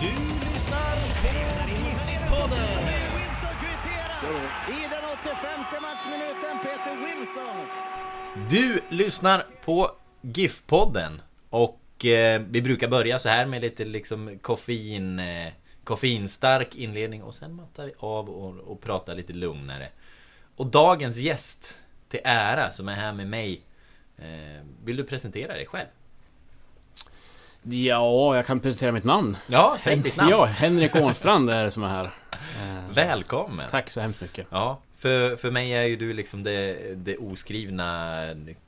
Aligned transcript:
Du 0.00 0.06
lyssnar 0.06 0.96
på 1.22 1.60
GIF-podden. 1.90 2.68
I 4.68 4.82
den 4.90 5.04
85 5.22 5.82
matchminuten 5.82 6.58
Peter 6.62 6.96
Wilson. 7.04 7.66
Du 8.50 8.80
lyssnar 8.96 9.46
på 9.64 9.90
GIF-podden 10.20 11.22
och 11.50 12.04
eh, 12.04 12.42
vi 12.50 12.62
brukar 12.62 12.88
börja 12.88 13.18
så 13.18 13.28
här 13.28 13.46
med 13.46 13.60
lite 13.60 13.84
liksom 13.84 14.38
koffein, 14.38 15.18
eh, 15.18 15.52
koffeinstark 15.84 16.76
inledning 16.76 17.22
och 17.22 17.34
sen 17.34 17.54
mattar 17.54 17.84
vi 17.84 17.92
av 17.98 18.30
och, 18.30 18.56
och 18.56 18.80
pratar 18.80 19.14
lite 19.14 19.32
lugnare. 19.32 19.88
Och 20.56 20.66
dagens 20.66 21.16
gäst 21.16 21.76
till 22.08 22.20
ära 22.24 22.70
som 22.70 22.88
är 22.88 22.94
här 22.94 23.12
med 23.12 23.26
mig 23.26 23.62
eh, 24.18 24.64
Vill 24.84 24.96
du 24.96 25.04
presentera 25.04 25.52
dig 25.52 25.66
själv? 25.66 25.88
Ja, 27.62 28.36
jag 28.36 28.46
kan 28.46 28.60
presentera 28.60 28.92
mitt 28.92 29.04
namn. 29.04 29.36
Ja, 29.46 29.76
säg 29.78 29.96
ditt 29.96 30.16
namn! 30.16 30.30
Ja, 30.30 30.44
Henrik 30.44 30.94
Ånstrand 30.94 31.50
är 31.50 31.64
det 31.64 31.70
som 31.70 31.82
är 31.82 31.88
här. 31.88 32.10
Välkommen! 32.94 33.70
Tack 33.70 33.90
så 33.90 34.00
hemskt 34.00 34.20
mycket. 34.20 34.46
Ja, 34.50 34.80
för, 34.96 35.36
för 35.36 35.50
mig 35.50 35.72
är 35.72 35.82
ju 35.82 35.96
du 35.96 36.12
liksom 36.12 36.42
det, 36.42 36.94
det 36.94 37.16
oskrivna 37.16 38.16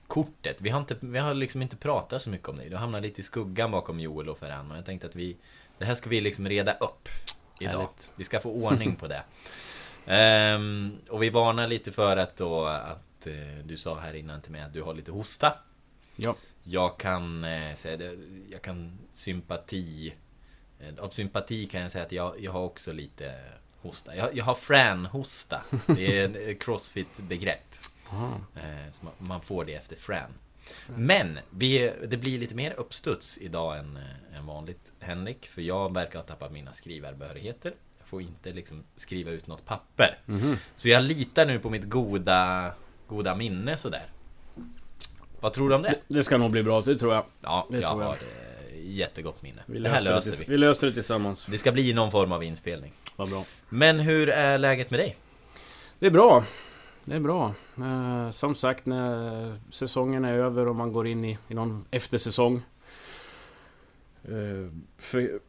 kortet. 0.07 0.57
Vi 0.61 0.71
har, 0.71 0.81
inte, 0.81 0.97
vi 1.01 1.19
har 1.19 1.35
liksom 1.35 1.63
inte 1.63 1.77
pratat 1.77 2.23
så 2.23 2.31
mycket 2.31 2.49
om 2.49 2.57
dig. 2.57 2.69
Du 2.69 2.77
hamnar 2.77 3.01
lite 3.01 3.21
i 3.21 3.25
skuggan 3.25 3.71
bakom 3.71 4.01
Joel 4.01 4.29
och 4.29 4.39
Ferran. 4.39 4.71
Och 4.71 4.77
jag 4.77 4.85
tänkte 4.85 5.07
att 5.07 5.17
vi... 5.17 5.37
Det 5.79 5.85
här 5.85 5.95
ska 5.95 6.11
vi 6.11 6.21
liksom 6.21 6.49
reda 6.49 6.73
upp 6.73 7.09
idag. 7.59 7.73
Härligt. 7.73 8.11
Vi 8.17 8.25
ska 8.25 8.41
få 8.41 8.51
ordning 8.51 8.97
på 8.97 9.09
det. 9.09 9.23
Ehm, 10.07 10.99
och 11.09 11.23
vi 11.23 11.31
varnar 11.31 11.67
lite 11.67 11.93
för 11.93 12.17
att 12.17 12.37
då 12.37 12.65
att 12.65 13.27
eh, 13.27 13.33
du 13.65 13.77
sa 13.77 13.99
här 13.99 14.15
innan 14.15 14.41
till 14.41 14.53
mig 14.53 14.63
att 14.63 14.73
du 14.73 14.83
har 14.83 14.95
lite 14.95 15.13
hosta. 15.13 15.53
Ja. 16.17 16.35
Jag 16.65 16.99
kan 16.99 17.45
eh, 17.45 17.75
säga 17.75 17.97
det, 17.97 18.17
jag 18.51 18.63
kan 18.63 18.99
sympati 19.13 20.15
eh, 20.81 21.05
Av 21.05 21.09
sympati 21.09 21.67
kan 21.67 21.81
jag 21.81 21.93
säga 21.93 22.05
att 22.05 22.13
jag, 22.13 22.41
jag 22.41 22.53
har 22.53 22.61
också 22.63 22.93
lite 22.93 23.35
hosta. 23.81 24.17
Jag, 24.17 24.37
jag 24.37 24.45
har 24.45 24.55
Fran-hosta 24.55 25.65
Det 25.87 26.19
är 26.19 26.51
ett 26.51 26.63
crossfit-begrepp. 26.63 27.75
Eh, 28.57 28.91
så 28.91 29.05
man, 29.05 29.15
man 29.19 29.41
får 29.41 29.65
det 29.65 29.75
efter 29.75 29.97
Fran 29.97 30.31
Men 30.87 31.39
vi, 31.51 31.93
det 32.09 32.17
blir 32.17 32.39
lite 32.39 32.55
mer 32.55 32.73
uppstuds 32.73 33.39
idag 33.39 33.79
än, 33.79 33.99
än 34.35 34.47
vanligt 34.47 34.93
Henrik 35.01 35.47
För 35.47 35.63
jag 35.63 35.95
verkar 35.95 36.19
ha 36.19 36.27
tappat 36.27 36.53
mina 36.53 36.73
skrivarbehörigheter. 36.73 37.75
Jag 37.99 38.07
får 38.07 38.23
inte 38.23 38.53
liksom 38.53 38.85
skriva 38.97 39.31
ut 39.31 39.47
något 39.47 39.65
papper. 39.65 40.19
Så 40.75 40.89
jag 40.89 41.03
litar 41.03 41.47
nu 41.47 41.59
på 41.59 41.71
mitt 41.71 41.85
goda, 41.85 42.73
goda 43.07 43.35
minne 43.35 43.77
sådär 43.77 44.07
Vad 45.43 45.53
tror 45.53 45.69
du 45.69 45.75
om 45.75 45.83
det? 45.83 45.95
Det 46.09 46.25
ska 46.25 46.39
nog 46.39 46.51
bli 46.51 46.63
bra, 46.63 46.81
det 46.81 46.99
tror 46.99 47.15
jag. 47.15 47.25
Ja, 47.41 47.67
Det 47.71 47.81
jag 47.81 47.91
tror 47.91 48.03
jag. 48.03 48.09
har 48.09 48.15
eh, 48.17 48.91
jättegott 48.91 49.43
minne. 49.43 49.63
Vi 49.67 49.79
det 49.79 49.89
här 49.89 50.03
löser, 50.03 50.37
vi. 50.39 50.53
vi 50.53 50.59
löser 50.59 50.87
det 50.87 50.93
tillsammans. 50.93 51.47
Det 51.47 51.59
ska 51.59 51.73
bli 51.73 51.93
någon 51.93 52.11
form 52.11 52.33
av 52.33 52.45
inspelning. 52.45 52.93
Vad 53.17 53.31
bra. 53.31 53.45
Men 53.69 54.01
hur 54.01 54.29
är 54.29 54.59
läget 54.59 54.91
med 54.91 55.01
dig? 55.01 55.17
Det 55.99 56.07
är 56.07 56.11
bra. 56.11 56.45
Det 57.05 57.15
är 57.17 57.21
bra. 57.21 57.55
Eh, 57.77 58.31
som 58.31 58.55
sagt, 58.55 58.87
när 58.87 59.59
säsongen 59.71 60.25
är 60.25 60.35
över 60.35 60.69
och 60.69 60.77
man 60.77 60.93
går 60.93 61.07
in 61.07 61.25
i, 61.25 61.39
i 61.49 61.55
någon 61.55 61.85
eftersäsong. 61.91 62.63
Eh, 64.25 64.71
för, 64.99 65.41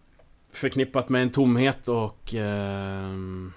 förknippat 0.51 1.09
med 1.09 1.21
en 1.21 1.31
tomhet 1.31 1.87
och 1.87 2.35
eh, 2.35 3.03
en 3.05 3.53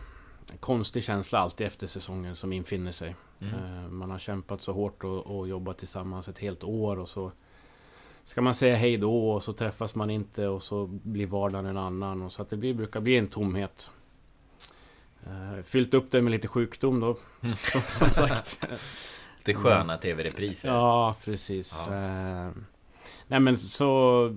konstig 0.60 1.02
känsla 1.04 1.38
alltid 1.38 1.66
efter 1.66 1.86
säsongen 1.86 2.36
som 2.36 2.52
infinner 2.52 2.92
sig. 2.92 3.14
Mm. 3.40 3.54
Eh, 3.54 3.88
Man 3.90 4.10
har 4.10 4.18
kämpat 4.18 4.62
så 4.62 4.72
hårt 4.72 5.04
och, 5.04 5.26
och 5.38 5.48
jobbat 5.48 5.78
tillsammans 5.78 6.28
ett 6.28 6.38
helt 6.38 6.64
år 6.64 6.98
och 6.98 7.08
så 7.08 7.32
ska 8.24 8.40
man 8.42 8.54
säga 8.54 8.76
hej 8.76 8.96
då 8.96 9.30
och 9.30 9.42
så 9.42 9.52
träffas 9.52 9.94
man 9.94 10.10
inte 10.10 10.46
och 10.46 10.62
så 10.62 10.86
blir 10.86 11.26
vardagen 11.26 11.66
en 11.66 11.76
annan. 11.76 12.22
Och 12.22 12.32
så 12.32 12.42
att 12.42 12.48
det 12.48 12.56
blir, 12.56 12.74
brukar 12.74 13.00
bli 13.00 13.16
en 13.16 13.26
tomhet. 13.26 13.90
Eh, 15.26 15.62
Fyllt 15.62 15.94
upp 15.94 16.10
det 16.10 16.22
med 16.22 16.30
lite 16.30 16.48
sjukdom 16.48 17.00
då, 17.00 17.14
som, 17.14 17.80
som 17.80 18.10
sagt. 18.10 18.58
Det 19.44 19.54
sköna 19.54 19.96
tv-repriser. 19.96 20.68
Ja, 20.68 21.14
precis. 21.24 21.74
Ja. 21.88 21.94
Eh, 21.94 22.50
nej 23.26 23.40
men 23.40 23.58
så... 23.58 24.36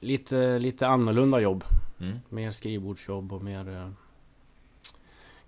Lite, 0.00 0.58
lite 0.58 0.86
annorlunda 0.86 1.40
jobb. 1.40 1.64
Mm. 2.00 2.18
Mer 2.28 2.50
skrivbordsjobb 2.50 3.32
och 3.32 3.42
mer... 3.42 3.92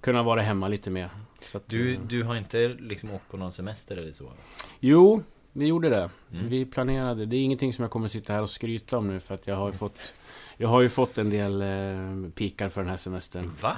Kunna 0.06 0.22
vara 0.22 0.41
hemma 0.43 0.69
lite 0.69 0.91
mer. 0.91 1.11
Så 1.41 1.56
att, 1.59 1.69
Du, 1.69 1.94
eh, 1.94 2.00
du 2.00 2.22
har 2.22 2.37
inte 2.37 2.69
liksom 2.69 3.11
åkt 3.11 3.28
på 3.31 3.37
någon 3.37 3.53
semester 3.53 3.97
eller 3.97 4.12
så? 4.12 4.33
Jo, 4.81 5.22
vi 5.53 5.67
gjorde 5.67 5.89
det. 5.89 6.11
Mm. 6.33 6.49
Vi 6.49 6.65
planerade. 6.67 7.27
Det 7.27 7.37
är 7.37 7.41
ingenting 7.41 7.72
som 7.72 7.83
jag 7.83 7.91
kommer 7.91 8.09
sitta 8.09 8.33
här 8.33 8.43
och 8.43 8.50
skryta 8.50 8.99
om 8.99 9.09
nu 9.09 9.21
för 9.21 9.34
att 9.34 9.47
jag 9.47 9.56
har 9.56 9.66
ju 9.66 9.72
fått... 9.72 10.15
Jag 10.56 10.69
har 10.69 10.81
ju 10.81 10.89
fått 10.89 11.19
en 11.19 11.31
del 11.31 11.62
eh, 11.62 12.31
pikar 12.34 12.69
för 12.69 12.81
den 12.81 12.91
här 12.91 12.97
semestern. 12.97 13.53
Va? 13.61 13.77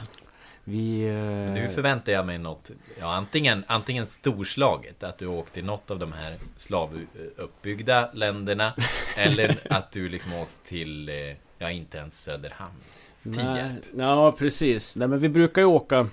Vi... 0.65 1.03
Eh, 1.03 1.15
Nu 1.63 1.71
förväntar 1.75 2.13
jag 2.13 2.27
mig 2.27 2.39
något, 2.39 2.71
ja 3.01 3.15
antingen, 3.15 3.65
antingen 3.67 4.07
storslaget, 4.07 5.03
att 5.03 5.19
du 5.19 5.27
åkt 5.27 5.53
till 5.55 5.65
något 5.65 5.91
av 5.91 5.99
de 5.99 6.13
här 6.13 6.37
slavuppbyggda 6.57 8.11
länderna, 8.13 8.75
eller 9.17 9.59
att 9.71 9.93
du 9.93 10.09
liksom 10.09 10.35
åkt 10.35 10.65
till, 10.65 11.09
eh, 11.09 11.15
ja 11.59 11.71
inte 11.71 11.99
ens 11.99 12.21
Söderhamn. 12.21 12.75
Tierp. 13.23 13.85
ja, 13.97 14.33
precis. 14.33 14.97
Nej, 14.97 15.09
men 15.09 15.19
vi 15.21 15.29
brukar 15.29 15.61
ju 15.63 15.67
åka... 15.67 16.09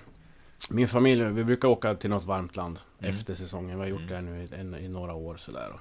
Min 0.69 0.87
familj, 0.87 1.23
vi 1.23 1.43
brukar 1.43 1.67
åka 1.67 1.95
till 1.95 2.09
något 2.09 2.25
varmt 2.25 2.55
land 2.55 2.79
Mm. 2.99 3.15
efter 3.17 3.35
säsongen. 3.35 3.77
Vi 3.77 3.83
har 3.83 3.89
gjort 3.89 4.11
Mm. 4.11 4.25
det 4.25 4.31
nu 4.31 4.79
i, 4.79 4.85
i 4.85 4.87
några 4.87 5.13
år 5.13 5.35
sådär. 5.35 5.71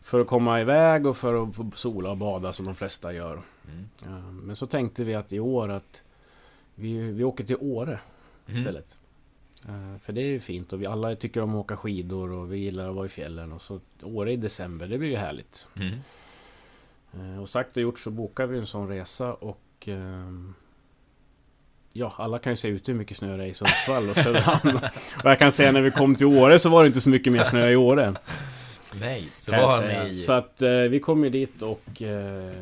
För 0.00 0.20
att 0.20 0.26
komma 0.26 0.60
iväg 0.60 1.06
och 1.06 1.16
för 1.16 1.42
att 1.42 1.76
sola 1.76 2.10
och 2.10 2.16
bada 2.16 2.52
som 2.52 2.64
de 2.66 2.74
flesta 2.74 3.12
gör. 3.12 3.32
Mm. 3.32 3.88
Ja, 4.04 4.30
men 4.30 4.56
så 4.56 4.66
tänkte 4.66 5.04
vi 5.04 5.14
att 5.14 5.32
i 5.32 5.40
år 5.40 5.68
att 5.68 6.02
vi, 6.74 6.98
vi 6.98 7.24
åker 7.24 7.44
till 7.44 7.56
Åre 7.60 8.00
Mm. 8.46 8.60
istället. 8.60 8.98
Eh, 9.68 9.98
För 10.00 10.12
det 10.12 10.20
är 10.20 10.26
ju 10.26 10.40
fint 10.40 10.72
och 10.72 10.82
vi 10.82 10.86
alla 10.86 11.16
tycker 11.16 11.42
om 11.42 11.50
att 11.50 11.56
åka 11.56 11.76
skidor 11.76 12.32
och 12.32 12.52
vi 12.52 12.56
gillar 12.58 12.88
att 12.88 12.94
vara 12.94 13.06
i 13.06 13.08
fjällen. 13.08 13.52
Och 13.52 13.62
så 13.62 13.80
Åre 14.02 14.32
i 14.32 14.36
december, 14.36 14.86
det 14.86 14.98
blir 14.98 15.08
ju 15.10 15.16
härligt. 15.16 15.68
Eh, 17.14 17.42
Och 17.42 17.48
sagt 17.48 17.76
och 17.76 17.82
gjort 17.82 17.98
så 17.98 18.10
bokar 18.10 18.46
vi 18.46 18.58
en 18.58 18.66
sån 18.66 18.88
resa 18.88 19.34
och 19.34 19.60
ehm, 19.88 20.54
Ja, 21.94 22.12
alla 22.16 22.38
kan 22.38 22.52
ju 22.52 22.56
säga 22.56 22.74
ut 22.74 22.88
hur 22.88 22.94
mycket 22.94 23.16
snö 23.16 23.36
det 23.36 23.42
är 23.44 23.46
i 23.46 23.54
Sundsvall 23.54 24.10
och 24.10 24.16
Söderhamn. 24.16 24.76
och 25.24 25.30
jag 25.30 25.38
kan 25.38 25.52
säga 25.52 25.72
när 25.72 25.82
vi 25.82 25.90
kom 25.90 26.16
till 26.16 26.26
Åre 26.26 26.58
så 26.58 26.68
var 26.68 26.82
det 26.82 26.86
inte 26.86 27.00
så 27.00 27.08
mycket 27.08 27.32
mer 27.32 27.44
snö 27.44 27.70
i 27.70 27.76
Åre. 27.76 28.14
Nej, 29.00 29.28
så 29.36 29.52
har 29.54 29.78
säga. 29.80 30.04
ni... 30.04 30.14
Så 30.14 30.32
att 30.32 30.62
eh, 30.62 30.70
vi 30.70 31.00
kom 31.00 31.24
ju 31.24 31.30
dit 31.30 31.62
och... 31.62 32.02
Eh, 32.02 32.52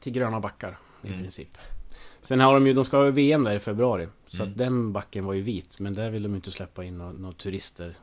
till 0.00 0.12
Gröna 0.12 0.40
backar 0.40 0.76
i 1.02 1.06
Mm. 1.08 1.20
princip. 1.22 1.58
Sen 2.22 2.40
har 2.40 2.54
de 2.54 2.66
ju, 2.66 2.72
de 2.72 2.84
ska 2.84 2.96
ha 2.96 3.04
VM 3.10 3.44
där 3.44 3.56
i 3.56 3.58
februari. 3.58 4.08
Så 4.26 4.36
Mm. 4.42 4.48
att 4.52 4.58
den 4.58 4.92
backen 4.92 5.24
var 5.24 5.32
ju 5.34 5.42
vit. 5.42 5.78
Men 5.78 5.94
där 5.94 6.10
vill 6.10 6.22
de 6.22 6.34
inte 6.34 6.50
släppa 6.50 6.84
in 6.84 6.98
några 6.98 7.12
några 7.12 7.34
turister. 7.34 7.94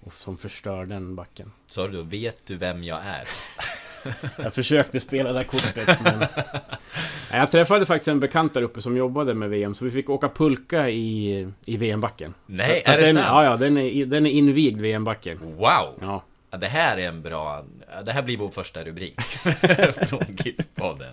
Och 0.00 0.12
som 0.12 0.36
förstör 0.36 0.86
den 0.86 1.14
backen. 1.14 1.52
Sa 1.66 1.86
du 1.88 1.96
då, 1.96 2.02
vet 2.02 2.46
du 2.46 2.56
vem 2.56 2.84
jag 2.84 2.98
är? 3.04 3.28
Jag 4.36 4.54
försökte 4.54 5.00
spela 5.00 5.32
det 5.32 5.38
här 5.38 5.44
kortet 5.44 5.98
men... 6.02 6.26
Jag 7.32 7.50
träffade 7.50 7.86
faktiskt 7.86 8.08
en 8.08 8.20
bekant 8.20 8.54
där 8.54 8.62
uppe 8.62 8.80
som 8.80 8.96
jobbade 8.96 9.34
med 9.34 9.50
VM 9.50 9.74
Så 9.74 9.84
vi 9.84 9.90
fick 9.90 10.10
åka 10.10 10.28
pulka 10.28 10.88
i, 10.88 11.48
i 11.64 11.76
VM-backen 11.76 12.34
Nej, 12.46 12.82
så 12.84 12.90
är 12.90 12.94
att 12.94 13.00
det 13.00 13.06
den, 13.06 13.14
sant? 13.14 13.26
Ja, 13.28 13.44
ja, 13.44 13.56
den 13.56 13.78
är, 13.78 14.06
den 14.06 14.26
är 14.26 14.30
invigd 14.30 14.80
VM-backen 14.80 15.38
Wow! 15.42 15.98
Ja, 16.00 16.24
Ja, 16.50 16.58
det 16.58 16.66
här 16.66 16.96
är 16.96 17.08
en 17.08 17.22
bra... 17.22 17.64
Det 18.04 18.12
här 18.12 18.22
blir 18.22 18.36
vår 18.36 18.50
första 18.50 18.84
rubrik. 18.84 19.20
Från 20.08 20.20
GIF-podden. 20.20 21.12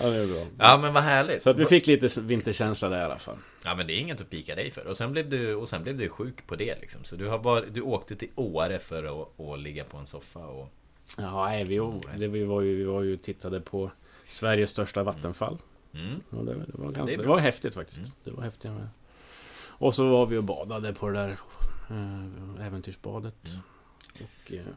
Ja, 0.00 0.06
det 0.06 0.16
är 0.16 0.26
bra. 0.26 0.46
Ja, 0.58 0.78
men 0.82 0.92
vad 0.94 1.02
härligt. 1.02 1.42
Så 1.42 1.50
att 1.50 1.56
vi 1.56 1.66
fick 1.66 1.86
lite 1.86 2.20
vinterkänsla 2.20 2.88
där 2.88 3.00
i 3.00 3.04
alla 3.04 3.18
fall. 3.18 3.36
Ja, 3.64 3.74
men 3.74 3.86
det 3.86 3.92
är 3.92 3.98
inget 3.98 4.20
att 4.20 4.30
pika 4.30 4.54
dig 4.54 4.70
för. 4.70 4.86
Och 4.86 4.96
sen 4.96 5.12
blev 5.12 5.28
du, 5.28 5.54
och 5.54 5.68
sen 5.68 5.82
blev 5.82 5.98
du 5.98 6.08
sjuk 6.08 6.46
på 6.46 6.56
det 6.56 6.80
liksom. 6.80 7.04
Så 7.04 7.16
du, 7.16 7.26
har 7.26 7.38
varit, 7.38 7.74
du 7.74 7.80
åkte 7.80 8.16
till 8.16 8.28
Åre 8.34 8.78
för 8.78 9.04
att, 9.04 9.40
att 9.40 9.60
ligga 9.60 9.84
på 9.84 9.96
en 9.96 10.06
soffa 10.06 10.46
och... 10.46 10.72
Ja, 11.18 11.44
nej, 11.44 11.64
vi, 11.64 11.76
det, 12.18 12.28
vi, 12.28 12.44
var 12.44 12.60
ju, 12.60 12.76
vi 12.76 12.84
var 12.84 13.02
ju 13.02 13.14
och 13.14 13.22
tittade 13.22 13.60
på 13.60 13.90
Sveriges 14.28 14.70
största 14.70 15.02
vattenfall. 15.02 15.58
Mm. 15.94 16.20
Och 16.30 16.44
det, 16.44 16.54
det, 16.54 16.58
var 16.72 16.86
det 16.86 16.98
ganska, 16.98 17.16
det, 17.16 17.22
bra. 17.22 17.28
var 17.28 17.38
häftigt 17.38 17.74
faktiskt. 17.74 17.98
Mm. 17.98 18.10
Det 18.24 18.30
var 18.30 18.42
häftigt. 18.42 18.70
Och 19.78 19.94
så 19.94 20.08
var 20.08 20.26
vi 20.26 20.36
och 20.36 20.44
badade 20.44 20.92
på 20.92 21.08
det 21.08 21.18
där 21.18 21.36
äh, 21.90 22.66
äventyrsbadet. 22.66 23.34
Mm. 23.46 23.58
Och 24.14 24.52
eh, 24.52 24.74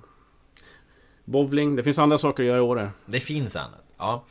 bowling. 1.26 1.76
Det 1.76 1.84
finns 1.84 2.00
andra 2.00 2.18
saker 2.18 2.44
att 2.44 2.48
göra 2.48 2.58
i 2.58 2.62
Åre. 2.62 2.92
Det 3.06 3.20
finns 3.20 3.56
annat. 3.56 3.84
Ja. 3.98 4.24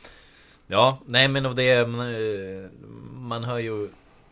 Ja, 0.67 0.99
nej 1.05 1.27
men 1.27 1.45
och 1.45 1.55
det... 1.55 1.71
eh, 1.71 1.87
Man 3.11 3.43
hör 3.43 3.57
ju 3.59 3.89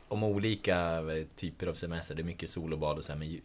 om 0.07 0.23
olika 0.23 0.77
eh, 0.99 1.25
typer 1.35 1.67
av 1.67 1.73
semester. 1.73 2.15
Det 2.15 2.21
är 2.21 2.23
mycket 2.25 2.49
solobad 2.49 2.97
och 2.97 3.03
så 3.05 3.11
här. 3.11 3.19
Men 3.19 3.41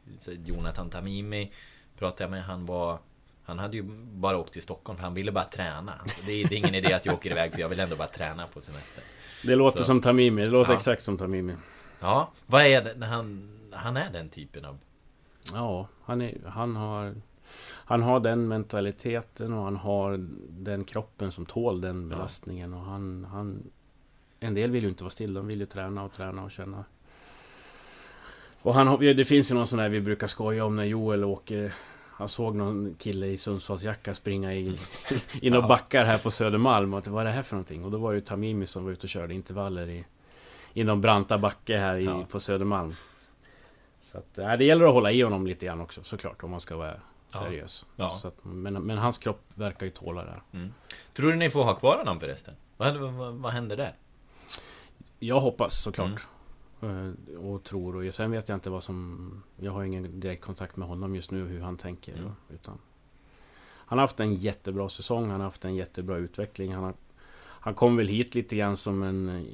Jonathan 0.46 0.90
Tamimi 0.90 1.52
pratade 1.98 2.24
jag 2.24 2.30
med. 2.30 2.44
Han 2.44 2.66
var... 2.66 2.98
Han 3.44 3.58
hade 3.58 3.76
ju 3.76 3.82
bara 4.14 4.36
åkt 4.38 4.52
till 4.52 4.62
Stockholm 4.62 4.96
för 4.96 5.04
han 5.04 5.14
ville 5.14 5.32
bara 5.32 5.44
träna. 5.44 5.94
Alltså, 6.02 6.22
det, 6.26 6.32
är, 6.32 6.48
det 6.48 6.54
är 6.54 6.58
ingen 6.58 6.74
idé 6.74 6.92
att 6.92 7.06
jag 7.06 7.14
åker 7.14 7.30
iväg 7.30 7.52
för 7.52 7.60
jag 7.60 7.68
vill 7.68 7.80
ändå 7.80 7.96
bara 7.96 8.08
träna 8.08 8.46
på 8.46 8.60
semester. 8.60 9.04
Det 9.44 9.54
låter 9.56 9.78
Så. 9.78 9.84
som 9.84 10.00
Tamimi. 10.00 10.42
Det 10.44 10.50
låter 10.50 10.72
Ja. 10.72 10.76
exakt 10.76 11.02
som 11.02 11.18
Tamimi. 11.18 11.54
Ja, 12.00 12.30
vad 12.46 12.62
är 12.66 12.94
det 12.94 13.06
han... 13.06 13.48
Han 13.72 13.96
är 13.96 14.10
den 14.12 14.28
typen 14.28 14.64
av... 14.64 14.78
Ja, 15.52 15.88
han, 16.04 16.20
är, 16.22 16.38
han 16.46 16.76
har... 16.76 17.14
Han 17.64 18.02
har 18.02 18.20
den 18.20 18.48
mentaliteten 18.48 19.52
och 19.52 19.64
han 19.64 19.76
har 19.76 20.26
den 20.48 20.84
kroppen 20.84 21.32
som 21.32 21.46
tål 21.46 21.80
den 21.80 22.08
belastningen. 22.08 22.74
Och 22.74 22.82
han, 22.82 23.26
han... 23.30 23.70
En 24.40 24.54
del 24.54 24.70
vill 24.70 24.82
ju 24.82 24.88
inte 24.88 25.04
vara 25.04 25.10
still. 25.10 25.34
De 25.34 25.46
vill 25.46 25.60
ju 25.60 25.66
träna 25.66 26.04
och 26.04 26.12
träna 26.12 26.44
och 26.44 26.50
känna. 26.50 26.84
Och 28.62 28.74
han 28.74 28.98
det 29.00 29.24
finns 29.24 29.50
ju 29.50 29.54
någon 29.54 29.66
sån 29.66 29.78
där 29.78 29.88
vi 29.88 30.00
brukar 30.00 30.26
skoja 30.26 30.64
om 30.64 30.76
när 30.76 30.84
Joel 30.84 31.24
åker 31.24 31.74
han 32.22 32.28
såg 32.28 32.54
någon 32.56 32.94
kille 32.98 33.26
i 33.26 33.36
Sundsvallsjacka 33.36 34.14
springa 34.14 34.54
i, 34.54 34.78
i 35.40 35.50
några 35.50 35.64
Ja. 35.64 35.68
backar 35.68 36.04
här 36.04 36.18
på 36.18 36.30
Södermalm. 36.30 36.92
Och 36.92 36.98
att, 36.98 37.06
vad 37.06 37.20
är 37.20 37.24
det 37.24 37.30
här 37.32 37.42
för 37.42 37.56
någonting? 37.56 37.84
Och 37.84 37.90
då 37.90 37.98
var 37.98 38.12
det 38.12 38.14
ju 38.18 38.20
Tamimi 38.24 38.66
som 38.66 38.84
var 38.84 38.92
ute 38.92 39.02
och 39.02 39.08
körde 39.08 39.34
intervaller 39.34 39.88
i, 39.88 40.04
i 40.72 40.84
någon 40.84 41.00
branta 41.00 41.38
backe 41.38 41.76
här 41.78 41.96
i, 41.96 42.04
Ja. 42.04 42.24
på 42.30 42.40
Södermalm. 42.40 42.94
Så 44.00 44.18
att, 44.18 44.26
nej, 44.34 44.58
det 44.58 44.64
gäller 44.64 44.84
att 44.84 44.92
hålla 44.92 45.12
i 45.12 45.22
honom 45.22 45.46
lite 45.46 45.66
grann 45.66 45.80
också 45.80 46.02
såklart 46.04 46.42
om 46.42 46.50
man 46.50 46.60
ska 46.60 46.76
vara 46.76 46.94
Ja. 47.32 47.38
seriös. 47.38 47.86
Ja. 47.96 48.18
Så 48.22 48.28
att, 48.28 48.44
men, 48.44 48.74
men 48.82 48.98
hans 48.98 49.18
kropp 49.18 49.42
verkar 49.54 49.86
ju 49.86 49.92
tåla 49.92 50.24
det 50.24 50.30
här. 50.30 50.70
Tror 51.14 51.30
du 51.30 51.36
ni 51.36 51.50
får 51.50 51.64
ha 51.64 51.74
kvar 51.74 51.98
honom 51.98 52.20
förresten? 52.20 52.54
Vad, 52.76 52.96
vad, 52.96 53.34
vad 53.34 53.52
händer 53.52 53.76
där? 53.76 53.94
Jag 55.18 55.40
hoppas 55.40 55.82
såklart. 55.82 56.06
Mm. 56.08 56.20
Eh, 56.82 57.38
Och 57.38 57.62
tror. 57.62 57.96
Och 57.96 58.14
sen 58.14 58.30
vet 58.30 58.48
jag 58.48 58.56
inte 58.56 58.70
vad 58.70 58.82
som... 58.82 59.42
Jag 59.56 59.72
har 59.72 59.84
ingen 59.84 60.20
direkt 60.20 60.44
kontakt 60.44 60.76
med 60.76 60.88
honom 60.88 61.14
just 61.14 61.30
nu 61.30 61.44
hur 61.44 61.60
han 61.60 61.76
tänker. 61.76 62.16
Mm. 62.18 62.32
Utan, 62.50 62.78
han 63.64 63.98
har 63.98 64.04
haft 64.04 64.20
en 64.20 64.34
jättebra 64.34 64.88
säsong. 64.88 65.30
Han 65.30 65.40
har 65.40 65.44
haft 65.44 65.64
en 65.64 65.74
jättebra 65.74 66.16
utveckling. 66.16 66.74
Han, 66.74 66.84
har, 66.84 66.94
han 67.38 67.74
kom 67.74 67.96
väl 67.96 68.08
hit 68.08 68.34
lite 68.34 68.56
grann 68.56 68.76
som 68.76 69.02
en... 69.02 69.46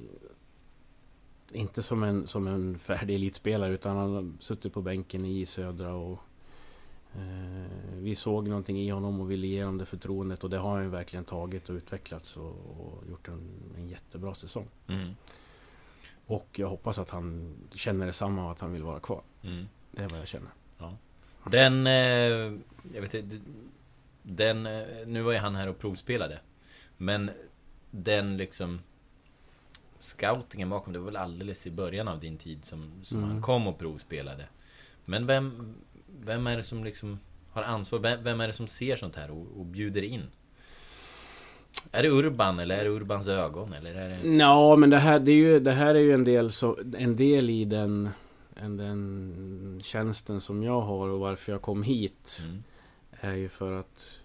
Inte 1.52 1.82
som 1.82 2.02
en, 2.02 2.26
som 2.26 2.46
en 2.46 2.78
färdig 2.78 3.14
elitspelare 3.14 3.72
utan 3.72 3.96
han 3.96 4.14
har 4.14 4.32
suttit 4.40 4.72
på 4.75 4.82
bänken 4.82 5.25
i 5.25 5.46
Södra 5.46 5.94
och 5.94 6.19
eh, 7.14 7.72
vi 7.94 8.14
såg 8.14 8.48
någonting 8.48 8.78
i 8.78 8.90
honom 8.90 9.20
och 9.20 9.30
ville 9.30 9.46
ge 9.46 9.64
honom 9.64 9.78
det 9.78 9.86
förtroendet 9.86 10.44
och 10.44 10.50
det 10.50 10.58
har 10.58 10.80
han 10.80 10.90
verkligen 10.90 11.25
tagit 11.25 11.69
och 11.69 11.75
utvecklats 11.75 12.36
och, 12.36 12.50
och 12.50 13.08
gjort 13.10 13.28
en, 13.28 13.50
en 13.76 13.88
jättebra 13.88 14.34
säsong. 14.34 14.66
Mm. 14.86 15.10
Och 16.28 16.48
jag 16.52 16.69
hoppas 16.69 16.98
att 16.98 17.10
han 17.10 17.56
känner 17.75 18.06
detsamma 18.06 18.44
och 18.44 18.52
att 18.52 18.60
han 18.60 18.72
vill 18.72 18.82
vara 18.82 19.00
kvar. 19.00 19.22
Mm. 19.42 19.69
Det 19.90 20.02
är 20.02 20.08
vad 20.08 20.20
jag 20.20 20.28
känner. 20.28 20.50
Den... 21.50 21.86
Eh, 21.86 21.92
jag 22.94 23.00
vet 23.00 23.14
inte... 23.14 23.36
Den... 24.22 24.66
eh, 24.66 24.86
Nu 25.06 25.22
var 25.22 25.32
ju 25.32 25.38
han 25.38 25.54
här 25.56 25.69
och 25.69 25.78
provspelade. 25.78 26.40
Men 26.96 27.30
den 27.90 28.36
liksom... 28.36 28.80
Scoutingen 29.98 30.70
bakom, 30.70 30.92
det 30.92 30.98
var 30.98 31.06
väl 31.06 31.16
alldeles 31.16 31.66
i 31.66 31.70
början 31.70 32.08
av 32.08 32.20
din 32.20 32.38
tid 32.38 32.64
som, 32.64 32.92
som 33.02 33.19
Mm. 33.19 33.30
han 33.30 33.42
kom 33.42 33.69
och 33.69 33.78
provspelade. 33.78 34.44
Men 35.04 35.26
vem... 35.26 35.75
Vem 36.20 36.46
är 36.46 36.56
det 36.56 36.62
som 36.62 36.84
liksom 36.84 37.19
har 37.50 37.62
ansvar? 37.62 37.98
Vem, 37.98 38.25
vem 38.25 38.40
är 38.40 38.46
det 38.46 38.52
som 38.52 38.66
ser 38.69 38.96
sånt 38.96 39.16
här 39.16 39.30
och, 39.30 39.46
och 39.58 39.64
bjuder 39.66 40.02
in? 40.02 40.22
Är 41.93 42.02
det 42.02 42.08
Urban 42.08 42.58
eller 42.58 42.79
är 42.79 42.85
det 42.85 42.90
Urbans 42.90 43.29
ögon 43.29 43.73
eller 43.73 43.94
är 43.94 44.08
det... 44.08 44.37
Ja, 44.37 44.76
men 44.76 44.90
det 44.90 44.99
här, 44.99 45.19
det 45.19 45.32
är 45.32 45.37
ju, 45.37 45.61
det 45.61 45.73
här 45.73 45.94
är 45.94 45.99
ju 45.99 46.12
en 46.12 46.25
del, 46.25 46.52
så, 46.52 46.79
en 46.99 47.17
del 47.17 47.50
i 47.50 47.64
den, 47.64 48.08
en, 48.55 48.76
den 48.76 49.81
tjänsten 49.82 50.40
som 50.40 50.62
jag 50.62 50.81
har 50.81 51.08
och 51.08 51.20
varför 51.20 51.52
jag 51.52 51.62
kom 51.62 51.82
hit. 51.82 52.40
Mm. 52.44 52.62
Är 53.20 53.35
ju 53.35 53.49
för 53.49 53.73
att 53.73 54.20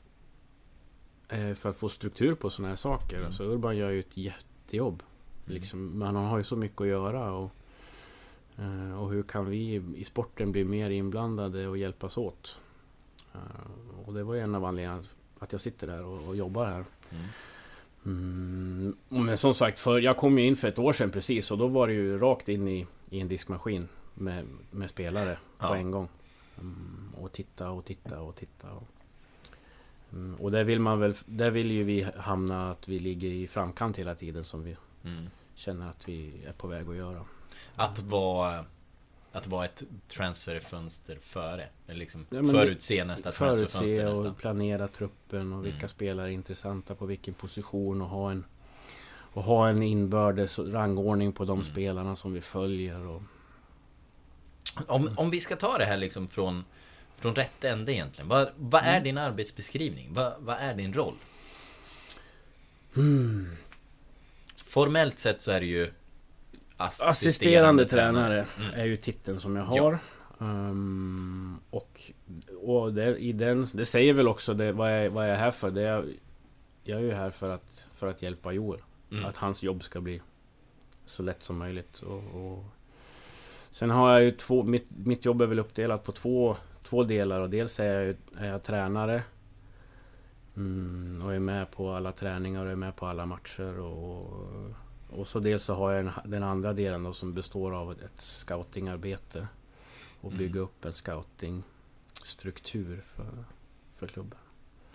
eh, 1.29 1.53
för 1.53 1.69
att 1.69 1.77
få 1.77 1.89
struktur 1.89 2.35
på 2.35 2.49
sådana 2.49 2.69
här 2.69 2.75
saker. 2.75 3.15
Mm. 3.15 3.27
Alltså 3.27 3.43
Urban 3.43 3.77
gör 3.77 3.89
ju 3.89 3.99
ett 3.99 4.17
jättejobb. 4.17 5.03
Mm. 5.45 5.55
Liksom, 5.55 5.99
men 5.99 6.15
han 6.15 6.25
har 6.25 6.37
ju 6.37 6.43
så 6.43 6.55
mycket 6.55 6.81
att 6.81 6.87
göra. 6.87 7.33
Och, 7.33 7.51
eh, 8.57 9.01
och 9.01 9.11
hur 9.11 9.23
kan 9.23 9.45
vi 9.49 9.83
i 9.95 10.03
sporten 10.03 10.51
bli 10.51 10.63
mer 10.63 10.89
inblandade 10.89 11.67
och 11.67 11.77
hjälpas 11.77 12.17
åt? 12.17 12.59
Eh, 13.33 14.05
och 14.05 14.13
det 14.13 14.23
var 14.23 14.33
ju 14.33 14.39
en 14.39 14.55
av 14.55 14.65
anledningarna 14.65 15.03
att 15.39 15.51
jag 15.51 15.61
sitter 15.61 15.87
där 15.87 16.03
och, 16.03 16.27
och 16.27 16.35
jobbar 16.35 16.65
här. 16.65 16.85
Mm. 17.09 17.25
Mm, 18.05 18.95
men 19.09 19.37
som 19.37 19.53
sagt, 19.53 19.79
för 19.79 19.99
jag 19.99 20.17
kom 20.17 20.37
ju 20.39 20.47
in 20.47 20.55
för 20.55 20.67
ett 20.67 20.79
år 20.79 20.93
sedan 20.93 21.11
precis 21.11 21.51
och 21.51 21.57
då 21.57 21.67
var 21.67 21.87
det 21.87 21.93
ju 21.93 22.17
rakt 22.19 22.49
in 22.49 22.67
i, 22.67 22.87
i 23.09 23.19
en 23.19 23.27
diskmaskin 23.27 23.87
med, 24.13 24.45
med 24.71 24.89
spelare 24.89 25.37
på 25.57 25.65
Ja. 25.65 25.77
en 25.77 25.91
gång. 25.91 26.07
Mm, 26.59 27.09
och 27.21 27.31
titta 27.31 27.69
och 27.69 27.85
titta 27.85 28.21
och 28.21 28.35
titta. 28.35 28.71
Och, 28.71 28.87
mm, 30.13 30.35
och 30.35 30.51
där 30.51 30.63
vill 30.63 30.79
man 30.79 30.99
väl, 30.99 31.13
där 31.25 31.49
vill 31.49 31.71
ju 31.71 31.83
vi 31.83 32.07
hamna 32.17 32.71
att 32.71 32.87
vi 32.87 32.99
ligger 32.99 33.29
i 33.29 33.47
framkant 33.47 33.97
hela 33.99 34.15
tiden 34.15 34.43
som 34.43 34.63
vi 34.63 34.75
Mm. 35.05 35.25
känner 35.55 35.89
att 35.89 36.09
vi 36.09 36.33
är 36.47 36.53
på 36.53 36.67
väg 36.67 36.89
att 36.89 36.95
göra. 36.95 37.25
Att 37.75 37.99
vara... 37.99 38.65
Att 39.35 39.47
vara 39.47 39.65
ett 39.65 39.83
transferfönster 40.07 41.17
före. 41.21 41.67
Eller 41.87 41.99
liksom 41.99 42.25
Ja, 42.29 42.43
förutse 42.43 43.03
nästa 43.05 43.31
transferfönster 43.31 43.87
Förutse 43.97 44.29
och 44.29 44.37
planera 44.37 44.87
truppen 44.87 45.53
och 45.53 45.65
vilka 45.65 45.77
Mm. 45.77 45.89
spelare 45.89 46.27
är 46.27 46.31
intressanta 46.31 46.95
på 46.95 47.05
vilken 47.05 47.33
position 47.33 48.01
och 48.01 48.09
ha 48.09 48.31
en 48.31 48.45
och 49.35 49.43
ha 49.43 49.69
en 49.69 49.83
inbördes 49.83 50.59
rangordning 50.59 51.33
på 51.33 51.45
de 51.45 51.53
Mm. 51.59 51.63
spelarna 51.63 52.15
som 52.15 52.33
vi 52.33 52.41
följer. 52.41 53.07
Och, 53.07 53.21
Om, 54.87 55.09
om 55.17 55.29
vi 55.29 55.39
ska 55.41 55.55
ta 55.55 55.77
det 55.77 55.85
här 55.85 55.97
liksom 55.97 56.27
från, 56.27 56.65
från 57.15 57.35
rätt 57.35 57.63
ände 57.63 57.93
egentligen. 57.93 58.27
Vad, 58.27 58.49
vad 58.55 58.81
är 58.83 58.91
Mm. 58.91 59.03
din 59.03 59.17
arbetsbeskrivning? 59.17 60.13
Vad, 60.13 60.33
vad 60.39 60.57
är 60.57 60.73
din 60.73 60.93
roll? 60.93 61.15
Hmm. 62.95 63.55
Formellt 64.55 65.19
sett 65.19 65.41
så 65.41 65.51
är 65.51 65.59
det 65.59 65.65
ju 65.65 65.91
assisterande, 66.77 67.11
Assisterande 67.11 67.85
tränare 67.85 68.45
Mm. 68.57 68.73
är 68.79 68.85
ju 68.85 68.97
titeln 68.97 69.39
som 69.39 69.55
jag 69.55 69.67
Ja. 69.75 69.83
har. 69.83 69.99
Ehm, 70.47 71.59
och 71.69 72.01
och 72.61 72.93
det, 72.93 73.17
i 73.17 73.31
den, 73.31 73.67
det 73.73 73.85
säger 73.85 74.13
väl 74.13 74.27
också 74.27 74.53
det, 74.53 74.71
vad, 74.71 75.05
jag, 75.05 75.09
vad 75.09 75.25
jag 75.25 75.33
är 75.33 75.37
här 75.39 75.51
för. 75.51 75.71
Det 75.71 75.81
är, 75.81 76.05
jag 76.83 76.99
är 76.99 77.03
ju 77.03 77.13
här 77.13 77.29
för 77.29 77.49
att, 77.49 77.87
för 77.93 78.07
att 78.07 78.21
hjälpa 78.21 78.51
Joel. 78.51 78.79
Mm. 79.11 79.25
Att 79.25 79.37
hans 79.37 79.63
jobb 79.63 79.83
ska 79.83 80.01
bli 80.01 80.21
så 81.05 81.23
lätt 81.23 81.43
som 81.43 81.57
möjligt. 81.57 81.99
Och, 81.99 82.23
och 82.43 82.63
sen 83.69 83.89
har 83.89 84.11
jag 84.11 84.23
ju 84.23 84.31
två, 84.31 84.63
mitt, 84.63 84.87
mitt 84.97 85.25
jobb 85.25 85.41
är 85.41 85.45
väl 85.45 85.59
uppdelat 85.59 86.03
på 86.03 86.11
två, 86.11 86.55
två 86.83 87.03
delar. 87.03 87.41
Och 87.41 87.49
dels 87.49 87.79
är 87.79 87.85
jag, 87.93 88.15
är 88.37 88.49
jag 88.51 88.63
tränare. 88.63 89.23
Mm, 90.57 91.21
och 91.25 91.33
är 91.33 91.39
med 91.39 91.71
på 91.71 91.91
alla 91.93 92.11
träningar 92.11 92.65
och 92.65 92.71
är 92.71 92.75
med 92.75 92.95
på 92.95 93.05
alla 93.07 93.25
matcher. 93.25 93.79
Och, 93.79 94.17
och 94.23 94.69
så 95.27 95.39
dels 95.39 95.63
så 95.63 95.73
har 95.73 95.91
jag 95.91 96.11
den, 96.25 96.43
andra 96.43 96.73
delen 96.73 97.03
då 97.03 97.13
som 97.13 97.33
består 97.33 97.71
av 97.75 97.91
ett 97.91 98.21
scoutingarbete. 98.21 99.47
Och 100.21 100.31
Mm. 100.31 100.37
bygga 100.37 100.59
upp 100.59 100.85
en 100.85 100.93
scoutingstruktur 100.93 103.03
för, 103.15 103.43
för 103.97 104.07
klubben. 104.07 104.37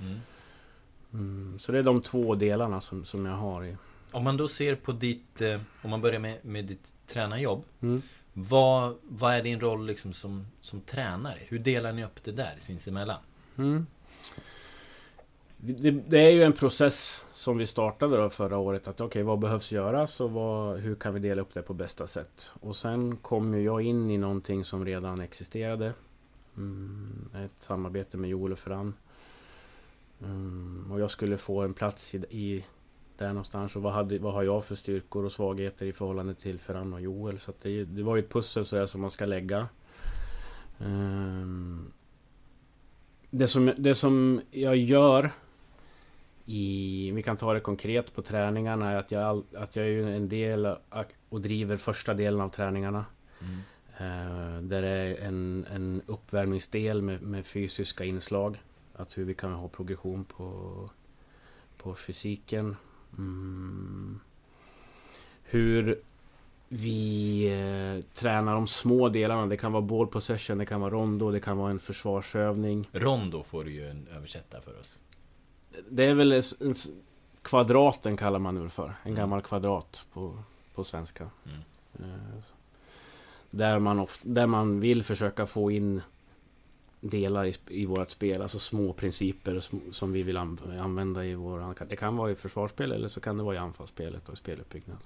Mm. 0.01 0.19
Mm, 1.13 1.59
så 1.59 1.73
det 1.73 1.79
är 1.79 1.83
de 1.83 2.01
två 2.01 2.35
delarna 2.35 2.81
som, 2.81 3.05
som 3.05 3.27
jag 3.27 3.33
har 3.37 3.65
i... 3.65 3.77
Om 4.11 4.25
man 4.25 4.37
då 4.37 4.49
ser 4.49 4.75
på 4.77 4.93
ditt... 4.93 5.41
eh, 5.41 5.61
Om 5.83 5.91
man 5.91 6.01
börjar 6.01 6.19
med, 6.21 6.45
med 6.45 6.65
ditt 6.65 6.93
tränarjobb. 7.07 7.65
Mm. 7.81 8.03
Vad, 8.33 8.97
vad 9.03 9.35
är 9.35 9.43
din 9.43 9.61
roll 9.61 9.87
liksom 9.87 10.13
som, 10.13 10.47
som 10.61 10.81
tränare? 10.81 11.39
Hur 11.49 11.59
delar 11.59 11.93
ni 11.93 12.05
upp 12.05 12.25
det 12.25 12.33
där 12.33 12.55
sinsemellan? 12.59 13.21
Mm. 13.57 13.87
Det, 15.61 15.91
det 15.91 16.19
är 16.19 16.31
ju 16.31 16.43
en 16.43 16.53
process 16.53 17.23
som 17.33 17.59
vi 17.59 17.67
startade 17.67 18.17
då 18.17 18.31
förra 18.31 18.59
året. 18.59 18.89
Att 18.89 19.01
okej, 19.01 19.23
vad 19.23 19.39
behövs 19.39 19.73
göras 19.73 20.21
och 20.21 20.31
vad, 20.31 20.79
hur 20.79 20.95
kan 20.95 21.15
vi 21.15 21.21
dela 21.21 21.43
upp 21.43 21.55
det 21.55 21.63
på 21.63 21.75
bästa 21.75 22.07
sätt? 22.07 22.53
Och 22.61 22.77
sen 22.77 23.17
kom 23.17 23.55
ju 23.55 23.63
jag 23.63 23.83
in 23.83 24.11
i 24.11 24.19
någonting 24.19 24.65
som 24.65 24.85
redan 24.85 25.21
existerade. 25.21 25.93
Mm, 26.57 27.31
ett 27.45 27.61
samarbete 27.61 28.17
med 28.17 28.31
Joel 28.31 28.53
och 28.53 28.59
Fran. 28.59 28.95
Mm, 30.23 30.93
och 30.93 31.01
jag 31.01 31.11
skulle 31.11 31.37
få 31.37 31.61
en 31.61 31.75
plats 31.75 32.15
i, 32.15 32.19
i 32.19 32.65
där 33.17 33.29
någonstans. 33.29 33.77
Och 33.77 33.83
vad, 33.83 33.93
hade, 33.93 34.19
vad 34.19 34.35
har 34.35 34.43
jag 34.43 34.65
för 34.65 34.75
styrkor 34.75 35.25
och 35.25 35.33
svagheter 35.33 35.87
i 35.87 35.93
förhållande 35.93 36.35
till 36.35 36.59
Ferran 36.59 36.93
och 36.93 37.01
Joel? 37.01 37.39
Så 37.39 37.53
det, 37.63 37.85
det, 37.85 38.03
var 38.03 38.17
ju 38.17 38.23
ett 38.23 38.33
pussel 38.33 38.65
så 38.65 38.87
som 38.87 39.01
man 39.01 39.11
ska 39.11 39.27
lägga. 39.27 39.69
Um, 40.79 41.93
det, 43.31 43.49
som, 43.49 43.73
det 43.77 43.95
som 43.95 44.41
jag 44.51 44.77
gör 44.77 45.31
i, 46.49 47.11
vi 47.11 47.23
kan 47.23 47.37
ta 47.37 47.53
det 47.53 47.61
konkret 47.61 48.15
på 48.15 48.23
träningarna, 48.23 48.99
att 48.99 49.11
jag, 49.11 49.45
att 49.57 49.77
jag 49.77 49.87
är 49.87 50.07
en 50.07 50.29
del 50.29 50.77
och 51.29 51.41
driver 51.41 51.77
första 51.77 52.15
delen 52.15 52.41
av 52.41 52.49
träningarna. 52.49 53.05
Mm. 53.41 53.59
Uh, 54.01 54.63
där 54.63 54.83
det 54.83 54.89
är 54.89 55.27
en, 55.27 55.67
en 55.75 56.03
uppvärmningsdel 56.07 57.03
med, 57.03 57.23
med 57.23 57.47
fysiska 57.47 58.05
inslag. 58.05 58.63
Att 58.95 59.19
hur 59.19 59.25
vi 59.25 59.35
kan 59.35 59.53
ha 59.53 59.69
progression 59.69 60.25
på, 60.25 60.91
på 61.77 61.95
fysiken. 61.95 62.77
Mm. 63.19 64.21
Hur 65.43 66.03
vi 66.69 67.45
eh, 67.47 68.05
tränar 68.15 68.55
de 68.55 68.67
små 68.67 69.09
delarna. 69.09 69.47
Det 69.47 69.57
kan 69.57 69.73
vara 69.73 69.83
ball 69.83 70.07
possession, 70.07 70.59
det 70.59 70.67
kan 70.67 70.81
vara 70.81 70.91
rondo, 70.91 71.31
det 71.31 71.41
kan 71.41 71.57
vara 71.57 71.71
en 71.71 71.79
försvarsövning. 71.79 72.89
Rondo 72.93 73.43
får 73.43 73.65
du 73.65 73.73
ju 73.73 73.89
en 73.89 74.09
översätta 74.17 74.61
för 74.61 74.81
oss. 74.81 75.01
Det 75.89 76.05
är 76.05 76.15
väl 76.15 76.33
en, 76.33 76.43
kvadraten 77.43 78.17
kallar 78.17 78.39
man 78.39 78.55
det 78.55 78.69
för. 78.69 78.85
En 78.85 78.95
mm. 79.05 79.15
gammal 79.15 79.43
kvadrat 79.43 80.07
på, 80.13 80.39
på 80.75 80.85
svenska. 80.85 81.31
Mm. 81.45 82.11
Eh, 82.11 82.43
där, 83.51 83.79
man 83.79 83.99
ofta, 83.99 84.29
där 84.29 84.47
man 84.47 84.81
vill 84.81 85.03
försöka 85.03 85.47
få 85.47 85.71
in 85.71 86.03
delar 87.01 87.45
i, 87.45 87.55
i 87.69 87.87
vårt 87.87 88.11
spel, 88.11 88.43
alltså 88.43 88.59
små 88.59 88.93
principer 88.93 89.63
som 89.93 90.13
vi 90.13 90.23
vill 90.23 90.37
använda 90.37 91.25
i 91.25 91.35
vår... 91.35 91.87
Det 91.89 91.97
kan 91.97 92.17
vara 92.17 92.31
i 92.31 92.35
försvarsspel 92.35 92.93
eller 92.93 93.09
så 93.09 93.21
kan 93.21 93.37
det 93.37 93.43
vara 93.43 93.55
i 93.55 93.59
anfallsspelet 93.59 94.29
och 94.29 94.35
i 94.35 94.37
speluppbyggnad. 94.37 94.99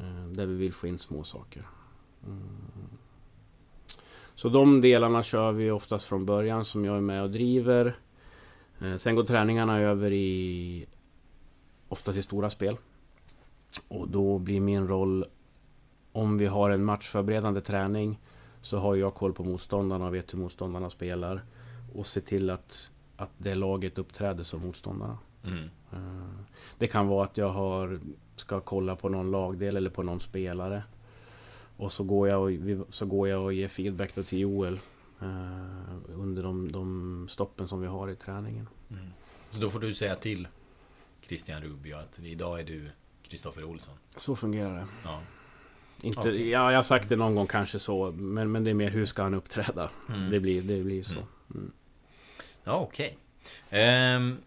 Eh, 0.00 0.28
där 0.28 0.46
vi 0.46 0.54
vill 0.54 0.72
få 0.72 0.86
in 0.86 0.98
små 0.98 1.24
saker. 1.24 1.66
Mm. 2.26 2.40
Så 4.34 4.48
de 4.48 4.80
delarna 4.80 5.22
kör 5.22 5.52
vi 5.52 5.70
oftast 5.70 6.06
från 6.06 6.26
början 6.26 6.64
som 6.64 6.84
jag 6.84 6.96
är 6.96 7.00
med 7.00 7.22
och 7.22 7.30
driver. 7.30 7.98
Eh, 8.80 8.96
sen 8.96 9.14
går 9.14 9.24
träningarna 9.24 9.78
över 9.78 10.12
i 10.12 10.86
oftast 11.88 12.18
i 12.18 12.22
stora 12.22 12.50
spel. 12.50 12.76
Och 13.88 14.08
då 14.08 14.38
blir 14.38 14.60
min 14.60 14.88
roll 14.88 15.24
om 16.12 16.38
vi 16.38 16.46
har 16.46 16.70
en 16.70 16.84
matchförberedande 16.84 17.60
träning 17.60 18.18
så 18.62 18.78
har 18.78 18.94
jag 18.94 19.14
koll 19.14 19.32
på 19.32 19.44
motståndarna 19.44 20.06
och 20.06 20.14
vet 20.14 20.34
hur 20.34 20.38
motståndarna 20.38 20.90
spelar. 20.90 21.44
Och 21.94 22.06
ser 22.06 22.20
till 22.20 22.50
att, 22.50 22.90
att 23.16 23.30
det 23.38 23.54
laget 23.54 23.98
uppträder 23.98 24.44
som 24.44 24.60
motståndarna. 24.60 25.18
Mm. 25.44 25.64
Eh, 25.92 26.40
det 26.78 26.86
kan 26.86 27.08
vara 27.08 27.24
att 27.24 27.36
jag 27.36 27.48
har, 27.48 28.00
ska 28.36 28.60
kolla 28.60 28.96
på 28.96 29.08
någon 29.08 29.30
lagdel 29.30 29.76
eller 29.76 29.90
på 29.90 30.02
någon 30.02 30.20
spelare. 30.20 30.82
Och 31.76 31.92
så 31.92 32.04
går 32.04 32.28
jag 32.28 32.42
och, 32.42 32.50
så 32.94 33.06
går 33.06 33.28
jag 33.28 33.42
och 33.42 33.52
ger 33.52 33.68
feedback 33.68 34.12
till 34.12 34.38
Joel 34.38 34.78
under 36.08 36.42
de, 36.42 36.72
de, 36.72 37.28
stoppen 37.30 37.68
som 37.68 37.80
vi 37.80 37.86
har 37.86 38.10
i 38.10 38.16
träningen. 38.16 38.68
Mm. 38.90 39.06
Så 39.50 39.60
då 39.60 39.70
får 39.70 39.80
du 39.80 39.94
säga 39.94 40.16
till 40.16 40.48
Christian 41.22 41.62
Rubio 41.62 41.96
att 41.96 42.18
idag 42.18 42.60
är 42.60 42.64
du 42.64 42.90
Kristoffer 43.22 43.64
Olsson? 43.64 43.94
Så 44.16 44.36
fungerar 44.36 44.74
det. 44.74 44.86
Ja. 45.04 45.20
Inte, 46.02 46.20
okay. 46.20 46.50
ja, 46.50 46.70
jag 46.70 46.78
har 46.78 46.82
sagt 46.82 47.08
det 47.08 47.16
någon 47.16 47.34
gång 47.34 47.46
kanske 47.46 47.78
så, 47.78 48.12
men, 48.12 48.52
men 48.52 48.64
det 48.64 48.70
är 48.70 48.74
mer 48.74 48.90
hur 48.90 49.06
ska 49.06 49.22
han 49.22 49.34
uppträda? 49.34 49.90
Mm. 50.08 50.30
Det, 50.30 50.40
blir, 50.40 50.62
det 50.62 50.82
blir 50.82 51.02
så. 51.02 51.12
Mm. 51.14 51.26
mm. 51.54 51.72
Ja, 52.64 52.76
okej. 52.76 53.18
Okay. 53.68 53.80
Ehm, 53.80 54.38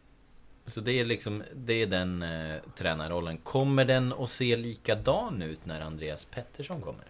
så 0.65 0.82
det 0.82 0.92
är 0.92 1.06
liksom, 1.06 1.44
det 1.56 1.74
är 1.74 1.88
den 1.88 2.24
uh, 2.24 2.62
tränarrollen. 2.75 3.38
Kommer 3.38 3.86
den 3.86 4.13
att 4.13 4.30
se 4.30 4.58
likadan 4.58 5.42
ut 5.42 5.65
när 5.65 5.82
Andreas 5.82 6.25
Pettersson 6.25 6.82
kommer? 6.82 7.06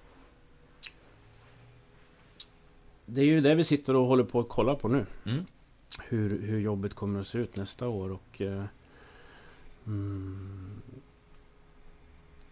Det 3.06 3.22
är 3.22 3.26
ju 3.26 3.42
det 3.42 3.56
vi 3.56 3.64
sitter 3.64 3.96
och 3.96 4.08
håller 4.08 4.24
på 4.24 4.40
att 4.40 4.50
kolla 4.50 4.76
på 4.76 4.88
nu. 4.88 5.06
Mm. 5.26 5.46
Hur, 6.00 6.42
hur 6.42 6.60
jobbet 6.60 6.94
kommer 6.94 7.20
att 7.20 7.28
se 7.28 7.38
ut 7.38 7.56
nästa 7.56 7.88
år 7.88 8.12
och... 8.12 8.42
Uh, 8.42 8.64
mm, 9.86 10.82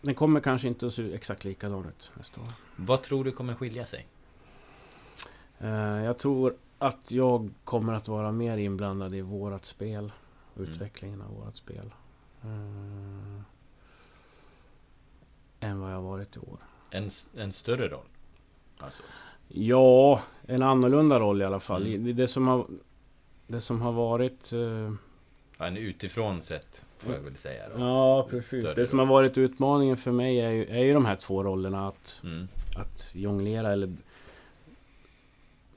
den 0.01 0.15
kommer 0.15 0.39
kanske 0.39 0.67
inte 0.67 0.88
att 0.88 0.93
se 0.93 1.13
exakt 1.13 1.43
likadan 1.43 1.86
ut 1.86 2.12
nästa 2.17 2.41
år. 2.41 2.48
Vad 2.75 3.01
tror 3.01 3.24
du 3.24 3.31
kommer 3.31 3.55
skilja 3.55 3.86
sig? 3.86 4.08
Uh, 5.62 6.03
jag 6.03 6.17
tror 6.17 6.55
att 6.77 7.12
jag 7.12 7.50
kommer 7.63 7.93
att 7.93 8.08
vara 8.08 8.31
mer 8.31 8.58
inblandad 8.58 9.15
i 9.15 9.22
vårat 9.22 9.65
spel. 9.65 10.12
Mm. 10.55 10.70
Utvecklingen 10.70 11.22
av 11.22 11.36
vårat 11.36 11.55
spel. 11.55 11.93
Uh, 12.46 13.41
än 15.60 15.79
vad 15.79 15.93
jag 15.93 16.01
varit 16.01 16.36
i 16.36 16.39
år. 16.39 16.58
En, 16.89 17.10
en 17.36 17.51
större 17.51 17.88
roll? 17.88 18.05
Alltså. 18.77 19.03
Ja, 19.53 20.22
en 20.48 20.63
annorlunda 20.63 21.20
roll 21.20 21.41
i 21.41 21.46
alla 21.46 21.60
fall. 21.60 21.86
Mm. 21.86 22.15
Det, 22.15 22.27
som 22.27 22.48
har, 22.48 22.65
det 23.48 23.62
som 23.62 23.81
har 23.81 23.91
varit... 23.91 24.51
Ja, 25.58 25.67
en 25.67 25.77
utifrån 25.77 26.41
sett 26.41 26.86
får 26.98 27.13
jag 27.13 27.22
väl 27.22 27.38
säga. 27.38 27.70
Då. 27.70 27.79
Ja, 27.79 28.27
precis. 28.29 28.65
Det 28.75 28.88
som 28.88 29.00
har 29.00 29.05
varit 29.05 29.38
utmaningen 29.38 29.98
för 29.98 30.12
mig 30.12 30.39
är 30.39 30.50
ju, 30.50 30.65
är 30.65 30.84
ju 30.84 30.93
de 30.93 31.05
här 31.05 31.15
två 31.15 31.43
rollerna. 31.43 31.88
Att, 31.88 32.22
mm. 32.24 32.48
att 32.77 33.10
jonglera 33.13 33.72
eller... 33.72 33.93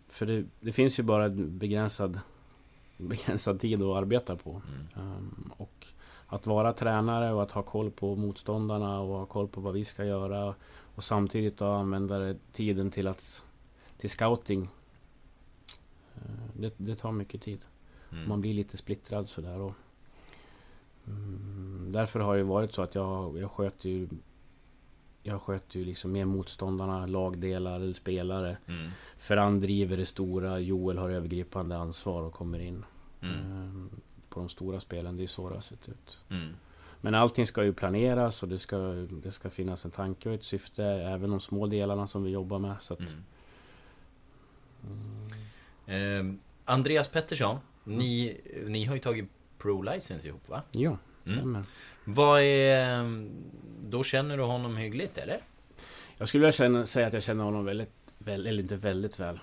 För 0.09 0.27
det, 0.27 0.45
det 0.61 0.73
finns 0.73 0.99
ju 0.99 1.03
bara 1.03 1.29
begränsad, 1.29 2.21
begränsad 2.97 3.61
tid 3.61 3.83
att 3.83 3.97
arbeta 3.97 4.37
på. 4.37 4.51
Mm. 4.51 5.09
Um, 5.09 5.53
och 5.57 5.87
att 6.27 6.47
vara 6.47 6.73
tränare 6.73 7.33
och 7.33 7.43
att 7.43 7.53
ha 7.53 7.63
koll 7.63 7.91
på 7.91 8.17
motståndarna 8.17 9.01
och 9.01 9.19
ha 9.19 9.27
koll 9.27 9.49
på 9.49 9.61
vad 9.61 9.75
vi 9.75 9.85
ska 9.85 10.05
göra. 10.05 10.55
Och 10.95 11.05
samtidigt 11.05 11.59
då 11.59 11.67
använda 11.67 12.35
tiden 12.53 12.91
till 12.91 13.07
att 13.07 13.45
till 13.97 14.11
scouting. 14.11 14.63
Uh, 16.17 16.61
det, 16.61 16.75
det 16.77 16.95
tar 16.95 17.13
mycket 17.13 17.43
tid. 17.43 17.61
Mm. 18.13 18.29
Man 18.29 18.41
blir 18.41 18.55
lite 18.55 18.77
splittrad 18.77 19.29
sådär. 19.29 19.61
Och, 19.61 19.73
Mm, 21.07 21.89
därför 21.93 22.21
har 22.21 22.37
det 22.37 22.43
varit 22.43 22.73
så 22.73 22.83
att 22.83 22.95
jag, 22.95 23.39
jag 23.39 23.51
sköter 23.51 23.89
ju 23.89 24.09
jag 25.27 25.43
sköter 25.43 25.79
ju 25.79 25.85
liksom 25.85 26.13
med 26.13 26.29
motståndarna, 26.29 27.07
lagdelar 27.07 27.75
eller 27.75 27.93
spelare. 27.93 28.57
Mm. 28.67 28.91
Ferran 29.17 29.61
driver 29.61 29.97
det 29.97 30.07
stora, 30.07 30.59
Joel 30.59 30.99
har 30.99 31.11
övergripande 31.11 31.77
ansvar 31.77 32.23
och 32.23 32.33
kommer 32.33 32.59
in. 32.59 32.85
Mm. 33.21 33.35
Eh, 33.35 33.99
på 34.29 34.41
de 34.41 34.49
stora 34.49 34.81
spelen, 34.81 35.17
det 35.17 35.23
är 35.23 35.27
så 35.27 35.49
det 35.49 35.55
har 35.55 35.63
sett 35.63 35.89
ut. 35.89 36.19
Mm. 36.29 36.55
Men 37.01 37.15
allting 37.15 37.47
ska 37.47 37.65
ju 37.65 37.73
planeras 37.73 38.43
och 38.43 38.49
det 38.49 38.59
ska, 38.59 38.77
det 39.23 39.33
ska 39.33 39.51
finnas 39.51 39.85
en 39.85 39.91
tanke 39.91 40.29
och 40.29 40.35
ett 40.35 40.45
syfte, 40.45 40.85
även 40.85 41.31
de 41.31 41.41
små 41.41 41.67
delarna 41.67 42.07
som 42.07 42.25
vi 42.25 42.31
jobbar 42.31 42.59
med. 42.59 42.77
Så 42.81 42.95
att, 42.95 43.01
mm. 43.01 43.25
Eh, 45.87 46.25
Andreas 46.65 47.09
Pettersson, 47.09 47.59
ni, 47.85 48.41
ni 48.67 48.85
har 48.85 48.95
ju 48.95 49.01
tagit 49.01 49.29
Pro-license 49.59 50.27
ihop 50.27 50.49
va? 50.49 50.63
Ja, 50.73 50.89
mm. 50.89 50.99
stämmer. 51.25 51.59
Mm. 51.59 51.67
Vad 52.05 52.43
är... 52.43 53.31
Då 53.81 54.05
känner 54.05 54.37
du 54.37 54.43
honom 54.43 54.77
hyggligt 54.77 55.19
eller? 55.19 55.41
Jag 56.19 56.29
skulle 56.29 56.41
vilja 56.41 56.53
känna, 56.53 56.87
säga 56.87 57.07
att 57.07 57.13
jag 57.13 57.23
känner 57.23 57.45
honom 57.45 57.65
väldigt, 57.65 57.95
väl, 58.19 58.47
eller 58.47 58.63
inte 58.63 58.77
väldigt 58.77 59.21
väl. 59.21 59.41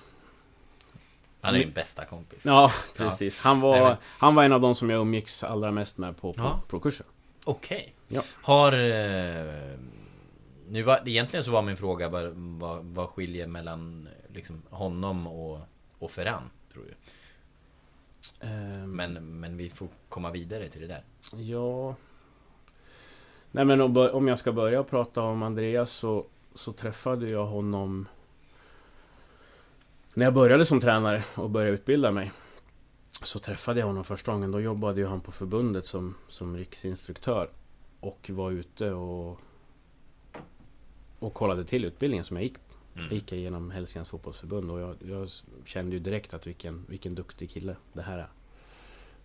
Han 1.41 1.55
är 1.55 1.59
din 1.59 1.71
bästa 1.71 2.05
kompis. 2.05 2.45
Ja, 2.45 2.71
precis. 2.97 3.41
Ja. 3.43 3.49
Han, 3.49 3.61
var, 3.61 3.97
han 4.03 4.35
var 4.35 4.43
en 4.43 4.53
av 4.53 4.61
de 4.61 4.75
som 4.75 4.89
jag 4.89 5.01
umgicks 5.01 5.43
allra 5.43 5.71
mest 5.71 5.97
med 5.97 6.17
på, 6.17 6.33
på 6.33 6.61
ja. 6.71 6.79
kursen 6.79 7.05
Okej. 7.43 7.77
Okay. 7.77 8.17
Ja. 8.17 8.23
Har... 8.41 8.73
Eh, 8.73 9.77
nu 10.69 10.83
var, 10.83 11.01
egentligen 11.05 11.43
så 11.43 11.51
var 11.51 11.61
min 11.61 11.77
fråga 11.77 12.09
vad, 12.09 12.33
vad, 12.35 12.85
vad 12.85 13.09
skiljer 13.09 13.47
mellan 13.47 14.07
liksom, 14.33 14.61
honom 14.69 15.27
och, 15.27 15.59
och 15.99 16.11
Ferran, 16.11 16.49
tror 16.73 16.83
du? 16.83 16.93
Ehm. 18.47 18.91
Men, 18.91 19.39
men 19.39 19.57
vi 19.57 19.69
får 19.69 19.87
komma 20.09 20.31
vidare 20.31 20.67
till 20.67 20.81
det 20.81 20.87
där. 20.87 21.03
Ja... 21.35 21.95
Nej 23.53 23.65
men 23.65 23.81
om 23.97 24.27
jag 24.27 24.39
ska 24.39 24.51
börja 24.51 24.83
prata 24.83 25.21
om 25.21 25.43
Andreas 25.43 25.91
så, 25.91 26.25
så 26.53 26.73
träffade 26.73 27.27
jag 27.27 27.45
honom 27.45 28.07
när 30.13 30.25
jag 30.25 30.33
började 30.33 30.65
som 30.65 30.81
tränare 30.81 31.23
och 31.35 31.49
började 31.49 31.73
utbilda 31.73 32.11
mig. 32.11 32.31
Så 33.21 33.39
träffade 33.39 33.79
jag 33.79 33.87
honom 33.87 34.03
första 34.03 34.31
gången. 34.31 34.51
Då 34.51 34.61
jobbade 34.61 35.01
ju 35.01 35.07
han 35.07 35.21
på 35.21 35.31
förbundet 35.31 35.85
som, 35.85 36.15
som 36.27 36.57
riksinstruktör. 36.57 37.49
Och 37.99 38.29
var 38.33 38.51
ute 38.51 38.91
och, 38.91 39.39
och 41.19 41.33
kollade 41.33 41.65
till 41.65 41.85
utbildningen 41.85 42.25
som 42.25 42.37
jag 42.37 42.43
gick. 42.43 42.57
Mm. 42.95 43.05
Jag 43.05 43.13
gick 43.13 43.33
igenom 43.33 43.71
Hälsinglands 43.71 44.09
fotbollsförbund 44.09 44.71
och 44.71 44.79
jag, 44.79 44.95
jag, 44.99 45.29
kände 45.65 45.95
ju 45.95 45.99
direkt 45.99 46.33
att 46.33 46.47
vilken, 46.47 46.85
vilken 46.89 47.15
duktig 47.15 47.49
kille 47.49 47.75
det 47.93 48.01
här 48.01 48.17
är. 48.17 48.29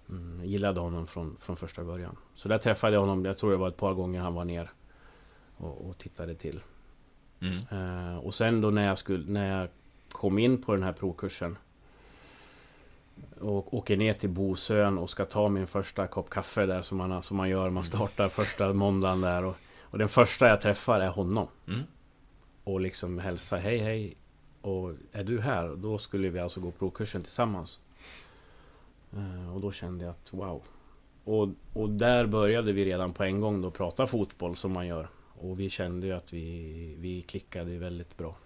Mm, 0.09 0.45
gillade 0.45 0.81
honom 0.81 1.07
från, 1.07 1.37
från 1.41 1.57
första 1.57 1.85
början. 1.85 2.17
Så 2.35 2.49
där 2.49 2.59
träffade 2.59 2.93
jag 2.93 3.01
honom, 3.01 3.25
jag 3.25 3.39
tror 3.39 3.51
det 3.51 3.57
var 3.57 3.69
ett 3.69 3.77
par 3.77 3.95
gånger 3.95 4.21
han 4.21 4.35
var 4.35 4.45
ner 4.45 4.71
och, 5.57 5.89
och 5.89 5.99
tittade 5.99 6.35
till. 6.35 6.61
Mm. 7.41 7.83
Uh, 7.83 8.19
och 8.19 8.35
sen 8.35 8.61
då 8.61 8.71
när 8.71 8.87
jag, 8.87 8.99
skulle, 8.99 9.33
när 9.33 9.61
jag 9.61 9.69
kom 10.13 10.39
in 10.39 10.63
på 10.63 10.73
den 10.73 10.83
här 10.83 10.93
provkursen 10.93 11.59
och 13.41 13.75
åker 13.75 13.97
ner 13.97 14.15
till 14.15 14.31
Bosön 14.31 14.99
och 14.99 15.11
ska 15.11 15.25
ta 15.25 15.49
min 15.49 15.67
första 15.67 16.07
kopp 16.07 16.31
kaffe 16.31 16.67
där 16.67 16.83
som 16.83 16.99
man, 16.99 17.23
som 17.23 17.37
man 17.37 17.49
gör. 17.49 17.71
Man 17.71 17.85
startar 17.85 18.29
första 18.29 18.73
måndagen 18.73 19.21
där. 19.21 19.45
Och, 19.45 19.57
och 19.81 19.99
den 19.99 20.09
första 20.09 20.49
jag 20.49 20.61
träffar 20.61 21.01
är 21.01 21.09
honom. 21.09 21.49
Mm. 21.69 21.83
Och 22.67 22.81
liksom 22.81 23.19
hälsa 23.19 23.57
hej 23.57 23.79
hej. 23.79 24.17
Och 24.61 24.93
är 25.13 25.25
du 25.25 25.41
här? 25.41 25.77
Då 25.77 25.99
skulle 25.99 26.29
vi 26.31 26.39
alltså 26.39 26.61
gå 26.61 26.71
provkursen 26.71 27.23
tillsammans. 27.23 27.81
Eh, 29.13 29.55
och 29.55 29.61
då 29.61 29.73
kände 29.73 30.05
jag 30.05 30.11
att 30.11 30.33
wow. 30.33 30.63
Och, 31.25 31.49
och 31.73 31.91
där 31.91 32.27
började 32.27 32.73
vi 32.73 32.85
redan 32.85 33.13
på 33.13 33.25
en 33.25 33.41
gång 33.41 33.63
då 33.63 33.71
prata 33.71 34.07
fotboll 34.07 34.57
som 34.57 34.73
man 34.73 34.87
gör. 34.87 35.09
Och 35.39 35.61
vi 35.61 35.71
kände 35.71 36.07
ju 36.07 36.13
att 36.13 36.33
vi, 36.33 36.97
vi 36.99 37.23
klickade 37.23 37.79
väldigt 37.79 38.17
bra. 38.17 38.37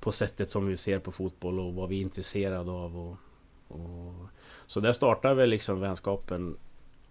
På 0.00 0.12
sättet 0.12 0.50
som 0.50 0.66
vi 0.66 0.76
ser 0.76 0.98
på 0.98 1.12
fotboll 1.12 1.60
och 1.60 1.74
vad 1.74 1.88
vi 1.88 1.96
är 1.96 2.02
intresserade 2.02 2.70
av. 2.70 2.98
Och, 2.98 3.16
och, 3.68 4.14
så 4.66 4.80
där 4.80 4.92
startade 4.92 5.34
väl 5.34 5.50
liksom 5.50 5.80
vänskapen. 5.80 6.56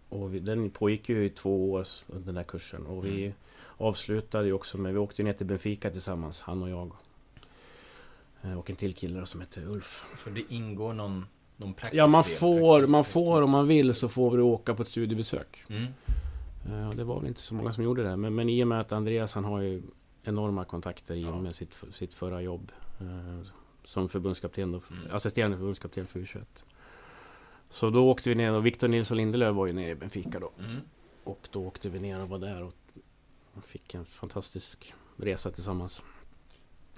Och 0.10 0.34
vi, 0.34 0.40
den 0.40 0.70
pågick 0.70 1.10
ju 1.10 1.26
i 1.26 1.30
två 1.30 1.72
år 1.72 1.88
under 2.08 2.26
den 2.26 2.38
här 2.38 2.44
kursen. 2.44 2.86
Och 2.86 3.06
vi 3.06 3.26
mm 3.26 3.36
avslutade 3.78 4.48
ju 4.48 4.54
också 4.54 4.78
med, 4.78 4.94
vi 4.94 5.00
åkte 5.00 5.24
ner 5.24 5.34
till 5.34 5.46
Benfica 5.46 5.92
tillsammans, 5.92 6.42
han 6.42 6.64
och 6.64 6.70
jag. 6.70 6.92
Eh, 8.42 8.60
Och 8.60 8.70
en 8.70 8.76
till 8.76 8.94
kille 8.94 9.26
som 9.26 9.42
heter 9.42 9.68
Ulf. 9.68 10.06
Så 10.18 10.30
det 10.30 10.44
ingår 10.54 10.94
någon, 10.94 11.26
någon 11.58 11.74
praktisk 11.74 11.94
Ja, 11.96 12.08
man 12.08 12.24
får, 12.24 12.88
man 12.88 13.04
får 13.04 13.42
om 13.42 13.50
man 13.50 13.68
vill 13.68 13.94
så 13.94 14.10
får 14.10 14.38
du 14.38 14.44
åka 14.44 14.76
på 14.76 14.82
ett 14.82 14.88
studiebesök. 14.88 15.64
Mm. 15.70 15.86
Eh, 16.70 16.90
Det 16.90 17.04
var 17.04 17.20
väl 17.20 17.28
inte 17.28 17.42
så 17.42 17.56
många 17.56 17.74
som 17.74 17.84
gjorde 17.84 18.04
det. 18.04 18.16
Men, 18.18 18.36
men 18.36 18.50
i 18.50 18.64
och 18.64 18.68
med 18.68 18.80
att 18.82 18.92
Andreas 18.92 19.34
han 19.34 19.44
har 19.46 19.62
ju 19.62 19.82
enorma 20.24 20.66
kontakter 20.66 21.16
i 21.16 21.26
och 21.26 21.30
Ja. 21.30 21.42
med 21.42 21.56
sitt, 21.56 21.84
sitt 21.94 22.14
förra 22.14 22.42
jobb. 22.42 22.72
Eh, 23.02 23.48
som 23.84 24.10
förbundskapten 24.10 24.72
då, 24.72 24.82
Mm. 24.92 25.16
assisterande 25.16 25.58
förbundskapten 25.58 26.06
för 26.06 26.20
U21. 26.20 26.44
Så 27.70 27.90
då 27.90 28.10
åkte 28.10 28.30
vi 28.30 28.36
ner 28.36 28.52
och 28.52 28.66
Victor 28.66 28.88
Nilsson 28.88 29.18
Lindelöf 29.18 29.56
var 29.56 29.68
ju 29.68 29.74
nere 29.74 29.90
i 29.90 29.96
Benfica 29.96 30.40
då. 30.40 30.52
Mm. 30.60 30.78
Och 31.24 31.48
då 31.52 31.66
åkte 31.68 31.90
vi 31.90 32.00
ner 32.00 32.22
och 32.22 32.30
var 32.30 32.40
där 32.40 32.64
och 32.64 32.74
fick 33.64 33.94
en 33.94 34.06
fantastisk 34.06 34.94
resa 35.18 35.52
tillsammans. 35.52 36.02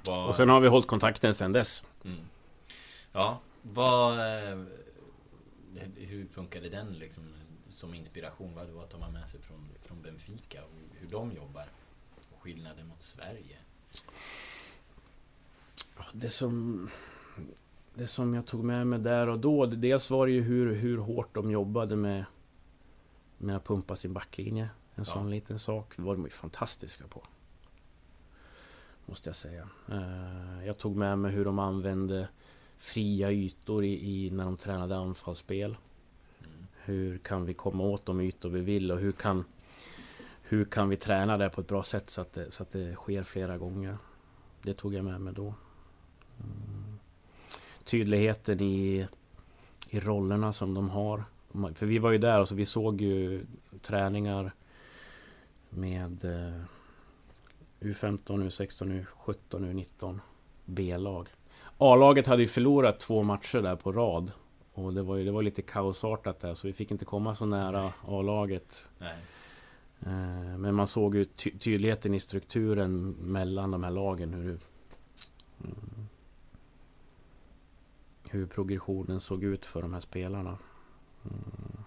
Vad- 0.05 0.27
Och 0.29 0.35
sen 0.35 0.49
har 0.49 0.59
vi 0.59 0.67
hållit 0.67 0.87
kontakten 0.87 1.33
sen 1.33 1.51
dess. 1.51 1.83
Mm. 2.05 2.19
Ja, 3.11 3.39
vad... 3.61 4.19
eh, 4.51 4.63
Hur 5.95 6.25
funkade 6.25 6.69
den 6.69 6.93
liksom 6.93 7.23
som 7.69 7.93
inspiration? 7.93 8.55
Vad, 8.55 8.67
vad 8.67 8.89
tar 8.89 8.99
man 8.99 9.13
med 9.13 9.29
sig 9.29 9.41
från, 9.41 9.69
från 9.83 10.01
Benfica 10.01 10.63
och 10.63 10.71
hur 10.99 11.07
de 11.09 11.31
jobbar? 11.31 11.65
Och 12.35 12.41
skillnaden 12.41 12.87
mot 12.87 13.01
Sverige? 13.01 13.57
Det 16.13 16.29
som, 16.29 16.89
det 17.93 18.07
som 18.07 18.33
jag 18.33 18.45
tog 18.45 18.63
med 18.63 18.87
mig 18.87 18.99
där 18.99 19.27
och 19.29 19.39
då, 19.39 19.65
dels 19.65 20.09
var 20.09 20.25
det 20.27 20.31
ju 20.33 20.41
hur, 20.41 20.75
hur 20.75 20.97
hårt 20.97 21.33
de 21.35 21.51
jobbade 21.51 21.95
med, 21.95 22.25
med 23.37 23.55
att 23.55 23.63
pumpa 23.65 23.95
sin 23.95 24.13
backlinje. 24.13 24.69
En 24.97 25.03
Ja. 25.07 25.13
sån 25.13 25.29
liten 25.29 25.59
sak. 25.59 25.93
Var 25.97 26.15
de 26.15 26.23
ju 26.23 26.29
fantastiska 26.29 27.07
på. 27.07 27.23
Måste 29.05 29.29
jag 29.29 29.35
säga. 29.35 29.69
Eh, 29.91 30.65
Jag 30.67 30.77
tog 30.77 30.95
med 30.95 31.19
mig 31.19 31.31
hur 31.31 31.45
de 31.45 31.59
använde 31.59 32.27
fria 32.77 33.31
ytor 33.31 33.83
i, 33.83 34.25
i 34.25 34.31
när 34.31 34.45
de 34.45 34.57
tränade 34.57 34.97
anfallsspel. 34.97 35.77
Mm. 36.39 36.67
Hur 36.83 37.17
kan 37.17 37.45
vi 37.45 37.53
komma 37.53 37.83
åt 37.83 38.05
de 38.05 38.21
ytor 38.21 38.49
vi 38.49 38.61
vill 38.61 38.91
och 38.91 38.99
hur 38.99 39.11
kan 39.11 39.45
Hur 40.49 40.65
kan 40.65 40.89
vi 40.89 40.97
träna 40.97 41.37
det 41.37 41.49
på 41.49 41.61
ett 41.61 41.67
bra 41.67 41.83
sätt 41.83 42.09
så 42.09 42.21
att 42.21 42.33
det, 42.33 42.51
så 42.51 42.63
att 42.63 42.71
det 42.71 42.95
sker 42.95 43.23
flera 43.23 43.57
gånger. 43.57 43.97
Det 44.61 44.73
tog 44.73 44.93
jag 44.93 45.05
med 45.05 45.21
mig 45.21 45.33
då. 45.33 45.53
Mm. 46.39 46.99
Tydligheten 47.83 48.61
i, 48.61 49.07
i 49.89 49.99
rollerna 49.99 50.53
som 50.53 50.73
de 50.73 50.89
har. 50.89 51.23
För 51.75 51.85
vi 51.85 51.97
var 51.99 52.11
ju 52.11 52.17
där 52.17 52.39
och 52.41 52.47
så 52.47 52.55
vi 52.55 52.65
såg 52.65 53.01
ju 53.01 53.45
träningar 53.81 54.51
med 55.69 56.25
eh, 56.25 56.61
U15, 57.79 58.19
U16, 58.27 59.05
U17, 59.25 59.35
U19 59.99 60.19
B-lag. 60.65 61.27
A-laget 61.77 62.27
hade 62.27 62.41
ju 62.41 62.47
förlorat 62.47 62.99
två 62.99 63.23
matcher 63.23 63.61
där 63.61 63.75
på 63.75 63.91
rad. 63.91 64.31
Och 64.73 64.93
det 64.93 65.01
var 65.03 65.15
ju 65.15 65.25
det 65.25 65.31
var 65.31 65.41
lite 65.41 65.61
kaosartat 65.61 66.39
där 66.39 66.53
så 66.53 66.67
vi 66.67 66.73
fick 66.73 66.91
inte 66.91 67.05
komma 67.05 67.35
så 67.35 67.45
nära 67.45 67.93
A-laget. 68.07 68.87
Eh, 69.99 70.57
Men 70.57 70.75
man 70.75 70.87
såg 70.87 71.15
ju 71.15 71.25
ty- 71.25 71.57
tydligheten 71.57 72.13
i 72.13 72.19
strukturen 72.19 73.09
mellan 73.11 73.71
de 73.71 73.83
här 73.83 73.91
lagen. 73.91 74.33
Hur, 74.33 74.59
mm, 75.63 76.07
hur 78.29 78.45
progressionen 78.45 79.19
såg 79.19 79.43
ut 79.43 79.65
för 79.65 79.81
de 79.81 79.93
här 79.93 79.99
spelarna. 79.99 80.57
Mm. 81.23 81.83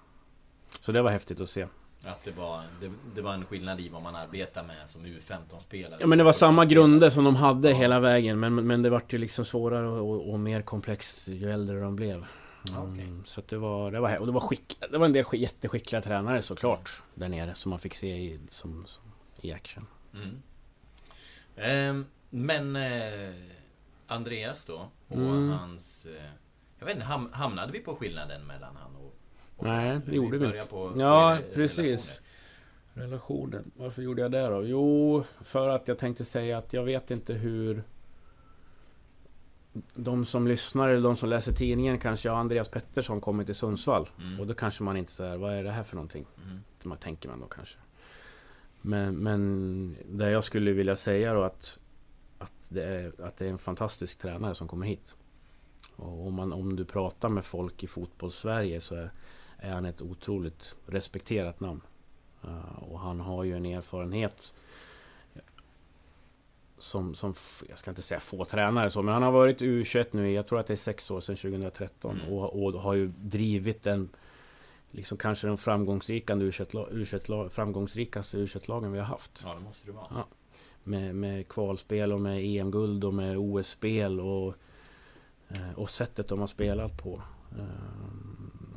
Så 0.80 0.92
det 0.92 1.02
var 1.02 1.10
häftigt 1.10 1.40
att 1.40 1.48
se. 1.48 1.66
Att 2.04 2.24
det 2.24 2.30
var, 2.30 2.62
det, 2.80 2.92
det 3.14 3.22
var 3.22 3.34
en 3.34 3.44
skillnad 3.44 3.80
i 3.80 3.88
vad 3.88 4.02
man 4.02 4.16
arbetar 4.16 4.62
med 4.64 4.88
som 4.88 5.06
U15-spelare. 5.06 5.96
Ja 6.00 6.06
men 6.06 6.18
det 6.18 6.24
var 6.24 6.32
samma 6.32 6.64
grunder 6.64 7.10
som 7.10 7.24
de 7.24 7.36
hade 7.36 7.70
Ja. 7.70 7.76
hela 7.76 8.00
vägen. 8.00 8.40
Men, 8.40 8.54
men 8.66 8.82
det 8.82 8.90
vart 8.90 9.12
ju 9.12 9.18
liksom 9.18 9.44
svårare 9.44 9.86
och, 9.88 10.30
och 10.32 10.40
mer 10.40 10.62
komplext 10.62 11.28
ju 11.28 11.50
äldre 11.52 11.80
de 11.80 11.96
blev. 11.96 12.26
Mm, 12.76 13.24
Så 13.24 13.40
att 13.40 13.48
det 13.48 13.58
var, 13.58 13.90
det 13.92 14.00
var, 14.00 14.16
och 14.18 14.26
det 14.26 14.32
var, 14.32 14.40
skick, 14.40 14.78
det 14.90 14.98
var 14.98 15.06
en 15.06 15.12
del 15.12 15.24
sk- 15.24 15.36
jätteskickliga 15.36 16.02
tränare 16.02 16.42
såklart. 16.42 16.90
Där 17.14 17.28
nere 17.28 17.54
som 17.54 17.70
man 17.70 17.78
fick 17.78 17.94
se 17.94 18.16
i, 18.16 18.40
som, 18.48 18.86
som, 18.86 19.02
i 19.40 19.52
action. 19.52 19.86
Mm. 20.14 20.42
Ehm, 21.56 22.06
men 22.30 22.76
eh, 22.76 23.34
Andreas 24.06 24.64
då 24.64 24.90
och 25.08 25.16
Mm. 25.16 25.48
hans... 25.50 26.06
Eh, 26.06 26.24
jag 26.78 26.86
vet 26.86 26.94
inte, 26.94 27.06
ham, 27.06 27.30
hamnade 27.32 27.72
vi 27.72 27.78
på 27.78 27.96
skillnaden 27.96 28.46
mellan 28.46 28.76
han 28.76 28.96
och... 28.96 29.16
Nej, 29.62 30.00
det 30.06 30.16
gjorde 30.16 30.38
vi 30.38 30.46
inte. 30.46 30.66
Ja, 30.98 31.38
precis. 31.54 32.20
Relationen. 32.94 33.70
Varför 33.76 34.02
gjorde 34.02 34.22
jag 34.22 34.32
det 34.32 34.46
då? 34.46 34.64
Jo, 34.64 35.24
för 35.40 35.68
att 35.68 35.88
jag 35.88 35.98
tänkte 35.98 36.24
säga 36.24 36.58
att 36.58 36.72
jag 36.72 36.84
vet 36.84 37.10
inte 37.10 37.34
hur... 37.34 37.82
De 39.94 40.24
som 40.24 40.46
lyssnar 40.46 40.88
eller 40.88 41.02
de 41.02 41.16
som 41.16 41.28
läser 41.28 41.52
tidningen 41.52 41.98
kanske, 41.98 42.28
ja 42.28 42.36
Andreas 42.36 42.68
Pettersson 42.68 43.20
kommer 43.20 43.44
till 43.44 43.54
Sundsvall. 43.54 44.08
Mm. 44.18 44.40
Och 44.40 44.46
då 44.46 44.54
kanske 44.54 44.82
man 44.82 44.96
inte 44.96 45.12
säger 45.12 45.36
vad 45.36 45.54
är 45.54 45.64
det 45.64 45.70
här 45.70 45.82
för 45.82 45.96
någonting? 45.96 46.26
Mm. 46.44 46.60
Man 46.82 46.98
tänker 46.98 47.28
man 47.28 47.40
då 47.40 47.46
kanske. 47.46 47.78
Men, 48.80 49.16
men 49.16 49.96
det 50.08 50.30
jag 50.30 50.44
skulle 50.44 50.72
vilja 50.72 50.96
säga 50.96 51.34
då 51.34 51.42
att, 51.42 51.78
att, 52.38 52.68
det 52.70 52.84
är, 52.84 53.12
att 53.22 53.36
det 53.36 53.46
är 53.46 53.50
en 53.50 53.58
fantastisk 53.58 54.18
tränare 54.18 54.54
som 54.54 54.68
kommer 54.68 54.86
hit. 54.86 55.16
Och 55.96 56.26
om, 56.26 56.34
man, 56.34 56.52
om 56.52 56.76
du 56.76 56.84
pratar 56.84 57.28
med 57.28 57.44
folk 57.44 57.82
i 57.82 57.86
fotbollssverige 57.86 58.80
så 58.80 58.94
är, 58.94 59.10
är 59.62 59.72
han 59.72 59.84
ett 59.84 60.02
otroligt 60.02 60.74
respekterat 60.86 61.60
namn. 61.60 61.80
Uh, 62.44 62.82
och 62.82 63.00
han 63.00 63.20
har 63.20 63.44
ju 63.44 63.56
en 63.56 63.66
erfarenhet 63.66 64.54
som, 66.78 67.14
som, 67.14 67.34
jag 67.68 67.78
ska 67.78 67.90
inte 67.90 68.02
säga 68.02 68.20
få 68.20 68.44
tränare 68.44 68.90
så, 68.90 69.02
men 69.02 69.14
han 69.14 69.22
har 69.22 69.32
varit 69.32 69.60
U21 69.60 70.06
nu 70.10 70.32
jag 70.32 70.46
tror 70.46 70.60
att 70.60 70.66
det 70.66 70.74
är 70.74 70.76
sex 70.76 71.10
år 71.10 71.20
sedan 71.20 71.36
2013 71.36 72.20
Mm. 72.20 72.32
och, 72.32 72.64
och 72.64 72.72
har 72.72 72.94
ju 72.94 73.12
drivit 73.18 73.82
den 73.82 74.08
Liksom 74.92 75.18
kanske 75.18 75.46
den 75.46 75.58
framgångsrika 75.58 76.34
U21, 76.34 76.90
U21, 76.90 77.48
framgångsrikaste 77.48 78.38
U21-lagen 78.38 78.92
vi 78.92 78.98
har 78.98 79.06
haft. 79.06 79.42
Ja, 79.44 79.54
det 79.54 79.60
måste 79.60 79.86
det 79.86 79.92
vara. 79.92 80.06
Ja. 80.10 80.26
Med, 80.82 81.14
med 81.14 81.48
kvalspel 81.48 82.12
och 82.12 82.20
med 82.20 82.44
EM-guld 82.44 83.04
och 83.04 83.14
med 83.14 83.36
OS-spel 83.38 84.20
och, 84.20 84.54
eh, 85.48 85.72
och 85.76 85.90
sättet 85.90 86.28
de 86.28 86.38
har 86.38 86.46
spelat 86.46 87.02
på. 87.02 87.22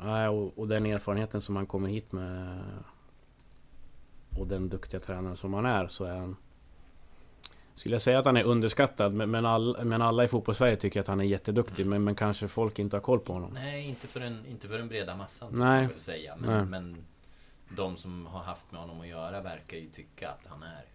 Nej, 0.04 0.28
och, 0.28 0.60
och 0.60 0.68
den 0.68 0.86
erfarenheten 0.86 1.42
som 1.42 1.56
han 1.56 1.66
kommer 1.66 1.89
hit 1.89 2.12
med 2.12 2.60
och 4.38 4.48
den 4.48 4.70
duktiga 4.70 5.00
tränaren 5.00 5.36
som 5.36 5.54
han 5.54 5.66
är 5.66 5.88
så 5.88 6.06
är 6.06 6.18
han 6.18 6.36
skulle 7.76 7.96
jag 7.96 8.02
säga 8.02 8.20
att 8.20 8.26
han 8.26 8.38
är 8.38 8.44
underskattad 8.44 9.13
men, 9.13 9.32
men, 9.32 9.46
all, 9.46 9.78
men 9.84 10.02
alla 10.02 10.24
i 10.24 10.28
fotbollssverige 10.28 10.76
tycker 10.76 11.00
att 11.00 11.08
han 11.08 11.20
är 11.20 11.24
jätteduktig 11.24 11.86
men, 11.86 12.04
men 12.04 12.16
kanske 12.16 12.48
folk 12.48 12.80
inte 12.80 12.96
har 12.96 13.02
koll 13.02 13.20
på 13.20 13.34
honom. 13.34 13.52
Nej, 13.54 13.86
inte 13.88 14.08
för 14.08 14.20
den, 14.20 14.46
inte 14.46 14.68
för 14.68 14.78
den 14.78 14.88
breda 14.88 15.16
massan. 15.16 15.50
Nej. 15.54 15.88
Jag 15.94 16.02
säga. 16.02 16.36
Nej. 16.36 16.50
Men, 16.50 16.70
men 16.70 17.06
de 17.76 17.98
som 17.98 18.26
har 18.26 18.44
haft 18.44 18.72
med 18.72 18.82
honom 18.82 19.02
att 19.02 19.08
göra 19.08 19.42
verkar 19.42 19.78
ju 19.78 19.89
tycka 19.89 20.30
att 20.30 20.48
han 20.48 20.63
är 20.63 20.86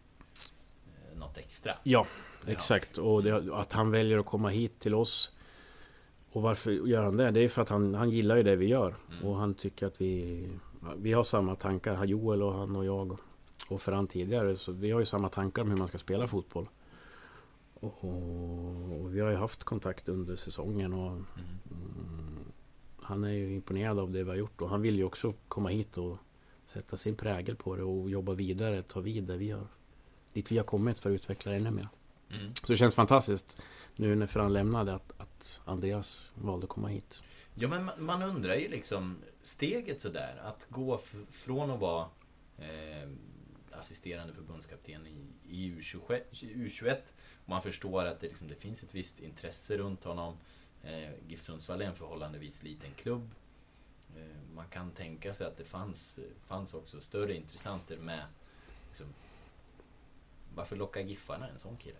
eh, 1.12 1.18
något 1.18 1.38
extra. 1.38 1.72
Ja, 1.82 2.06
Ja. 2.46 2.52
exakt. 2.52 2.98
Och 2.98 3.22
det, 3.22 3.54
att 3.54 3.72
han 3.72 3.90
väljer 3.90 4.18
att 4.18 4.26
komma 4.26 4.48
hit 4.48 4.78
till 4.78 4.94
oss. 4.94 5.30
Och 6.32 6.42
varför 6.42 6.70
gör 6.70 7.04
han 7.04 7.16
det? 7.16 7.30
Det 7.30 7.40
är 7.40 7.48
för 7.48 7.62
att 7.62 7.68
han, 7.68 7.94
han 7.94 8.10
gillar 8.10 8.36
ju 8.36 8.42
det 8.42 8.56
vi 8.56 8.66
gör. 8.66 8.94
Mm. 9.10 9.24
Och 9.24 9.36
han 9.36 9.54
tycker 9.54 9.86
att 9.86 10.00
vi... 10.00 10.48
Vi 10.96 11.12
har 11.12 11.22
samma 11.22 11.54
tankar, 11.54 12.04
Joel 12.04 12.42
och 12.42 12.54
han 12.54 12.76
och 12.76 12.84
jag. 12.84 13.18
Och 13.68 13.80
Ferran 13.80 14.06
tidigare. 14.06 14.56
Så 14.56 14.72
vi 14.72 14.90
har 14.90 15.00
ju 15.00 15.06
samma 15.06 15.28
tankar 15.28 15.62
om 15.62 15.70
hur 15.70 15.76
man 15.76 15.88
ska 15.88 15.98
spela 15.98 16.26
fotboll. 16.26 16.68
Och, 17.74 18.04
och 18.04 19.14
vi 19.14 19.20
har 19.20 19.30
ju 19.30 19.36
haft 19.36 19.64
kontakt 19.64 20.08
under 20.08 20.36
säsongen. 20.36 20.92
Och 20.92 21.10
Mm. 21.10 21.24
mm, 21.70 22.44
han 23.02 23.24
är 23.24 23.32
ju 23.32 23.54
imponerad 23.54 23.98
av 23.98 24.10
det 24.10 24.22
vi 24.22 24.30
har 24.30 24.36
gjort. 24.36 24.60
Och 24.60 24.68
han 24.70 24.82
vill 24.82 24.96
ju 24.96 25.04
också 25.04 25.34
komma 25.48 25.68
hit 25.68 25.98
och 25.98 26.16
sätta 26.66 26.96
sin 26.96 27.16
prägel 27.16 27.56
på 27.56 27.76
det. 27.76 27.82
Och 27.82 28.10
jobba 28.10 28.32
vidare, 28.32 28.82
ta 28.82 29.00
vid 29.00 29.24
det 29.24 29.36
vi 29.36 29.50
har. 29.50 29.66
Dit 30.32 30.52
vi 30.52 30.56
har 30.56 30.64
kommit 30.64 30.98
för 30.98 31.10
att 31.10 31.14
utveckla 31.14 31.52
det 31.52 31.58
ännu 31.58 31.70
mer. 31.70 31.88
Mm. 32.30 32.52
Så 32.54 32.72
det 32.72 32.76
känns 32.76 32.94
fantastiskt 32.94 33.62
nu 33.96 34.14
när 34.14 34.26
Ferran 34.26 34.52
lämnade 34.52 34.94
att, 34.94 35.12
att 35.38 35.60
Andreas 35.64 36.22
valde 36.34 36.64
att 36.64 36.70
komma 36.70 36.88
hit. 36.88 37.22
Ja 37.54 37.68
men 37.68 37.90
man 37.98 38.22
undrar 38.22 38.54
ju 38.54 38.68
liksom 38.68 39.18
steget 39.42 40.00
sådär 40.00 40.40
att 40.44 40.66
gå 40.70 40.98
från 41.30 41.70
att 41.70 41.80
vara 41.80 42.08
eh, 42.58 43.08
assisterande 43.70 44.34
förbundskapten 44.34 45.06
i, 45.06 45.26
i 45.48 45.70
U21, 45.70 46.22
U21 46.32 46.96
och 47.42 47.48
man 47.48 47.62
förstår 47.62 48.04
att 48.04 48.20
det, 48.20 48.26
liksom, 48.26 48.48
det 48.48 48.54
finns 48.54 48.82
ett 48.82 48.94
visst 48.94 49.20
intresse 49.20 49.76
runt 49.78 50.04
honom. 50.04 50.36
Eh, 50.82 51.10
GIF 51.28 51.42
Sundsvall 51.42 51.82
är 51.82 51.86
en 51.86 51.94
förhållandevis 51.94 52.62
liten 52.62 52.90
klubb. 52.96 53.30
Eh, 54.16 54.54
man 54.54 54.68
kan 54.68 54.90
tänka 54.90 55.34
sig 55.34 55.46
att 55.46 55.56
det 55.56 55.64
fanns, 55.64 56.18
fanns 56.46 56.74
också 56.74 57.00
större 57.00 57.34
intressenter 57.34 57.96
med. 57.96 58.24
Liksom, 58.88 59.06
varför 60.54 60.76
lockar 60.76 61.00
Giffarna 61.00 61.48
en 61.48 61.58
sån 61.58 61.76
kille? 61.76 61.98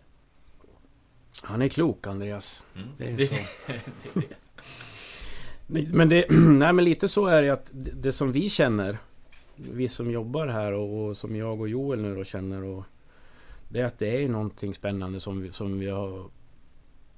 Han 1.43 1.63
är 1.63 1.69
klok, 1.69 2.07
Andreas. 2.07 2.63
Mm. 2.77 2.89
Det 2.97 3.05
är 3.23 3.27
så. 3.27 4.21
Men, 5.67 6.09
det, 6.09 6.27
nej, 6.31 6.73
men 6.73 6.85
lite 6.85 7.09
så 7.09 7.27
är 7.27 7.43
det 7.43 7.51
att 7.51 7.71
det, 7.73 8.13
som 8.13 8.33
vi 8.33 8.49
känner, 8.49 8.99
vi 9.57 9.89
som 9.89 10.11
jobbar 10.11 10.47
här 10.47 10.73
och, 10.73 11.07
och 11.07 11.17
som 11.17 11.37
jag 11.37 11.61
och 11.61 11.69
Joel 11.69 12.01
nu 12.03 12.15
då 12.15 12.25
känner 12.25 12.65
och 12.65 12.85
det 13.69 13.81
är 13.81 13.85
att 13.87 13.99
det 13.99 14.25
är 14.25 14.29
någonting 14.29 14.75
spännande 14.75 15.21
som 15.21 15.41
vi, 15.41 15.53
som 15.53 15.79
vi 15.79 15.89
har 15.89 16.25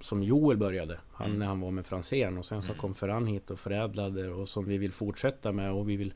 som 0.01 0.23
Joel 0.23 0.57
började, 0.57 0.99
han, 1.13 1.27
Mm. 1.27 1.39
när 1.39 1.47
han 1.47 1.61
var 1.61 1.71
med 1.71 1.87
Franzén 1.87 2.39
och 2.39 2.47
sen 2.47 2.63
så 2.63 2.69
Mm. 2.69 2.81
kom 2.81 2.95
Ferran 2.95 3.27
hit 3.27 3.51
och 3.51 3.59
förädlade 3.59 4.31
och 4.31 4.49
som 4.49 4.65
vi 4.65 4.79
vill 4.79 4.93
fortsätta 4.93 5.53
med 5.53 5.73
och 5.73 5.89
vi 5.89 5.97
vill, 5.97 6.15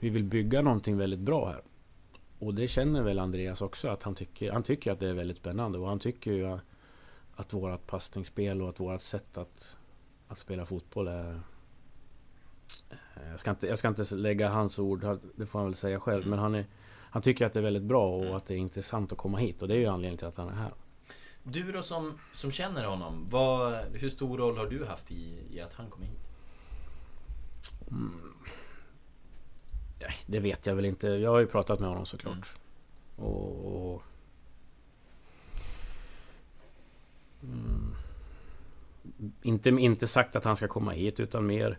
vi 0.00 0.10
vill 0.10 0.24
bygga 0.24 0.62
någonting 0.62 0.96
väldigt 0.98 1.20
bra 1.20 1.48
här. 1.48 1.60
Och 2.38 2.54
det 2.54 2.68
känner 2.68 3.02
väl 3.02 3.18
Andreas 3.18 3.60
också 3.60 3.88
att 3.88 4.02
han 4.02 4.14
tycker, 4.14 4.52
han 4.52 4.62
tycker 4.62 4.92
att 4.92 5.00
det 5.00 5.08
är 5.08 5.14
väldigt 5.14 5.36
spännande 5.36 5.78
och 5.78 5.88
han 5.88 5.98
tycker 5.98 6.32
ju 6.32 6.58
att, 7.36 7.52
vårat 7.52 7.86
passningsspel 7.86 8.62
och 8.62 8.68
att 8.68 8.80
vårat 8.80 9.02
sätt 9.02 9.38
att, 9.38 9.78
att 10.28 10.38
spela 10.38 10.66
fotboll 10.66 11.08
är 11.08 11.40
Eh, 12.90 13.30
jag 13.30 13.40
ska, 13.40 13.50
inte, 13.50 13.66
jag 13.66 13.78
ska 13.78 13.88
inte 13.88 14.14
lägga 14.14 14.48
hans 14.48 14.78
ord, 14.78 15.18
det 15.36 15.46
får 15.46 15.58
han 15.58 15.68
väl 15.68 15.74
säga 15.74 16.00
själv. 16.00 16.26
Men 16.26 16.38
han, 16.38 16.54
är, 16.54 16.66
han 17.10 17.22
tycker 17.22 17.46
att 17.46 17.52
det 17.52 17.58
är 17.58 17.62
väldigt 17.62 17.82
bra 17.82 18.16
och 18.16 18.36
att 18.36 18.46
det 18.46 18.54
är 18.54 18.58
intressant 18.58 19.12
att 19.12 19.18
komma 19.18 19.38
hit. 19.38 19.62
Och 19.62 19.68
det 19.68 19.74
är 19.74 19.78
ju 19.78 19.86
anledningen 19.86 20.18
till 20.18 20.26
att 20.26 20.36
han 20.36 20.48
är 20.48 20.52
här. 20.54 20.72
Du 21.42 21.72
då 21.72 21.82
som, 21.82 22.18
som 22.34 22.50
känner 22.50 22.84
honom, 22.84 23.26
vad, 23.30 23.84
hur 23.92 24.10
stor 24.10 24.38
roll 24.38 24.58
har 24.58 24.66
du 24.66 24.84
haft 24.84 25.10
i, 25.10 25.38
i 25.50 25.60
att 25.60 25.72
han 25.72 25.90
kom 25.90 26.02
hit? 26.02 26.20
Nej, 30.00 30.16
det 30.26 30.40
vet 30.40 30.66
jag 30.66 30.74
väl 30.74 30.84
inte. 30.84 31.08
Jag 31.08 31.30
har 31.30 31.38
ju 31.38 31.46
pratat 31.46 31.80
med 31.80 31.88
honom 31.88 32.06
såklart. 32.06 32.48
Och... 33.16 33.94
och 33.94 34.02
mm, 37.42 37.94
inte, 39.42 39.68
inte 39.68 40.06
sagt 40.06 40.36
att 40.36 40.44
han 40.44 40.56
ska 40.56 40.68
komma 40.68 40.90
hit 40.90 41.20
utan 41.20 41.46
mer, 41.46 41.78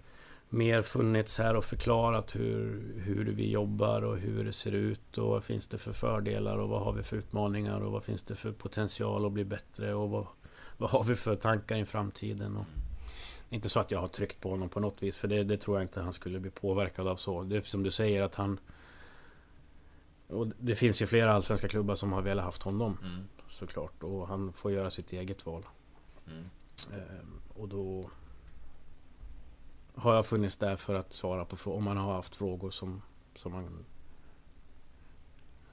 mer 0.50 0.82
funnits 0.82 1.38
här 1.38 1.56
och 1.56 1.64
förklarat 1.64 2.36
hur, 2.36 2.94
hur 3.06 3.26
vi 3.26 3.52
jobbar 3.52 4.02
och 4.02 4.18
hur 4.18 4.44
det 4.44 4.54
ser 4.54 4.72
ut 4.72 5.18
och 5.18 5.28
vad 5.28 5.44
finns 5.44 5.68
det 5.68 5.78
för 5.78 5.94
fördelar 5.94 6.58
och 6.58 6.70
vad 6.70 6.82
har 6.82 6.94
vi 6.94 7.04
för 7.04 7.18
utmaningar 7.18 7.80
och 7.80 7.92
vad 7.92 8.04
finns 8.04 8.24
det 8.24 8.36
för 8.36 8.52
potential 8.52 9.26
att 9.26 9.32
bli 9.32 9.46
bättre 9.46 9.94
och 9.94 10.10
vad, 10.10 10.28
vad 10.78 10.90
har 10.90 11.04
vi 11.04 11.16
för 11.16 11.36
tankar 11.36 11.76
i 11.76 11.86
framtiden. 11.86 12.58
Och, 12.58 12.66
inte 13.50 13.70
så 13.70 13.80
att 13.80 13.92
jag 13.92 14.00
har 14.00 14.08
tryckt 14.08 14.42
på 14.42 14.50
honom 14.50 14.70
på 14.70 14.80
något 14.80 15.04
vis 15.04 15.18
för 15.18 15.28
det, 15.28 15.44
det 15.44 15.58
tror 15.58 15.78
jag 15.78 15.84
inte 15.84 16.02
han 16.02 16.14
skulle 16.14 16.40
bli 16.40 16.52
påverkad 16.52 17.08
av 17.08 17.16
så. 17.16 17.44
Det 17.44 17.58
är 17.58 17.62
som 17.62 17.84
du 17.84 17.92
säger 17.92 18.24
att 18.24 18.36
han 18.36 18.60
och 20.28 20.48
det 20.60 20.76
finns 20.76 21.02
ju 21.02 21.06
flera 21.06 21.34
allsvenska 21.34 21.68
klubbar 21.68 21.96
som 21.96 22.12
har 22.12 22.22
velat 22.22 22.46
haft 22.46 22.64
honom 22.64 22.98
Mm 23.04 23.28
såklart 23.52 24.04
och 24.04 24.28
han 24.28 24.54
får 24.54 24.72
göra 24.72 24.90
sitt 24.90 25.14
eget 25.14 25.46
val. 25.46 25.66
Mm. 26.28 26.50
Ehm, 26.94 27.42
och 27.54 27.68
då 27.70 28.10
har 29.96 30.16
jag 30.16 30.26
funnits 30.26 30.58
där 30.58 30.76
för 30.76 30.96
att 30.96 31.14
svara 31.14 31.46
på 31.46 31.56
frågor 31.56 31.78
om 31.78 31.84
man 31.84 31.98
har 31.98 32.14
haft 32.14 32.36
frågor 32.36 32.72
som, 32.72 33.02
som 33.36 33.52
man 33.52 33.86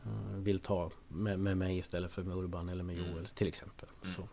eh, 0.05 0.37
vill 0.37 0.61
ta 0.61 0.91
med, 1.09 1.41
med 1.41 1.57
mig 1.57 1.79
istället 1.79 2.13
för 2.13 2.23
med 2.23 2.37
Urban 2.37 2.69
eller 2.69 2.85
med 2.85 2.99
Mm. 2.99 3.11
Joel 3.11 3.27
till 3.27 3.49
exempel. 3.49 3.89
Mm. 4.03 4.15
Så. 4.15 4.29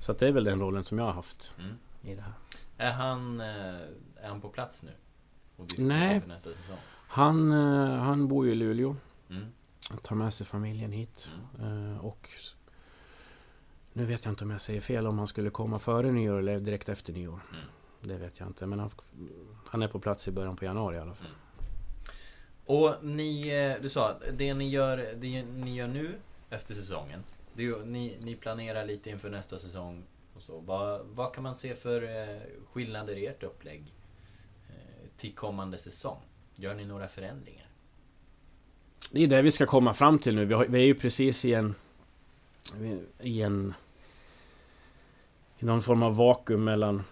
så 0.00 0.12
att 0.12 0.18
det 0.18 0.28
är 0.28 0.32
väl 0.32 0.44
den 0.44 0.60
rollen 0.60 0.84
som 0.84 0.98
jag 0.98 1.04
har 1.04 1.12
haft 1.12 1.54
Mm. 1.58 1.74
i 2.02 2.14
det 2.14 2.22
här. 2.22 2.32
Är 2.76 2.92
han, 2.92 3.40
eh, 3.40 3.46
är 4.16 4.28
han 4.28 4.40
på 4.40 4.48
plats 4.48 4.82
nu? 4.82 4.92
Nej. 5.78 6.20
För 6.20 6.28
nästa 6.28 6.50
säsong? 6.54 6.76
Han, 7.08 7.52
eh, 7.52 7.96
han 7.96 8.28
bor 8.28 8.46
ju 8.46 8.52
i 8.52 8.54
Luleå. 8.54 8.96
Mm. 9.30 9.46
Tar 10.02 10.16
med 10.16 10.34
sig 10.34 10.46
familjen 10.46 10.92
hit. 10.92 11.30
Mm. 11.58 11.92
Eh, 11.92 12.04
och 12.04 12.28
nu 13.92 14.04
vet 14.04 14.24
jag 14.24 14.32
inte 14.32 14.44
om 14.44 14.50
jag 14.50 14.60
säger 14.60 14.80
fel 14.80 15.06
om 15.06 15.18
han 15.18 15.26
skulle 15.26 15.50
komma 15.50 15.78
före 15.78 16.12
nyår 16.12 16.38
eller 16.38 16.60
direkt 16.60 16.88
efter 16.88 17.12
nyår. 17.12 17.40
Mm. 17.50 17.64
Det 18.00 18.16
vet 18.16 18.40
jag 18.40 18.48
inte. 18.48 18.66
Men 18.66 18.78
han, 18.78 18.90
han 19.66 19.82
är 19.82 19.88
på 19.88 20.00
plats 20.00 20.28
i 20.28 20.30
början 20.30 20.56
på 20.56 20.64
januari 20.64 20.96
i 20.96 21.00
alla 21.00 21.14
fall. 21.14 21.28
Och 22.66 23.04
ni, 23.04 23.48
eh, 23.48 23.82
du 23.82 23.88
sa, 23.88 24.18
det 24.32 24.54
ni 24.54 24.68
gör, 24.68 25.14
det 25.16 25.42
ni 25.42 25.74
gör 25.74 25.88
nu 25.88 26.14
efter 26.50 26.74
säsongen. 26.74 27.22
Det 27.54 27.84
ni, 27.84 28.16
ni 28.20 28.36
planerar 28.36 28.86
lite 28.86 29.10
inför 29.10 29.30
nästa 29.30 29.58
säsong. 29.58 30.04
Och 30.34 30.42
så. 30.42 30.60
Vad, 30.60 31.06
vad 31.06 31.34
kan 31.34 31.42
man 31.42 31.54
se 31.54 31.74
för 31.74 32.02
eh, 32.02 32.40
skillnader 32.72 33.16
i 33.16 33.26
ert 33.26 33.42
upplägg 33.42 33.94
till 35.16 35.34
kommande 35.34 35.78
säsong? 35.78 36.18
Gör 36.54 36.74
ni 36.74 36.84
några 36.84 37.08
förändringar? 37.08 37.63
Det 39.10 39.22
är 39.22 39.26
det 39.26 39.42
vi 39.42 39.50
ska 39.50 39.66
komma 39.66 39.94
fram 39.94 40.18
till 40.18 40.34
nu. 40.34 40.44
Vi, 40.44 40.54
har, 40.54 40.66
vi 40.66 40.78
är 40.78 40.86
ju 40.86 40.94
precis 40.94 41.44
i 41.44 41.54
en... 41.54 41.74
I 43.20 43.42
en... 43.42 43.74
I 45.58 45.64
någon 45.64 45.82
form 45.82 46.02
av 46.02 46.16
vakuum 46.16 46.64
mellan, 46.64 47.02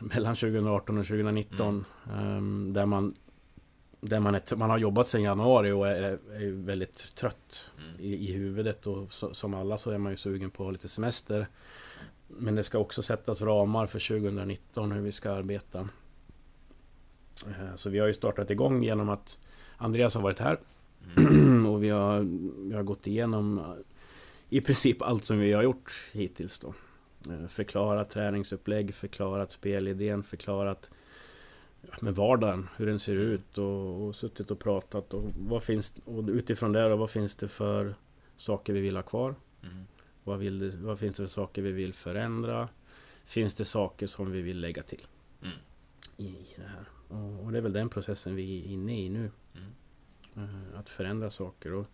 mellan 0.00 0.36
2018 0.36 0.98
och 0.98 1.06
2019. 1.06 1.84
ehm, 2.18 2.72
där 2.72 2.86
man... 2.86 3.14
Där 4.00 4.20
man, 4.20 4.34
är, 4.34 4.56
man 4.56 4.70
har 4.70 4.78
jobbat 4.78 5.08
sedan 5.08 5.22
januari 5.22 5.70
och 5.70 5.88
är, 5.88 6.02
är 6.02 6.50
väldigt 6.64 7.14
trött 7.14 7.70
Mm. 7.78 8.00
i, 8.00 8.14
i 8.28 8.32
huvudet. 8.32 8.86
Och 8.86 9.12
så, 9.12 9.34
som 9.34 9.54
alla 9.54 9.78
så 9.78 9.90
är 9.90 9.98
man 9.98 10.12
ju 10.12 10.16
sugen 10.16 10.50
på 10.50 10.70
lite 10.70 10.88
semester. 10.88 11.46
Men 12.28 12.54
det 12.54 12.62
ska 12.62 12.78
också 12.78 13.02
sättas 13.02 13.42
ramar 13.42 13.86
för 13.86 14.08
2019 14.08 14.92
hur 14.92 15.00
vi 15.02 15.12
ska 15.12 15.30
arbeta. 15.32 15.88
Eh, 17.46 17.74
Så 17.76 17.90
vi 17.90 17.98
har 17.98 18.06
ju 18.06 18.14
startat 18.14 18.50
igång 18.50 18.82
genom 18.82 19.08
att 19.08 19.38
Andreas 19.76 20.14
har 20.14 20.22
varit 20.22 20.38
här 20.38 20.58
Mm. 21.16 21.66
och 21.72 21.82
vi 21.82 21.88
har, 21.88 22.20
vi 22.68 22.74
har 22.74 22.82
gått 22.82 23.06
igenom 23.06 23.74
i 24.50 24.60
princip 24.60 25.02
allt 25.02 25.24
som 25.24 25.38
vi 25.38 25.52
har 25.52 25.62
gjort 25.62 25.92
hittills 26.12 26.58
då. 26.58 26.74
Eh, 27.32 27.46
Förklarat 27.46 28.10
träningsupplägg, 28.10 28.94
förklarat 28.94 29.52
spelidén, 29.52 30.22
förklarat 30.22 30.90
med 32.00 32.14
vardagen, 32.14 32.68
hur 32.76 32.86
den 32.86 32.98
ser 32.98 33.14
ut 33.14 33.58
och, 33.58 34.06
och 34.06 34.16
suttit 34.16 34.50
och 34.50 34.58
pratat 34.58 35.14
och 35.14 35.24
vad 35.48 35.62
finns 35.62 35.94
och 36.04 36.24
utifrån 36.28 36.72
det 36.72 36.88
då, 36.88 36.96
vad 36.96 37.10
finns 37.10 37.34
det 37.36 37.48
för 37.48 37.94
saker 38.36 38.72
vi 38.72 38.80
vill 38.80 38.96
ha 38.96 39.02
kvar? 39.02 39.34
Mm. 39.62 39.84
Vad, 40.24 40.38
vill 40.38 40.76
vad 40.76 40.98
finns 40.98 41.16
det 41.16 41.22
för 41.22 41.32
saker 41.32 41.62
vi 41.62 41.72
vill 41.72 41.94
förändra? 41.94 42.68
Finns 43.24 43.54
det 43.54 43.64
saker 43.64 44.06
som 44.06 44.30
vi 44.30 44.42
vill 44.42 44.60
lägga 44.60 44.82
till? 44.82 45.06
Mm. 45.42 45.56
I, 46.16 46.24
i 46.26 46.46
det 46.56 46.62
här. 46.62 46.88
Och, 47.08 47.44
och 47.44 47.52
det 47.52 47.58
är 47.58 47.62
väl 47.62 47.72
den 47.72 47.88
processen 47.88 48.34
vi 48.34 48.60
är 48.60 48.66
inne 48.66 49.00
i 49.00 49.08
nu. 49.08 49.30
Mm. 50.38 50.76
Att 50.76 50.88
förändra 50.88 51.30
saker 51.30 51.72
och... 51.72 51.86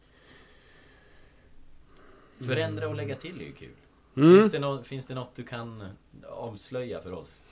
Förändra 2.39 2.89
och 2.89 2.95
lägga 2.95 3.15
till 3.15 3.41
är 3.41 3.45
ju 3.45 3.53
kul. 3.53 3.75
Mm. 4.17 4.39
Finns, 4.39 4.53
det 4.53 4.59
nå- 4.59 4.83
finns 4.83 5.07
det 5.07 5.15
något 5.15 5.35
du 5.35 5.45
kan 5.45 5.89
avslöja 6.29 7.01
för 7.01 7.13
oss? 7.13 7.43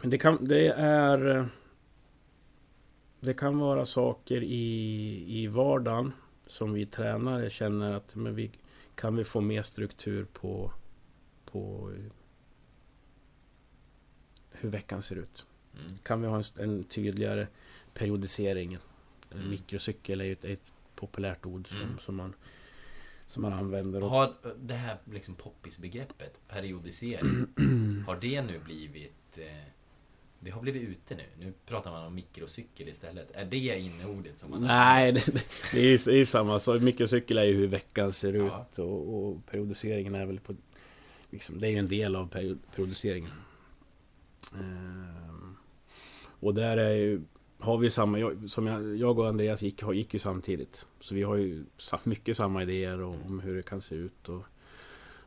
Men 0.00 0.10
det 0.10 0.18
kan... 0.18 0.48
Det 0.48 0.68
är... 0.68 1.48
Det 3.20 3.34
kan 3.34 3.58
vara 3.58 3.86
saker 3.86 4.42
i, 4.42 5.24
i 5.28 5.46
vardagen 5.46 6.12
som 6.46 6.72
vi 6.72 6.86
tränare 6.86 7.50
känner 7.50 7.92
att 7.92 8.16
men 8.16 8.34
vi, 8.34 8.50
kan 8.94 9.16
vi 9.16 9.24
få 9.24 9.40
mer 9.40 9.62
struktur 9.62 10.26
på, 10.32 10.72
på 11.44 11.92
hur 14.50 14.70
veckan 14.70 15.02
ser 15.02 15.16
ut. 15.16 15.46
Mm. 15.74 15.98
Kan 16.02 16.22
vi 16.22 16.28
ha 16.28 16.36
en, 16.36 16.44
en 16.56 16.84
tydligare 16.84 17.46
periodisering? 17.94 18.78
Mm. 19.34 19.50
Mikrocykel 19.50 20.20
är 20.20 20.24
ju 20.24 20.32
ett, 20.32 20.44
ett 20.44 20.72
populärt 20.94 21.46
ord 21.46 21.68
som, 21.68 21.78
Mm. 21.82 21.98
som, 21.98 22.16
man, 22.16 22.34
som 23.26 23.42
man 23.42 23.52
använder. 23.52 24.02
Och, 24.02 24.10
Har 24.10 24.32
det 24.62 24.74
här 24.74 24.96
liksom 25.12 25.34
poppisbegreppet, 25.34 26.40
periodisering, 26.48 27.46
har 28.06 28.16
det 28.20 28.42
nu 28.42 28.58
blivit... 28.58 29.38
Eh, 29.38 29.44
det 30.40 30.50
har 30.50 30.62
blivit 30.62 30.82
ute 30.88 31.14
nu. 31.14 31.22
Nu 31.46 31.52
pratar 31.66 31.90
man 31.90 32.06
om 32.06 32.14
mikrocykel 32.14 32.88
istället. 32.88 33.30
Är 33.36 33.44
det 33.44 33.78
inneordet 33.78 34.38
som 34.38 34.50
man 34.50 34.62
Nej, 34.62 35.12
det, 35.12 35.26
det, 35.26 35.42
det 35.72 35.78
är 35.78 35.82
ju 35.82 35.96
det 35.96 36.10
är 36.10 36.14
ju 36.16 36.26
samma. 36.26 36.58
Så 36.58 36.74
mikrocykel 36.80 37.38
är 37.38 37.44
ju 37.44 37.52
hur 37.54 37.66
veckan 37.66 38.12
ser 38.12 38.32
Ja. 38.32 38.66
ut 38.70 38.78
och, 38.78 39.26
och 39.26 39.46
periodiseringen 39.46 40.14
är 40.14 40.26
väl 40.26 40.40
på... 40.40 40.54
Liksom, 41.30 41.58
det 41.58 41.66
är 41.66 41.70
ju 41.70 41.76
en 41.78 41.88
del 41.88 42.16
av 42.16 42.28
period, 42.28 42.58
periodiseringen. 42.74 43.30
Ehm, 44.54 45.56
och 46.40 46.54
där 46.54 46.76
är 46.76 46.94
ju, 46.94 47.20
har 47.66 47.78
vi 47.78 47.90
samma... 47.90 48.18
Jag, 48.18 48.50
som 48.50 48.66
jag, 48.66 48.96
jag 48.96 49.18
och 49.18 49.28
Andreas 49.28 49.62
gick, 49.62 49.82
gick 49.94 50.14
ju 50.14 50.20
samtidigt. 50.20 50.86
Så 51.00 51.14
vi 51.14 51.22
har 51.22 51.36
ju 51.36 51.64
mycket 52.04 52.36
samma 52.36 52.62
idéer 52.62 53.02
om, 53.02 53.16
om 53.26 53.40
hur 53.40 53.56
det 53.56 53.62
kan 53.62 53.80
se 53.80 53.94
ut. 53.94 54.28
Och, 54.28 54.42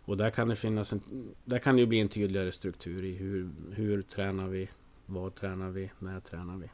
Och 0.06 0.18
där 0.18 0.30
kan 0.30 0.48
det 0.48 0.56
finnas 0.56 0.94
en... 0.94 1.02
Där 1.46 1.60
kan 1.60 1.76
det 1.76 1.82
ju 1.82 1.86
bli 1.86 2.00
en 2.00 2.10
tydligare 2.10 2.52
struktur 2.52 3.04
i 3.04 3.14
hur, 3.16 3.50
hur 3.72 4.02
tränar 4.02 4.48
vi? 4.48 4.70
Vad 5.06 5.36
tränar 5.36 5.70
vi? 5.70 5.92
När 6.00 6.20
tränar 6.20 6.58
vi? 6.58 6.70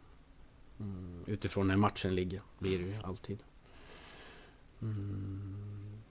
Mm, 0.79 1.23
utifrån 1.27 1.67
när 1.67 1.77
matchen 1.77 2.15
ligger, 2.15 2.41
blir 2.59 2.79
det 2.79 2.85
ju 2.85 2.95
alltid. 3.03 3.43
Mm. 4.81 6.01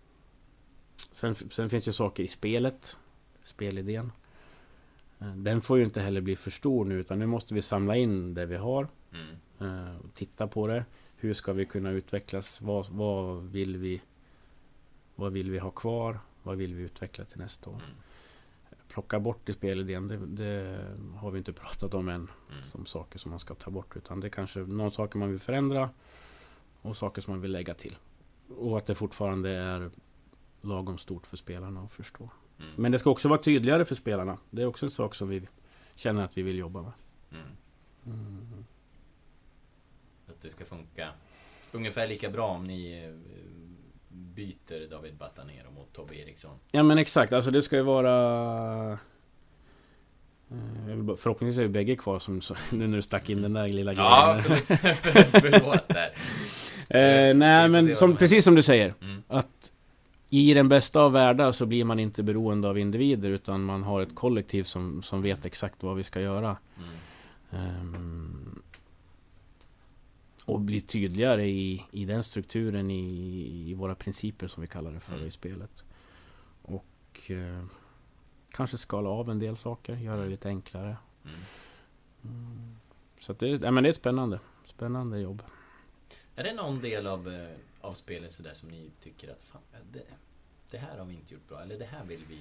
Sen, 1.13 1.35
sen 1.35 1.71
finns 1.71 1.85
det 1.85 1.93
saker 1.93 2.23
i 2.23 2.29
spelet, 2.29 2.99
spelidén. 3.45 4.13
Eh, 5.21 5.37
den 5.37 5.61
får 5.61 5.79
ju 5.79 5.85
inte 5.85 6.01
heller 6.01 6.21
bli 6.21 6.37
för 6.37 6.51
stor 6.51 6.85
nu 6.85 7.01
utan 7.01 7.19
nu 7.19 7.27
måste 7.27 7.55
vi 7.55 7.63
samla 7.63 7.97
in 7.97 8.35
det 8.35 8.47
vi 8.47 8.57
har. 8.57 8.89
Mm 9.13 9.37
eh, 9.61 9.97
Titta 10.15 10.47
på 10.47 10.67
det. 10.67 10.85
Hur 11.17 11.35
ska 11.35 11.53
vi 11.53 11.65
kunna 11.65 11.91
utvecklas? 11.91 12.61
Vad, 12.61 12.89
vad, 12.91 13.43
vill 13.43 13.77
vi, 13.77 14.03
vad 15.15 15.33
vill 15.33 15.51
vi 15.51 15.59
ha 15.59 15.71
kvar? 15.71 16.19
Vad 16.43 16.57
vill 16.57 16.75
vi 16.75 16.83
utveckla 16.83 17.25
till 17.25 17.39
nästa 17.39 17.71
år? 17.71 17.75
Mm. 17.75 17.97
Plocka 18.89 19.21
bort 19.21 19.49
i 19.49 19.53
spelidén, 19.53 20.09
det, 20.09 20.17
det 20.17 20.85
har 21.17 21.31
vi 21.31 21.39
inte 21.39 21.53
pratat 21.63 21.95
om 21.95 22.09
än. 22.09 22.31
Mm. 22.51 22.65
Som 22.65 22.87
saker 22.87 23.19
som 23.19 23.31
man 23.31 23.41
ska 23.41 23.55
ta 23.55 23.71
bort. 23.71 23.97
Utan 23.97 24.21
det 24.21 24.27
är 24.27 24.31
kanske 24.31 24.59
några 24.61 24.91
saker 24.91 25.19
man 25.19 25.31
vill 25.31 25.41
förändra. 25.41 25.91
Och 26.83 26.97
saker 26.97 27.23
som 27.23 27.33
man 27.33 27.41
vill 27.41 27.53
lägga 27.53 27.75
till. 27.75 27.97
Och 28.49 28.79
att 28.79 28.87
det 28.87 28.95
fortfarande 28.95 29.51
är 29.51 29.91
lagom 30.61 30.99
stort 30.99 31.27
för 31.27 31.37
spelarna 31.37 31.81
att 31.81 31.93
förstå. 31.93 32.31
Mm. 32.59 32.71
Men 32.77 32.93
det 32.93 32.99
ska 32.99 33.11
också 33.11 33.29
vara 33.29 33.43
tydligare 33.43 33.85
för 33.85 33.95
spelarna. 33.95 34.39
Det 34.51 34.63
är 34.63 34.67
också 34.67 34.87
en 34.87 34.91
sak 34.91 35.15
som 35.15 35.29
vi 35.29 35.49
känner 35.95 36.25
att 36.25 36.39
vi 36.39 36.43
vill 36.43 36.59
jobba 36.59 36.83
med. 36.83 36.93
Att 40.29 40.43
det 40.43 40.51
ska 40.51 40.65
funka 40.65 41.09
ungefär 41.73 42.07
lika 42.07 42.31
bra 42.31 42.47
om 42.49 42.65
ni 42.65 43.05
eh, 43.05 43.15
byter 44.09 44.91
David 44.91 45.15
Batanero 45.17 45.71
mot 45.71 45.93
Tobbe 45.93 46.15
Eriksson. 46.21 46.57
Ja 46.71 46.83
men 46.83 46.99
exakt, 46.99 47.33
alltså 47.33 47.51
det 47.51 47.63
ska 47.63 47.77
ju 47.77 47.83
vara... 47.83 48.93
eh, 48.93 48.99
Förhoppningsvis 51.17 51.59
är 51.59 51.63
ju 51.63 51.69
bägge 51.69 51.97
kvar 51.97 52.19
som, 52.19 52.41
nu 52.73 52.87
när 52.87 52.97
du 52.97 53.03
stack 53.03 53.31
in 53.31 53.43
den 53.43 53.53
där 53.53 53.69
lilla 53.69 53.93
Ja, 53.93 54.41
grejen. 54.47 54.63
förlåt, 54.67 55.27
förlåt 55.61 55.89
där. 55.89 56.13
Eh, 56.89 57.35
nej 57.35 57.69
men 57.69 57.87
som, 57.87 57.95
som 57.95 58.17
precis 58.17 58.45
som 58.45 58.55
du 58.55 58.63
säger. 58.63 58.95
Mm. 59.01 59.23
Att 59.29 59.71
i 60.31 60.55
den 60.55 60.69
bästa 60.69 61.01
av 61.01 61.13
världar 61.13 61.53
så 61.53 61.67
blir 61.67 61.85
man 61.85 61.99
inte 61.99 62.23
beroende 62.23 62.69
av 62.69 62.79
individer 62.79 63.29
utan 63.31 63.65
man 63.65 63.83
har 63.83 64.03
ett 64.03 64.15
kollektiv 64.15 64.65
som, 64.65 65.03
som 65.03 65.23
vet 65.23 65.45
exakt 65.45 65.83
vad 65.83 65.97
vi 65.97 66.05
ska 66.05 66.21
göra. 66.21 66.57
Mm. 66.77 66.89
Ehm, 67.51 68.44
och 70.45 70.61
blir 70.61 70.81
tydligare 70.81 71.47
i, 71.47 71.85
i 71.91 72.05
den 72.05 72.25
strukturen 72.25 72.91
i, 72.91 73.71
i 73.71 73.75
våra 73.75 73.95
principer 73.95 74.47
som 74.47 74.61
vi 74.61 74.67
kallar 74.67 74.93
det 74.93 75.01
för 75.01 75.15
Mm. 75.15 75.27
i 75.27 75.31
spelet. 75.31 75.85
Och 76.63 77.31
eh, 77.31 77.65
kanske 78.51 78.79
skala 78.79 79.09
av 79.11 79.31
en 79.31 79.39
del 79.39 79.57
saker, 79.57 79.97
göra 79.97 80.23
det 80.23 80.29
lite 80.29 80.49
enklare. 80.49 80.97
Mm. 81.25 81.37
Mm. 82.25 82.77
Så 83.21 83.33
det, 83.33 83.49
ja, 83.49 83.71
men 83.71 83.83
det 83.83 83.89
är 83.89 83.91
ett 83.91 83.97
spännande, 83.97 84.41
spännande 84.65 85.21
jobb. 85.21 85.43
Är 86.37 86.45
det 86.45 86.53
någon 86.55 86.81
del 86.81 87.07
av, 87.07 87.29
eh, 87.29 87.57
av 87.81 87.95
spelet 87.95 88.33
sådär 88.33 88.55
som 88.55 88.69
ni 88.69 88.91
tycker 89.01 89.33
att 89.33 89.45
fan, 89.45 89.63
det, 89.93 90.03
det 90.71 90.79
här 90.79 90.99
har 90.99 91.05
vi 91.05 91.15
inte 91.15 91.35
gjort 91.35 91.49
bra, 91.49 91.63
eller 91.63 91.79
det 91.79 91.85
här 91.85 92.05
vill 92.05 92.25
vi... 92.29 92.39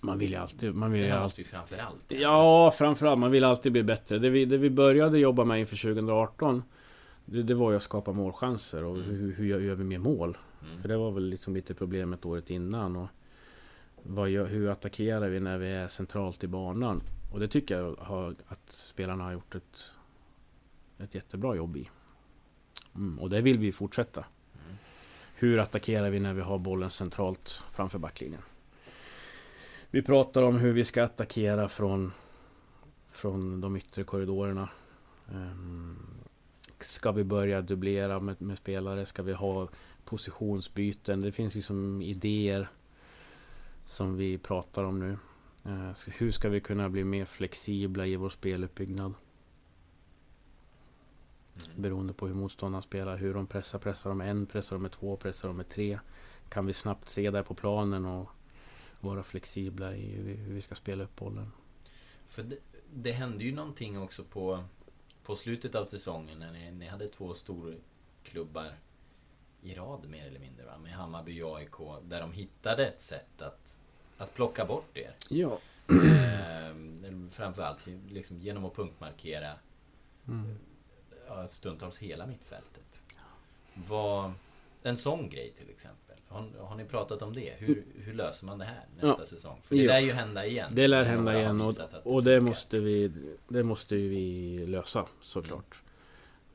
Man 0.00 0.18
vill 0.18 0.30
ju 0.30 0.36
alltid, 0.36 0.74
man 0.74 0.92
vill 0.92 1.02
Det 1.02 1.08
ju 1.08 1.12
alltid 1.14 1.46
framförallt... 1.46 2.04
Ja, 2.08 2.70
framförallt. 2.70 3.18
Man 3.18 3.30
vill 3.30 3.44
alltid 3.44 3.72
bli 3.72 3.82
bättre. 3.82 4.18
Det 4.18 4.30
vi, 4.30 4.44
det 4.44 4.56
vi 4.56 4.70
började 4.70 5.18
jobba 5.18 5.44
med 5.44 5.60
inför 5.60 5.76
2018 5.76 6.62
det, 7.24 7.42
det 7.42 7.54
var 7.54 7.70
ju 7.70 7.76
att 7.76 7.82
skapa 7.82 8.12
målchanser 8.12 8.84
och 8.84 8.96
Mm. 8.96 9.10
hur, 9.10 9.32
hur 9.32 9.46
gör 9.46 9.60
gör 9.60 9.74
vi 9.74 9.84
mer 9.84 9.98
mål? 9.98 10.38
Mm. 10.62 10.82
För 10.82 10.88
det 10.88 10.96
var 10.96 11.10
väl 11.10 11.28
liksom 11.28 11.54
lite 11.54 11.74
problemet 11.74 12.24
året 12.24 12.50
innan. 12.50 12.96
Och 12.96 13.08
vad 14.02 14.28
hur 14.28 14.68
attackerar 14.68 15.28
vi 15.28 15.40
när 15.40 15.58
vi 15.58 15.72
är 15.72 15.88
centralt 15.88 16.44
i 16.44 16.46
banan? 16.46 17.02
Och 17.32 17.40
det 17.40 17.48
tycker 17.48 17.78
jag 17.78 17.96
har, 17.98 18.34
att 18.48 18.72
spelarna 18.72 19.24
har 19.24 19.32
gjort 19.32 19.54
ett, 19.54 19.90
ett 20.98 21.14
jättebra 21.14 21.54
jobb 21.54 21.76
i. 21.76 21.90
Mm, 22.94 23.18
och 23.18 23.30
det 23.30 23.40
vill 23.40 23.58
vi 23.58 23.72
fortsätta. 23.72 24.20
Mm. 24.20 24.76
Hur 25.34 25.58
attackerar 25.58 26.10
vi 26.10 26.20
när 26.20 26.34
vi 26.34 26.40
har 26.40 26.58
bollen 26.58 26.90
centralt 26.90 27.64
framför 27.72 27.98
backlinjen? 27.98 28.42
Vi 29.94 30.02
pratar 30.02 30.42
om 30.42 30.56
hur 30.56 30.72
vi 30.72 30.84
ska 30.84 31.04
attackera 31.04 31.68
från, 31.68 32.12
från 33.08 33.60
de 33.60 33.76
yttre 33.76 34.04
korridorerna. 34.04 34.68
Ehm, 35.32 35.96
ska 36.80 37.12
vi 37.12 37.24
börja 37.24 37.62
dubblera 37.62 38.20
med, 38.20 38.42
med 38.42 38.58
spelare? 38.58 39.06
Ska 39.06 39.22
vi 39.22 39.32
ha 39.32 39.68
positionsbyten? 40.04 41.20
Det 41.20 41.32
finns 41.32 41.54
liksom 41.54 42.02
idéer 42.02 42.68
som 43.84 44.16
vi 44.16 44.38
pratar 44.38 44.84
om 44.84 45.00
nu. 45.00 45.18
Eh, 45.64 45.92
så 45.92 46.10
hur 46.10 46.30
ska 46.30 46.48
vi 46.48 46.60
kunna 46.60 46.88
bli 46.88 47.04
mer 47.04 47.24
flexibla 47.24 48.06
i 48.06 48.16
vår 48.16 48.30
speluppbyggnad? 48.30 49.14
Mm. 51.64 51.82
Beroende 51.82 52.12
på 52.12 52.26
hur 52.26 52.34
motståndarna 52.34 52.82
spelar, 52.82 53.16
hur 53.16 53.34
de 53.34 53.46
pressar. 53.46 53.78
Pressar 53.78 54.10
de 54.10 54.18
med 54.18 54.30
en, 54.30 54.46
pressar 54.46 54.76
de 54.76 54.82
med 54.82 54.92
två, 54.92 55.16
pressar 55.16 55.48
de 55.48 55.56
med 55.56 55.68
tre? 55.68 55.98
Kan 56.48 56.66
vi 56.66 56.72
snabbt 56.72 57.08
se 57.08 57.30
där 57.30 57.42
på 57.42 57.54
planen 57.54 58.04
och 58.04 58.30
vara 59.04 59.22
flexibla 59.22 59.94
i 59.94 60.06
hur 60.36 60.54
vi, 60.54 60.62
ska 60.62 60.74
spela 60.74 61.04
upp 61.04 61.16
bollen? 61.16 61.52
För 62.26 62.42
det, 62.42 62.56
det 62.94 63.12
hände 63.12 63.44
ju 63.44 63.54
någonting 63.54 63.98
också 63.98 64.24
på, 64.24 64.64
på 65.22 65.36
slutet 65.36 65.74
av 65.74 65.84
säsongen 65.84 66.38
när 66.38 66.52
ni, 66.52 66.72
ni 66.72 66.86
hade 66.86 67.08
två 67.08 67.34
storklubbar 67.34 68.74
i 69.62 69.74
rad 69.74 70.08
mer 70.08 70.26
eller 70.26 70.40
mindre 70.40 70.66
va? 70.66 70.78
Med 70.78 70.92
Hammarby 70.92 71.42
och 71.42 71.56
AIK. 71.58 72.02
Där 72.02 72.20
de 72.20 72.32
hittade 72.32 72.86
ett 72.86 73.00
sätt 73.00 73.42
att, 73.42 73.80
att 74.18 74.34
plocka 74.34 74.64
bort 74.64 74.96
er. 74.96 75.14
Ja. 75.28 75.58
Ehm, 75.88 77.30
framförallt 77.30 77.88
liksom 78.10 78.38
genom 78.38 78.64
att 78.64 78.74
punktmarkera 78.74 79.58
Mm. 80.28 80.58
ja, 81.26 81.48
stundtals 81.48 81.98
hela 81.98 82.26
mittfältet. 82.26 83.02
Vad, 83.74 84.32
en 84.82 84.96
sån 84.96 85.28
grej 85.28 85.52
till 85.58 85.70
exempel. 85.70 86.03
Har, 86.34 86.66
har 86.66 86.76
ni 86.76 86.84
pratat 86.84 87.22
om 87.22 87.34
det? 87.34 87.52
Hur, 87.58 87.84
hur 87.94 88.14
löser 88.14 88.46
man 88.46 88.58
det 88.58 88.64
här 88.64 88.84
nästa 88.94 89.06
Ja. 89.18 89.26
säsong? 89.26 89.58
För 89.62 89.74
det 89.76 89.82
Ja. 89.82 89.92
lär 89.92 90.00
ju 90.00 90.12
hända 90.12 90.46
igen. 90.46 90.70
Det 90.74 90.86
lär 90.88 91.04
hända 91.04 91.38
igen 91.38 91.60
och, 91.60 91.72
och 92.04 92.24
det 92.24 92.40
måste 92.40 92.80
vi 92.80 93.12
Det 93.48 93.62
måste 93.62 93.94
vi 93.94 94.58
lösa 94.66 95.06
såklart. 95.20 95.82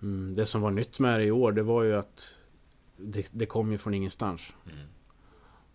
Mm, 0.02 0.34
det 0.34 0.46
som 0.46 0.62
var 0.62 0.72
nytt 0.72 1.00
med 1.00 1.20
det 1.20 1.24
i 1.26 1.32
år 1.32 1.52
det 1.52 1.64
var 1.64 1.84
ju 1.84 1.96
att 1.96 2.36
det, 2.98 3.28
det 3.32 3.46
kom 3.46 3.72
ju 3.72 3.78
från 3.78 3.94
ingenstans. 3.94 4.54
Mm. 4.66 4.78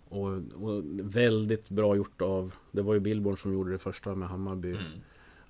Och, 0.09 0.62
och 0.69 0.83
väldigt 1.17 1.69
bra 1.71 1.97
gjort 1.97 2.23
av 2.23 2.55
Det 2.73 2.83
var 2.83 2.95
ju 2.95 3.01
Billborn 3.01 3.37
som 3.37 3.53
gjorde 3.53 3.73
det 3.73 3.79
första 3.79 4.14
med 4.14 4.29
Hammarby. 4.29 4.71
Mm. 4.71 4.83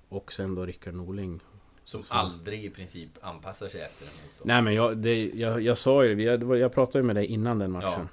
Och 0.09 0.31
sen 0.31 0.55
då 0.55 0.65
Rickard 0.65 0.93
Norling. 0.93 1.39
Som 1.83 2.03
Så- 2.03 2.13
aldrig 2.13 2.65
i 2.65 2.69
princip 2.69 3.09
anpassar 3.21 3.67
sig 3.67 3.81
efter 3.81 4.05
en 4.05 4.11
motståndare. 4.25 4.55
Nej 4.55 4.61
men 4.63 4.73
jag, 4.73 4.97
det, 4.97 5.29
jag, 5.33 5.61
jag 5.61 5.77
sa 5.77 6.05
ju 6.05 6.15
det, 6.15 6.23
jag, 6.23 6.57
jag 6.57 6.73
pratade 6.73 6.99
ju 6.99 7.03
med 7.03 7.15
dig 7.15 7.25
innan 7.25 7.59
den 7.59 7.71
matchen. 7.71 8.09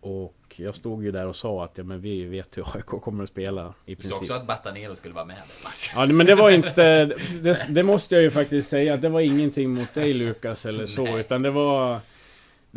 Och 0.00 0.34
jag 0.56 0.74
stod 0.74 1.04
ju 1.04 1.10
där 1.10 1.26
och 1.26 1.36
sa 1.36 1.64
att 1.64 1.78
ja, 1.78 1.84
men 1.84 2.00
vi 2.00 2.24
vet 2.24 2.56
hur 2.58 2.64
AIK 2.76 2.86
kommer 2.86 3.22
att 3.22 3.28
spela 3.28 3.74
i 3.86 3.94
Du 3.94 4.02
sa 4.02 4.08
princip. 4.08 4.22
också 4.22 4.34
att 4.34 4.46
Batanero 4.46 4.96
skulle 4.96 5.14
vara 5.14 5.24
med 5.24 5.36
i 5.36 5.64
matchen. 5.64 5.92
Ja 5.94 6.06
men 6.06 6.26
det 6.26 6.34
var 6.34 6.50
inte 6.60 7.04
det, 7.42 7.66
det 7.68 7.82
måste 7.82 8.14
jag 8.14 8.22
ju 8.22 8.30
faktiskt 8.30 8.68
säga 8.70 8.94
att 8.94 9.02
det 9.02 9.08
var 9.08 9.20
ingenting 9.20 9.70
mot 9.70 9.94
dig 9.94 10.14
Lukas 10.14 10.66
eller 10.66 10.86
så 10.86 11.04
Nej. 11.04 11.20
utan 11.20 11.42
det 11.42 11.50
var 11.50 12.00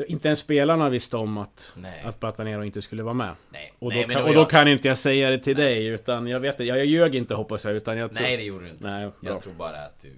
Inte 0.07 0.27
ens 0.27 0.39
spelarna 0.39 0.89
visste 0.89 1.17
om 1.17 1.37
att, 1.37 1.73
Nej. 1.77 2.01
att 2.05 2.19
Batanero 2.19 2.63
inte 2.63 2.81
skulle 2.81 3.03
vara 3.03 3.13
med. 3.13 3.35
Nej, 3.49 3.73
Och, 3.79 3.89
nej, 3.89 4.01
då, 4.01 4.07
men 4.07 4.15
kan, 4.15 4.21
då 4.23 4.27
och 4.29 4.33
då 4.33 4.39
jag- 4.41 4.49
kan 4.49 4.67
inte 4.67 4.87
jag 4.87 4.97
säga 4.97 5.29
det 5.29 5.37
till 5.39 5.55
dig 5.55 5.85
utan 5.85 6.27
jag 6.27 6.39
vet 6.39 6.57
det, 6.57 6.63
jag, 6.65 6.77
jag 6.77 6.85
ljög 6.85 7.15
inte 7.15 7.33
hoppas 7.35 7.65
jag 7.65 7.73
utan 7.73 7.97
jag 7.97 8.13
tror, 8.13 8.23
Nej, 8.23 8.37
det 8.37 8.43
gjorde 8.43 8.65
du 8.65 8.71
inte. 8.71 8.87
Nej, 8.87 9.05
bra. 9.21 9.31
jag 9.31 9.41
tror 9.41 9.53
bara 9.53 9.77
att 9.85 10.01
du... 10.01 10.11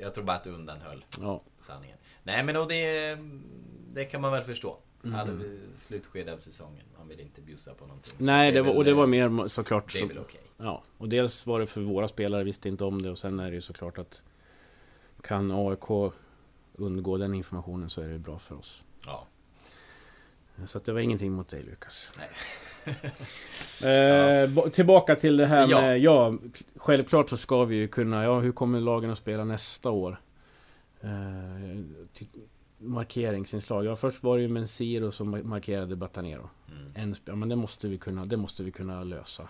Jag 0.00 0.14
tror 0.14 0.24
bara 0.24 0.36
att 0.36 0.44
du 0.44 0.50
undanhöll 0.50 1.04
Ja, 1.20 1.42
sanningen. 1.60 1.96
Nej, 2.22 2.42
men 2.44 2.56
och 2.56 2.68
det... 2.68 3.18
Det 3.94 4.04
kan 4.04 4.20
man 4.20 4.32
väl 4.32 4.44
förstå. 4.44 4.78
Mm. 5.04 5.14
Hade 5.14 5.32
vi 5.32 5.58
slutskede 5.74 6.32
av 6.32 6.38
säsongen. 6.38 6.84
Man 6.98 7.08
vill 7.08 7.20
inte 7.20 7.40
bjussa 7.40 7.74
på 7.74 7.86
någonting. 7.86 8.14
Nej 8.18 8.48
är 8.48 8.52
det 8.52 8.62
var, 8.62 8.74
och 8.76 8.84
det 8.84 8.94
var 8.94 9.06
mer 9.06 9.48
såklart 9.48 9.92
Det 9.92 9.98
är 9.98 10.02
så, 10.02 10.06
väl 10.08 10.18
okej. 10.18 10.40
Ja, 10.56 10.82
och 10.98 11.08
dels 11.08 11.46
var 11.46 11.60
det 11.60 11.66
för 11.66 11.80
våra 11.80 12.08
spelare 12.08 12.44
visste 12.44 12.68
inte 12.68 12.84
om 12.84 13.02
det 13.02 13.10
och 13.10 13.18
sen 13.18 13.40
är 13.40 13.48
det 13.50 13.54
ju 13.54 13.60
såklart 13.60 13.98
att 13.98 14.22
Kan 15.22 15.50
AIK 15.50 16.12
undgå 16.74 17.16
den 17.16 17.34
informationen 17.34 17.90
så 17.90 18.00
är 18.00 18.08
det 18.08 18.18
bra 18.18 18.38
för 18.38 18.58
oss. 18.58 18.82
Ja. 19.06 19.26
Så 20.66 20.78
att 20.78 20.84
det 20.84 20.92
var 20.92 21.00
ingenting 21.00 21.32
mot 21.32 21.48
dig 21.48 21.62
Lukas. 21.62 22.10
Eh, 23.84 24.48
bo- 24.50 24.70
tillbaka 24.70 25.16
till 25.16 25.36
det 25.36 25.46
här 25.46 25.66
Ja. 25.70 25.80
med, 25.80 25.98
ja, 26.00 26.34
självklart 26.76 27.28
så 27.30 27.36
ska 27.36 27.64
vi 27.64 27.76
ju 27.76 27.88
kunna, 27.88 28.24
ja 28.24 28.40
hur 28.40 28.52
kommer 28.52 28.80
lagen 28.80 29.10
att 29.10 29.18
spela 29.18 29.44
nästa 29.44 29.90
år? 29.90 30.20
Eh, 31.00 31.08
markeringsinslag, 32.78 33.84
ja 33.84 33.96
först 33.96 34.22
var 34.22 34.36
det 34.36 34.42
ju 34.42 34.48
Mensiro 34.48 35.12
som 35.12 35.34
ma- 35.34 35.42
markerade 35.44 35.96
Batanero. 35.96 36.50
Mm. 36.68 36.92
En, 36.94 37.14
ja 37.24 37.34
men 37.34 37.48
det 37.48 37.56
måste 37.56 37.88
vi 37.88 37.98
kunna, 37.98 38.26
det 38.26 38.36
måste 38.36 38.62
vi 38.62 38.70
kunna 38.70 39.02
lösa. 39.02 39.48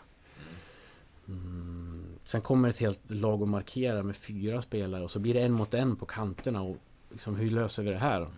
Mm. 1.28 2.04
Sen 2.24 2.40
kommer 2.40 2.68
ett 2.68 2.78
helt 2.78 3.00
lag 3.10 3.42
att 3.42 3.48
markera 3.48 4.02
med 4.02 4.16
fyra 4.16 4.62
spelare 4.62 5.04
och 5.04 5.10
så 5.10 5.18
blir 5.18 5.34
det 5.34 5.40
en 5.40 5.52
mot 5.52 5.74
en 5.74 5.96
på 5.96 6.06
kanterna 6.06 6.62
och 6.62 6.76
liksom, 7.10 7.36
hur 7.36 7.50
löser 7.50 7.82
vi 7.82 7.90
det 7.90 7.98
här? 7.98 8.16
Mm. 8.20 8.30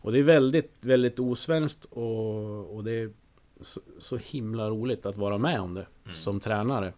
Och 0.00 0.12
det 0.12 0.18
är 0.18 0.22
väldigt, 0.22 0.72
väldigt 0.80 1.18
osvenskt 1.18 1.84
och, 1.84 2.76
och 2.76 2.84
det 2.84 3.12
så, 3.60 3.80
så 3.98 4.16
himla 4.16 4.68
roligt 4.70 5.06
att 5.06 5.16
vara 5.16 5.38
med 5.38 5.60
om 5.60 5.74
det 5.74 5.86
Mm. 6.04 6.16
som 6.20 6.40
tränare. 6.40 6.92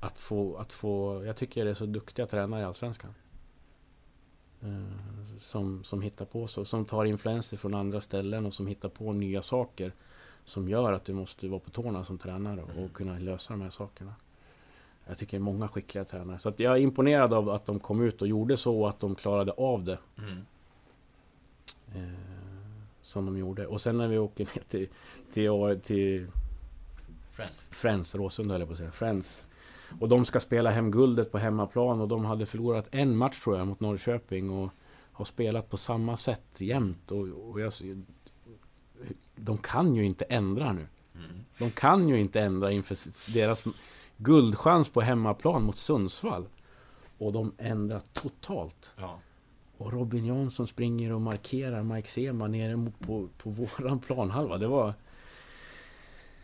Att 0.00 0.18
få, 0.18 0.56
att 0.56 0.72
få, 0.72 1.22
jag 1.24 1.36
tycker 1.36 1.64
det 1.64 1.70
är 1.70 1.74
så 1.74 1.86
duktiga 1.86 2.26
tränare 2.26 2.60
i 2.60 2.64
Allsvenskan. 2.64 3.14
Eh, 4.62 5.38
som, 5.38 5.84
som 5.84 6.02
hittar 6.02 6.24
på 6.24 6.46
så, 6.46 6.64
som 6.64 6.84
tar 6.84 7.04
influenser 7.04 7.56
från 7.56 7.74
andra 7.74 8.00
ställen 8.00 8.46
och 8.46 8.54
som 8.54 8.66
hittar 8.66 8.88
på 8.88 9.12
nya 9.12 9.42
saker. 9.42 9.92
Som 10.44 10.68
gör 10.68 10.92
att 10.92 11.04
du 11.04 11.14
måste 11.14 11.48
vara 11.48 11.60
på 11.60 11.70
tårna 11.70 12.04
som 12.04 12.18
tränare 12.18 12.62
och 12.62 12.70
Mm. 12.70 12.88
kunna 12.88 13.18
lösa 13.18 13.52
de 13.52 13.62
här 13.62 13.70
sakerna. 13.70 14.14
Jag 15.06 15.18
tycker 15.18 15.36
det 15.36 15.38
är 15.38 15.42
många 15.44 15.68
skickliga 15.68 16.04
tränare. 16.04 16.38
Så 16.38 16.48
att 16.48 16.60
jag 16.60 16.72
är 16.76 16.80
imponerad 16.80 17.32
av 17.32 17.48
att 17.50 17.66
de 17.66 17.78
kom 17.80 18.02
ut 18.02 18.22
och 18.22 18.28
gjorde 18.28 18.56
så 18.56 18.80
och 18.80 18.88
att 18.88 19.00
de 19.00 19.14
klarade 19.14 19.52
av 19.52 19.84
det. 19.84 19.98
Mm. 20.18 20.38
Eh, 21.94 22.14
som 23.02 23.26
de 23.26 23.38
gjorde. 23.38 23.66
Och 23.66 23.80
sen 23.80 23.96
när 23.98 24.08
vi 24.08 24.18
åker 24.18 24.44
ner 24.44 24.62
till, 24.68 24.88
till, 25.32 25.80
till 25.82 26.26
Friends. 27.30 27.68
Friends, 27.72 28.14
Råsunda 28.14 28.54
höll 28.54 28.60
jag 28.60 28.68
på 28.68 28.72
att 28.72 28.78
säga. 28.78 28.90
Friends. 28.90 29.46
Och 30.00 30.08
de 30.08 30.24
ska 30.24 30.40
spela 30.40 30.70
hem 30.70 30.90
guldet 30.90 31.32
på 31.32 31.38
hemmaplan 31.38 32.00
och 32.00 32.08
de 32.08 32.24
hade 32.24 32.46
förlorat 32.46 32.88
en 32.90 33.16
match 33.16 33.40
tror 33.40 33.56
jag 33.56 33.66
mot 33.66 33.80
Norrköping 33.80 34.50
och 34.50 34.70
har 35.12 35.24
spelat 35.24 35.70
på 35.70 35.76
samma 35.76 36.16
sätt 36.16 36.60
jämt. 36.60 37.10
Och, 37.12 37.28
och 37.50 37.60
jag, 37.60 37.72
de 39.36 39.58
kan 39.58 39.94
ju 39.94 40.04
inte 40.04 40.24
ändra 40.24 40.72
nu. 40.72 40.86
Mm. 41.14 41.44
De 41.58 41.70
kan 41.70 42.08
ju 42.08 42.20
inte 42.20 42.40
ändra 42.40 42.72
inför 42.72 42.96
deras 43.32 43.64
guldchans 44.16 44.88
på 44.88 45.00
hemmaplan 45.00 45.62
mot 45.62 45.78
Sundsvall. 45.78 46.48
Och 47.18 47.32
de 47.32 47.52
ändrar 47.58 48.02
totalt. 48.12 48.94
Ja. 48.96 49.18
Och 49.76 49.92
Robin 49.92 50.26
Jansson 50.26 50.66
springer 50.66 51.12
och 51.12 51.20
markerar 51.20 51.82
Mike 51.82 52.08
Sema 52.08 52.46
nere 52.46 52.92
på, 53.06 53.28
på 53.42 53.50
våran 53.50 53.98
planhalva. 53.98 54.58
Det 54.58 54.66
var... 54.66 54.94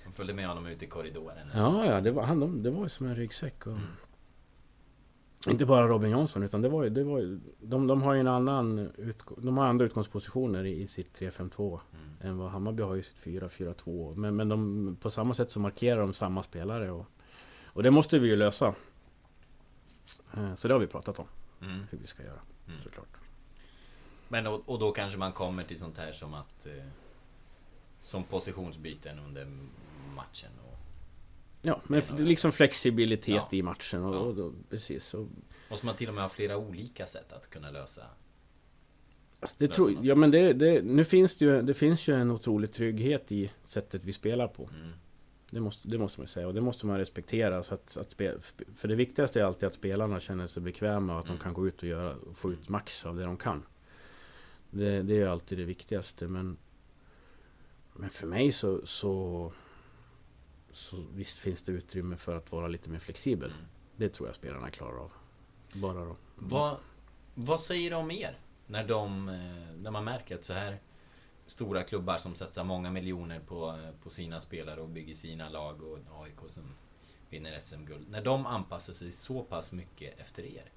De 0.06 0.12
följde 0.12 0.34
med 0.34 0.48
honom 0.48 0.66
ut 0.66 0.82
i 0.82 0.86
korridoren. 0.86 1.48
Ja, 1.54 1.86
ja, 1.86 2.00
det 2.00 2.10
var, 2.10 2.22
han, 2.22 2.40
de, 2.40 2.62
det 2.62 2.70
var 2.70 2.82
ju 2.82 2.88
som 2.88 3.06
en 3.06 3.16
ryggsäck. 3.16 3.66
Och, 3.66 3.72
Mm. 3.72 5.52
Inte 5.52 5.66
bara 5.66 5.86
Robin 5.88 6.10
Jansson, 6.10 6.42
utan 6.42 6.62
det 6.62 6.68
var 6.68 6.84
ju... 6.84 6.90
Det 6.90 7.04
var 7.04 7.18
ju 7.18 7.40
de, 7.60 7.86
de 7.86 8.02
har 8.02 8.14
ju 8.14 8.20
en 8.20 8.26
annan... 8.28 8.78
Utgå, 8.96 9.34
de 9.38 9.56
har 9.58 9.66
andra 9.66 9.84
utgångspositioner 9.84 10.64
i, 10.64 10.80
i 10.82 10.86
sitt 10.86 11.20
3-5-2 11.20 11.80
Mm. 11.92 12.30
än 12.30 12.38
vad 12.38 12.50
Hammarby 12.50 12.82
har 12.82 12.96
i 12.96 13.02
sitt 13.02 13.16
4-4-2. 13.24 14.14
Men, 14.16 14.36
men 14.36 14.48
de, 14.48 14.96
på 15.00 15.10
samma 15.10 15.34
sätt 15.34 15.50
så 15.52 15.60
markerar 15.60 16.00
de 16.00 16.12
samma 16.12 16.42
spelare. 16.42 16.90
Och, 16.90 17.06
och 17.64 17.82
det 17.82 17.90
måste 17.90 18.18
vi 18.18 18.28
ju 18.28 18.36
lösa. 18.36 18.74
Eh, 20.36 20.54
Så 20.54 20.68
det 20.68 20.74
har 20.74 20.78
vi 20.78 20.86
pratat 20.86 21.18
om, 21.18 21.26
Mm. 21.62 21.82
hur 21.90 21.98
vi 21.98 22.06
ska 22.06 22.22
göra, 22.22 22.40
Mm. 22.68 22.80
såklart. 22.80 23.16
Men 24.28 24.46
och, 24.46 24.62
och 24.68 24.78
då 24.78 24.92
kanske 24.92 25.18
man 25.18 25.32
kommer 25.32 25.64
till 25.64 25.78
sånt 25.78 25.98
här 25.98 26.12
som 26.12 26.34
att 26.34 26.66
eh, 26.66 26.84
Som 27.98 28.24
positionsbyten 28.24 29.18
under 29.18 29.48
matchen 30.16 30.50
och 30.70 30.78
Ja, 31.62 31.80
men 31.86 32.02
liksom 32.16 32.52
flexibilitet 32.52 33.34
Ja. 33.34 33.48
i 33.50 33.62
matchen. 33.62 34.04
Och, 34.04 34.14
Ja. 34.14 34.18
och, 34.18 34.38
och, 34.38 34.52
precis. 34.70 35.14
Och, 35.14 35.26
Måste 35.70 35.86
man 35.86 35.96
till 35.96 36.08
och 36.08 36.14
med 36.14 36.24
ha 36.24 36.28
flera 36.28 36.56
olika 36.56 37.06
sätt 37.06 37.32
att 37.32 37.50
kunna 37.50 37.70
lösa 37.70 38.02
Alltså, 39.40 39.56
det 39.58 39.68
tror, 39.68 39.96
ja 40.02 40.14
men 40.14 40.30
det, 40.30 40.52
det, 40.52 40.82
nu 40.82 41.04
finns 41.04 41.36
det 41.36 41.44
ju, 41.44 41.62
det 41.62 41.74
finns 41.74 42.08
ju 42.08 42.14
en 42.14 42.30
otrolig 42.30 42.72
trygghet 42.72 43.32
i 43.32 43.52
sättet 43.64 44.04
vi 44.04 44.12
spelar 44.12 44.48
på. 44.48 44.70
mm. 44.74 44.92
Det 45.50 45.60
måste, 45.60 45.88
det 45.88 45.98
måste 45.98 46.20
man 46.20 46.26
säga 46.26 46.46
och 46.46 46.54
det 46.54 46.60
måste 46.60 46.86
man 46.86 46.98
respektera. 46.98 47.62
Så 47.62 47.74
att, 47.74 47.96
att 47.96 48.10
spe, 48.10 48.32
för 48.74 48.88
det 48.88 48.94
viktigaste 48.94 49.40
är 49.40 49.44
alltid 49.44 49.66
att 49.66 49.74
spelarna 49.74 50.20
känner 50.20 50.46
sig 50.46 50.62
bekväma 50.62 51.12
och 51.12 51.18
att 51.18 51.24
Mm. 51.26 51.38
de 51.38 51.42
kan 51.42 51.54
gå 51.54 51.68
ut 51.68 51.82
och 51.82 51.88
göra, 51.88 52.14
och 52.16 52.36
få 52.36 52.52
ut 52.52 52.68
max 52.68 53.06
av 53.06 53.16
det 53.16 53.24
de 53.24 53.36
kan. 53.36 53.62
Det, 54.70 55.02
det 55.02 55.12
är 55.14 55.18
ju 55.18 55.26
alltid 55.26 55.58
det 55.58 55.64
viktigaste 55.64 56.28
men 56.28 56.56
Men 57.94 58.10
för 58.10 58.26
mig 58.26 58.52
så, 58.52 58.86
så 58.86 59.52
Så 60.76 61.04
visst 61.14 61.38
finns 61.38 61.62
det 61.62 61.72
utrymme 61.72 62.16
för 62.16 62.36
att 62.36 62.52
vara 62.52 62.68
lite 62.68 62.90
mer 62.90 62.98
flexibel. 62.98 63.50
Mm. 63.50 63.64
Det 63.96 64.08
tror 64.08 64.28
jag 64.28 64.36
spelarna 64.36 64.70
klarar 64.70 64.98
av. 64.98 65.12
Bara 65.72 66.04
då. 66.04 66.16
Vad, 66.34 66.76
vad 67.34 67.60
säger 67.60 67.90
de 67.90 67.96
om 67.96 68.10
er? 68.10 68.38
När, 68.66 68.88
de, 68.88 69.28
eh, 69.28 69.76
när 69.82 69.90
man 69.90 70.04
märker 70.04 70.34
att 70.34 70.44
så 70.44 70.52
här 70.52 70.78
Stora 71.46 71.82
klubbar 71.82 72.18
som 72.18 72.34
satsar 72.34 72.64
många 72.64 72.90
miljoner 72.90 73.40
på, 73.40 73.68
eh, 73.70 74.02
på 74.02 74.10
sina 74.10 74.40
spelare 74.40 74.80
och 74.80 74.88
bygger 74.88 75.14
sina 75.14 75.48
lag 75.48 75.82
och 75.82 75.98
AIK 76.22 76.52
som 76.54 76.74
vinner 77.30 77.60
SM-guld. 77.60 78.08
När 78.10 78.22
de 78.22 78.46
anpassar 78.46 78.92
sig 78.92 79.12
så 79.12 79.42
pass 79.42 79.72
mycket 79.72 80.20
efter 80.20 80.42
er. 80.42 80.70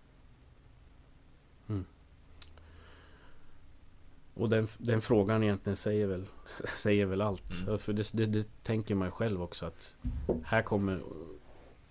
Och 4.40 4.50
den, 4.50 4.68
den 4.78 5.02
frågan 5.02 5.44
egentligen 5.44 5.76
säger 5.76 6.08
väl, 6.08 6.26
säger 6.78 7.06
väl 7.06 7.22
allt. 7.22 7.54
Mm. 7.68 7.80
För 7.80 7.94
det, 7.94 8.10
det, 8.14 8.26
det 8.26 8.64
tänker 8.64 8.96
man 8.96 9.12
själv 9.12 9.42
också 9.44 9.66
att 9.66 9.96
här 10.44 10.62
kommer, 10.62 11.02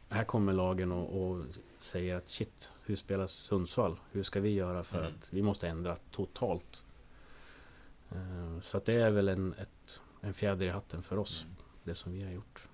här 0.09 0.25
kommer 0.25 0.53
lagen 0.53 0.93
och, 0.93 1.23
och 1.31 1.45
säger 1.79 2.17
att 2.17 2.29
shit, 2.29 2.71
hur 2.85 2.97
spelar 2.97 3.27
Sundsvall? 3.27 3.97
Hur 4.13 4.23
ska 4.23 4.41
vi 4.41 4.51
göra 4.51 4.85
för 4.85 4.99
Mm. 5.01 5.13
att 5.15 5.33
vi 5.33 5.43
måste 5.43 5.69
ändra 5.69 5.97
totalt? 6.11 6.85
Eh, 8.11 8.61
Så 8.61 8.77
att 8.77 8.85
det 8.85 8.95
är 8.95 9.11
väl 9.11 9.29
en, 9.29 9.53
ett, 9.53 10.01
en 10.21 10.35
fjäder 10.35 10.67
i 10.67 10.71
hatten 10.71 11.03
för 11.03 11.17
oss, 11.19 11.45
Mm. 11.45 11.57
det 11.85 11.95
som 11.95 12.13
vi 12.13 12.23
har 12.23 12.31
gjort. 12.33 12.69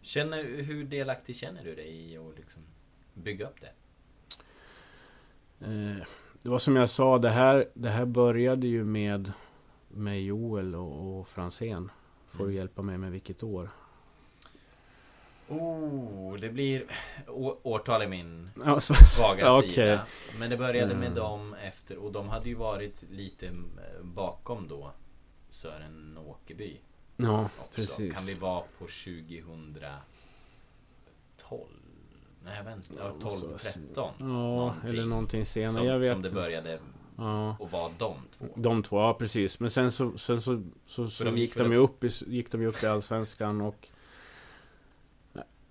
Känner, 0.00 0.44
hur 0.44 0.84
delaktig 0.84 1.36
känner 1.36 1.64
du 1.64 1.74
dig 1.74 2.12
i 2.12 2.16
att 2.18 2.36
liksom 2.36 2.62
bygga 3.14 3.48
upp 3.48 3.60
det? 3.60 3.72
Eh, 5.60 6.06
Det 6.44 6.50
var 6.50 6.58
som 6.58 6.76
jag 6.76 6.88
sa, 6.88 7.18
det 7.18 7.28
här, 7.30 7.66
det 7.74 7.90
här 7.90 8.04
började 8.04 8.66
ju 8.66 8.84
med, 8.84 9.32
med 9.88 10.22
Joel 10.22 10.74
och, 10.74 11.18
och 11.20 11.28
Franzén. 11.28 11.90
Får 12.28 12.38
du 12.38 12.44
Mm. 12.44 12.56
hjälpa 12.56 12.82
mig 12.82 12.98
med 12.98 13.12
vilket 13.12 13.42
år? 13.42 13.70
Oh, 15.48 16.34
det 16.36 16.50
blir... 16.50 16.84
Å, 17.28 17.58
årtal 17.62 18.02
är 18.02 18.08
min 18.08 18.50
Ja, 18.64 18.80
så- 18.80 18.94
svaga 18.94 19.40
Ja, 19.40 19.62
sida. 19.68 20.06
Men 20.38 20.50
det 20.50 20.56
började 20.56 20.94
med 20.94 21.06
Mm. 21.06 21.14
dem 21.18 21.54
efter... 21.54 21.96
Och 21.96 22.12
de 22.12 22.28
hade 22.28 22.48
ju 22.48 22.54
varit 22.54 23.04
lite 23.10 23.46
eh, 23.46 23.52
bakom 24.02 24.68
då 24.68 24.92
Sören 25.50 26.18
Åkerby 26.26 26.80
Ja, 27.16 27.44
också. 27.58 27.70
precis. 27.74 28.14
Kan 28.14 28.24
vi 28.26 28.34
vara 28.34 28.60
på 28.78 28.84
2012? 28.86 30.00
Nej, 32.44 32.62
vänta. 32.64 32.94
Ja, 32.98 33.08
12, 33.10 33.22
måste 33.22 33.46
vara- 33.46 33.58
13. 33.58 34.12
Ja, 34.18 34.24
någonting. 34.26 34.90
eller 34.90 35.04
någonting 35.04 35.44
senare. 35.44 35.72
Som, 35.74 35.86
jag 35.86 35.98
vet 35.98 36.12
som 36.12 36.22
det 36.22 36.28
inte. 36.28 36.34
började 36.40 36.78
Ja, 37.16 37.56
och 37.60 37.70
var 37.70 37.90
de 37.98 38.14
två. 38.38 38.44
de 38.56 38.82
två, 38.82 38.96
ja 39.00 39.14
precis. 39.18 39.60
Men 39.60 39.70
sen 39.70 39.92
så, 39.92 40.18
sen 40.18 40.40
så, 40.40 40.62
så, 40.86 41.08
så 41.08 41.24
de 41.24 41.36
gick 41.38 41.56
de 41.56 41.72
ju 41.72 41.78
upp 41.78 42.04
i, 42.04 42.10
gick 42.26 42.50
de 42.52 42.60
ju 42.62 42.66
upp 42.68 42.82
i 42.82 42.86
Allsvenskan 42.86 43.60
och... 43.60 43.88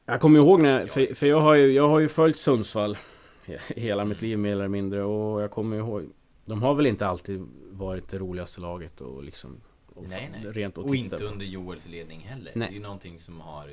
Jag 0.05 0.21
kommer 0.21 0.39
ihåg 0.39 0.61
när, 0.61 0.79
Ja, 0.81 0.87
för, 0.87 1.13
för 1.13 1.25
jag 1.27 1.39
har 1.39 1.53
ju, 1.55 1.71
jag 1.73 1.89
har 1.89 1.99
ju 1.99 2.07
följt 2.07 2.37
Sundsvall 2.37 2.97
he- 3.45 3.59
hela 3.79 4.05
mitt 4.05 4.21
liv 4.21 4.37
mer 4.39 4.51
eller 4.51 4.67
mindre 4.67 5.03
och 5.03 5.41
jag 5.41 5.51
kommer 5.51 5.77
ihåg 5.77 6.09
De 6.45 6.63
har 6.63 6.73
väl 6.75 6.85
inte 6.85 7.07
alltid 7.07 7.45
varit 7.71 8.09
det 8.09 8.17
roligaste 8.19 8.61
laget 8.61 9.01
och 9.01 9.23
liksom 9.23 9.61
och 9.95 10.03
Nej, 10.09 10.29
nej. 10.43 10.51
Rent 10.51 10.77
Och 10.77 10.83
titta 10.83 10.97
inte 10.97 11.23
under 11.25 11.45
Joels 11.45 11.87
ledning 11.87 12.19
heller. 12.19 12.51
Nej. 12.55 12.67
Det 12.67 12.73
är 12.73 12.75
ju 12.75 12.83
någonting 12.83 13.19
som 13.19 13.39
har 13.39 13.69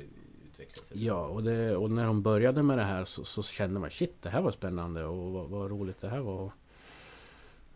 utvecklas. 0.61 0.91
Ja, 0.93 1.25
och, 1.25 1.43
det, 1.43 1.75
och 1.75 1.91
när 1.91 2.05
de 2.05 2.21
började 2.21 2.63
med 2.63 2.77
det 2.77 2.83
här 2.83 3.05
så, 3.05 3.23
så 3.23 3.43
kände 3.43 3.79
man 3.79 3.89
shit, 3.89 4.21
det 4.21 4.29
här 4.29 4.41
var 4.41 4.51
spännande 4.51 5.05
och 5.05 5.31
vad, 5.31 5.49
vad 5.49 5.71
roligt 5.71 6.01
det 6.01 6.09
här 6.09 6.19
var. 6.19 6.51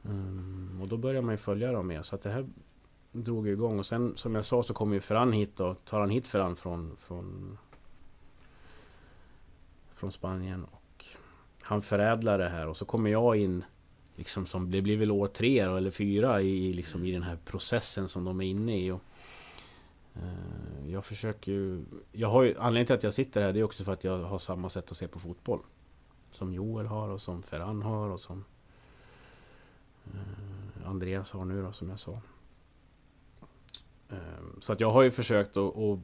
Um, 0.02 0.80
och 0.82 0.88
då 0.88 0.98
började 0.98 1.26
man 1.26 1.34
ju 1.34 1.38
följa 1.38 1.72
dem 1.72 1.88
mer, 1.88 2.02
så 2.02 2.16
att 2.16 2.22
det 2.22 2.30
här 2.30 2.50
drog 3.12 3.48
igång. 3.48 3.80
Och 3.80 3.86
sen 3.86 4.14
som 4.18 4.36
jag 4.36 4.46
sa 4.46 4.64
så 4.64 4.74
kommer 4.74 4.94
ju 4.94 5.00
Ferran 5.00 5.34
hit 5.34 5.60
och 5.60 5.86
tar 5.86 6.00
han 6.00 6.10
hit 6.10 6.28
Ferran 6.28 6.56
från, 6.56 6.98
från, 6.98 7.58
från 9.96 10.12
Spanien. 10.12 10.64
Och 10.64 11.06
han 11.62 11.82
förädlar 11.82 12.38
det 12.38 12.50
här 12.50 12.68
och 12.68 12.78
så 12.78 12.86
kommer 12.86 13.10
jag 13.10 13.36
in 13.36 13.64
Liksom 14.18 14.46
som, 14.46 14.72
det 14.72 14.82
blir 14.82 14.98
väl 14.98 15.12
år 15.12 15.28
tre 15.28 15.60
eller 15.60 15.92
fyra 15.92 16.42
i, 16.42 16.74
liksom, 16.74 17.06
i 17.06 17.12
den 17.12 17.24
här 17.24 17.38
processen 17.46 18.08
som 18.08 18.26
de 18.26 18.42
är 18.42 18.46
inne 18.46 18.80
i. 18.80 18.92
Och, 18.92 19.02
jag 20.88 21.06
försöker 21.06 21.52
ju... 21.52 21.86
Jag 22.12 22.30
har 22.30 22.44
ju, 22.44 22.58
anledningen 22.58 22.86
till 22.86 22.96
att 22.96 23.04
jag 23.04 23.14
sitter 23.14 23.42
här 23.42 23.54
det 23.54 23.60
är 23.60 23.64
också 23.64 23.84
för 23.84 23.94
att 23.94 24.04
jag 24.04 24.18
har 24.24 24.40
samma 24.40 24.70
sätt 24.70 24.92
att 24.92 24.98
se 24.98 25.08
på 25.08 25.20
fotboll. 25.20 25.60
Som 26.32 26.54
Joel 26.54 26.86
har 26.86 27.10
och 27.10 27.22
som 27.22 27.44
Ferran 27.44 27.82
har 27.82 28.10
och 28.10 28.20
som 28.20 28.46
eh, 30.14 30.90
Andreas 30.90 31.32
har 31.32 31.46
nu 31.46 31.62
då 31.62 31.72
som 31.72 31.90
jag 31.90 32.00
sa. 32.00 32.22
Eh, 34.10 34.18
Så 34.60 34.74
att 34.74 34.80
jag 34.80 34.92
har 34.92 35.02
ju 35.02 35.12
försökt 35.12 35.58
att, 35.58 35.78
att 35.78 36.00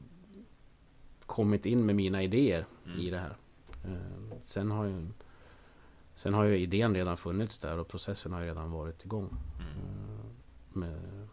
kommit 1.25 1.65
in 1.65 1.85
med 1.85 1.95
mina 1.95 2.23
idéer 2.23 2.65
Mm. 2.85 2.99
i 2.99 3.09
det 3.09 3.17
här. 3.19 3.37
Eh, 3.85 4.37
Sen 4.43 4.71
har 4.71 4.85
ju 4.85 5.07
Sen 6.15 6.33
har 6.33 6.43
ju 6.43 6.57
idén 6.57 6.95
redan 6.95 7.17
funnits 7.17 7.57
där 7.59 7.77
och 7.79 7.87
processen 7.87 8.33
har 8.33 8.41
redan 8.41 8.71
varit 8.71 9.05
igång. 9.05 9.29
Mm. 9.59 9.69
Eh, 10.13 10.25
Med, 10.73 11.27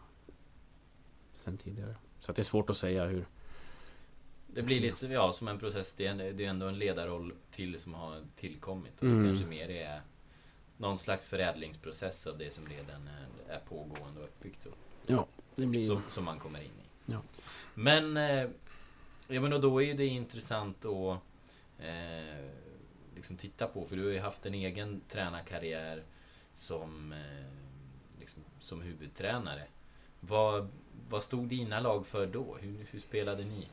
sen 1.33 1.57
tidigare. 1.57 1.95
Så 2.19 2.31
det 2.31 2.41
är 2.41 2.43
svårt 2.43 2.69
att 2.69 2.77
säga 2.77 3.05
hur... 3.05 3.25
Det 4.47 4.61
blir 4.61 4.79
lite 4.79 5.05
ja, 5.07 5.33
som 5.33 5.47
en 5.47 5.59
process. 5.59 5.93
Det 5.93 6.05
är, 6.07 6.15
det 6.33 6.45
är 6.45 6.49
ändå 6.49 6.67
en 6.67 6.77
ledarroll 6.77 7.33
till 7.51 7.79
som 7.79 7.93
har 7.93 8.21
tillkommit. 8.35 8.97
Och 8.97 9.03
Mm. 9.03 9.23
det 9.23 9.29
kanske 9.29 9.45
mer 9.45 9.69
är 9.69 10.01
någon 10.77 10.97
slags 10.97 11.27
förädlingsprocess 11.27 12.27
av 12.27 12.37
det 12.37 12.53
som 12.53 12.65
redan 12.67 13.09
är, 13.49 13.59
pågående 13.59 14.19
och 14.19 14.25
uppbyggt. 14.25 14.65
Och, 14.65 14.73
Ja, 15.07 15.25
det 15.55 15.65
blir 15.65 15.81
ju... 15.81 15.87
som, 15.87 16.01
som 16.09 16.25
man 16.25 16.39
kommer 16.39 16.59
in 16.59 16.65
i. 16.65 17.11
Ja. 17.11 17.21
Men 17.73 18.17
eh, 18.17 18.49
Ja 19.31 19.41
men 19.41 19.61
då 19.61 19.81
är 19.81 19.93
det 19.93 20.05
intressant 20.05 20.85
att 20.85 21.19
eh, 21.79 22.45
liksom 23.15 23.37
titta 23.37 23.67
på. 23.67 23.85
För 23.85 23.95
du 23.95 24.05
har 24.05 24.11
ju 24.11 24.19
haft 24.19 24.45
en 24.45 24.53
egen 24.53 25.01
tränarkarriär 25.09 26.03
som, 26.53 27.11
eh, 27.11 27.45
liksom, 28.19 28.43
som 28.59 28.81
huvudtränare. 28.81 29.63
Vad, 30.19 30.69
vad 31.09 31.23
stod 31.23 31.47
dina 31.47 31.79
lag 31.79 32.05
för 32.07 32.25
då? 32.27 32.57
Hur, 32.61 32.85
hur 32.91 32.99
spelade 32.99 33.43
ni? 33.43 33.67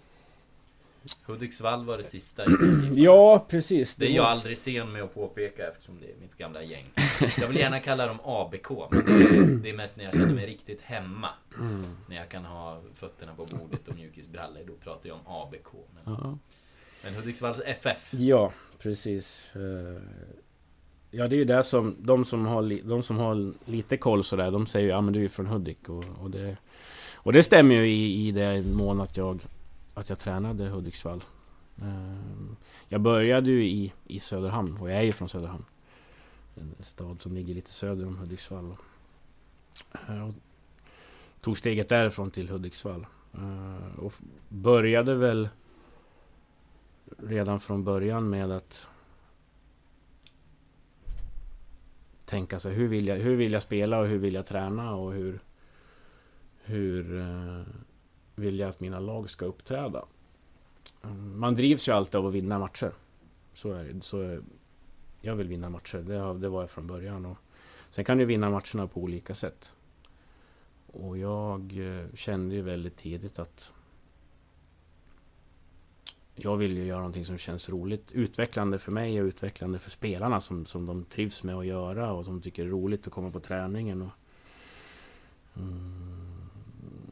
Hudiksvall 1.24 1.84
var 1.84 1.98
det 1.98 2.04
sista. 2.04 2.44
Ja, 2.94 3.44
precis. 3.48 3.94
Det 3.94 4.06
är 4.06 4.16
jag 4.16 4.24
aldrig 4.24 4.58
sen 4.58 4.92
med 4.92 5.02
att 5.02 5.14
påpeka 5.14 5.68
eftersom 5.68 6.00
det 6.00 6.06
är 6.06 6.14
mitt 6.20 6.38
gamla 6.38 6.62
gäng. 6.62 6.84
Jag 7.38 7.48
vill 7.48 7.56
gärna 7.56 7.80
kalla 7.80 8.06
dem 8.06 8.18
ABK. 8.24 8.70
Men 8.90 9.62
det 9.62 9.70
är, 9.70 9.74
mest 9.76 9.96
när 9.96 10.04
jag 10.04 10.14
känner 10.14 10.34
mig 10.34 10.46
riktigt 10.46 10.80
hemma. 10.82 11.28
Mm. 11.58 11.84
När 12.08 12.16
jag 12.16 12.28
kan 12.28 12.44
ha 12.44 12.80
fötterna 12.94 13.34
på 13.34 13.44
bordet 13.44 13.88
och 13.88 13.94
mjukisbrallor. 13.94 14.60
Då 14.66 14.72
pratar 14.74 15.08
jag 15.08 15.18
om 15.24 15.32
ABK. 15.42 15.72
Men, 15.94 16.14
Ja. 16.14 16.38
men 17.04 17.14
Hudiksvalls 17.14 17.60
FF. 17.66 18.08
Ja, 18.14 18.52
precis. 18.78 19.46
Eh, 19.54 20.02
Ja, 21.10 21.28
det 21.28 21.36
är 21.36 21.38
ju 21.38 21.44
det 21.44 21.62
som 21.62 21.96
de 21.98 22.24
som 22.24 22.46
har, 22.46 22.82
de 22.88 23.02
som 23.02 23.16
har 23.16 23.52
lite 23.70 23.96
koll 23.96 24.24
sådär, 24.24 24.50
de 24.50 24.66
säger 24.66 24.86
ju 24.86 24.90
ja 24.92 25.00
men 25.00 25.12
du 25.14 25.24
är 25.24 25.28
från 25.28 25.46
Hudik 25.46 25.88
och, 25.88 26.04
och 26.20 26.30
det 26.30 26.56
och 27.26 27.32
det 27.32 27.42
stämmer 27.42 27.74
ju 27.74 27.86
i, 27.86 28.28
i 28.28 28.32
den 28.32 28.74
mån 28.74 29.00
att 29.00 29.16
jag 29.16 29.46
Att 29.94 30.08
jag 30.08 30.18
tränade 30.18 30.68
Hudiksvall. 30.68 31.24
Ehm, 31.82 32.56
jag 32.88 33.00
började 33.00 33.50
ju 33.50 33.64
i, 33.64 33.92
i 34.06 34.20
Söderhamn 34.20 34.76
och 34.76 34.90
jag 34.90 34.98
är 34.98 35.02
ju 35.02 35.12
från 35.12 35.28
Söderhamn. 35.28 35.64
En 36.54 36.74
stad 36.80 37.22
som 37.22 37.34
ligger 37.34 37.54
lite 37.54 37.70
söder 37.70 38.06
om 38.06 38.16
Hudiksvall. 38.16 38.76
Ehm, 40.08 40.22
och 40.22 40.34
tog 41.40 41.58
steget 41.58 41.88
därifrån 41.88 42.30
till 42.30 42.48
Hudiksvall. 42.48 43.06
Ehm, 43.34 43.94
och 43.98 44.12
började 44.48 45.14
väl 45.14 45.48
redan 47.18 47.60
från 47.60 47.84
början 47.84 48.30
med 48.30 48.50
att 48.50 48.88
tänka 52.24 52.58
sig 52.58 52.74
hur 52.74 52.88
vill 52.88 53.06
jag, 53.06 53.16
hur 53.16 53.36
vill 53.36 53.52
jag 53.52 53.62
spela 53.62 53.98
och 53.98 54.06
hur 54.06 54.18
vill 54.18 54.34
jag 54.34 54.46
träna 54.46 54.94
och 54.94 55.12
hur 55.12 55.40
hur 56.66 57.18
eh, 57.20 57.62
vill 58.34 58.58
jag 58.58 58.68
att 58.68 58.80
mina 58.80 59.00
lag 59.00 59.30
ska 59.30 59.44
uppträda. 59.44 60.04
Mm, 61.02 61.38
man 61.38 61.54
drivs 61.54 61.88
ju 61.88 61.92
alltid 61.92 62.14
av 62.14 62.26
att 62.26 62.34
vinna 62.34 62.58
matcher. 62.58 62.92
Så 63.54 63.72
är 63.72 63.84
det. 63.84 64.00
Så 64.00 64.40
jag 65.20 65.36
vill 65.36 65.48
vinna 65.48 65.70
matcher, 65.70 65.98
det, 65.98 66.38
det 66.38 66.48
var 66.48 66.60
jag 66.60 66.70
från 66.70 66.86
början. 66.86 67.26
Och 67.26 67.36
sen 67.90 68.04
kan 68.04 68.18
du 68.18 68.24
vinna 68.24 68.50
matcherna 68.50 68.86
på 68.86 69.00
olika 69.00 69.34
sätt. 69.34 69.72
Och 70.86 71.18
jag 71.18 71.78
eh, 71.78 72.14
kände 72.14 72.54
ju 72.54 72.62
väldigt 72.62 72.96
tidigt 72.96 73.38
att 73.38 73.72
jag 76.34 76.56
vill 76.56 76.76
ju 76.76 76.84
göra 76.84 76.98
någonting 76.98 77.24
som 77.24 77.38
känns 77.38 77.68
roligt, 77.68 78.12
utvecklande 78.12 78.78
för 78.78 78.92
mig 78.92 79.20
och 79.20 79.26
utvecklande 79.26 79.78
för 79.78 79.90
spelarna 79.90 80.40
som, 80.40 80.66
som 80.66 80.86
de 80.86 81.04
trivs 81.04 81.42
med 81.42 81.54
att 81.54 81.66
göra 81.66 82.12
och 82.12 82.24
som 82.24 82.40
tycker 82.40 82.62
det 82.62 82.68
är 82.68 82.70
roligt 82.70 83.06
att 83.06 83.12
komma 83.12 83.30
på 83.30 83.40
träningen. 83.40 84.02
Och, 84.02 84.10
mm, 85.56 86.25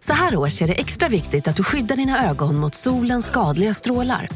Så 0.00 0.12
här 0.12 0.36
års 0.36 0.62
är 0.62 0.66
det 0.66 0.80
extra 0.80 1.08
viktigt 1.08 1.48
att 1.48 1.56
du 1.56 1.64
skyddar 1.64 1.96
dina 1.96 2.28
ögon 2.30 2.56
mot 2.56 2.74
solens 2.74 3.26
skadliga 3.26 3.74
strålar. 3.74 4.28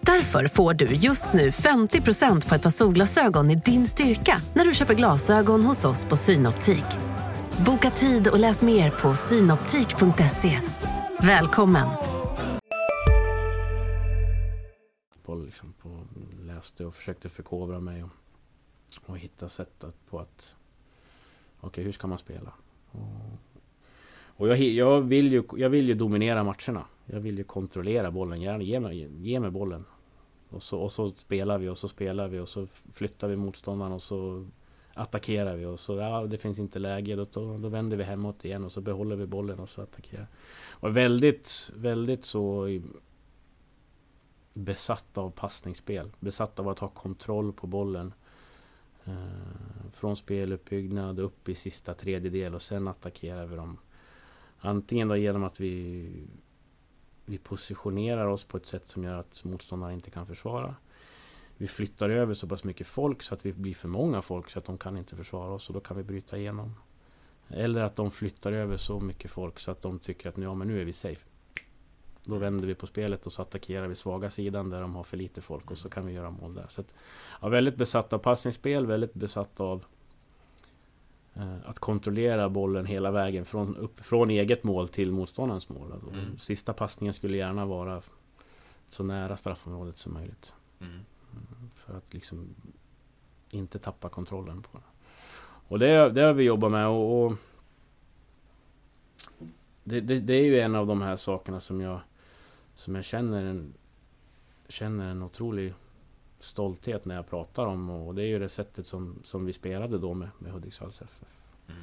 Därför 0.00 0.48
får 0.48 0.74
du 0.74 0.86
just 0.86 1.32
nu 1.32 1.50
50% 1.50 2.48
på 2.48 2.54
ett 2.54 2.62
par 2.62 2.70
solglasögon 2.70 3.50
i 3.50 3.54
din 3.54 3.86
styrka 3.86 4.40
när 4.54 4.64
du 4.64 4.74
köper 4.74 4.94
glasögon 4.94 5.62
hos 5.64 5.84
oss 5.84 6.04
på 6.04 6.16
Synoptik. 6.16 6.84
Boka 7.66 7.90
tid 7.90 8.28
och 8.28 8.38
läs 8.38 8.62
mer 8.62 8.90
på 8.90 9.14
synoptik.se. 9.14 10.60
Välkommen! 11.22 11.88
Liksom 15.46 15.72
på, 15.72 16.06
läste 16.40 16.84
och 16.84 16.94
försökte 16.94 17.28
förkovra 17.28 17.80
mig 17.80 18.04
och, 18.04 18.10
och 19.06 19.18
hitta 19.18 19.48
sätt 19.48 19.84
att, 19.84 20.10
på 20.10 20.18
att 20.18 20.54
Okej, 21.60 21.84
hur 21.84 21.92
ska 21.92 22.06
man 22.06 22.18
spela? 22.18 22.52
Och, 22.90 23.38
och 24.38 24.48
jag, 24.48 24.58
jag, 24.58 25.00
vill 25.00 25.32
ju, 25.32 25.42
jag 25.56 25.70
vill 25.70 25.88
ju 25.88 25.94
dominera 25.94 26.44
matcherna. 26.44 26.84
Jag 27.06 27.20
vill 27.20 27.38
ju 27.38 27.44
kontrollera 27.44 28.10
bollen. 28.10 28.40
Gärna 28.40 28.62
ge 28.62 28.80
mig, 28.80 29.10
ge 29.16 29.40
mig 29.40 29.50
bollen. 29.50 29.84
Och 30.48 30.62
så, 30.62 30.78
och 30.78 30.92
så 30.92 31.10
spelar 31.10 31.58
vi 31.58 31.68
och 31.68 31.78
så 31.78 31.88
spelar 31.88 32.28
vi 32.28 32.38
och 32.38 32.48
så 32.48 32.66
flyttar 32.92 33.28
vi 33.28 33.36
motståndaren 33.36 33.92
och 33.92 34.02
så 34.02 34.46
attackerar 34.94 35.56
vi 35.56 35.64
och 35.64 35.80
så 35.80 35.96
ja, 35.96 36.26
det 36.26 36.38
finns 36.38 36.58
inte 36.58 36.78
läge. 36.78 37.16
Då, 37.16 37.26
då, 37.32 37.58
då 37.58 37.68
vänder 37.68 37.96
vi 37.96 38.04
hemåt 38.04 38.44
igen 38.44 38.64
och 38.64 38.72
så 38.72 38.80
behåller 38.80 39.16
vi 39.16 39.26
bollen 39.26 39.58
och 39.58 39.68
så 39.68 39.82
attackerar. 39.82 40.26
Och 40.70 40.96
väldigt, 40.96 41.70
väldigt 41.74 42.24
så 42.24 42.68
besatt 44.54 45.18
av 45.18 45.30
passningsspel. 45.30 46.10
Besatt 46.20 46.58
av 46.58 46.68
att 46.68 46.78
ha 46.78 46.88
kontroll 46.88 47.52
på 47.52 47.66
bollen. 47.66 48.14
Eh, 49.04 49.90
från 49.92 50.16
speluppbyggnad 50.16 51.20
upp 51.20 51.48
i 51.48 51.54
sista 51.54 51.94
tredjedel 51.94 52.54
och 52.54 52.62
sen 52.62 52.88
attackerar 52.88 53.46
vi 53.46 53.56
dem. 53.56 53.78
Antingen 54.58 55.08
då 55.08 55.16
genom 55.16 55.44
att 55.44 55.60
vi, 55.60 56.08
vi 57.24 57.38
positionerar 57.38 58.26
oss 58.26 58.44
på 58.44 58.56
ett 58.56 58.66
sätt 58.66 58.88
som 58.88 59.04
gör 59.04 59.14
att 59.14 59.44
motståndaren 59.44 59.94
inte 59.94 60.10
kan 60.10 60.26
försvara. 60.26 60.74
Vi 61.56 61.66
flyttar 61.66 62.10
över 62.10 62.34
så 62.34 62.48
pass 62.48 62.64
mycket 62.64 62.86
folk 62.86 63.22
så 63.22 63.34
att 63.34 63.46
vi 63.46 63.52
blir 63.52 63.74
för 63.74 63.88
många 63.88 64.22
folk 64.22 64.50
så 64.50 64.58
att 64.58 64.64
de 64.64 64.78
kan 64.78 64.96
inte 64.96 65.16
försvara 65.16 65.50
oss 65.50 65.68
och 65.68 65.74
då 65.74 65.80
kan 65.80 65.96
vi 65.96 66.02
bryta 66.02 66.38
igenom. 66.38 66.74
Eller 67.48 67.82
att 67.82 67.96
de 67.96 68.10
flyttar 68.10 68.52
över 68.52 68.76
så 68.76 69.00
mycket 69.00 69.30
folk 69.30 69.58
så 69.58 69.70
att 69.70 69.82
de 69.82 69.98
tycker 69.98 70.28
att 70.28 70.36
nu, 70.36 70.44
ja, 70.44 70.54
men 70.54 70.68
nu 70.68 70.80
är 70.80 70.84
vi 70.84 70.92
safe. 70.92 71.26
Då 72.24 72.38
vänder 72.38 72.66
vi 72.66 72.74
på 72.74 72.86
spelet 72.86 73.26
och 73.26 73.32
så 73.32 73.42
attackerar 73.42 73.88
vi 73.88 73.94
svaga 73.94 74.30
sidan 74.30 74.70
där 74.70 74.80
de 74.80 74.94
har 74.94 75.04
för 75.04 75.16
lite 75.16 75.40
folk 75.40 75.70
och 75.70 75.78
så 75.78 75.90
kan 75.90 76.06
vi 76.06 76.12
göra 76.12 76.30
mål 76.30 76.54
där. 76.54 76.66
Så 76.68 76.80
att, 76.80 76.94
ja, 77.40 77.48
väldigt 77.48 77.76
besatt 77.76 78.12
av 78.12 78.18
passningsspel, 78.18 78.86
väldigt 78.86 79.14
besatt 79.14 79.60
av 79.60 79.84
att 81.64 81.78
kontrollera 81.78 82.48
bollen 82.48 82.86
hela 82.86 83.10
vägen 83.10 83.44
från, 83.44 83.76
upp, 83.76 84.00
från 84.00 84.30
eget 84.30 84.64
mål 84.64 84.88
till 84.88 85.12
motståndarens 85.12 85.68
mål. 85.68 85.92
Alltså, 85.92 86.10
Mm. 86.10 86.38
Sista 86.38 86.72
passningen 86.72 87.14
skulle 87.14 87.36
gärna 87.36 87.66
vara 87.66 88.02
så 88.88 89.04
nära 89.04 89.36
straffområdet 89.36 89.98
som 89.98 90.14
möjligt. 90.14 90.52
Mm. 90.80 91.00
För 91.74 91.96
att 91.96 92.14
liksom 92.14 92.54
inte 93.50 93.78
tappa 93.78 94.08
kontrollen 94.08 94.62
på 94.62 94.78
det. 94.78 94.84
Och 95.68 95.78
det, 95.78 96.10
det 96.10 96.20
har 96.20 96.32
vi 96.32 96.42
jobbat 96.42 96.70
med 96.70 96.86
och, 96.86 97.24
och 97.24 97.36
det, 99.84 100.00
det, 100.00 100.20
det 100.20 100.34
är 100.34 100.44
ju 100.44 100.60
en 100.60 100.74
av 100.74 100.86
de 100.86 101.02
här 101.02 101.16
sakerna 101.16 101.60
som 101.60 101.80
jag 101.80 102.00
som 102.74 102.94
jag 102.94 103.04
känner 103.04 103.44
en 103.44 103.74
känner 104.68 105.10
en 105.10 105.22
otrolig 105.22 105.74
stolthet 106.40 107.04
när 107.04 107.14
jag 107.14 107.28
pratar 107.28 107.66
om 107.66 107.90
och 107.90 108.14
det 108.14 108.22
är 108.22 108.26
ju 108.26 108.38
det 108.38 108.48
sättet 108.48 108.86
som, 108.86 109.18
som 109.24 109.44
vi 109.44 109.52
spelade 109.52 109.98
då 109.98 110.14
med, 110.14 110.28
med 110.38 110.52
Hudiksvalls 110.52 111.02
FF. 111.02 111.24
Mm. 111.68 111.80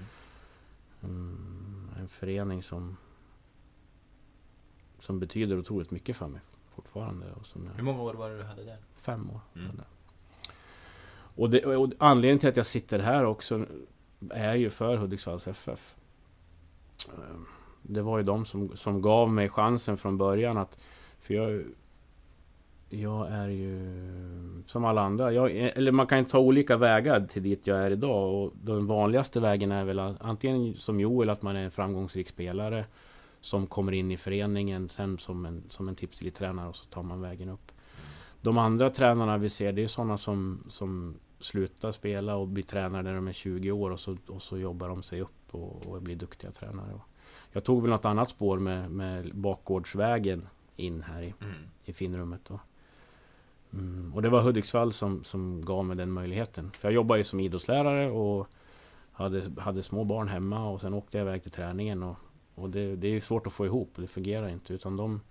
Mm, 1.03 1.89
en 1.99 2.07
förening 2.07 2.63
som 2.63 2.97
som 4.99 5.19
betyder 5.19 5.59
otroligt 5.59 5.91
mycket 5.91 6.17
för 6.17 6.27
mig 6.27 6.41
fortfarande. 6.75 7.25
Och 7.39 7.45
som 7.45 7.65
jag, 7.65 7.73
Hur 7.73 7.83
många 7.83 8.01
år 8.01 8.13
var 8.13 8.29
det 8.29 8.37
du 8.37 8.43
hade 8.43 8.63
där? 8.63 8.77
Fem 8.93 9.29
år. 9.29 9.39
Mm. 9.55 9.81
Och, 11.37 11.49
det, 11.49 11.65
och 11.65 11.91
anledningen 11.97 12.39
till 12.39 12.49
att 12.49 12.57
jag 12.57 12.65
sitter 12.65 12.99
här 12.99 13.25
också 13.25 13.65
är 14.29 14.55
ju 14.55 14.69
för 14.69 14.97
Hudiksvalls 14.97 15.47
FF. 15.47 15.95
Eh, 17.07 17.35
Det 17.81 18.01
var 18.01 18.17
ju 18.17 18.23
de 18.23 18.45
som, 18.45 18.77
som 18.77 19.01
gav 19.01 19.29
mig 19.29 19.49
chansen 19.49 19.97
från 19.97 20.17
början 20.17 20.57
att... 20.57 20.77
För 21.19 21.33
jag... 21.33 21.63
Jag 22.89 23.27
är 23.31 23.47
ju 23.47 24.63
som 24.67 24.85
alla 24.85 25.01
andra. 25.01 25.31
Jag, 25.31 25.51
eller 25.51 25.91
man 25.91 26.07
kan 26.07 26.25
ta 26.25 26.39
olika 26.39 26.77
vägar 26.77 27.27
till 27.27 27.43
dit 27.43 27.67
jag 27.67 27.79
är 27.79 27.91
idag. 27.91 28.33
Och 28.33 28.53
den 28.61 28.87
vanligaste 28.87 29.39
vägen 29.39 29.71
är 29.71 29.85
väl 29.85 29.99
antingen 29.99 30.75
som 30.75 30.99
Joel, 30.99 31.29
att 31.29 31.41
man 31.41 31.55
är 31.55 31.63
en 31.63 31.71
framgångsrik 31.71 32.27
spelare. 32.27 32.85
Som 33.41 33.67
kommer 33.67 33.91
in 33.91 34.11
i 34.11 34.17
föreningen 34.17 34.89
sen 34.89 35.17
som 35.17 35.45
en, 35.45 35.63
som 35.69 35.87
en 35.87 35.95
tipselittränare 35.95 36.69
och 36.69 36.75
så 36.75 36.85
tar 36.85 37.03
man 37.03 37.21
vägen 37.21 37.49
upp. 37.49 37.71
De 38.41 38.57
andra 38.57 38.89
tränarna 38.89 39.37
vi 39.37 39.49
ser, 39.49 39.73
det 39.73 39.83
är 39.83 39.87
sådana 39.87 40.17
som, 40.17 40.63
som 40.69 41.15
slutar 41.39 41.91
spela 41.91 42.35
och 42.35 42.47
blir 42.47 42.63
tränare 42.63 43.03
när 43.03 43.15
de 43.15 43.27
är 43.27 43.31
20 43.31 43.71
år 43.71 43.91
och 43.91 43.99
så, 43.99 44.17
och 44.27 44.41
så 44.41 44.57
jobbar 44.57 44.89
de 44.89 45.03
sig 45.03 45.21
upp 45.21 45.45
och, 45.51 45.85
och 45.87 46.01
blir 46.01 46.15
duktiga 46.15 46.51
tränare. 46.51 46.99
Jag 47.51 47.63
tog 47.63 47.81
väl 47.81 47.91
något 47.91 48.05
annat 48.05 48.29
spår 48.29 48.59
med, 48.59 48.91
med 48.91 49.35
bakgårdsvägen 49.35 50.47
in 50.75 51.01
här 51.01 51.21
i, 51.21 51.33
Mm. 51.41 51.55
i 51.85 51.93
finrummet. 51.93 52.41
Då. 52.47 52.59
Mm, 53.75 54.13
och 54.13 54.21
det 54.21 54.29
var 54.29 54.41
Hudiksvall 54.41 54.93
som, 54.93 55.23
som 55.23 55.61
gav 55.61 55.85
mig 55.85 55.97
den 55.97 56.11
möjligheten. 56.11 56.71
För 56.71 56.87
jag 56.87 56.95
jobbade 56.95 57.19
ju 57.19 57.23
som 57.23 57.39
idrottslärare 57.39 58.09
och 58.09 58.47
hade, 59.11 59.61
hade 59.61 59.83
små 59.83 60.03
barn 60.03 60.27
hemma 60.27 60.69
och 60.69 60.81
sen 60.81 60.93
åkte 60.93 61.17
jag 61.17 61.25
iväg 61.25 61.43
till 61.43 61.51
träningen. 61.51 62.03
Och, 62.03 62.15
och 62.55 62.69
det, 62.69 62.95
det 62.95 63.07
är 63.07 63.11
ju 63.11 63.21
svårt 63.21 63.47
att 63.47 63.53
få 63.53 63.65
ihop, 63.65 63.91
det 63.95 64.07
fungerar 64.07 64.47
inte. 64.47 64.73
Utan 64.73 64.97
de, 64.97 65.21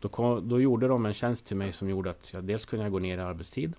då, 0.00 0.08
kom, 0.08 0.48
då 0.48 0.60
gjorde 0.60 0.88
de 0.88 1.06
en 1.06 1.12
tjänst 1.12 1.46
till 1.46 1.56
mig 1.56 1.72
som 1.72 1.88
gjorde 1.90 2.10
att 2.10 2.32
jag 2.32 2.44
dels 2.44 2.66
kunde 2.66 2.84
jag 2.84 2.92
gå 2.92 2.98
ner 2.98 3.18
i 3.18 3.20
arbetstid. 3.20 3.74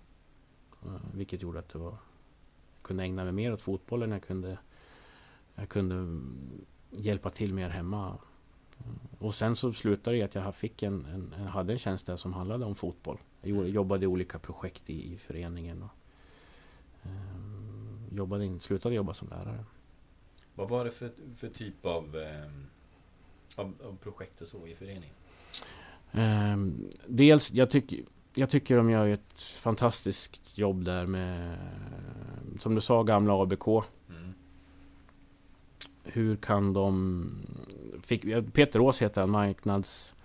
Eh, 0.85 0.91
vilket 1.13 1.41
gjorde 1.41 1.59
att 1.59 1.69
det 1.69 1.79
var, 1.79 1.91
jag 2.75 2.81
kunde 2.81 3.03
ägna 3.03 3.23
mig 3.23 3.33
mer 3.33 3.53
åt 3.53 3.61
fotbollen. 3.61 4.11
Jag 4.11 4.23
kunde, 4.23 4.57
jag 5.55 5.69
kunde 5.69 5.95
mm, 5.95 6.65
hjälpa 6.89 7.29
till 7.29 7.53
mer 7.53 7.69
hemma. 7.69 8.17
Eh, 8.77 8.85
och 9.19 9.33
sen 9.33 9.55
så 9.55 9.73
slutade 9.73 10.17
det 10.17 10.23
att 10.23 10.35
jag 10.35 10.55
fick 10.55 10.83
en, 10.83 11.05
en, 11.05 11.33
en, 11.33 11.47
hade 11.47 11.73
en 11.73 11.79
tjänst 11.79 12.05
där 12.05 12.15
som 12.15 12.33
handlade 12.33 12.65
om 12.65 12.75
fotboll. 12.75 13.17
Jag 13.41 13.69
jobbade 13.69 14.03
i 14.03 14.07
olika 14.07 14.39
projekt 14.39 14.89
i, 14.89 15.13
i 15.13 15.17
föreningen. 15.17 15.83
Och, 15.83 15.89
eh, 17.03 18.15
jobbade 18.17 18.45
in, 18.45 18.59
slutade 18.59 18.95
jobba 18.95 19.13
som 19.13 19.27
lärare. 19.27 19.65
Vad 20.55 20.69
var 20.69 20.85
det 20.85 20.91
för, 20.91 21.11
för 21.35 21.49
typ 21.49 21.85
av, 21.85 22.17
eh, 22.17 22.51
av, 23.55 23.73
av, 23.83 23.97
projekt 24.03 24.41
och 24.41 24.47
så 24.47 24.67
i 24.67 24.75
föreningen? 24.75 25.15
Eh, 26.11 26.83
dels, 27.07 27.51
jag 27.51 27.69
tycker 27.69 27.99
jag 28.33 28.49
tycker 28.49 28.77
de 28.77 28.89
gör 28.89 29.07
ett 29.07 29.41
fantastiskt 29.41 30.57
jobb 30.57 30.85
där 30.85 31.05
med, 31.05 31.57
som 32.59 32.75
du 32.75 32.81
sa, 32.81 33.03
gamla 33.03 33.33
ABK. 33.33 33.67
Mm. 34.09 34.33
Hur 36.03 36.35
kan 36.35 36.73
de... 36.73 37.25
Fick, 38.01 38.21
Peter 38.53 38.79
Ås 38.79 39.01
heter 39.01 39.21
han, 39.21 39.29
marknads, 39.29 40.15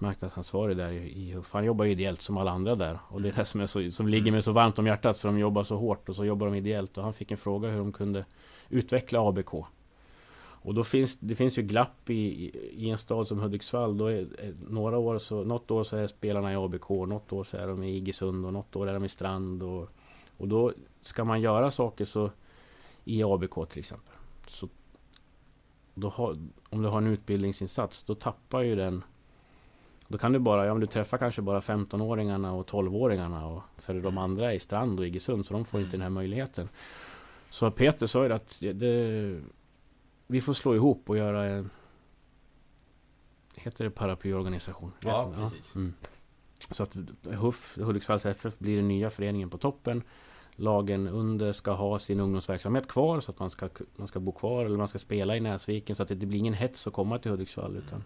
marknadsansvarig 0.00 0.76
där 0.76 0.92
i 0.92 1.32
HUF. 1.32 1.52
Han 1.52 1.64
jobbar 1.64 1.84
ju 1.84 1.90
ideellt 1.90 2.22
som 2.22 2.36
alla 2.36 2.50
andra 2.50 2.74
där. 2.74 2.98
Och 3.08 3.22
det 3.22 3.28
är 3.28 3.32
det 3.32 3.44
som, 3.44 3.60
är 3.60 3.66
så, 3.66 3.90
som 3.90 4.08
ligger 4.08 4.32
mig 4.32 4.42
så 4.42 4.52
varmt 4.52 4.78
om 4.78 4.86
hjärtat, 4.86 5.18
för 5.18 5.28
de 5.28 5.38
jobbar 5.38 5.62
så 5.62 5.76
hårt 5.76 6.08
och 6.08 6.16
så 6.16 6.24
jobbar 6.24 6.46
de 6.46 6.54
ideellt. 6.54 6.98
Och 6.98 7.04
han 7.04 7.12
fick 7.12 7.30
en 7.30 7.36
fråga 7.36 7.68
hur 7.68 7.78
de 7.78 7.92
kunde 7.92 8.24
utveckla 8.68 9.28
ABK. 9.28 9.54
Och 10.60 10.74
då 10.74 10.84
finns 10.84 11.16
det 11.20 11.34
finns 11.34 11.58
ju 11.58 11.62
glapp 11.62 12.10
i, 12.10 12.50
i 12.72 12.90
en 12.90 12.98
stad 12.98 13.28
som 13.28 13.38
Hudiksvall. 13.38 13.98
Då 13.98 14.06
är, 14.06 14.26
några 14.68 14.98
år 14.98 15.18
så, 15.18 15.44
något 15.44 15.70
år 15.70 15.84
så 15.84 15.96
är 15.96 16.06
spelarna 16.06 16.52
i 16.52 16.56
ABK, 16.56 16.88
något 16.88 17.32
år 17.32 17.44
så 17.44 17.56
är 17.56 17.66
de 17.66 17.82
i 17.82 17.96
Iggesund 17.96 18.46
och 18.46 18.52
något 18.52 18.76
år 18.76 18.88
är 18.88 18.94
de 18.94 19.04
i 19.04 19.08
Strand. 19.08 19.62
Och, 19.62 19.88
och 20.36 20.48
då 20.48 20.72
ska 21.02 21.24
man 21.24 21.40
göra 21.40 21.70
saker 21.70 22.04
så 22.04 22.30
i 23.04 23.22
ABK 23.22 23.68
till 23.68 23.78
exempel. 23.78 24.14
Så 24.46 24.68
då 25.94 26.08
har, 26.08 26.36
om 26.70 26.82
du 26.82 26.88
har 26.88 26.98
en 26.98 27.06
utbildningsinsats, 27.06 28.04
då 28.04 28.14
tappar 28.14 28.62
ju 28.62 28.76
den 28.76 29.02
då 30.08 30.18
kan 30.18 30.32
du 30.32 30.38
bara, 30.38 30.66
ja 30.66 30.74
men 30.74 30.80
du 30.80 30.86
träffar 30.86 31.18
kanske 31.18 31.42
bara 31.42 31.60
15-åringarna 31.60 32.50
och 32.50 32.70
12-åringarna 32.70 33.56
och 33.56 33.62
för 33.76 33.94
de 33.94 34.18
andra 34.18 34.52
är 34.52 34.56
i 34.56 34.60
Strand 34.60 35.00
och 35.00 35.06
Iggesund 35.06 35.46
så 35.46 35.54
de 35.54 35.64
får 35.64 35.80
inte 35.80 35.92
den 35.92 36.02
här 36.02 36.10
möjligheten. 36.10 36.68
Så 37.50 37.70
Peter 37.70 38.06
sa 38.06 38.24
ju 38.26 38.32
att 38.32 38.60
det, 38.60 39.40
vi 40.26 40.40
får 40.40 40.54
slå 40.54 40.74
ihop 40.74 41.10
och 41.10 41.16
göra 41.16 41.44
en... 41.44 41.70
Heter 43.54 43.84
det 43.84 43.90
paraplyorganisation? 43.90 44.92
Ja, 45.00 45.32
precis. 45.34 45.72
Ja. 45.74 45.80
Mm. 45.80 45.94
Så 46.70 46.82
att 46.82 46.96
HUF, 47.24 47.78
Hudiksvalls 47.78 48.26
FF, 48.26 48.58
blir 48.58 48.76
den 48.76 48.88
nya 48.88 49.10
föreningen 49.10 49.50
på 49.50 49.58
toppen. 49.58 50.02
Lagen 50.56 51.08
under 51.08 51.52
ska 51.52 51.72
ha 51.72 51.98
sin 51.98 52.20
ungdomsverksamhet 52.20 52.88
kvar 52.88 53.20
så 53.20 53.30
att 53.30 53.38
man 53.38 53.50
ska, 53.50 53.68
man 53.96 54.08
ska 54.08 54.20
bo 54.20 54.32
kvar 54.32 54.64
eller 54.64 54.76
man 54.78 54.88
ska 54.88 54.98
spela 54.98 55.36
i 55.36 55.40
Näsviken 55.40 55.96
så 55.96 56.02
att 56.02 56.08
det 56.08 56.26
blir 56.26 56.38
ingen 56.38 56.54
hets 56.54 56.86
att 56.86 56.92
komma 56.92 57.18
till 57.18 57.30
Hudiksvall 57.30 57.76
utan 57.76 57.94
mm. 57.94 58.04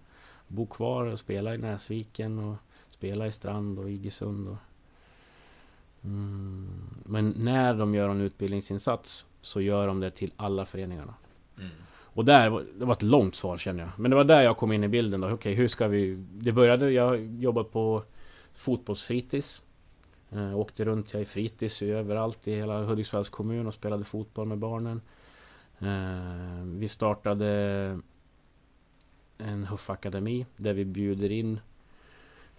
Bo 0.52 0.66
kvar 0.66 1.04
och 1.04 1.18
spela 1.18 1.54
i 1.54 1.58
Näsviken 1.58 2.38
och 2.38 2.56
spela 2.90 3.26
i 3.26 3.32
Strand 3.32 3.78
och 3.78 3.90
Iggesund. 3.90 4.48
Och, 4.48 4.56
mm. 6.04 6.68
Men 7.04 7.34
när 7.36 7.74
de 7.74 7.94
gör 7.94 8.08
en 8.08 8.20
utbildningsinsats 8.20 9.26
så 9.40 9.60
gör 9.60 9.86
de 9.86 10.00
det 10.00 10.10
till 10.10 10.32
alla 10.36 10.64
föreningarna. 10.64 11.14
Mm. 11.58 11.70
Och 12.14 12.24
där, 12.24 12.64
det 12.78 12.84
var 12.84 12.92
ett 12.92 13.02
långt 13.02 13.34
svar 13.34 13.58
känner 13.58 13.82
jag. 13.82 13.90
Men 13.96 14.10
det 14.10 14.16
var 14.16 14.24
där 14.24 14.42
jag 14.42 14.56
kom 14.56 14.72
in 14.72 14.84
i 14.84 14.88
bilden 14.88 15.20
då. 15.20 15.26
Okej, 15.26 15.34
okay, 15.34 15.54
hur 15.54 15.68
ska 15.68 15.88
vi... 15.88 16.14
Det 16.32 16.52
började, 16.52 16.90
jag 16.90 17.26
jobbade 17.40 17.68
på 17.68 18.02
fotbollsfritids. 18.54 19.62
Eh, 20.30 20.58
åkte 20.58 20.84
runt 20.84 21.12
jag 21.12 21.22
i 21.22 21.24
fritids 21.24 21.82
överallt 21.82 22.48
i 22.48 22.54
hela 22.54 22.82
Hudiksvalls 22.82 23.28
kommun 23.28 23.66
och 23.66 23.74
spelade 23.74 24.04
fotboll 24.04 24.48
med 24.48 24.58
barnen. 24.58 25.00
Eh, 25.78 26.64
vi 26.64 26.88
startade 26.88 28.00
en 29.42 29.64
huffakademi 29.64 30.46
där 30.56 30.72
vi 30.72 30.84
bjuder 30.84 31.30
in 31.30 31.60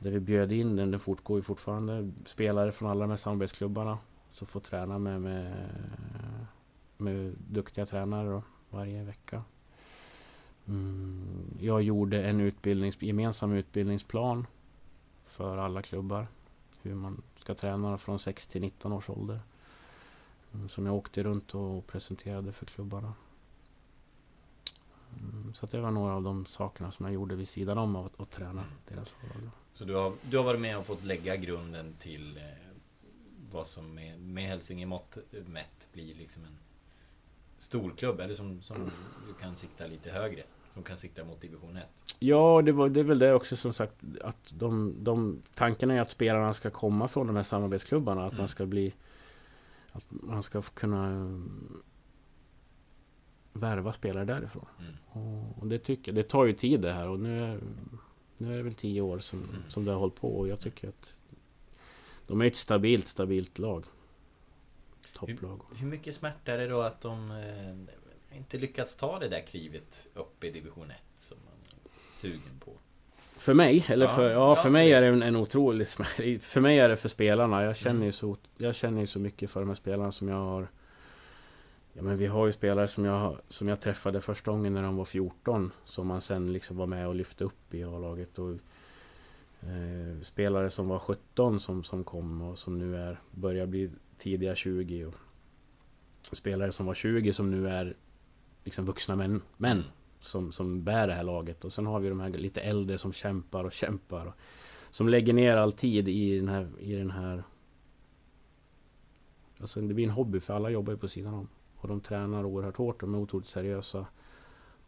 där 0.03 0.11
vi 0.11 0.19
bjöd 0.19 0.51
in, 0.51 0.75
den, 0.75 0.91
den 0.91 0.99
fortgår 0.99 1.37
ju 1.37 1.41
fortfarande, 1.43 2.11
spelare 2.25 2.71
från 2.71 2.89
alla 2.89 3.01
de 3.01 3.09
här 3.09 3.17
samarbetsklubbarna. 3.17 3.97
Som 4.31 4.47
får 4.47 4.59
träna 4.59 4.99
med, 4.99 5.21
med, 5.21 5.69
med 6.97 7.33
duktiga 7.47 7.85
tränare 7.85 8.41
varje 8.69 9.03
vecka. 9.03 9.43
Mm, 10.65 11.57
jag 11.59 11.81
gjorde 11.81 12.23
en 12.23 12.41
utbildnings, 12.41 13.01
gemensam 13.01 13.51
utbildningsplan 13.51 14.47
för 15.25 15.57
alla 15.57 15.81
klubbar. 15.81 16.27
Hur 16.81 16.95
man 16.95 17.21
ska 17.39 17.55
träna 17.55 17.97
från 17.97 18.19
6 18.19 18.47
till 18.47 18.61
19 18.61 18.93
års 18.93 19.09
ålder. 19.09 19.39
Mm, 20.53 20.69
som 20.69 20.85
jag 20.85 20.95
åkte 20.95 21.23
runt 21.23 21.55
och 21.55 21.87
presenterade 21.87 22.51
för 22.51 22.65
klubbarna. 22.65 23.13
Mm, 25.21 25.53
så 25.53 25.65
det 25.65 25.79
var 25.79 25.91
några 25.91 26.13
av 26.13 26.23
de 26.23 26.45
sakerna 26.45 26.91
som 26.91 27.05
jag 27.05 27.13
gjorde 27.13 27.35
vid 27.35 27.47
sidan 27.47 27.77
om 27.77 27.95
att, 27.95 28.19
att 28.19 28.31
träna 28.31 28.51
mm. 28.51 28.63
deras 28.87 29.15
lag. 29.21 29.49
Så 29.73 29.85
du 29.85 29.95
har, 29.95 30.13
du 30.21 30.37
har 30.37 30.43
varit 30.43 30.61
med 30.61 30.77
och 30.77 30.85
fått 30.85 31.03
lägga 31.03 31.35
grunden 31.35 31.95
till 31.99 32.37
eh, 32.37 32.43
vad 33.51 33.67
som 33.67 33.93
med, 33.93 34.19
med 34.19 34.43
Hälsinge 34.43 34.85
mått 34.85 35.17
mätt 35.45 35.87
blir 35.93 36.15
liksom 36.15 36.43
en 36.43 36.57
storklubb? 37.57 38.19
Eller 38.19 38.33
som, 38.33 38.61
som 38.61 38.91
du 39.27 39.33
kan 39.33 39.55
sikta 39.55 39.87
lite 39.87 40.11
högre? 40.11 40.43
Som 40.73 40.83
kan 40.83 40.97
sikta 40.97 41.23
mot 41.23 41.41
division 41.41 41.77
1? 41.77 41.85
Ja, 42.19 42.61
det, 42.61 42.71
var, 42.71 42.89
det 42.89 42.99
är 42.99 43.03
väl 43.03 43.19
det 43.19 43.33
också 43.33 43.55
som 43.55 43.73
sagt 43.73 43.95
att 44.21 44.53
de, 44.53 44.95
de 44.99 45.41
tanken 45.53 45.91
är 45.91 46.01
att 46.01 46.11
spelarna 46.11 46.53
ska 46.53 46.69
komma 46.69 47.07
från 47.07 47.27
de 47.27 47.35
här 47.35 47.43
samarbetsklubbarna. 47.43 48.25
Att 48.25 48.31
mm. 48.31 48.41
man 48.41 48.47
ska 48.47 48.65
bli 48.65 48.93
Att 49.91 50.05
man 50.09 50.43
ska 50.43 50.61
kunna 50.61 51.05
mm, 51.05 51.83
Värva 53.53 53.93
spelare 53.93 54.25
därifrån. 54.25 54.65
Mm. 54.79 55.43
Och, 55.59 55.67
det 55.67 55.79
tycker 55.79 56.11
det 56.11 56.23
tar 56.23 56.45
ju 56.45 56.53
tid 56.53 56.81
det 56.81 56.93
här 56.93 57.07
och 57.07 57.19
nu 57.19 57.43
är, 57.43 57.59
nu 58.37 58.53
är 58.53 58.57
det 58.57 58.63
väl 58.63 58.73
tio 58.73 59.01
år 59.01 59.19
som, 59.19 59.39
mm. 59.39 59.63
som 59.69 59.85
det 59.85 59.91
har 59.91 59.99
hållit 59.99 60.15
på 60.15 60.37
och 60.37 60.47
jag 60.47 60.59
tycker 60.59 60.87
att 60.87 61.15
De 62.27 62.41
är 62.41 62.45
ett 62.45 62.55
stabilt, 62.55 63.07
stabilt 63.07 63.59
lag 63.59 63.85
topplag. 65.13 65.61
Hur, 65.69 65.77
hur, 65.77 65.87
mycket 65.87 66.15
smärta 66.15 66.53
är 66.53 66.57
det 66.57 66.67
då 66.67 66.81
att 66.81 67.01
de 67.01 67.31
eh, 67.31 68.37
inte 68.37 68.57
lyckats 68.57 68.95
ta 68.95 69.19
det 69.19 69.27
där 69.27 69.41
klivet 69.41 70.07
upp 70.13 70.43
i 70.43 70.51
division 70.51 70.91
1 70.91 70.97
som 71.15 71.37
man 71.45 71.53
är 71.63 72.15
sugen 72.15 72.59
på? 72.59 72.71
För 73.37 73.53
mig? 73.53 73.85
Eller 73.89 74.07
för, 74.07 74.29
ja, 74.29 74.29
ja 74.31 74.55
för 74.55 74.69
mig 74.69 74.93
är 74.93 75.01
det 75.01 75.07
en, 75.07 75.23
en 75.23 75.35
otrolig 75.35 75.87
smärta. 75.87 76.23
För 76.39 76.61
mig 76.61 76.79
är 76.79 76.89
det 76.89 76.97
för 76.97 77.09
spelarna. 77.09 77.63
Jag 77.63 77.77
känner, 77.77 77.95
mm. 77.95 78.05
ju 78.05 78.11
så, 78.11 78.37
jag 78.57 78.75
känner 78.75 79.01
ju 79.01 79.07
så 79.07 79.19
mycket 79.19 79.51
för 79.51 79.59
de 79.59 79.69
här 79.69 79.75
spelarna 79.75 80.11
som 80.11 80.27
jag 80.27 80.35
har 80.35 80.67
Ja 81.93 82.01
men 82.01 82.17
vi 82.17 82.25
har 82.25 82.45
ju 82.45 82.51
spelare 82.51 82.87
som 82.87 83.05
jag, 83.05 83.37
som 83.47 83.67
jag 83.67 83.81
träffade 83.81 84.21
första 84.21 84.51
gången 84.51 84.73
när 84.73 84.83
de 84.83 84.95
var 84.95 85.05
14 85.05 85.71
Som 85.85 86.07
man 86.07 86.21
sen 86.21 86.53
liksom 86.53 86.77
var 86.77 86.87
med 86.87 87.07
och 87.07 87.15
lyfte 87.15 87.43
upp 87.43 87.73
i 87.73 87.83
A-laget 87.83 88.39
och 88.39 88.51
eh, 89.61 90.21
Spelare 90.21 90.69
som 90.69 90.87
var 90.87 90.99
17 90.99 91.59
som, 91.59 91.83
som 91.83 92.03
kom 92.03 92.41
och 92.41 92.59
som 92.59 92.77
nu 92.77 92.97
är 92.97 93.19
Börjar 93.31 93.65
bli 93.65 93.91
tidiga 94.17 94.55
20 94.55 95.11
och 96.31 96.37
spelare 96.37 96.71
som 96.71 96.85
var 96.85 96.93
20 96.93 97.33
som 97.33 97.51
nu 97.51 97.69
är 97.69 97.95
liksom 98.63 98.85
vuxna 98.85 99.15
män, 99.15 99.41
män 99.57 99.83
som, 100.21 100.51
som 100.51 100.83
bär 100.83 101.07
det 101.07 101.13
här 101.13 101.23
laget. 101.23 101.65
Och 101.65 101.73
sen 101.73 101.85
har 101.85 101.99
vi 101.99 102.09
de 102.09 102.19
här 102.19 102.29
lite 102.29 102.61
äldre 102.61 102.97
som 102.97 103.13
kämpar 103.13 103.63
och 103.63 103.73
kämpar. 103.73 104.25
Och, 104.25 104.33
som 104.89 105.09
lägger 105.09 105.33
ner 105.33 105.57
all 105.57 105.71
tid 105.71 106.07
i 106.07 106.39
den 106.39 106.49
här... 106.49 106.69
I 106.79 106.95
den 106.95 107.11
här 107.11 107.43
alltså 109.59 109.81
det 109.81 109.93
blir 109.93 110.05
en 110.05 110.13
hobby 110.13 110.39
för 110.39 110.53
alla 110.53 110.69
jobbar 110.69 110.93
ju 110.93 110.99
på 110.99 111.07
sidan 111.07 111.33
om. 111.33 111.47
Och 111.83 111.89
de 111.89 112.01
tränar 112.01 112.45
oerhört 112.45 112.77
hårt, 112.77 112.99
de 112.99 113.13
är 113.13 113.17
otroligt 113.17 113.47
seriösa. 113.47 114.05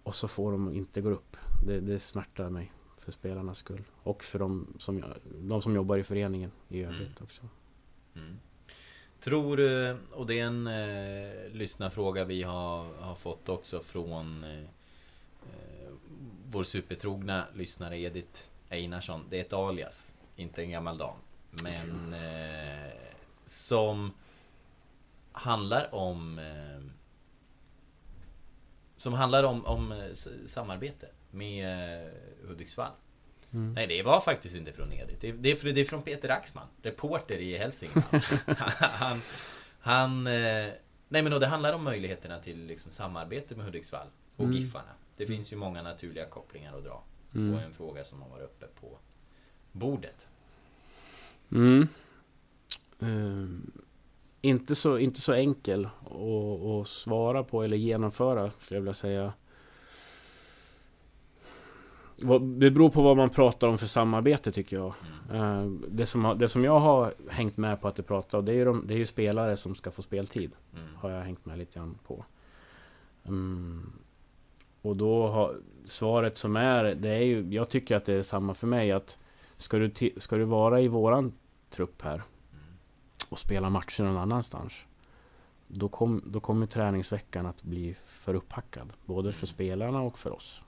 Och 0.03 0.15
så 0.15 0.27
får 0.27 0.51
de 0.51 0.73
inte 0.73 1.01
gå 1.01 1.09
upp. 1.09 1.37
Det, 1.65 1.79
det 1.79 1.99
smärtar 1.99 2.49
mig 2.49 2.71
för 2.97 3.11
spelarnas 3.11 3.57
skull. 3.57 3.83
Och 4.03 4.23
för 4.23 4.39
de 4.39 4.67
som, 4.79 5.03
de 5.39 5.61
som 5.61 5.75
jobbar 5.75 5.97
i 5.97 6.03
föreningen 6.03 6.51
i 6.69 6.83
övrigt 6.83 7.01
mm. 7.01 7.23
också. 7.23 7.41
Mm. 8.15 8.37
Tror 9.19 9.57
du, 9.57 9.97
och 10.11 10.25
det 10.25 10.39
är 10.39 10.45
en 10.45 10.67
eh, 10.67 11.53
lyssnarfråga 11.53 12.23
vi 12.23 12.43
har, 12.43 12.93
har 12.99 13.15
fått 13.15 13.49
också 13.49 13.79
från 13.79 14.43
eh, 14.43 14.59
eh, 15.43 15.91
vår 16.51 16.63
supertrogna 16.63 17.45
lyssnare 17.53 17.99
Edith 17.99 18.41
Einarsson. 18.69 19.21
Det 19.29 19.37
är 19.37 19.41
ett 19.41 19.53
alias, 19.53 20.15
inte 20.35 20.63
en 20.63 20.71
gammal 20.71 20.97
dam. 20.97 21.17
Men 21.63 22.13
eh, 22.13 22.91
som 23.45 24.11
handlar 25.35 25.95
om 25.95 26.39
eh, 26.39 26.91
som 28.95 29.13
handlar 29.13 29.43
om, 29.43 29.65
om 29.65 29.91
eh, 29.91 30.13
samarbete 30.45 31.07
med 31.31 32.09
Hudiksvall. 32.47 32.91
Mm. 33.51 33.73
Nej, 33.73 33.87
det 33.87 34.03
var 34.03 34.21
faktiskt 34.21 34.55
inte 34.55 34.73
från 34.73 34.93
Edith. 34.93 35.19
Det, 35.21 35.31
det, 35.31 35.51
är, 35.51 35.73
det 35.73 35.81
är 35.81 35.85
från 35.85 36.01
Peter 36.01 36.29
Axman, 36.29 36.67
reporter 36.81 37.37
i 37.37 37.57
Hälsingland. 37.57 38.05
han, 38.77 39.21
han, 39.79 40.27
eh, 40.27 40.71
nej 41.07 41.21
men 41.21 41.31
då, 41.31 41.39
det 41.39 41.47
handlar 41.47 41.73
om 41.73 41.83
möjligheterna 41.83 42.39
till 42.39 42.65
liksom, 42.65 42.91
samarbete 42.91 43.55
med 43.55 43.65
Hudiksvall 43.65 44.07
och 44.35 44.43
Mm. 44.43 44.55
Giffarna. 44.55 44.91
Det 45.17 45.27
finns 45.27 45.53
ju 45.53 45.55
många 45.55 45.81
naturliga 45.81 46.25
kopplingar 46.25 46.77
att 46.77 46.83
dra. 46.83 47.03
Mm. 47.35 47.53
Och 47.53 47.61
en 47.61 47.73
fråga 47.73 48.05
som 48.05 48.21
har 48.21 48.29
varit 48.29 48.43
uppe 48.43 48.65
på 48.79 48.97
bordet. 49.71 50.27
Mm. 51.51 51.87
Inte, 54.45 54.75
så, 54.75 54.97
inte 54.97 55.21
så 55.21 55.33
enkel 55.33 55.85
att, 55.85 56.65
att 56.65 56.87
svara 56.87 57.43
på 57.43 57.63
eller 57.63 57.77
genomföra, 57.77 58.51
skulle 58.51 58.77
jag 58.77 58.81
vilja 58.81 58.93
säga. 58.93 59.33
Det 62.41 62.71
beror 62.71 62.89
på 62.89 63.01
vad 63.01 63.17
man 63.17 63.29
pratar 63.29 63.67
om 63.67 63.77
för 63.77 63.87
samarbete 63.87 64.51
tycker 64.51 64.75
jag. 64.75 64.93
Ehm, 65.33 65.85
det, 65.89 66.05
som, 66.05 66.35
det 66.37 66.47
som 66.47 66.63
jag 66.63 66.79
har 66.79 67.13
hängt 67.29 67.57
med 67.57 67.81
på 67.81 67.87
att 67.87 67.95
det 67.95 68.03
pratar 68.03 68.37
om, 68.37 68.45
det 68.45 68.51
är 68.51 68.55
ju, 68.55 68.65
de, 68.65 68.87
det 68.87 68.93
är 68.93 68.97
ju 68.97 69.05
spelare 69.05 69.57
som 69.57 69.75
ska 69.75 69.91
få 69.91 70.01
speltid. 70.01 70.51
Mm. 70.73 70.85
Har 70.95 71.09
jag 71.09 71.23
hängt 71.23 71.45
med 71.45 71.57
lite 71.57 71.79
grann 71.79 71.97
på. 72.07 72.25
Mm. 73.25 73.91
Och 74.81 74.95
då 74.95 75.27
har 75.27 75.55
svaret 75.83 76.37
som 76.37 76.55
är, 76.55 76.83
det 76.83 77.09
är 77.09 77.23
ju, 77.23 77.53
jag 77.53 77.69
tycker 77.69 77.95
att 77.95 78.05
det 78.05 78.13
är 78.13 78.21
samma 78.21 78.53
för 78.53 78.67
mig 78.67 78.91
att 78.91 79.17
Ska 79.57 79.77
du, 79.77 80.11
ska 80.17 80.35
du 80.35 80.43
vara 80.43 80.81
i 80.81 80.87
våran 80.87 81.33
trupp 81.69 82.01
här 82.01 82.21
och 83.29 83.39
spela 83.39 83.69
matcher 83.69 84.03
någon 84.03 84.17
annanstans 84.17 84.73
då, 85.67 85.89
kom, 85.89 86.21
då 86.25 86.39
kommer 86.39 86.65
träningsveckan 86.65 87.45
att 87.45 87.63
bli 87.63 87.95
för 88.05 88.33
upphackad. 88.33 88.93
Både 89.05 89.33
för 89.33 89.47
spelarna 89.47 90.01
och 90.01 90.19
för 90.19 90.33
oss. 90.35 90.61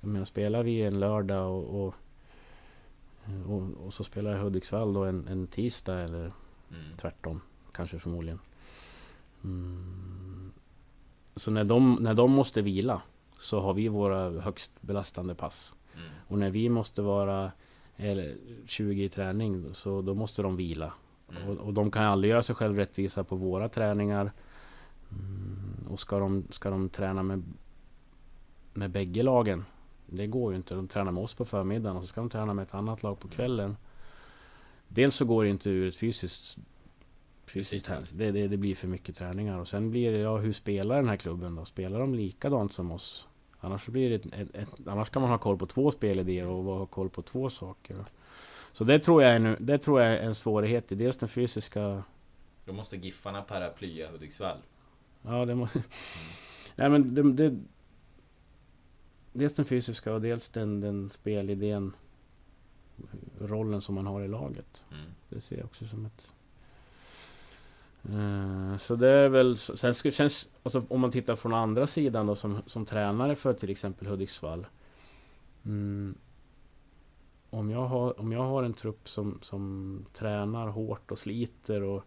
Jag 0.00 0.08
menar, 0.08 0.24
spelar 0.26 0.62
vi 0.62 0.82
en 0.82 1.00
lördag 1.00 1.50
och, 1.52 1.86
och, 1.86 1.94
och, 3.46 3.86
och 3.86 3.94
så 3.94 4.04
spelar 4.04 4.30
jag 4.30 4.38
Hudiksvall 4.38 4.92
då 4.92 5.04
en, 5.04 5.28
en 5.28 5.46
tisdag 5.46 6.00
eller 6.00 6.32
Mm. 6.70 6.96
tvärtom. 6.96 7.40
Kanske 7.72 7.98
förmodligen. 7.98 8.38
Mm. 9.44 10.52
Så 11.36 11.50
när 11.50 11.64
de, 11.64 11.98
när 12.00 12.14
de 12.14 12.30
måste 12.30 12.62
vila 12.62 13.02
så 13.40 13.60
har 13.60 13.74
vi 13.74 13.88
våra 13.88 14.40
högst 14.40 14.70
belastande 14.80 15.34
pass. 15.34 15.74
Mm. 15.94 16.08
Och 16.28 16.38
när 16.38 16.50
vi 16.50 16.68
måste 16.68 17.02
vara 17.02 17.52
eller 17.96 18.36
20 18.66 19.04
i 19.04 19.08
träning 19.08 19.74
så 19.74 20.02
då 20.02 20.14
måste 20.14 20.42
de 20.42 20.56
vila. 20.56 20.92
Mm. 21.30 21.48
Och, 21.48 21.56
och 21.56 21.74
de 21.74 21.90
kan 21.90 22.04
aldrig 22.04 22.30
göra 22.30 22.42
sig 22.42 22.54
själv 22.54 22.76
rättvisa 22.76 23.24
på 23.24 23.36
våra 23.36 23.68
träningar. 23.68 24.32
Mm, 25.10 25.92
och 25.92 26.00
ska 26.00 26.18
de, 26.18 26.44
ska 26.50 26.70
de 26.70 26.88
träna 26.88 27.22
med, 27.22 27.42
med 28.72 28.90
bägge 28.90 29.22
lagen? 29.22 29.64
Det 30.06 30.26
går 30.26 30.52
ju 30.52 30.56
inte. 30.56 30.74
De 30.74 30.88
tränar 30.88 31.12
med 31.12 31.22
oss 31.22 31.34
på 31.34 31.44
förmiddagen 31.44 31.96
och 31.96 32.02
så 32.02 32.08
ska 32.08 32.20
de 32.20 32.30
träna 32.30 32.54
med 32.54 32.62
ett 32.62 32.74
annat 32.74 33.02
lag 33.02 33.20
på 33.20 33.28
kvällen. 33.28 33.76
Dels 34.88 35.14
så 35.14 35.24
går 35.24 35.44
det 35.44 35.50
inte 35.50 35.70
ur 35.70 35.88
ett 35.88 35.96
fysiskt 35.96 36.58
Fysiskt. 37.46 37.90
Det, 38.12 38.30
det, 38.30 38.48
det 38.48 38.56
blir 38.56 38.74
för 38.74 38.88
mycket 38.88 39.16
träningar. 39.16 39.58
Och 39.58 39.68
sen 39.68 39.90
blir 39.90 40.12
det, 40.12 40.18
ja 40.18 40.36
hur 40.36 40.52
spelar 40.52 40.96
den 40.96 41.08
här 41.08 41.16
klubben 41.16 41.54
då? 41.54 41.64
Spelar 41.64 42.00
de 42.00 42.14
likadant 42.14 42.72
som 42.72 42.92
oss? 42.92 43.28
Annars, 43.60 43.86
blir 43.86 44.10
det 44.10 44.14
ett, 44.14 44.26
ett, 44.32 44.54
ett, 44.54 44.88
annars 44.88 45.10
kan 45.10 45.22
man 45.22 45.30
ha 45.30 45.38
koll 45.38 45.58
på 45.58 45.66
två 45.66 45.90
spelidéer 45.90 46.46
och 46.46 46.64
ha 46.64 46.86
koll 46.86 47.08
på 47.08 47.22
två 47.22 47.50
saker. 47.50 47.96
Så 48.76 48.84
det 48.84 48.98
tror 48.98 49.22
jag 49.22 49.32
är, 49.32 49.38
nu, 49.38 49.56
det 49.60 49.78
tror 49.78 50.00
jag 50.00 50.12
är 50.12 50.18
en 50.18 50.34
svårighet 50.34 50.92
i 50.92 50.94
dels 50.94 51.16
den 51.16 51.28
fysiska... 51.28 52.02
Då 52.64 52.72
måste 52.72 52.96
Giffarna 52.96 53.42
paraplya 53.42 54.10
Hudiksvall. 54.10 54.58
Ja, 55.22 55.44
det 55.44 55.54
måste... 55.54 55.82
Nej 56.76 56.90
men 56.90 57.14
det, 57.14 57.32
det... 57.32 57.58
Dels 59.32 59.54
den 59.54 59.64
fysiska 59.64 60.14
och 60.14 60.20
dels 60.20 60.48
den, 60.48 60.80
den 60.80 61.10
spelidén. 61.10 61.92
Rollen 63.40 63.80
som 63.80 63.94
man 63.94 64.06
har 64.06 64.22
i 64.22 64.28
laget. 64.28 64.84
Mm. 64.92 65.10
Det 65.28 65.40
ser 65.40 65.56
jag 65.56 65.64
också 65.64 65.84
som 65.84 66.06
ett... 66.06 66.30
Eh, 68.04 68.78
Så 68.78 68.96
det 68.96 69.08
är 69.08 69.28
väl... 69.28 69.58
Sen 69.58 69.94
känns, 69.94 70.48
alltså, 70.62 70.84
om 70.88 71.00
man 71.00 71.10
tittar 71.10 71.36
från 71.36 71.54
andra 71.54 71.86
sidan 71.86 72.26
då 72.26 72.36
som, 72.36 72.58
som 72.66 72.86
tränare 72.86 73.34
för 73.34 73.52
till 73.52 73.70
exempel 73.70 74.06
Hudiksvall. 74.08 74.66
Mm, 75.64 76.14
om, 77.50 77.70
jag 77.70 77.86
har, 77.86 78.20
om 78.20 78.32
jag 78.32 78.42
har 78.42 78.62
en 78.62 78.74
trupp 78.74 79.08
som, 79.08 79.38
som 79.42 80.04
tränar 80.12 80.68
hårt 80.68 81.10
och 81.10 81.18
sliter 81.18 81.82
och 81.82 82.04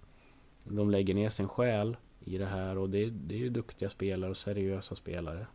de 0.64 0.90
lägger 0.90 1.14
ner 1.14 1.30
sin 1.30 1.48
själ 1.48 1.98
i 2.20 2.38
det 2.38 2.46
här 2.46 2.78
och 2.78 2.90
det, 2.90 3.10
det 3.10 3.36
är 3.36 3.40
ju 3.40 3.50
duktiga 3.50 3.90
spelare 3.90 4.32
och 4.32 4.38
seriösa 4.38 4.96
spelare. 4.96 5.48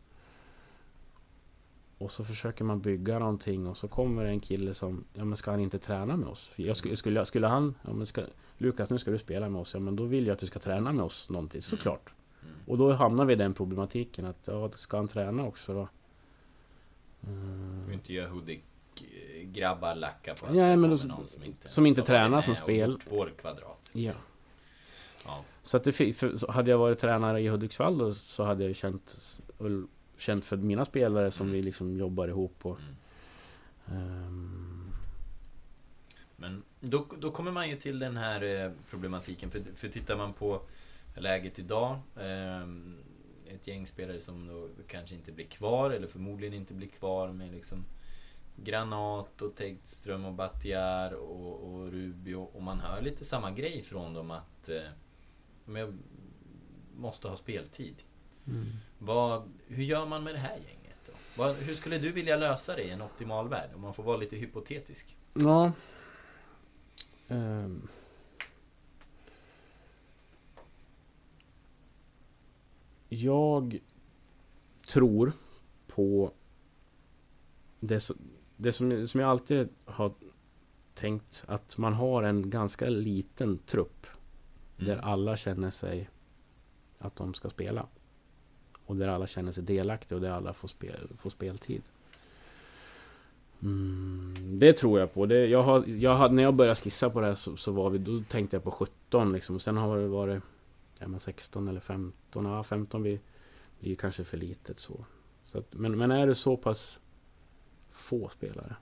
Och 1.98 2.10
så 2.10 2.24
försöker 2.24 2.64
man 2.64 2.80
bygga 2.80 3.18
någonting 3.18 3.66
och 3.66 3.76
så 3.76 3.88
kommer 3.88 4.24
en 4.24 4.40
kille 4.40 4.74
som, 4.74 5.04
ja 5.14 5.24
men 5.24 5.36
ska 5.36 5.50
han 5.50 5.60
inte 5.60 5.78
träna 5.78 6.16
med 6.16 6.28
oss? 6.28 6.52
Jag 6.56 6.76
skulle, 6.76 6.96
skulle, 6.96 7.24
skulle 7.24 7.46
han, 7.46 7.74
ja 7.82 7.92
men 7.92 8.06
ska, 8.06 8.22
Lukas 8.58 8.90
nu 8.90 8.98
ska 8.98 9.10
du 9.10 9.18
spela 9.18 9.48
med 9.48 9.60
oss, 9.60 9.74
ja 9.74 9.80
men 9.80 9.96
då 9.96 10.04
vill 10.04 10.26
jag 10.26 10.34
att 10.34 10.40
du 10.40 10.46
ska 10.46 10.58
träna 10.58 10.92
med 10.92 11.04
oss 11.04 11.30
någonting, 11.30 11.62
såklart. 11.62 12.14
Mm. 12.42 12.54
Och 12.66 12.78
då 12.78 12.92
hamnar 12.92 13.24
vi 13.24 13.32
i 13.32 13.36
den 13.36 13.54
problematiken 13.54 14.24
att, 14.24 14.46
ja 14.46 14.70
ska 14.74 14.96
han 14.96 15.08
träna 15.08 15.46
också 15.46 15.74
då? 15.74 15.88
Mm. 17.26 17.92
inte 17.92 18.12
göra 18.12 18.28
Hudik-grabbar 19.44 19.94
lacka 19.94 20.34
på 20.34 20.46
att 20.46 20.52
det 20.52 20.76
men 20.76 20.82
då- 20.82 20.88
någon 21.06 21.28
som 21.28 21.44
inte, 21.44 21.68
som 21.68 21.86
inte 21.86 22.00
varit 22.00 22.06
tränar 22.06 22.40
som 22.40 22.54
spel. 22.54 22.98
vår 23.10 23.32
kvadrat. 23.38 23.90
Ja. 23.92 24.12
Ja. 25.24 25.44
Så 25.62 25.76
att 25.76 25.84
det, 25.84 25.92
för, 25.92 26.52
hade 26.52 26.70
jag 26.70 26.78
varit 26.78 26.98
tränare 26.98 27.40
i 27.40 27.48
Hudiksvall 27.48 27.98
då, 27.98 28.14
så 28.14 28.44
hade 28.44 28.62
jag 28.62 28.68
ju 28.68 28.74
känt, 28.74 29.16
känt 30.18 30.44
för 30.44 30.56
mina 30.56 30.84
spelare 30.84 31.30
som 31.30 31.46
Mm. 31.46 31.56
vi 31.56 31.62
liksom 31.62 31.96
jobbar 31.96 32.28
ihop 32.28 32.66
och... 32.66 32.78
Mm. 33.90 34.02
ehm, 34.16 34.90
Men 36.36 36.62
då, 36.80 37.06
då 37.18 37.30
kommer 37.30 37.50
man 37.52 37.68
ju 37.68 37.76
till 37.76 37.98
den 37.98 38.16
här 38.16 38.42
eh, 38.64 38.70
problematiken. 38.90 39.50
För, 39.50 39.62
för 39.74 39.88
tittar 39.88 40.16
man 40.16 40.32
på 40.32 40.60
läget 41.16 41.58
idag. 41.58 41.98
ehm, 42.20 42.96
ett 43.48 43.66
gäng 43.66 43.86
spelare 43.86 44.20
som 44.20 44.46
då 44.46 44.68
kanske 44.88 45.14
inte 45.14 45.32
blir 45.32 45.44
kvar, 45.46 45.90
eller 45.90 46.06
förmodligen 46.08 46.54
inte 46.54 46.74
blir 46.74 46.88
kvar 46.88 47.28
med 47.32 47.52
liksom 47.52 47.84
Granat 48.56 49.42
och 49.42 49.54
Tegström 49.56 50.24
och 50.24 50.32
Battiar 50.34 51.12
och, 51.12 51.74
och 51.74 51.92
Rubio. 51.92 52.36
Och 52.36 52.62
man 52.62 52.80
hör 52.80 53.02
lite 53.02 53.24
samma 53.24 53.50
grej 53.50 53.82
från 53.82 54.14
dem 54.14 54.30
att 54.30 54.68
eh, 54.68 54.82
men 55.64 55.76
jag 55.82 55.98
måste 56.96 57.28
ha 57.28 57.36
speltid. 57.36 57.94
mm. 58.46 58.66
Vad, 58.98 59.52
hur 59.66 59.84
gör 59.84 60.06
man 60.06 60.24
med 60.24 60.34
det 60.34 60.38
här 60.38 60.56
gänget 60.56 60.96
då? 61.06 61.12
Vad, 61.36 61.56
hur 61.56 61.74
skulle 61.74 61.98
du 61.98 62.12
vilja 62.12 62.36
lösa 62.36 62.76
det 62.76 62.82
i 62.82 62.90
en 62.90 63.02
optimal 63.02 63.48
värld? 63.48 63.70
Om 63.74 63.80
man 63.80 63.94
får 63.94 64.02
vara 64.02 64.16
lite 64.16 64.36
hypotetisk. 64.36 65.16
Ja. 65.34 65.72
Ehm. 67.28 67.88
Jag 73.08 73.78
tror 74.88 75.32
på 75.86 76.32
det, 77.80 78.00
som- 78.00 78.18
det 78.56 78.72
som, 78.72 79.08
som 79.08 79.20
jag 79.20 79.30
alltid 79.30 79.68
har 79.84 80.12
tänkt 80.94 81.44
att 81.46 81.78
man 81.78 81.92
har 81.92 82.22
en 82.22 82.50
ganska 82.50 82.88
liten 82.88 83.58
trupp 83.58 84.06
där 84.76 84.92
Mm. 84.92 85.04
alla 85.04 85.36
känner 85.36 85.70
sig 85.70 86.10
att 86.98 87.16
de 87.16 87.34
ska 87.34 87.50
spela. 87.50 87.86
Och 88.86 88.96
där 88.96 89.08
alla 89.08 89.26
känner 89.26 89.52
sig 89.52 89.62
delaktiga 89.62 90.16
och 90.16 90.22
där 90.22 90.30
alla 90.30 90.52
får, 90.52 90.68
spel, 90.68 91.08
får 91.18 91.30
speltid. 91.30 91.82
Mm, 93.62 94.58
det 94.58 94.72
tror 94.72 95.00
jag 95.00 95.14
på. 95.14 95.26
Det, 95.26 95.46
jag 95.46 95.62
har, 95.62 95.84
jag 95.86 96.16
hade, 96.16 96.34
när 96.34 96.42
jag 96.42 96.54
började 96.54 96.74
skissa 96.74 97.10
på 97.10 97.20
det 97.20 97.26
här 97.26 97.34
så, 97.34 97.56
så 97.56 97.72
var 97.72 97.90
vi, 97.90 97.98
då 97.98 98.22
tänkte 98.28 98.56
jag 98.56 98.64
på 98.64 98.70
17 98.70 99.32
liksom. 99.32 99.60
Sen 99.60 99.76
har 99.76 99.98
det 99.98 100.08
varit 100.08 100.42
ja, 100.98 101.08
men 101.08 101.20
16 101.20 101.68
eller 101.68 101.80
15. 101.80 102.44
Ja, 102.44 102.62
15 102.62 103.02
blir, 103.02 103.20
blir 103.80 103.96
kanske 103.96 104.24
för 104.24 104.36
litet 104.36 104.78
så. 104.78 105.04
så 105.44 105.58
att, 105.58 105.74
men, 105.74 105.98
men 105.98 106.10
är 106.10 106.26
det 106.26 106.34
så 106.34 106.56
pass 106.56 107.00
få 107.96 108.28
spelare 108.28 108.76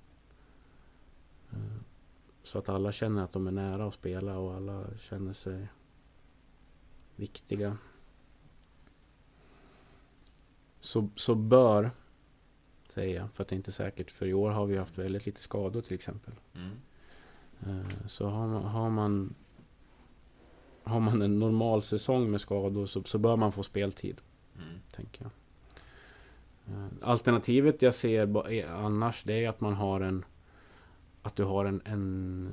eh, 1.53 1.59
så 2.43 2.59
att 2.59 2.69
alla 2.69 2.93
känner 2.93 3.25
att 3.25 3.33
de 3.33 3.47
är 3.47 3.51
nära 3.51 3.87
att 3.87 3.95
spela 3.95 4.39
och 4.39 4.55
alla 4.55 4.85
känner 4.99 5.33
sig 5.33 5.67
viktiga. 7.17 7.77
Så, 10.81 11.09
så 11.17 11.35
bör 11.35 11.91
säger 12.89 13.17
jag, 13.17 13.31
för 13.33 13.43
att 13.43 13.49
det 13.49 13.55
är 13.55 13.57
inte 13.57 13.73
säkert. 13.73 14.11
För 14.11 14.27
i 14.27 14.35
år 14.35 14.51
har 14.51 14.67
vi 14.67 14.77
haft 14.77 14.99
väldigt 14.99 15.27
lite 15.27 15.41
skador 15.41 15.81
till 15.81 15.95
exempel. 15.95 16.35
Mm. 16.55 16.71
Eh, 17.61 18.07
Så 18.07 18.27
har 18.29 18.47
man, 18.47 18.63
har 18.65 18.91
man 18.91 19.35
har 20.85 21.01
man 21.01 21.23
en 21.23 21.39
normal 21.39 21.83
säsong 21.83 22.31
med 22.31 22.41
skador 22.41 22.87
så, 22.87 23.03
så 23.03 23.19
bör 23.19 23.37
man 23.37 23.53
få 23.53 23.63
speltid, 23.63 24.21
Mm. 24.57 24.81
tänker 24.91 25.23
jag. 25.23 25.31
Eh, 26.69 26.87
Alternativet 27.03 27.83
jag 27.83 27.95
ser 27.95 28.67
annars 28.67 29.23
det 29.25 29.45
är 29.45 29.49
att 29.49 29.61
man 29.61 29.75
har 29.75 30.01
en 30.01 30.25
att 31.23 31.37
du 31.37 31.45
har 31.45 31.65
en, 31.65 31.83
en 31.85 32.53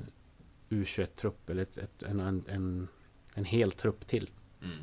U21-trupp 0.69 1.49
eller 1.49 1.61
ett, 1.63 1.77
ett, 1.77 2.03
en, 2.03 2.19
en, 2.19 2.43
en, 2.47 2.87
en 3.33 3.45
hel 3.45 3.71
trupp 3.71 4.07
till 4.07 4.29
Mm. 4.61 4.77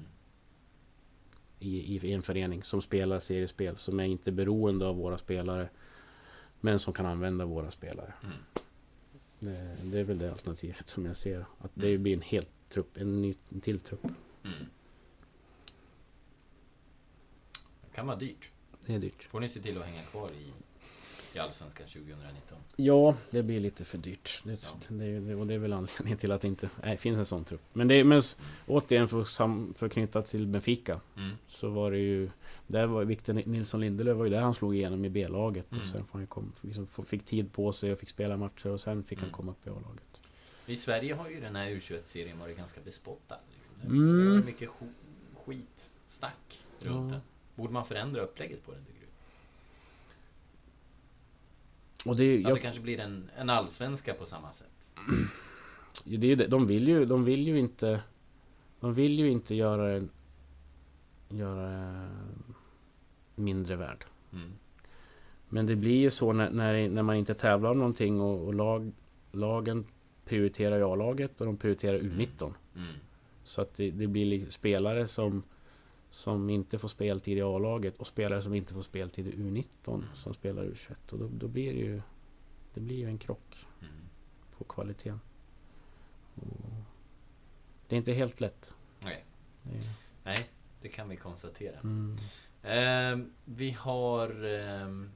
i, 1.59 1.97
i, 1.97 2.13
en 2.13 2.23
förening 2.23 2.63
som 2.63 2.83
spelar 2.83 3.19
seriespel 3.21 3.77
som 3.77 4.01
är 4.01 4.05
inte 4.05 4.33
beroende 4.33 4.87
av 4.87 4.97
våra 4.97 5.19
spelare. 5.19 5.69
Men 6.61 6.79
som 6.79 6.93
kan 6.93 7.07
använda 7.07 7.45
våra 7.45 7.71
spelare. 7.71 8.13
Mm. 8.23 8.35
Det, 9.39 9.77
det 9.83 10.01
är 10.01 10.05
väl 10.05 10.19
det 10.19 10.33
alternativet 10.33 10.89
som 10.89 11.07
jag 11.07 11.17
ser. 11.17 11.47
Att 11.59 11.71
det 11.75 11.89
Mm. 11.89 12.03
blir 12.03 12.15
en 12.15 12.23
helt 12.23 12.49
trupp, 12.69 12.97
en 12.97 13.23
ny 13.23 13.35
en 13.53 13.61
till 13.61 13.81
trupp. 13.81 14.05
Mm. 14.45 14.67
Det 17.83 17.95
kan 17.95 18.07
vara 18.07 18.17
dyrt. 18.17 18.51
Det 18.87 18.95
är 18.95 18.99
dyrt. 18.99 19.23
Får 19.23 19.41
ni 19.41 19.49
se 19.49 19.61
till 19.61 19.79
att 19.79 19.85
hänga 19.85 20.03
kvar 20.03 20.31
i, 20.31 20.53
i 21.37 21.39
Allsvenskan 21.39 21.87
2019? 21.87 22.59
Ja, 22.77 23.17
det 23.31 23.43
blir 23.43 23.61
lite 23.61 23.85
för 23.85 23.99
dyrt. 23.99 24.41
Det, 24.45 24.63
Ja. 24.65 24.69
det, 24.89 25.35
och 25.35 25.47
det 25.47 25.55
är 25.55 25.59
väl 25.59 25.73
anledningen 25.73 26.19
till 26.19 26.33
att 26.33 26.41
det 26.41 26.49
inte 26.49 26.71
nej, 26.83 26.97
finns 26.97 27.19
en 27.19 27.27
sån 27.27 27.45
trupp. 27.45 27.61
Men, 27.73 27.89
det, 27.89 28.05
men 28.05 28.23
återigen 28.67 29.09
för, 29.09 29.25
sam, 29.25 29.75
knyta 29.91 30.23
till 30.23 30.47
Benfica. 30.47 31.01
Mm. 31.17 31.37
Så 31.49 31.69
var 31.69 31.91
det 31.91 31.99
ju... 31.99 32.31
Där 32.67 32.87
var 32.87 33.05
Victor 33.05 33.33
Nilsson 33.33 33.81
Lindelöf 33.81 34.17
var 34.17 34.25
ju 34.25 34.31
där 34.31 34.41
han 34.41 34.55
slog 34.55 34.77
igenom 34.77 35.05
i 35.05 35.09
B-laget. 35.11 35.71
Mm. 35.73 35.83
Och 35.83 35.87
sen 35.89 36.05
han 36.13 36.27
kom, 36.27 36.53
liksom, 36.61 36.87
fick 36.87 37.25
tid 37.25 37.53
på 37.53 37.73
sig 37.73 37.93
och 37.93 37.99
fick 37.99 38.09
spela 38.09 38.37
matcher 38.37 38.69
och 38.71 38.81
sen 38.81 39.03
fick 39.03 39.19
Mm. 39.19 39.31
han 39.31 39.37
komma 39.37 39.53
upp 39.53 39.67
i 39.67 39.71
A-laget. 39.71 40.03
I 40.67 40.77
Sverige 40.77 41.15
har 41.15 41.29
ju 41.31 41.41
den 41.41 41.57
här 41.57 41.69
U21-serien 41.71 42.39
varit 42.39 42.57
ganska 42.57 42.81
bespottad. 42.81 43.37
Liksom. 43.55 43.75
Det 43.81 43.87
Mm. 43.97 44.27
har 44.29 44.35
varit 44.35 44.45
mycket 44.47 44.71
sk- 44.71 44.93
skitsnack 45.45 46.61
runt 46.81 47.13
Ja. 47.13 47.17
den. 47.17 47.21
Borde 47.57 47.73
man 47.73 47.85
förändra 47.85 48.21
upplägget 48.21 48.67
på 48.67 48.73
den 48.73 48.85
tycker 48.85 49.01
du? 49.01 49.07
Och 52.11 52.17
det, 52.17 52.25
är- 52.25 52.37
Att 52.39 52.43
jag, 52.43 52.55
det 52.57 52.61
kanske 52.61 52.83
blir 52.83 53.01
en, 53.01 53.31
en 53.37 53.51
allsvenska 53.51 54.15
på 54.15 54.27
samma 54.27 54.53
sätt? 54.53 54.95
det 56.05 56.33
är 56.33 56.37
det, 56.37 56.47
de 56.47 56.67
vill 56.67 56.89
ju, 56.89 57.05
de 57.05 57.25
vill 57.25 57.47
ju 57.49 57.59
inte... 57.59 58.01
De 58.81 58.95
vill 58.95 59.19
ju 59.19 59.31
inte 59.31 59.55
göra 59.55 59.93
en... 59.97 60.09
Göra 61.29 62.07
mindre 63.35 63.77
värd. 63.77 64.05
Mm. 64.33 64.53
Men 65.49 65.67
det 65.67 65.77
blir 65.77 65.97
ju 66.01 66.11
så 66.11 66.33
när, 66.33 66.51
när, 66.51 66.89
när 66.89 67.03
man 67.03 67.17
inte 67.17 67.35
tävlar 67.35 67.71
om 67.71 67.79
någonting 67.79 68.21
och, 68.21 68.45
och 68.47 68.55
lag, 68.55 68.93
lagen 69.33 69.85
prioriterar 70.25 70.77
ju 70.77 70.83
A-laget 70.85 71.41
och 71.41 71.47
de 71.47 71.57
prioriterar 71.57 71.99
U19. 71.99 72.53
Mm. 72.77 72.93
Så 73.45 73.61
att 73.61 73.75
det, 73.75 73.91
det 73.91 74.07
blir 74.07 74.25
li- 74.27 74.51
spelare 74.51 75.07
som, 75.07 75.43
som 76.17 76.51
inte 76.51 76.79
får 76.79 76.89
speltid 76.89 77.39
i 77.39 77.43
A-laget 77.43 77.97
och 77.99 78.07
spelare 78.07 78.43
som 78.43 78.55
inte 78.55 78.75
får 78.75 78.83
speltid 78.83 79.27
i 79.27 79.33
U19 79.33 80.05
som 80.15 80.35
spelar 80.35 80.65
U21. 80.65 80.95
Och 81.13 81.19
då, 81.19 81.29
då 81.33 81.49
blir 81.49 81.73
det 81.75 81.79
ju 81.81 82.03
det 82.75 82.81
blir 82.81 82.97
ju 82.97 83.07
en 83.07 83.19
krock 83.19 83.67
Mm. 83.81 83.93
på 84.59 84.65
kvaliteten. 84.65 85.21
Och 86.35 86.43
det 87.89 87.95
är 87.95 87.99
inte 87.99 88.13
helt 88.13 88.41
lätt. 88.41 88.75
Nej. 89.01 89.25
Det 89.63 89.79
Nej, 90.25 90.51
det 90.83 90.89
kan 90.89 91.09
vi 91.09 91.17
konstatera. 91.17 91.79
mm. 91.81 92.17
Ehm, 92.63 93.33
vi 93.45 93.71
har... 93.71 94.45
ehm, 94.45 95.11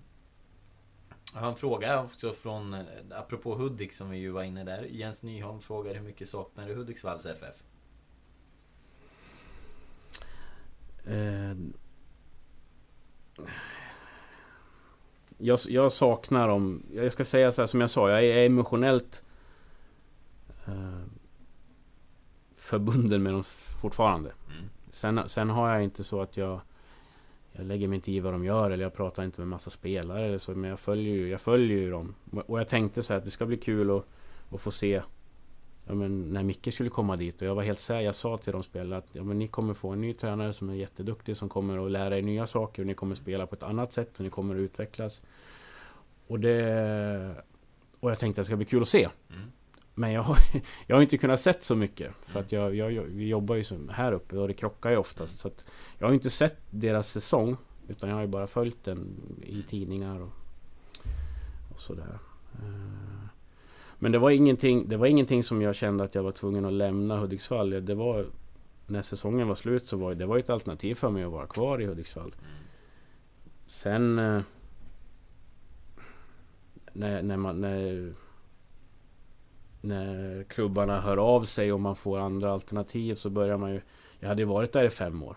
jag 1.34 1.40
har 1.40 1.48
en 1.48 1.56
fråga 1.56 2.02
också 2.02 2.32
från, 2.32 2.74
eh, 2.74 2.84
apropå 3.10 3.54
Hudik 3.54 3.92
som 3.92 4.10
vi 4.10 4.18
ju 4.18 4.30
var 4.30 4.42
inne 4.42 4.64
där. 4.64 4.82
Jens 4.82 5.22
Nyholm 5.22 5.60
frågar 5.60 5.94
hur 5.94 6.02
mycket 6.02 6.28
saknar 6.28 6.68
du 6.68 6.74
Hudiksvalls 6.74 7.26
FF? 7.26 7.62
Eh, 10.12 10.18
jag, 15.38 15.58
jag 15.68 15.92
saknar 15.92 16.48
dem. 16.48 16.82
Jag 16.94 17.12
ska 17.12 17.24
säga 17.24 17.52
så 17.52 17.62
här 17.62 17.66
som 17.66 17.80
jag 17.80 17.90
sa, 17.90 18.10
jag 18.10 18.24
är 18.24 18.46
emotionellt 18.46 19.24
eh, 20.66 21.02
förbunden 22.56 23.22
med 23.22 23.32
dem 23.32 23.44
fortfarande. 23.80 24.32
Mm. 24.50 24.70
Sen, 24.92 25.20
sen 25.26 25.50
har 25.50 25.70
jag 25.70 25.84
inte 25.84 26.04
så 26.04 26.22
att 26.22 26.36
jag 26.36 26.60
jag 27.52 27.66
lägger 27.66 27.88
mig 27.88 27.96
inte 27.96 28.12
i 28.12 28.20
vad 28.20 28.32
de 28.32 28.44
gör 28.44 28.70
eller 28.70 28.84
jag 28.84 28.94
pratar 28.94 29.24
inte 29.24 29.40
med 29.40 29.48
massa 29.48 29.70
spelare 29.70 30.26
eller 30.26 30.38
så 30.38 30.50
men 30.50 30.70
jag 30.70 30.80
följer 30.80 31.14
ju, 31.14 31.28
jag 31.28 31.40
följer 31.40 31.78
ju 31.78 31.90
dem. 31.90 32.14
Och 32.46 32.60
jag 32.60 32.68
tänkte 32.68 33.02
så 33.02 33.12
här 33.12 33.18
att 33.18 33.24
det 33.24 33.30
ska 33.30 33.46
bli 33.46 33.56
kul 33.56 33.90
att, 33.90 34.04
att 34.50 34.60
få 34.60 34.70
se 34.70 35.02
ja, 35.90 35.94
men 35.94 36.32
när 36.32 36.42
Micke 36.42 36.74
skulle 36.74 36.90
komma 36.90 37.16
dit 37.16 37.42
och 37.42 37.48
jag 37.48 37.54
var 37.54 37.62
helt 37.62 37.78
säker. 37.78 38.00
Jag 38.00 38.14
sa 38.14 38.38
till 38.38 38.52
de 38.52 38.62
spelarna 38.62 38.96
att 38.96 39.08
ja, 39.12 39.24
men 39.24 39.38
ni 39.38 39.48
kommer 39.48 39.74
få 39.74 39.90
en 39.90 40.00
ny 40.00 40.12
tränare 40.12 40.52
som 40.52 40.70
är 40.70 40.74
jätteduktig 40.74 41.36
som 41.36 41.48
kommer 41.48 41.86
att 41.86 41.90
lära 41.90 42.18
er 42.18 42.22
nya 42.22 42.46
saker 42.46 42.82
och 42.82 42.86
ni 42.86 42.94
kommer 42.94 43.14
spela 43.14 43.46
på 43.46 43.54
ett 43.54 43.62
annat 43.62 43.92
sätt 43.92 44.18
och 44.18 44.24
ni 44.24 44.30
kommer 44.30 44.54
att 44.54 44.58
utvecklas. 44.58 45.22
Och 46.26 46.40
det... 46.40 47.34
Och 48.00 48.10
jag 48.10 48.18
tänkte 48.18 48.40
att 48.40 48.44
det 48.44 48.46
ska 48.46 48.56
bli 48.56 48.66
kul 48.66 48.82
att 48.82 48.88
se. 48.88 49.08
Mm. 49.30 49.52
Men 49.94 50.12
jag 50.12 50.22
har, 50.22 50.36
jag 50.86 50.96
har 50.96 51.02
inte 51.02 51.18
kunnat 51.18 51.40
sett 51.40 51.64
så 51.64 51.76
mycket. 51.76 52.12
För 52.22 52.40
att 52.40 52.52
jag, 52.52 52.74
jag, 52.74 52.92
jag, 52.92 53.02
vi 53.02 53.28
jobbar 53.28 53.54
ju 53.54 53.64
här 53.90 54.12
uppe 54.12 54.36
och 54.36 54.48
det 54.48 54.54
krockar 54.54 54.90
ju 54.90 54.96
oftast. 54.96 55.38
Så 55.38 55.48
att 55.48 55.64
jag 55.98 56.06
har 56.06 56.14
inte 56.14 56.30
sett 56.30 56.58
deras 56.70 57.08
säsong. 57.08 57.56
Utan 57.88 58.08
jag 58.08 58.16
har 58.16 58.22
ju 58.22 58.28
bara 58.28 58.46
följt 58.46 58.84
den 58.84 59.06
i 59.42 59.62
tidningar 59.62 60.20
och, 60.20 60.32
och 61.72 61.80
sådär. 61.80 62.18
Men 64.02 64.12
det 64.12 64.18
var, 64.18 64.30
ingenting, 64.30 64.88
det 64.88 64.96
var 64.96 65.06
ingenting 65.06 65.42
som 65.44 65.62
jag 65.62 65.74
kände 65.74 66.04
att 66.04 66.14
jag 66.14 66.22
var 66.22 66.32
tvungen 66.32 66.64
att 66.64 66.72
lämna 66.72 67.16
Hudiksvall. 67.16 67.84
Det 67.84 67.94
var, 67.94 68.26
när 68.86 69.02
säsongen 69.02 69.48
var 69.48 69.54
slut 69.54 69.86
så 69.86 69.96
var 69.96 70.14
det 70.14 70.26
var 70.26 70.38
ett 70.38 70.50
alternativ 70.50 70.94
för 70.94 71.10
mig 71.10 71.24
att 71.24 71.32
vara 71.32 71.46
kvar 71.46 71.80
i 71.80 71.86
Hudiksvall. 71.86 72.34
Sen... 73.66 74.18
Eh, 74.18 74.42
när, 76.92 77.22
när 77.22 77.36
man... 77.36 77.60
När, 77.60 78.14
när 79.80 80.42
klubbarna 80.42 81.00
hör 81.00 81.16
av 81.16 81.44
sig 81.44 81.72
och 81.72 81.80
man 81.80 81.96
får 81.96 82.18
andra 82.18 82.52
alternativ 82.52 83.14
så 83.14 83.30
börjar 83.30 83.56
man 83.56 83.72
ju... 83.72 83.80
Jag 84.20 84.28
hade 84.28 84.42
ju 84.42 84.46
varit 84.46 84.72
där 84.72 84.84
i 84.84 84.90
fem 84.90 85.22
år. 85.22 85.36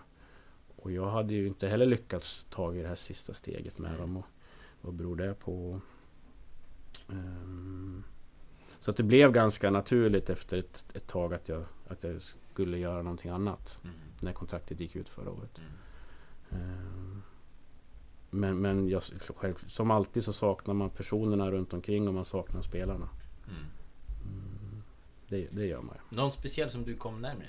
Och 0.76 0.92
jag 0.92 1.10
hade 1.10 1.34
ju 1.34 1.46
inte 1.46 1.68
heller 1.68 1.86
lyckats 1.86 2.46
ta 2.50 2.74
i 2.74 2.82
det 2.82 2.88
här 2.88 2.94
sista 2.94 3.34
steget 3.34 3.78
med 3.78 3.98
dem. 3.98 4.16
Och 4.16 4.26
vad 4.80 4.94
beror 4.94 5.16
det 5.16 5.34
på? 5.34 5.80
Um, 7.08 8.04
så 8.84 8.90
att 8.90 8.96
det 8.96 9.02
blev 9.02 9.32
ganska 9.32 9.70
naturligt 9.70 10.30
efter 10.30 10.58
ett, 10.58 10.86
ett 10.94 11.06
tag 11.06 11.34
att 11.34 11.48
jag, 11.48 11.64
att 11.88 12.02
jag 12.02 12.20
skulle 12.22 12.78
göra 12.78 13.02
någonting 13.02 13.30
annat. 13.30 13.78
Mm. 13.84 13.96
När 14.20 14.32
kontraktet 14.32 14.80
gick 14.80 14.96
ut 14.96 15.08
förra 15.08 15.30
året. 15.30 15.60
Mm. 16.50 16.62
Ehm, 16.62 17.22
Men, 18.30 18.60
men 18.60 18.88
jag, 18.88 19.02
själv, 19.36 19.54
som 19.68 19.90
alltid 19.90 20.24
så 20.24 20.32
saknar 20.32 20.74
man 20.74 20.90
personerna 20.90 21.50
runt 21.50 21.72
omkring 21.72 22.08
och 22.08 22.14
man 22.14 22.24
saknar 22.24 22.62
spelarna. 22.62 23.08
Mm. 23.48 23.62
Mm, 24.24 24.82
det, 25.28 25.48
det 25.50 25.66
gör 25.66 25.82
man 25.82 25.96
ju. 25.96 26.16
Någon 26.16 26.32
speciell 26.32 26.70
som 26.70 26.84
du 26.84 26.96
kom 26.96 27.20
närmare? 27.20 27.48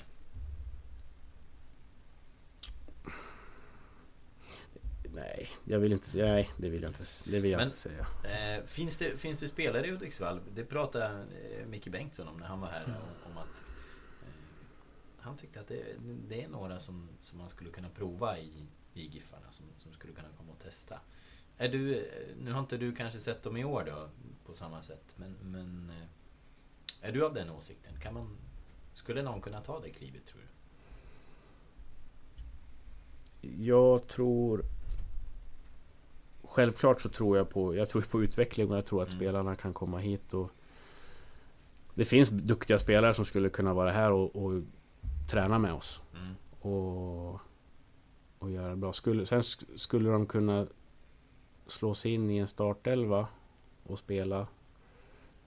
Nej, 5.16 5.48
jag 5.64 5.78
vill 5.78 5.92
inte, 5.92 6.08
nej, 6.18 6.50
det 6.56 6.68
vill 6.68 6.82
jag 6.82 6.90
inte, 6.90 7.04
det 7.26 7.40
vill 7.40 7.50
jag 7.50 7.58
Men- 7.58 7.66
inte 7.66 7.76
säga. 7.78 8.06
Eh, 8.24 8.64
finns, 8.64 8.98
det, 8.98 9.20
finns 9.20 9.40
det 9.40 9.48
spelare 9.48 9.86
i 9.86 9.90
Hudiksvall? 9.90 10.40
Det 10.54 10.64
pratade 10.64 11.06
eh, 11.06 11.66
Micke 11.66 11.88
Bengtsson 11.88 12.28
om 12.28 12.36
när 12.36 12.46
han 12.46 12.60
var 12.60 12.68
här. 12.68 12.84
Om, 12.86 13.32
om 13.32 13.38
att 13.38 13.62
eh, 14.22 14.28
Han 15.20 15.36
tyckte 15.36 15.60
att 15.60 15.68
det, 15.68 15.82
det 16.28 16.42
är 16.42 16.48
några 16.48 16.78
som, 16.78 17.08
som 17.22 17.38
man 17.38 17.50
skulle 17.50 17.70
kunna 17.70 17.88
prova 17.90 18.38
i, 18.38 18.66
i 18.94 19.06
Giffarna. 19.06 19.50
Som, 19.50 19.66
som 19.78 19.92
skulle 19.92 20.12
kunna 20.12 20.28
komma 20.38 20.52
och 20.52 20.58
testa. 20.62 21.00
Är 21.58 21.68
du, 21.68 21.96
eh, 21.98 22.02
nu 22.40 22.52
har 22.52 22.60
inte 22.60 22.76
du 22.76 22.94
kanske 22.94 23.20
sett 23.20 23.42
dem 23.42 23.56
i 23.56 23.64
år 23.64 23.84
då 23.86 24.08
på 24.46 24.54
samma 24.54 24.82
sätt. 24.82 25.14
Men, 25.16 25.36
men 25.42 25.90
eh, 25.90 27.08
är 27.08 27.12
du 27.12 27.24
av 27.24 27.34
den 27.34 27.50
åsikten? 27.50 28.00
Kan 28.00 28.14
man, 28.14 28.36
skulle 28.94 29.22
någon 29.22 29.40
kunna 29.40 29.60
ta 29.60 29.80
det 29.80 29.90
klivet 29.90 30.26
tror 30.26 30.40
du? 30.40 30.46
Jag 33.64 34.08
tror... 34.08 34.64
Självklart 36.56 37.00
så 37.00 37.08
tror 37.08 37.36
jag 37.36 37.48
på, 37.50 37.74
jag 37.74 37.88
tror 37.88 38.02
på 38.02 38.22
utveckling 38.22 38.70
och 38.70 38.76
jag 38.76 38.86
tror 38.86 39.02
att 39.02 39.08
Mm. 39.08 39.18
spelarna 39.18 39.54
kan 39.54 39.74
komma 39.74 39.98
hit 39.98 40.34
och... 40.34 40.50
Det 41.94 42.04
finns 42.04 42.28
duktiga 42.28 42.78
spelare 42.78 43.14
som 43.14 43.24
skulle 43.24 43.48
kunna 43.48 43.74
vara 43.74 43.90
här 43.92 44.12
och, 44.12 44.36
och 44.36 44.62
träna 45.30 45.58
med 45.58 45.72
oss. 45.74 46.00
Mm. 46.14 46.34
och, 46.60 47.40
och 48.38 48.50
göra 48.50 48.76
bra. 48.76 48.92
Skulle, 48.92 49.26
sen 49.26 49.40
sk- 49.40 49.76
skulle 49.76 50.10
de 50.10 50.26
kunna 50.26 50.66
slå 51.66 51.94
sig 51.94 52.12
in 52.14 52.30
i 52.30 52.38
en 52.38 52.46
startelva 52.48 53.28
och 53.86 53.98
spela 53.98 54.46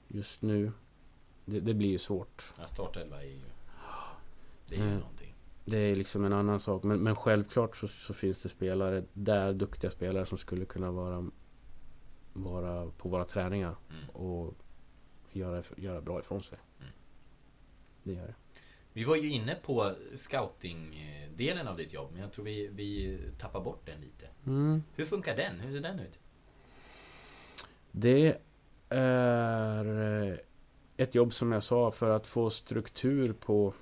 just 0.07 0.41
nu. 0.41 0.72
Det, 1.45 1.60
det 1.60 1.74
blir 1.74 1.89
ju 1.89 1.97
svårt. 1.97 2.51
Ja, 2.60 2.66
startelva 2.68 3.22
är 3.22 3.28
ju... 3.28 3.39
Det 4.68 4.76
är 4.76 4.80
ju 4.80 4.86
Mm. 4.86 4.97
någonting. 4.99 5.18
Det 5.66 5.78
är 5.78 5.95
liksom 5.95 6.26
en 6.26 6.34
annan 6.34 6.60
sak. 6.60 6.84
Men, 6.84 6.99
men 6.99 7.16
självklart 7.16 7.76
så, 7.76 7.88
så 7.88 8.14
finns 8.14 8.41
det 8.41 8.49
spelare 8.49 9.03
där, 9.14 9.53
duktiga 9.53 9.91
spelare 9.91 10.26
som 10.26 10.38
skulle 10.38 10.66
kunna 10.66 10.91
vara, 10.91 11.30
vara 12.34 12.91
på 12.97 13.10
våra 13.10 13.26
träningar 13.26 13.76
Mm. 13.89 14.10
och 14.10 14.53
göra, 15.32 15.64
göra 15.78 16.01
bra 16.01 16.20
ifrån 16.20 16.43
sig. 16.43 16.57
Mm. 16.80 16.91
Det 18.03 18.14
gör 18.14 18.28
det. 18.28 18.36
Vi 18.93 19.03
var 19.03 19.16
ju 19.16 19.30
inne 19.30 19.55
på 19.55 19.91
scouting-delen 20.16 21.68
av 21.68 21.78
ditt 21.78 21.93
jobb, 21.93 22.10
men 22.12 22.22
jag 22.22 22.32
tror 22.32 22.45
vi, 22.45 22.68
vi 22.68 23.20
tappar 23.39 23.62
bort 23.62 23.86
den 23.86 24.01
lite. 24.01 24.28
Mm. 24.45 24.84
Hur 24.95 25.05
funkar 25.05 25.36
den? 25.38 25.60
Hur 25.60 25.72
ser 25.74 25.80
den 25.80 25.99
ut? 25.99 26.20
Det 27.91 28.38
är 28.89 29.86
eh, 30.32 30.38
ett 30.97 31.16
jobb 31.16 31.34
som 31.34 31.51
jag 31.51 31.64
sa 31.64 31.91
för 31.91 32.10
att 32.10 32.28
få 32.28 32.49
struktur 32.49 33.34
på 33.34 33.74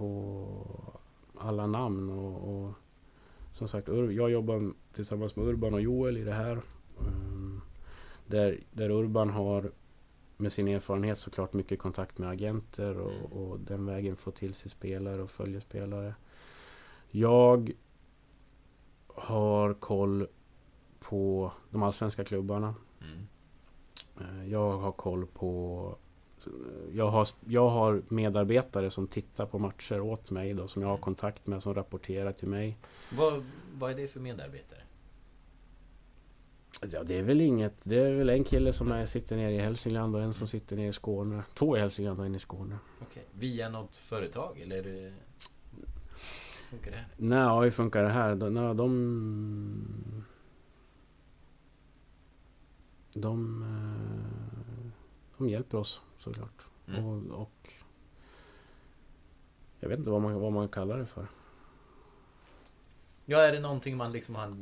på 0.00 0.98
alla 1.38 1.66
namn 1.66 2.10
och, 2.10 2.54
och 2.64 2.72
som 3.52 3.68
sagt 3.68 3.88
jag 3.88 4.30
jobbar 4.30 4.72
tillsammans 4.92 5.36
med 5.36 5.46
Urban 5.46 5.74
och 5.74 5.80
Joel 5.80 6.16
i 6.16 6.24
det 6.24 6.32
här. 6.32 6.62
Mm. 7.00 7.60
Där, 8.26 8.60
där 8.72 8.90
Urban 8.90 9.30
har 9.30 9.70
med 10.36 10.52
sin 10.52 10.68
erfarenhet 10.68 11.18
såklart 11.18 11.52
mycket 11.52 11.78
kontakt 11.78 12.18
med 12.18 12.28
agenter 12.28 12.98
och, 12.98 13.12
Mm. 13.12 13.32
och 13.32 13.60
den 13.60 13.86
vägen 13.86 14.16
få 14.16 14.30
till 14.30 14.54
sig 14.54 14.70
spelare 14.70 15.22
och 15.22 15.30
följer 15.30 15.60
spelare. 15.60 16.14
Jag 17.10 17.70
har 19.06 19.74
koll 19.74 20.26
på 21.00 21.52
de 21.70 21.82
allsvenska 21.82 22.24
klubbarna. 22.24 22.74
Mm. 23.00 23.26
Eh, 24.20 24.48
Jag 24.50 24.78
har 24.78 24.92
koll 24.92 25.26
på... 25.26 25.96
Jag 26.92 27.10
har, 27.10 27.28
jag 27.46 27.68
har 27.68 28.02
medarbetare 28.08 28.90
som 28.90 29.06
tittar 29.06 29.46
på 29.46 29.58
matcher 29.58 30.00
åt 30.00 30.30
mig 30.30 30.54
då, 30.54 30.68
som 30.68 30.82
jag 30.82 30.88
har 30.88 30.94
Mm. 30.94 31.02
kontakt 31.02 31.46
med, 31.46 31.62
som 31.62 31.74
rapporterar 31.74 32.32
till 32.32 32.48
mig. 32.48 32.78
Vad, 33.16 33.44
vad 33.78 33.90
är 33.90 33.94
det 33.94 34.06
för 34.06 34.20
medarbetare? 34.20 34.80
Ja, 36.92 37.02
det 37.02 37.18
är 37.18 37.22
väl 37.22 37.40
inget. 37.40 37.74
Det 37.82 37.96
är 37.98 38.12
väl 38.14 38.28
en 38.28 38.44
kille 38.44 38.72
som 38.72 38.92
är, 38.92 39.06
sitter 39.06 39.36
nere 39.36 39.52
i 39.52 39.58
Hälsingland 39.58 40.16
och 40.16 40.22
en 40.22 40.34
som 40.34 40.46
sitter 40.46 40.76
nere 40.76 40.86
i 40.88 40.92
Skåne. 40.92 41.42
Två 41.54 41.76
i 41.76 41.80
Hälsingland 41.80 42.20
och 42.20 42.26
en 42.26 42.34
i 42.34 42.38
Skåne. 42.38 42.78
Okej. 43.02 43.24
Via 43.32 43.68
något 43.68 43.96
företag 43.96 44.60
eller? 44.60 44.82
Hur 44.82 45.12
funkar 46.70 46.90
det 46.90 46.96
här? 46.96 47.06
Nej, 47.16 47.60
hur 47.64 47.70
funkar 47.70 48.02
det 48.02 48.08
här? 48.08 48.34
De, 48.34 48.54
nej, 48.54 48.74
de... 48.74 50.24
De... 53.12 53.62
eh, 53.62 54.90
De 55.38 55.48
hjälper 55.48 55.78
oss 55.78 56.00
såklart. 56.20 56.62
Mm. 56.88 57.04
Och, 57.04 57.40
och... 57.40 57.68
Jag 59.80 59.88
vet 59.88 59.98
inte 59.98 60.10
vad 60.10 60.22
man, 60.22 60.40
vad 60.40 60.52
man 60.52 60.68
kallar 60.68 60.98
det 60.98 61.06
för. 61.06 61.26
Ja, 63.24 63.38
är 63.38 63.52
det 63.52 63.60
någonting 63.60 63.96
man 63.96 64.12
liksom 64.12 64.34
har 64.34 64.56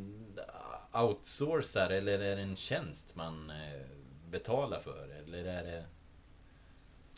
outsourcar 1.04 1.90
eller 1.90 2.18
är 2.18 2.36
det 2.36 2.42
en 2.42 2.56
tjänst 2.56 3.16
man 3.16 3.50
eh, 3.50 3.86
betalar 4.30 4.78
för? 4.80 5.08
Eller 5.08 5.44
är 5.44 5.64
det... 5.64 5.84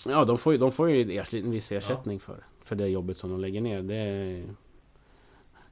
Ja, 0.07 0.25
de 0.25 0.39
får 0.39 0.53
ju, 0.53 0.59
de 0.59 0.73
får 0.73 0.91
ju 0.91 1.19
en 1.33 1.51
viss 1.51 1.73
ersättning 1.73 2.21
för, 2.21 2.45
för 2.63 2.77
det 2.77 2.89
jobbet 2.89 3.17
som 3.19 3.31
de 3.31 3.41
lägger 3.41 3.61
ner. 3.61 3.83
Det 3.83 3.95
är, 3.95 4.55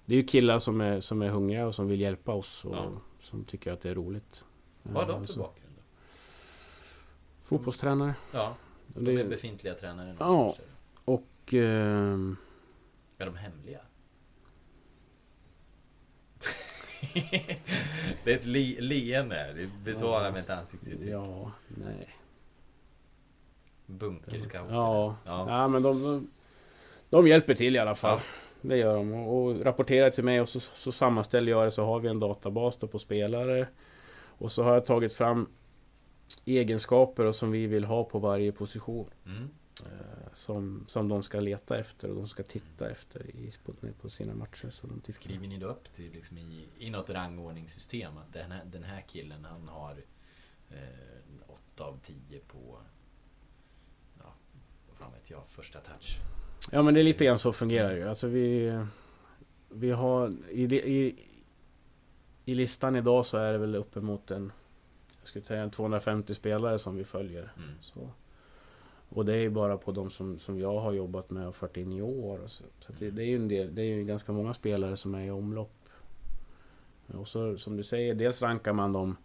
det 0.04 0.14
är 0.14 0.16
ju 0.16 0.24
killar 0.24 0.58
som 0.58 0.80
är, 0.80 1.00
som 1.00 1.22
är 1.22 1.28
hungriga 1.28 1.66
och 1.66 1.74
som 1.74 1.88
vill 1.88 2.00
hjälpa 2.00 2.32
oss 2.32 2.64
och 2.64 2.76
Ja. 2.76 2.90
som 3.20 3.44
tycker 3.44 3.72
att 3.72 3.80
det 3.80 3.90
är 3.90 3.94
roligt. 3.94 4.44
Vad 4.82 5.06
har 5.06 5.12
de 5.12 5.20
Eh, 5.22 5.26
för 5.26 5.32
så- 5.32 5.40
bakgrund? 5.40 5.74
Då? 5.76 5.82
Fotbollstränare. 7.48 8.14
Ja, 8.32 8.56
de 8.86 9.04
Det- 9.04 9.20
är 9.20 9.24
befintliga 9.28 9.74
tränare. 9.74 10.16
Ja. 10.18 10.54
Och... 11.04 11.54
ehm, 11.54 12.36
Är 13.18 13.26
de 13.26 13.36
hemliga? 13.36 13.80
det 18.24 18.32
är 18.32 18.36
ett 18.36 18.46
le- 18.46 18.80
leende. 18.80 19.52
Du 19.56 19.70
besvarar 19.84 20.32
med 20.32 20.42
ett 20.42 20.50
ansiktsuttryck. 20.50 21.10
ja, 21.12 21.52
nej. 21.68 22.08
Bunkerscouter. 23.86 24.74
Ja, 24.74 25.16
Ja. 25.24 25.44
ja. 25.48 25.68
men 25.68 25.82
de, 25.82 26.02
de, 26.02 26.30
de 27.10 27.26
hjälper 27.28 27.54
till 27.54 27.76
i 27.76 27.78
alla 27.78 27.94
fall. 27.94 28.18
Ja. 28.18 28.68
Det 28.68 28.76
gör 28.76 28.96
de. 28.96 29.12
Och, 29.12 29.42
och 29.44 29.64
rapporterar 29.64 30.10
till 30.10 30.24
mig 30.24 30.40
och 30.40 30.48
så, 30.48 30.60
så 30.60 30.92
sammanställer 30.92 31.52
jag 31.52 31.66
det 31.66 31.70
så 31.70 31.84
har 31.84 32.00
vi 32.00 32.08
en 32.08 32.20
databas 32.20 32.76
då 32.76 32.86
på 32.86 32.98
spelare. 32.98 33.68
Och 34.38 34.52
så 34.52 34.62
har 34.62 34.74
jag 34.74 34.86
tagit 34.86 35.12
fram 35.12 35.48
egenskaper 36.44 37.24
och 37.24 37.34
som 37.34 37.50
vi 37.50 37.66
vill 37.66 37.84
ha 37.84 38.04
på 38.04 38.18
varje 38.18 38.52
position. 38.52 39.10
Mm. 39.26 39.48
Eh, 39.84 40.32
som, 40.32 40.84
som 40.88 41.08
de 41.08 41.22
ska 41.22 41.40
leta 41.40 41.78
efter 41.78 42.10
och 42.10 42.16
de 42.16 42.28
ska 42.28 42.42
titta 42.42 42.90
efter 42.90 43.26
i, 43.26 43.50
på, 43.64 43.72
på 44.00 44.10
sina 44.10 44.34
matcher. 44.34 44.70
Så 44.70 44.86
de 44.86 45.00
tittar. 45.00 45.20
Skriver 45.20 45.46
ni 45.46 45.58
då 45.58 45.66
upp 45.66 45.92
till 45.92 46.12
liksom 46.12 46.38
i, 46.38 46.68
i 46.78 46.90
något 46.90 47.10
rangordningssystem 47.10 48.18
att 48.18 48.32
den 48.32 48.50
här, 48.50 48.64
den 48.64 48.82
här 48.82 49.00
killen 49.00 49.44
han 49.44 49.68
har 49.68 49.96
eh, 50.70 51.48
8 51.74 51.84
av 51.84 51.98
10 52.02 52.38
på 52.38 52.78
ja, 54.18 54.34
vad 54.88 54.96
fan 54.96 55.12
vet 55.12 55.30
jag, 55.30 55.42
första 55.48 55.80
touch. 55.80 56.18
Ja 56.72 56.82
men 56.82 56.94
det 56.94 57.00
är 57.00 57.04
lite 57.04 57.24
grann 57.24 57.38
så 57.38 57.52
fungerar 57.52 57.90
det 57.90 57.96
ju. 57.96 58.08
Alltså 58.08 58.26
vi, 58.26 58.78
vi 59.68 59.90
har 59.90 60.36
i, 60.50 60.62
i, 60.64 61.24
i 62.44 62.54
listan 62.54 62.96
idag 62.96 63.26
så 63.26 63.38
är 63.38 63.52
det 63.52 63.58
väl 63.58 63.74
uppemot 63.74 64.30
en 64.30 64.52
skulle 65.28 65.44
säga 65.44 65.62
en 65.62 65.70
250 65.70 66.34
spelare 66.34 66.78
som 66.78 66.96
vi 66.96 67.04
följer. 67.04 67.52
Mm. 67.56 67.70
Så. 67.80 68.10
Och 69.08 69.24
det 69.24 69.36
är 69.36 69.48
bara 69.48 69.76
på 69.76 69.92
de 69.92 70.10
som, 70.10 70.38
som 70.38 70.58
jag 70.58 70.80
har 70.80 70.92
jobbat 70.92 71.30
med 71.30 71.48
och 71.48 71.56
fört 71.56 71.76
in 71.76 71.92
i 71.92 72.02
år. 72.02 72.40
Så 72.46 72.64
så 72.78 72.92
det, 72.98 73.10
det 73.10 73.22
är 73.22 73.26
ju 73.26 73.36
en 73.36 73.48
del, 73.48 73.74
det 73.74 73.82
är 73.82 73.94
ju 73.94 74.04
ganska 74.04 74.32
många 74.32 74.54
spelare 74.54 74.96
som 74.96 75.14
är 75.14 75.24
i 75.24 75.30
omlopp. 75.30 75.88
Och 77.06 77.28
så 77.28 77.58
som 77.58 77.76
du 77.76 77.84
säger, 77.84 78.14
dels 78.14 78.42
rankar 78.42 78.72
man 78.72 78.92
dem 78.92 79.16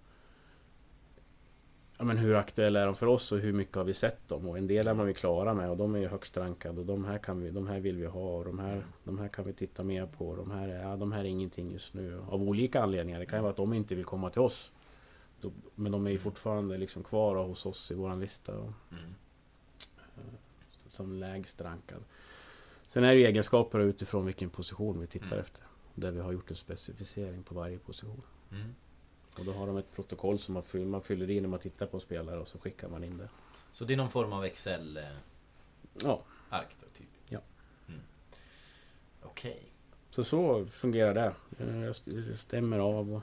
Ja 1.97 2.05
men 2.05 2.17
hur 2.17 2.35
aktuella 2.35 2.81
är 2.81 2.85
de 2.85 2.95
för 2.95 3.07
oss 3.07 3.31
och 3.31 3.39
hur 3.39 3.53
mycket 3.53 3.75
har 3.75 3.83
vi 3.83 3.93
sett 3.93 4.29
dem? 4.29 4.49
Och 4.49 4.57
en 4.57 4.67
del 4.67 4.87
är 4.87 4.93
man 4.93 5.07
ju 5.07 5.13
klara 5.13 5.53
med 5.53 5.69
och 5.69 5.77
de 5.77 5.95
är 5.95 5.99
ju 5.99 6.07
högst 6.07 6.37
rankade 6.37 6.79
och 6.79 6.85
de 6.85 7.05
här, 7.05 7.17
kan 7.17 7.41
vi, 7.41 7.49
de 7.51 7.67
här 7.67 7.79
vill 7.79 7.97
vi 7.97 8.05
ha 8.05 8.37
och 8.37 8.45
de 8.45 8.59
här, 8.59 8.83
de 9.03 9.19
här 9.19 9.27
kan 9.27 9.45
vi 9.45 9.53
titta 9.53 9.83
mer 9.83 10.05
på. 10.05 10.35
De 10.35 10.51
här, 10.51 10.67
är, 10.67 10.81
ja, 10.81 10.95
de 10.95 11.11
här 11.11 11.19
är 11.19 11.25
ingenting 11.25 11.71
just 11.71 11.93
nu 11.93 12.21
av 12.29 12.43
olika 12.43 12.81
anledningar. 12.81 13.19
Det 13.19 13.25
kan 13.25 13.39
ju 13.39 13.41
vara 13.41 13.51
att 13.51 13.57
de 13.57 13.73
inte 13.73 13.95
vill 13.95 14.05
komma 14.05 14.29
till 14.29 14.41
oss. 14.41 14.71
Då, 15.43 15.51
men 15.75 15.91
de 15.91 16.07
är 16.07 16.11
ju 16.11 16.19
fortfarande 16.19 16.77
liksom 16.77 17.03
kvar 17.03 17.35
hos 17.35 17.65
oss 17.65 17.91
i 17.91 17.93
våran 17.93 18.19
lista. 18.19 18.53
Mm. 18.53 18.73
som 20.89 21.13
lägst 21.13 21.61
rankad. 21.61 22.03
Sen 22.87 23.03
är 23.03 23.15
det 23.15 23.25
egenskaper 23.25 23.79
utifrån 23.79 24.25
vilken 24.25 24.49
position 24.49 24.99
vi 24.99 25.07
tittar 25.07 25.27
Mm. 25.27 25.39
efter. 25.39 25.63
Där 25.95 26.11
vi 26.11 26.19
har 26.19 26.31
gjort 26.31 26.49
en 26.49 26.55
specificering 26.55 27.43
på 27.43 27.55
varje 27.55 27.77
position. 27.77 28.21
Mm. 28.51 28.75
Och 29.39 29.45
då 29.45 29.51
har 29.53 29.67
de 29.67 29.77
ett 29.77 29.91
protokoll 29.95 30.39
som 30.39 30.53
man 30.53 30.63
fyller, 30.63 30.85
man 30.85 31.01
fyller 31.01 31.29
i 31.29 31.41
när 31.41 31.49
man 31.49 31.59
tittar 31.59 31.85
på 31.85 31.99
spelare 31.99 32.39
och 32.39 32.47
så 32.47 32.59
skickar 32.59 32.89
man 32.89 33.03
in 33.03 33.17
det. 33.17 33.29
Så 33.71 33.85
det 33.85 33.93
är 33.93 33.97
någon 33.97 34.09
form 34.11 34.33
av 34.33 34.45
Excel-ark 34.45 35.07
Ja, 36.03 36.23
då, 36.49 36.87
typ? 36.97 37.07
Ja. 37.29 37.39
Mm. 37.87 38.01
Okej. 39.21 39.71
så 40.09 40.23
så 40.23 40.65
fungerar 40.65 41.13
det. 41.13 41.33
Eh, 41.63 41.83
jag 41.83 41.95
stämmer 42.37 42.79
av 42.79 43.13
och 43.13 43.21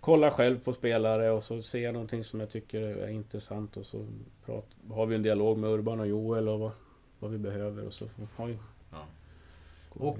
kollar 0.00 0.30
själv 0.30 0.58
på 0.64 0.72
spelare 0.72 1.30
och 1.30 1.44
så 1.44 1.62
ser 1.62 1.82
jag 1.82 1.92
någonting 1.92 2.24
som 2.24 2.40
jag 2.40 2.50
tycker 2.50 2.80
är 2.80 3.08
intressant 3.08 3.76
och 3.76 3.86
så 3.86 4.06
prat, 4.44 4.66
har 4.90 5.06
vi 5.06 5.14
en 5.14 5.22
dialog 5.22 5.58
med 5.58 5.70
Urban 5.70 6.00
och 6.00 6.06
Joel 6.06 6.48
och 6.48 6.60
vad, 6.60 6.70
vad 7.18 7.30
vi 7.30 7.38
behöver 7.38 7.86
och 7.86 7.92
så 7.92 8.08
får, 8.08 8.28
har 8.36 8.46
vi, 8.46 8.58
Ja. 8.92 9.04
Och, 9.88 10.18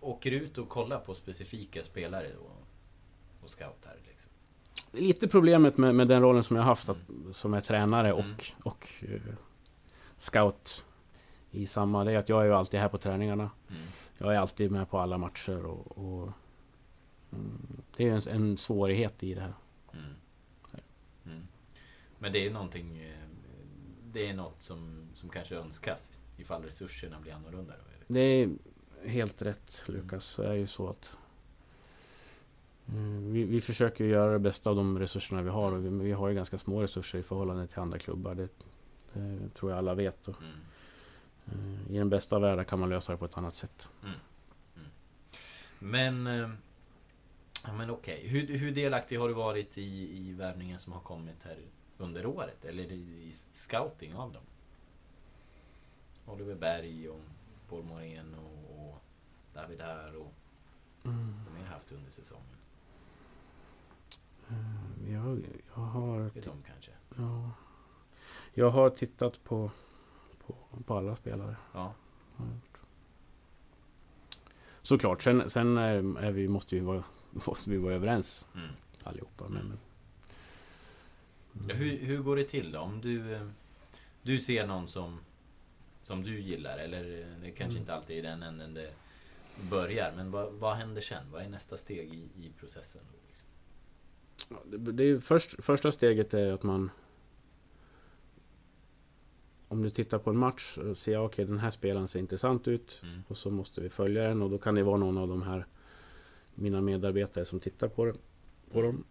åker 0.00 0.30
ut 0.30 0.58
och 0.58 0.68
kollar 0.68 0.98
på 0.98 1.14
specifika 1.14 1.84
spelare 1.84 2.26
då? 2.36 2.50
Och 3.42 3.50
scoutar 3.50 3.96
liksom? 4.08 4.30
Lite 4.92 5.28
problemet 5.28 5.76
med, 5.76 5.94
med 5.94 6.08
den 6.08 6.22
rollen 6.22 6.42
som 6.42 6.56
jag 6.56 6.62
haft, 6.62 6.88
att, 6.88 6.96
som 7.32 7.54
är 7.54 7.60
tränare 7.60 8.12
och, 8.12 8.20
Mm. 8.20 8.34
och 8.64 8.86
eh, 9.02 9.20
scout 10.16 10.84
i 11.50 11.66
samma. 11.66 12.04
Det 12.04 12.12
är 12.12 12.18
att 12.18 12.28
jag 12.28 12.40
är 12.42 12.46
ju 12.46 12.54
alltid 12.54 12.80
här 12.80 12.88
på 12.88 12.98
träningarna. 12.98 13.50
Mm. 13.70 13.82
Jag 14.18 14.34
är 14.34 14.38
alltid 14.38 14.70
med 14.70 14.90
på 14.90 14.98
alla 14.98 15.18
matcher 15.18 15.66
och, 15.66 15.98
och 15.98 16.22
mm, 16.22 16.32
det 17.96 18.08
är 18.08 18.12
en, 18.28 18.34
en 18.42 18.56
svårighet 18.56 19.22
i 19.22 19.34
det 19.34 19.40
här. 19.40 19.54
Mm. 19.92 20.14
Mm. 21.26 21.46
Men 22.18 22.32
det 22.32 22.46
är 22.46 22.50
någonting 22.50 22.98
eh, 22.98 23.14
Det 24.12 24.28
är 24.28 24.34
något 24.34 24.62
som, 24.62 25.08
som 25.14 25.28
kanske 25.28 25.54
önskas 25.56 26.20
ifall 26.36 26.62
resurserna 26.62 27.20
blir 27.20 27.32
annorlunda 27.32 27.74
då, 27.76 27.84
eller? 27.94 28.04
Det 28.08 28.20
är 28.20 28.50
helt 29.08 29.42
rätt 29.42 29.82
Lukas, 29.86 30.24
så 30.24 30.42
är 30.42 30.48
det 30.48 30.58
ju 30.58 30.66
så 30.66 30.88
att 30.88 31.16
mm, 32.88 33.32
vi, 33.32 33.44
vi 33.44 33.60
försöker 33.60 34.04
göra 34.04 34.32
det 34.32 34.38
bästa 34.38 34.70
av 34.70 34.76
de 34.76 34.98
resurserna 34.98 35.42
vi 35.42 35.50
har 35.50 35.72
och 35.72 35.84
vi, 35.84 35.88
vi 35.88 36.12
har 36.12 36.28
ju 36.28 36.34
ganska 36.34 36.58
små 36.58 36.82
resurser 36.82 37.18
i 37.18 37.22
förhållande 37.22 37.66
till 37.66 37.78
andra 37.78 37.98
klubbar. 37.98 38.34
Det, 38.34 38.48
det 39.12 39.48
tror 39.54 39.70
jag 39.70 39.78
alla 39.78 39.94
vet. 39.94 40.28
Och, 40.28 40.36
Mm. 41.52 41.74
eh, 41.86 41.94
I 41.94 41.98
den 41.98 42.08
bästa 42.10 42.36
av 42.36 42.42
världar 42.42 42.64
kan 42.64 42.78
man 42.78 42.88
lösa 42.88 43.12
det 43.12 43.18
på 43.18 43.24
ett 43.24 43.38
annat 43.38 43.54
sätt. 43.54 43.88
Men 45.78 46.26
eh, 46.26 46.50
Ja 47.68 47.74
men 47.74 47.90
okej, 47.90 48.26
hur, 48.26 48.58
hur 48.58 48.70
delaktig 48.74 49.18
har 49.18 49.28
du 49.28 49.34
varit 49.34 49.78
i, 49.78 50.18
i 50.18 50.32
värvningen 50.32 50.78
som 50.78 50.92
har 50.92 51.00
kommit 51.00 51.42
här 51.42 51.58
under 51.98 52.26
året? 52.26 52.64
Eller 52.64 52.92
i, 52.92 53.28
i 53.28 53.32
scouting 53.32 54.14
av 54.14 54.32
dem? 54.32 54.42
Oliver 56.26 56.54
Berg 56.54 57.08
och 57.08 57.20
Paul 57.68 57.84
Morén 57.84 58.34
och, 58.34 59.02
David 59.54 59.80
här 59.80 60.16
och 60.16 60.32
Mm. 61.04 61.34
vad 61.44 61.54
mer 61.54 61.66
haft 61.66 61.92
under 61.92 62.10
säsongen? 62.10 62.56
Jag, 65.08 65.44
jag, 65.74 65.82
har, 65.82 66.30
de 66.34 66.62
kanske? 66.66 66.90
ja, 67.16 67.50
jag 68.54 68.70
har 68.70 68.90
tittat 68.90 69.44
på, 69.44 69.70
på, 70.46 70.54
på 70.86 70.94
alla 70.94 71.16
spelare. 71.16 71.56
Ja. 71.72 71.94
har. 72.36 72.60
Såklart, 74.82 75.22
sen, 75.22 75.50
sen 75.50 75.78
är, 75.78 76.18
är 76.18 76.32
vi, 76.32 76.48
måste, 76.48 76.74
vi 76.74 76.80
vara, 76.80 77.04
måste 77.46 77.70
vi 77.70 77.76
vara 77.76 77.94
överens 77.94 78.46
Mm. 78.54 78.68
allihopa. 79.02 79.48
Men, 79.48 79.66
men, 79.68 79.78
Ja, 81.68 81.74
hur, 81.74 81.98
hur 81.98 82.18
går 82.18 82.36
det 82.36 82.44
till 82.44 82.72
då? 82.72 82.78
Om 82.80 83.00
du, 83.00 83.34
eh, 83.34 83.48
du 84.22 84.38
ser 84.40 84.66
någon 84.66 84.88
som, 84.88 85.18
som 86.02 86.22
du 86.22 86.40
gillar, 86.40 86.78
eller 86.78 87.20
eh, 87.20 87.26
det 87.42 87.50
kanske 87.50 87.64
Mm. 87.64 87.76
inte 87.76 87.94
alltid 87.94 88.18
är 88.18 88.22
den 88.22 88.42
änden 88.42 88.74
det 88.74 88.90
börjar, 89.70 90.12
men 90.16 90.30
vad, 90.30 90.52
vad 90.52 90.76
händer 90.76 91.00
sen? 91.02 91.24
Vad 91.32 91.42
är 91.42 91.48
nästa 91.48 91.76
steg 91.76 92.14
i, 92.14 92.18
i 92.46 92.52
processen? 92.60 93.02
Liksom? 93.28 93.46
Det, 94.84 94.92
det 94.92 95.04
är 95.04 95.18
först, 95.18 95.64
första 95.64 95.92
steget 95.92 96.34
är 96.34 96.52
att 96.52 96.62
man 96.62 96.90
om 99.68 99.82
du 99.82 99.90
tittar 99.90 100.18
på 100.18 100.30
en 100.30 100.38
match 100.38 100.78
och 100.78 100.96
ser 100.96 101.16
okej 101.18 101.24
okay, 101.26 101.44
den 101.44 101.58
här 101.58 101.70
spelaren 101.70 102.08
ser 102.08 102.18
intressant 102.18 102.68
ut 102.68 103.00
Mm. 103.02 103.22
och 103.28 103.36
så 103.36 103.50
måste 103.50 103.80
vi 103.80 103.88
följa 103.88 104.22
den 104.28 104.42
och 104.42 104.50
då 104.50 104.58
kan 104.58 104.74
det 104.74 104.82
vara 104.82 104.96
någon 104.96 105.18
av 105.18 105.28
de 105.28 105.42
här 105.42 105.66
mina 106.58 106.80
medarbetare 106.80 107.44
som 107.44 107.60
tittar 107.60 107.88
på, 107.88 108.04
det, 108.04 108.14
på 108.72 108.82
dem 108.82 109.04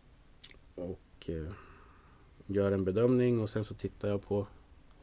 och 0.75 1.29
eh, 1.29 1.51
gör 2.45 2.71
en 2.71 2.83
bedömning 2.83 3.39
och 3.39 3.49
sen 3.49 3.63
så 3.63 3.73
tittar 3.73 4.09
jag 4.09 4.21
på 4.21 4.47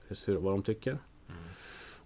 hur, 0.08 0.36
vad 0.36 0.52
de 0.52 0.62
tycker. 0.62 0.90
Mm. 0.90 1.42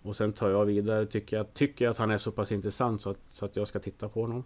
Och 0.03 0.17
sen 0.17 0.33
tar 0.33 0.51
jag 0.51 0.65
vidare. 0.65 1.07
Tycker 1.07 1.37
jag, 1.37 1.55
tycker 1.55 1.85
jag 1.85 1.91
att 1.91 1.97
han 1.97 2.11
är 2.11 2.19
så 2.19 2.33
pass 2.33 2.53
intressant 2.53 3.03
så 3.03 3.11
att, 3.11 3.21
så 3.31 3.45
att 3.45 3.57
jag 3.57 3.69
ska 3.69 3.79
titta 3.79 4.09
på 4.09 4.21
honom. 4.21 4.45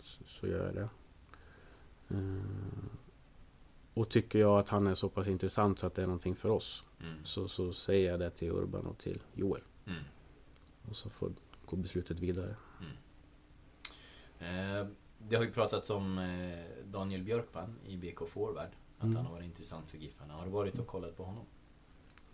Så, 0.00 0.24
så 0.24 0.46
gör 0.46 0.66
jag 0.66 0.74
det. 0.74 0.88
Eh, 2.08 2.42
och 3.94 4.08
tycker 4.08 4.38
jag 4.38 4.58
att 4.58 4.68
han 4.68 4.86
är 4.86 4.94
så 4.94 5.08
pass 5.08 5.26
intressant 5.26 5.78
så 5.78 5.86
att 5.86 5.94
det 5.94 6.02
är 6.02 6.06
någonting 6.06 6.36
för 6.36 6.48
oss. 6.48 6.84
Mm. 7.00 7.24
Så, 7.24 7.48
så 7.48 7.72
säger 7.72 8.10
jag 8.10 8.20
det 8.20 8.30
till 8.30 8.50
Urban 8.50 8.86
och 8.86 8.98
till 8.98 9.22
Joel. 9.34 9.62
Mm. 9.86 10.02
Och 10.88 10.96
så 10.96 11.10
får 11.10 11.32
går 11.66 11.76
beslutet 11.76 12.20
vidare. 12.20 12.50
Eh, 12.80 12.86
det 15.18 15.36
har 15.36 15.44
ju 15.44 15.50
pratats 15.50 15.90
om 15.90 16.18
eh, 16.18 16.84
Daniel 16.84 17.22
Björkman 17.22 17.76
i 17.86 17.96
BK 17.96 18.28
Forward. 18.28 18.68
Att 18.98 19.02
Mm. 19.04 19.16
han 19.16 19.26
har 19.26 19.32
varit 19.32 19.44
intressant 19.44 19.90
för 19.90 19.98
Giffarna. 19.98 20.34
Har 20.34 20.44
du 20.44 20.50
varit 20.50 20.78
och 20.78 20.86
kollat 20.86 21.16
på 21.16 21.24
honom? 21.24 21.44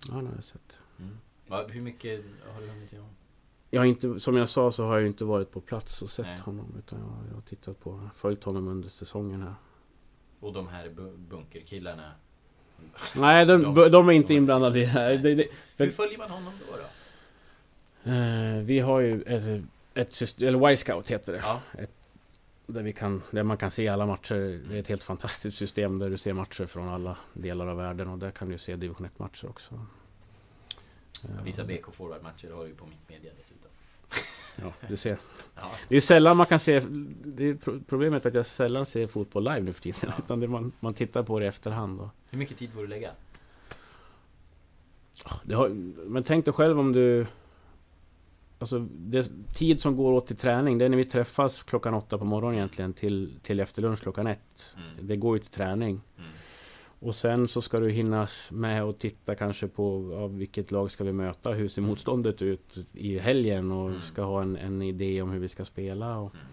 Ja, 0.08 0.14
det 0.14 0.26
har 0.26 0.34
jag 0.34 0.44
sett. 0.44 0.78
Mm. 0.98 1.16
Hur 1.68 1.80
mycket 1.82 2.24
har 2.54 2.60
du 2.60 2.66
hunnit 2.68 2.88
se 2.90 2.96
honom? 2.96 3.14
Jag 3.70 3.80
har 3.80 3.86
inte, 3.86 4.20
som 4.20 4.36
jag 4.36 4.48
sa 4.48 4.70
så 4.70 4.84
har 4.86 4.98
jag 4.98 5.06
inte 5.06 5.24
varit 5.24 5.50
på 5.50 5.60
plats 5.60 6.02
och 6.02 6.10
sett 6.10 6.26
Nej. 6.26 6.38
honom. 6.38 6.74
Utan 6.78 6.98
jag, 6.98 7.28
jag 7.28 7.34
har 7.34 7.42
tittat 7.42 7.80
på, 7.80 8.08
följt 8.14 8.44
honom 8.44 8.68
under 8.68 8.88
säsongen 8.88 9.42
här. 9.42 9.54
Och 10.40 10.52
de 10.52 10.68
här 10.68 10.88
bu- 10.88 11.16
bunkerkillarna? 11.16 12.12
Nej, 13.18 13.46
de, 13.46 13.74
De- 13.74 13.88
de, 13.88 14.08
är 14.08 14.12
inte 14.12 14.28
de 14.28 14.36
inblandade 14.36 14.78
i 14.78 14.82
det 14.82 14.88
här. 14.88 15.16
Det, 15.16 15.34
det, 15.34 15.48
Hur 15.76 15.90
följer 15.90 16.18
man 16.18 16.30
honom 16.30 16.52
då? 16.70 16.76
då? 16.76 18.10
eh, 18.10 18.58
vi 18.62 18.78
har 18.78 19.00
ju 19.00 19.22
ett 19.94 20.12
system, 20.12 20.48
eller 20.48 20.70
Y-scout 20.70 21.10
heter 21.10 21.32
det. 21.32 21.38
Ja. 21.38 21.60
Där, 22.66 22.82
vi 22.82 22.92
kan, 22.92 23.22
där 23.30 23.42
man 23.42 23.56
kan 23.56 23.70
se 23.70 23.88
alla 23.88 24.06
matcher. 24.06 24.60
Det 24.68 24.76
är 24.76 24.80
ett 24.80 24.88
helt 24.88 25.02
fantastiskt 25.02 25.58
system 25.58 25.98
där 25.98 26.10
du 26.10 26.16
ser 26.18 26.32
matcher 26.32 26.66
från 26.66 26.88
alla 26.88 27.16
delar 27.34 27.66
av 27.66 27.76
världen. 27.76 28.08
Och 28.08 28.18
där 28.18 28.30
kan 28.30 28.48
du 28.48 28.58
se 28.58 28.76
division 28.76 29.06
1 29.06 29.18
matcher 29.18 29.48
också. 29.48 29.86
Vissa 31.44 31.64
BK 31.64 31.94
Forward-matcher 31.94 32.50
har 32.50 32.62
du 32.62 32.68
ju 32.68 32.74
på 32.74 32.86
mitt 32.86 33.08
media 33.08 33.30
dessutom. 33.38 33.70
Ja, 34.56 34.72
du 34.88 34.96
ser. 34.96 35.18
Ja. 35.56 35.70
Det 35.88 35.96
är 35.96 36.00
sällan 36.00 36.36
man 36.36 36.46
kan 36.46 36.58
se... 36.58 36.80
Det 37.24 37.44
är 37.44 37.54
pro- 37.54 37.80
problemet 37.88 38.24
är 38.24 38.28
att 38.28 38.34
jag 38.34 38.46
sällan 38.46 38.86
ser 38.86 39.06
fotboll 39.06 39.44
live 39.44 39.60
nu 39.60 39.72
för 39.72 39.82
tiden. 39.82 40.00
Ja. 40.02 40.12
Utan 40.24 40.40
det 40.40 40.48
man, 40.48 40.72
man 40.80 40.94
tittar 40.94 41.22
på 41.22 41.38
det 41.38 41.44
i 41.44 41.48
efterhand. 41.48 42.00
Och, 42.00 42.08
Hur 42.30 42.38
mycket 42.38 42.58
tid 42.58 42.72
får 42.72 42.80
du 42.80 42.86
lägga? 42.86 43.10
har, 45.52 45.68
men 46.08 46.24
tänk 46.24 46.44
dig 46.44 46.54
själv 46.54 46.80
om 46.80 46.92
du... 46.92 47.26
Alltså, 48.60 48.86
det, 48.90 49.30
tid 49.54 49.80
som 49.80 49.96
går 49.96 50.12
åt 50.12 50.26
till 50.26 50.36
träning, 50.36 50.78
det 50.78 50.84
är 50.84 50.88
när 50.88 50.96
vi 50.96 51.04
träffas 51.04 51.62
klockan 51.62 51.94
åtta 51.94 52.18
på 52.18 52.24
morgonen 52.24 52.56
egentligen 52.56 52.92
till, 52.92 53.34
till 53.42 53.60
efter 53.60 53.82
lunch 53.82 54.02
klockan 54.02 54.26
ett. 54.26 54.76
Mm. 54.76 55.06
Det 55.06 55.16
går 55.16 55.36
ju 55.36 55.42
till 55.42 55.50
träning. 55.50 56.00
Mm. 56.18 56.30
Och 57.02 57.14
sen 57.14 57.48
så 57.48 57.62
ska 57.62 57.80
du 57.80 57.90
hinna 57.90 58.28
med 58.50 58.84
och 58.84 58.98
titta 58.98 59.34
kanske 59.34 59.68
på 59.68 60.10
ja, 60.12 60.26
vilket 60.26 60.70
lag 60.70 60.90
ska 60.90 61.04
vi 61.04 61.12
möta, 61.12 61.50
hur 61.50 61.68
ser 61.68 61.82
motståndet 61.82 62.42
ut 62.42 62.78
i 62.92 63.18
helgen 63.18 63.72
och 63.72 63.88
Mm. 63.88 64.00
ska 64.00 64.22
ha 64.22 64.42
en, 64.42 64.56
en 64.56 64.82
idé 64.82 65.22
om 65.22 65.30
hur 65.30 65.38
vi 65.40 65.48
ska 65.48 65.64
spela. 65.64 66.18
Och, 66.18 66.34
Mm. 66.34 66.46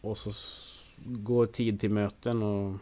och 0.00 0.18
så 0.18 0.32
går 1.04 1.46
tid 1.46 1.80
till 1.80 1.90
möten 1.90 2.42
och... 2.42 2.74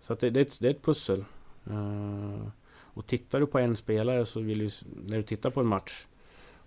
Så 0.00 0.12
att 0.12 0.20
det, 0.20 0.30
det, 0.30 0.40
är 0.40 0.44
ett, 0.44 0.60
det 0.60 0.66
är 0.66 0.70
ett 0.70 0.84
pussel. 0.84 1.24
Eh, 1.70 2.46
och 2.76 3.06
tittar 3.06 3.40
du 3.40 3.46
på 3.46 3.58
en 3.58 3.76
spelare 3.76 4.26
så 4.26 4.40
vill 4.40 4.58
du, 4.58 4.70
när 5.06 5.16
du 5.16 5.22
tittar 5.22 5.50
på 5.50 5.60
en 5.60 5.66
match 5.66 6.06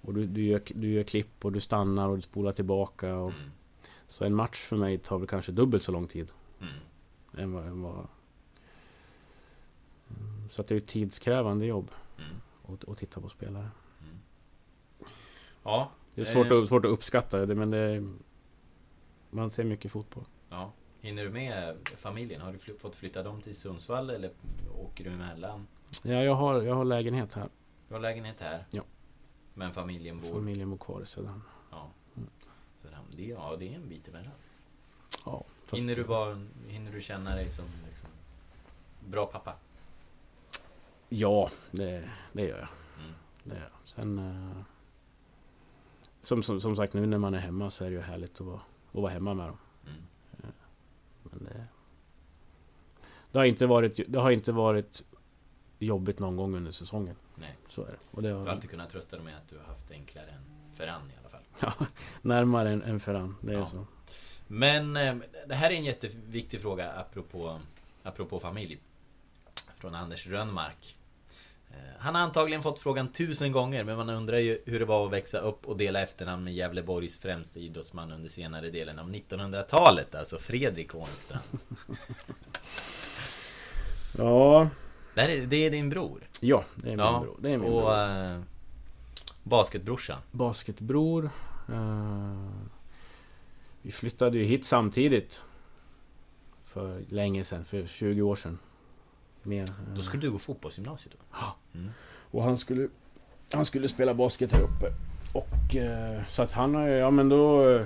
och 0.08 0.14
du, 0.14 0.26
du, 0.28 0.46
gör, 0.46 0.62
du 0.66 0.92
gör 0.92 1.04
klipp 1.04 1.46
och 1.46 1.52
du 1.52 1.60
stannar 1.60 2.08
och 2.10 2.16
du 2.16 2.22
spolar 2.22 2.52
tillbaka. 2.52 3.16
Och, 3.16 3.32
Mm. 3.32 3.52
Så 4.10 4.26
en 4.26 4.36
match 4.36 4.58
för 4.58 4.76
mig 4.78 4.98
tar 4.98 5.18
väl 5.18 5.28
kanske 5.28 5.52
dubbelt 5.52 5.84
så 5.84 5.92
lång 5.92 6.08
tid. 6.08 6.32
Mm. 6.62 6.74
Än 7.38 7.54
vad, 7.54 7.66
än 7.68 7.82
vad... 7.82 8.08
Mm, 10.10 10.50
Så 10.50 10.62
att 10.62 10.68
det 10.68 10.76
är 10.76 10.78
ett 10.78 10.88
tidskrävande 10.88 11.66
jobb 11.66 11.92
Mm. 12.18 12.82
att, 12.92 12.98
titta 12.98 13.22
på 13.22 13.30
spelare. 13.30 13.70
Mm. 14.02 14.18
Ja. 15.64 15.92
Det 16.16 16.22
är 16.22 16.26
svårt, 16.26 16.52
Eh. 16.52 16.58
att, 16.62 16.68
svårt 16.68 16.86
att 16.86 16.92
uppskatta 16.92 17.46
det 17.46 17.56
men 17.56 17.72
det 17.72 18.08
Man 19.30 19.50
ser 19.50 19.64
mycket 19.64 19.92
fotboll. 19.92 20.24
ja. 20.50 20.72
Hinner 21.02 21.24
du 21.24 21.30
med 21.30 21.76
familjen? 21.96 22.42
Har 22.42 22.52
du 22.52 22.58
fly- 22.58 22.78
fått 22.80 22.96
flytta 22.96 23.24
dem 23.24 23.42
till 23.42 23.56
Sundsvall 23.56 24.10
eller 24.10 24.32
åker 24.76 25.04
du 25.04 25.10
emellan? 25.10 25.68
Ja, 26.04 26.12
jag 26.24 26.34
har, 26.36 26.62
jag 26.62 26.76
har 26.76 26.86
lägenhet 26.86 27.34
här. 27.34 27.50
Du 27.88 27.94
har 27.94 28.02
lägenhet 28.02 28.42
här? 28.42 28.66
Ja. 28.72 28.84
Men 29.58 29.74
familjen 29.74 30.20
bor? 30.20 30.34
Familjen 30.34 30.70
bor 30.70 30.78
kvar 30.78 31.02
i 31.02 31.06
Söderhamn. 31.06 31.42
Ja. 31.72 31.92
Mm. 32.16 32.30
Så 32.82 32.88
det, 33.18 33.24
ja, 33.24 33.56
det 33.60 33.68
är 33.68 33.76
en 33.76 33.90
bit 33.90 34.08
emellan. 34.08 34.32
Ja, 35.26 35.44
Hinner 35.72 35.96
du, 35.96 36.04
vara, 36.04 36.48
hinner 36.68 36.92
du 36.92 37.02
känna 37.02 37.36
dig 37.36 37.50
som 37.50 37.66
liksom, 37.90 38.10
bra 39.00 39.26
pappa? 39.26 39.56
Ja, 41.10 41.50
det, 41.72 42.10
det 42.34 42.42
gör 42.42 42.60
jag. 42.60 42.70
Mm. 43.04 43.16
Det 43.44 43.56
gör 43.56 43.62
jag. 43.62 43.72
Sen... 43.86 44.20
eh, 44.20 44.64
som, 46.22 46.44
som, 46.44 46.62
som 46.62 46.76
sagt, 46.76 46.94
nu 46.94 47.06
när 47.06 47.18
man 47.18 47.34
är 47.34 47.40
hemma 47.40 47.70
så 47.70 47.84
är 47.84 47.90
det 47.90 47.96
ju 47.96 48.02
härligt 48.02 48.42
att 48.42 48.48
vara, 48.48 48.62
att 48.92 49.02
vara 49.02 49.12
hemma 49.12 49.34
med 49.34 49.48
dem. 49.48 49.58
Mm. 49.86 50.02
Men 51.24 51.44
det, 51.44 51.66
det, 53.32 53.40
har 53.40 53.46
inte 53.46 53.66
varit, 53.66 54.00
det 54.08 54.20
har 54.20 54.32
inte 54.32 54.52
varit 54.52 55.04
jobbigt 55.80 56.20
någon 56.20 56.36
gång 56.36 56.56
under 56.56 56.72
säsongen. 56.72 57.16
Nej. 57.40 57.56
Så 57.70 57.82
är 57.84 57.88
det. 57.88 58.22
Det 58.22 58.28
Du 58.28 58.34
har 58.34 58.40
har 58.42 58.48
alltid 58.48 58.70
kunnat 58.70 58.90
trösta 58.90 59.16
dig 59.16 59.26
med 59.26 59.36
att 59.36 59.48
du 59.50 59.58
har 59.58 59.64
haft 59.66 59.92
enklare 59.92 60.26
än 60.30 60.76
Ferran 60.78 61.02
i 61.12 61.14
alla 61.20 61.30
fall. 61.30 61.88
närmare 62.22 62.70
än, 62.72 62.82
än 62.84 63.00
Ferran. 63.00 63.36
Det 63.42 63.54
är 63.54 63.58
Ja. 63.58 63.70
så. 63.72 63.86
Men 64.48 64.98
eh, 64.98 65.16
det 65.48 65.56
här 65.56 65.70
är 65.72 65.76
en 65.76 65.86
jätteviktig 65.86 66.62
fråga 66.62 66.92
apropå, 66.92 67.60
apropå 68.04 68.40
familj. 68.40 68.80
Från 69.78 69.96
Anders 69.96 70.28
Rönnmark. 70.28 70.96
Eh, 71.70 71.76
Han 72.00 72.16
har 72.16 72.22
antagligen 72.22 72.62
fått 72.64 72.80
frågan 72.80 73.08
tusen 73.08 73.52
gånger 73.52 73.84
men 73.84 73.98
man 73.98 74.10
undrar 74.10 74.38
ju 74.38 74.62
hur 74.66 74.80
det 74.80 74.86
var 74.86 75.06
att 75.06 75.12
växa 75.12 75.40
upp 75.40 75.66
och 75.68 75.78
dela 75.78 76.00
efternamn 76.02 76.44
med 76.44 76.54
Gävleborgs 76.54 77.18
främste 77.18 77.60
idrottsman 77.60 78.12
under 78.12 78.30
senare 78.30 78.70
delen 78.70 79.00
av 79.00 79.10
1900-talet, 79.12 80.16
alltså 80.16 80.38
Fredrik 80.38 80.96
Ånstrand. 80.96 81.44
Ja, 84.18 84.70
Det, 85.18 85.22
här 85.24 85.30
är, 85.30 85.46
det 85.48 85.56
är 85.56 85.72
din 85.72 85.90
bror? 85.90 86.28
ja, 86.40 86.64
det 86.76 86.88
är 86.88 86.96
min 86.96 87.06
Ja, 87.06 87.20
bror. 87.24 87.36
Det 87.40 87.52
är 87.52 87.58
min 87.58 87.72
och 87.74 87.82
bror. 87.82 88.34
eh, 88.36 88.42
basketbrorsan? 89.44 90.20
Basketbror. 90.32 91.30
eh, 91.70 92.50
vi 93.82 93.92
flyttade 93.92 94.38
ju 94.38 94.44
hit 94.44 94.66
samtidigt. 94.66 95.44
För 96.66 97.02
länge 97.10 97.44
sedan, 97.44 97.66
för 97.66 97.88
20 97.88 98.22
år 98.22 98.36
sedan. 98.36 98.60
Mer. 99.44 99.62
eh, 99.64 99.94
Då 99.96 100.02
skulle 100.02 100.22
du 100.22 100.32
gå 100.32 100.40
fotbollsgymnasiet 100.40 101.16
då? 101.20 101.36
Mm. 101.80 101.90
Och 102.32 102.44
han 102.44 102.58
skulle, 102.58 102.88
han 103.52 103.66
skulle 103.66 103.88
spela 103.88 104.14
basket 104.14 104.52
här 104.52 104.62
uppe. 104.62 104.94
Och 105.34 105.76
eh, 105.76 106.22
så 106.28 106.42
att 106.44 106.52
han 106.52 106.76
har 106.76 106.88
ju- 106.88 106.94
ja 106.94 107.12
men 107.12 107.30
då 107.30 107.70
eh, 107.70 107.86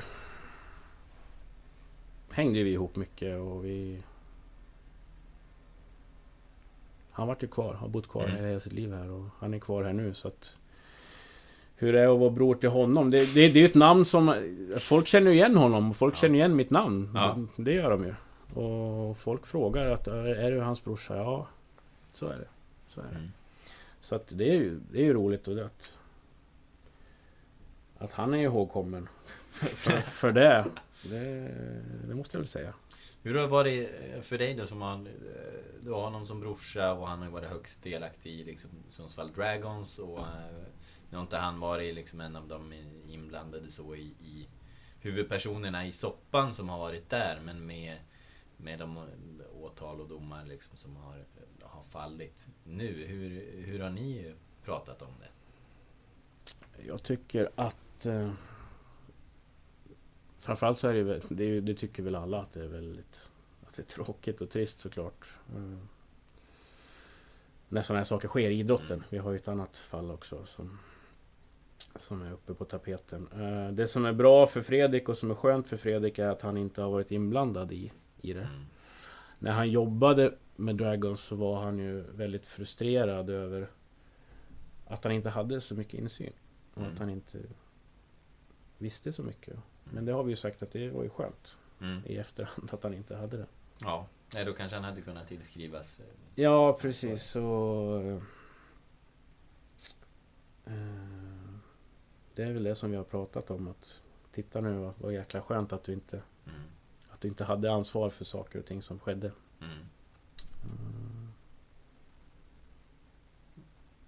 hängde 2.32 2.64
vi 2.64 2.72
ihop 2.72 2.96
mycket 2.96 3.40
och 3.40 3.66
vi... 3.66 4.04
Han 7.22 7.28
vart 7.28 7.44
ju 7.44 7.48
kvar, 7.48 7.74
har 7.74 7.88
bott 7.88 8.08
kvar 8.10 8.24
Mm. 8.28 8.46
hela 8.46 8.60
sitt 8.60 8.74
liv 8.74 8.94
här 8.94 9.12
och 9.12 9.26
han 9.40 9.54
är 9.54 9.60
kvar 9.60 9.84
här 9.84 9.94
nu 9.94 10.14
så 10.14 10.28
att... 10.28 10.58
Hur 11.76 11.94
det 11.94 12.00
är 12.02 12.14
att 12.14 12.20
vara 12.20 12.30
bror 12.30 12.56
till 12.56 12.70
honom? 12.70 13.12
Det, 13.12 13.18
det, 13.18 13.34
det 13.34 13.60
är 13.60 13.62
ju 13.62 13.66
ett 13.66 13.76
namn 13.76 14.06
som... 14.06 14.36
Folk 14.80 15.08
känner 15.08 15.32
ju 15.32 15.38
igen 15.38 15.56
honom 15.56 15.90
och 15.90 15.96
folk 15.96 16.14
Ja. 16.14 16.18
känner 16.18 16.36
igen 16.36 16.56
mitt 16.56 16.70
namn. 16.70 17.12
Ja. 17.16 17.38
Det 17.58 17.74
gör 17.74 17.90
de 17.92 18.04
ju. 18.06 18.14
Och 18.62 19.18
folk 19.18 19.46
frågar 19.46 19.88
att 19.88 20.08
är 20.08 20.14
är 20.26 20.52
du 20.52 20.60
hans 20.60 20.84
brorsa? 20.84 21.16
Ja, 21.18 21.48
så 22.14 22.26
är 22.28 22.38
det. 22.38 22.48
Så 22.88 23.02
är 23.02 23.06
det. 23.06 23.16
Mm. 23.18 23.32
Så 24.02 24.16
att 24.16 24.28
det 24.30 24.50
är 24.50 24.54
ju, 24.54 24.80
det 24.92 24.98
är 25.00 25.04
ju 25.04 25.14
roligt 25.14 25.48
och 25.48 25.56
det 25.56 25.66
att, 25.66 25.98
att 27.98 28.14
han 28.14 28.34
är 28.34 28.38
ihågkommen 28.38 29.10
för, 29.50 29.66
för, 29.76 29.98
för 29.98 30.32
det, 30.32 30.66
det. 31.04 31.52
Det 32.08 32.16
måste 32.16 32.38
jag 32.38 32.40
väl 32.42 32.48
säga. 32.48 32.74
Hur 33.24 33.36
har 33.36 33.42
det 33.42 33.48
varit 33.48 33.90
eh, 34.14 34.22
för 34.22 34.38
dig 34.38 34.54
då 34.54 34.66
som 34.66 34.82
har... 34.82 34.94
Eh, 34.94 35.82
du 35.84 35.92
har 35.92 36.02
honom 36.02 36.26
som 36.26 36.40
brorsa 36.40 36.94
och 36.94 37.08
han 37.08 37.20
har 37.20 37.26
ju 37.26 37.32
varit 37.32 37.50
högst 37.50 37.84
delaktig 37.84 38.32
i 38.40 38.44
liksom 38.44 38.70
Sundsvall 38.90 39.34
Dragons 39.34 40.00
och... 40.00 40.20
Eh, 40.20 40.66
nu 41.10 41.18
har 41.18 41.24
inte 41.24 41.38
han 41.38 41.60
varit 41.60 41.96
liksom 41.96 42.22
en 42.22 42.36
av 42.36 42.48
de 42.48 42.74
inblandade 43.08 43.72
så 43.72 43.96
i, 43.96 44.02
i 44.02 44.48
huvudpersonerna 45.00 45.86
i 45.86 45.92
soppan 45.92 46.54
som 46.54 46.70
har 46.70 46.80
varit 46.80 47.10
där 47.10 47.40
men 47.44 47.66
med 47.66 47.98
med 48.64 48.80
de 48.80 49.08
åtal 49.62 50.02
och 50.02 50.08
domar 50.08 50.46
liksom 50.46 50.78
som 50.78 50.96
har, 50.96 51.26
har 51.62 51.84
fallit 51.84 52.48
nu. 52.64 53.06
Hur, 53.06 53.52
hur 53.66 53.80
har 53.80 53.90
ni 53.90 54.34
pratat 54.64 55.02
om 55.02 55.14
det? 55.20 55.30
Jag 56.88 57.04
tycker 57.04 57.50
att 57.56 58.06
eh, 58.06 58.32
Framförallt 60.42 60.80
så 60.80 60.88
är 60.88 60.94
det, 60.94 61.22
det, 61.30 61.62
det 61.62 61.74
tycker 61.74 62.04
väl 62.04 62.16
alla 62.16 62.42
att 62.42 62.54
det 62.54 62.64
är 62.64 62.68
väldigt 62.68 63.30
att 63.68 63.76
det 63.76 63.82
är 63.82 63.86
tråkigt 64.04 64.42
och 64.42 64.50
trist 64.50 64.80
såklart. 64.80 65.28
Mm. 65.56 65.80
När 67.70 67.82
sådana 67.82 68.00
här 68.00 68.06
saker 68.06 68.28
sker 68.28 68.50
i 68.50 68.60
idrotten. 68.60 68.92
Mm. 68.98 69.04
Vi 69.10 69.18
har 69.18 69.32
ju 69.32 69.38
ett 69.38 69.48
annat 69.48 69.78
fall 69.78 70.12
också 70.12 70.46
som, 70.46 70.80
som 71.96 72.22
är 72.22 72.32
uppe 72.32 72.54
på 72.54 72.66
tapeten. 72.66 73.28
Eh, 73.34 73.74
det 73.74 73.88
som 73.88 74.06
är 74.06 74.14
bra 74.14 74.48
för 74.48 74.62
Fredrik 74.62 75.10
och 75.10 75.18
som 75.18 75.32
är 75.32 75.36
skönt 75.36 75.68
för 75.68 75.78
Fredrik 75.78 76.20
är 76.20 76.28
att 76.28 76.42
han 76.42 76.58
inte 76.58 76.82
har 76.82 76.92
varit 76.92 77.12
inblandad 77.12 77.72
i, 77.72 77.92
i 78.22 78.34
det. 78.34 78.42
Mm. 78.42 78.66
När 79.40 79.52
han 79.52 79.70
jobbade 79.72 80.34
med 80.56 80.76
Dragons 80.76 81.22
så 81.22 81.36
var 81.36 81.62
han 81.62 81.80
ju 81.80 82.02
väldigt 82.02 82.48
frustrerad 82.48 83.30
över 83.30 83.70
att 84.88 85.04
han 85.04 85.14
inte 85.14 85.30
hade 85.30 85.62
så 85.62 85.76
mycket 85.76 85.94
insyn. 86.00 86.34
Och 86.74 86.82
Mm. 86.82 86.94
att 86.94 87.00
han 87.00 87.10
inte 87.10 87.38
visste 88.78 89.14
så 89.14 89.24
mycket. 89.24 89.56
Men 89.84 90.06
det 90.06 90.12
har 90.12 90.24
vi 90.24 90.30
ju 90.30 90.36
sagt 90.36 90.64
att 90.64 90.72
det 90.72 90.90
var 90.90 91.04
ju 91.04 91.10
skönt 91.10 91.58
Mm. 91.82 92.02
i 92.06 92.18
efterhand 92.18 92.70
att 92.74 92.84
han 92.84 92.94
inte 92.94 93.16
hade 93.16 93.38
det. 93.38 93.46
Ja, 93.80 94.08
Nej, 94.34 94.46
då 94.46 94.54
kanske 94.54 94.76
han 94.76 94.84
hade 94.84 95.02
kunnat 95.02 95.28
tillskrivas. 95.28 96.00
eh, 96.00 96.06
Ja, 96.36 96.74
precis. 96.74 97.24
Så... 97.24 98.22
eh, 100.66 100.74
det 102.36 102.44
är 102.44 102.52
väl 102.54 102.64
det 102.64 102.76
som 102.76 102.92
vi 102.92 102.98
har 102.98 103.04
pratat 103.04 103.52
om. 103.52 103.68
att 103.68 104.02
Titta 104.32 104.62
nu, 104.62 104.74
vad, 104.80 104.94
vad 104.98 105.14
jäkla 105.14 105.42
skönt 105.42 105.74
att 105.74 105.84
du 105.84 105.94
inte 105.94 106.22
Mm. 106.48 106.62
att 107.10 107.22
du 107.22 107.28
inte 107.28 107.44
hade 107.44 107.72
ansvar 107.74 108.10
för 108.10 108.26
saker 108.26 108.60
och 108.60 108.66
ting 108.66 108.82
som 108.82 109.00
skedde. 109.00 109.32
Mm. 109.62 109.78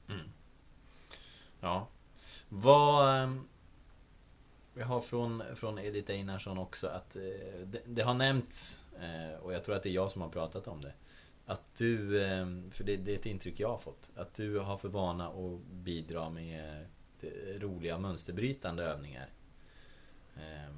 Mm. 0.07 0.29
Ja. 1.59 1.87
Vad... 2.49 3.39
Vi 4.73 4.81
har 4.83 4.99
från, 4.99 5.43
från 5.55 5.79
Edith 5.79 6.11
Einarsson 6.11 6.57
också 6.57 6.87
att 6.87 7.15
eh, 7.15 7.21
det, 7.65 7.81
det 7.85 8.01
har 8.01 8.13
nämnts, 8.13 8.81
eh, 8.99 9.39
och 9.39 9.53
jag 9.53 9.63
tror 9.63 9.75
att 9.75 9.83
det 9.83 9.89
är 9.89 9.93
jag 9.93 10.11
som 10.11 10.21
har 10.21 10.29
pratat 10.29 10.67
om 10.67 10.81
det. 10.81 10.93
Att 11.45 11.75
du, 11.75 12.23
eh, 12.23 12.45
för 12.71 12.83
det, 12.83 12.97
det 12.97 13.11
är 13.11 13.15
ett 13.15 13.25
intryck 13.25 13.59
jag 13.59 13.69
har 13.69 13.77
fått, 13.77 14.09
att 14.15 14.33
du 14.33 14.59
har 14.59 14.77
för 14.77 14.89
vana 14.89 15.27
att 15.27 15.59
bidra 15.65 16.29
med 16.29 16.85
eh, 17.21 17.59
roliga 17.59 17.97
mönsterbrytande 17.97 18.83
övningar. 18.83 19.29
Eh, 20.35 20.75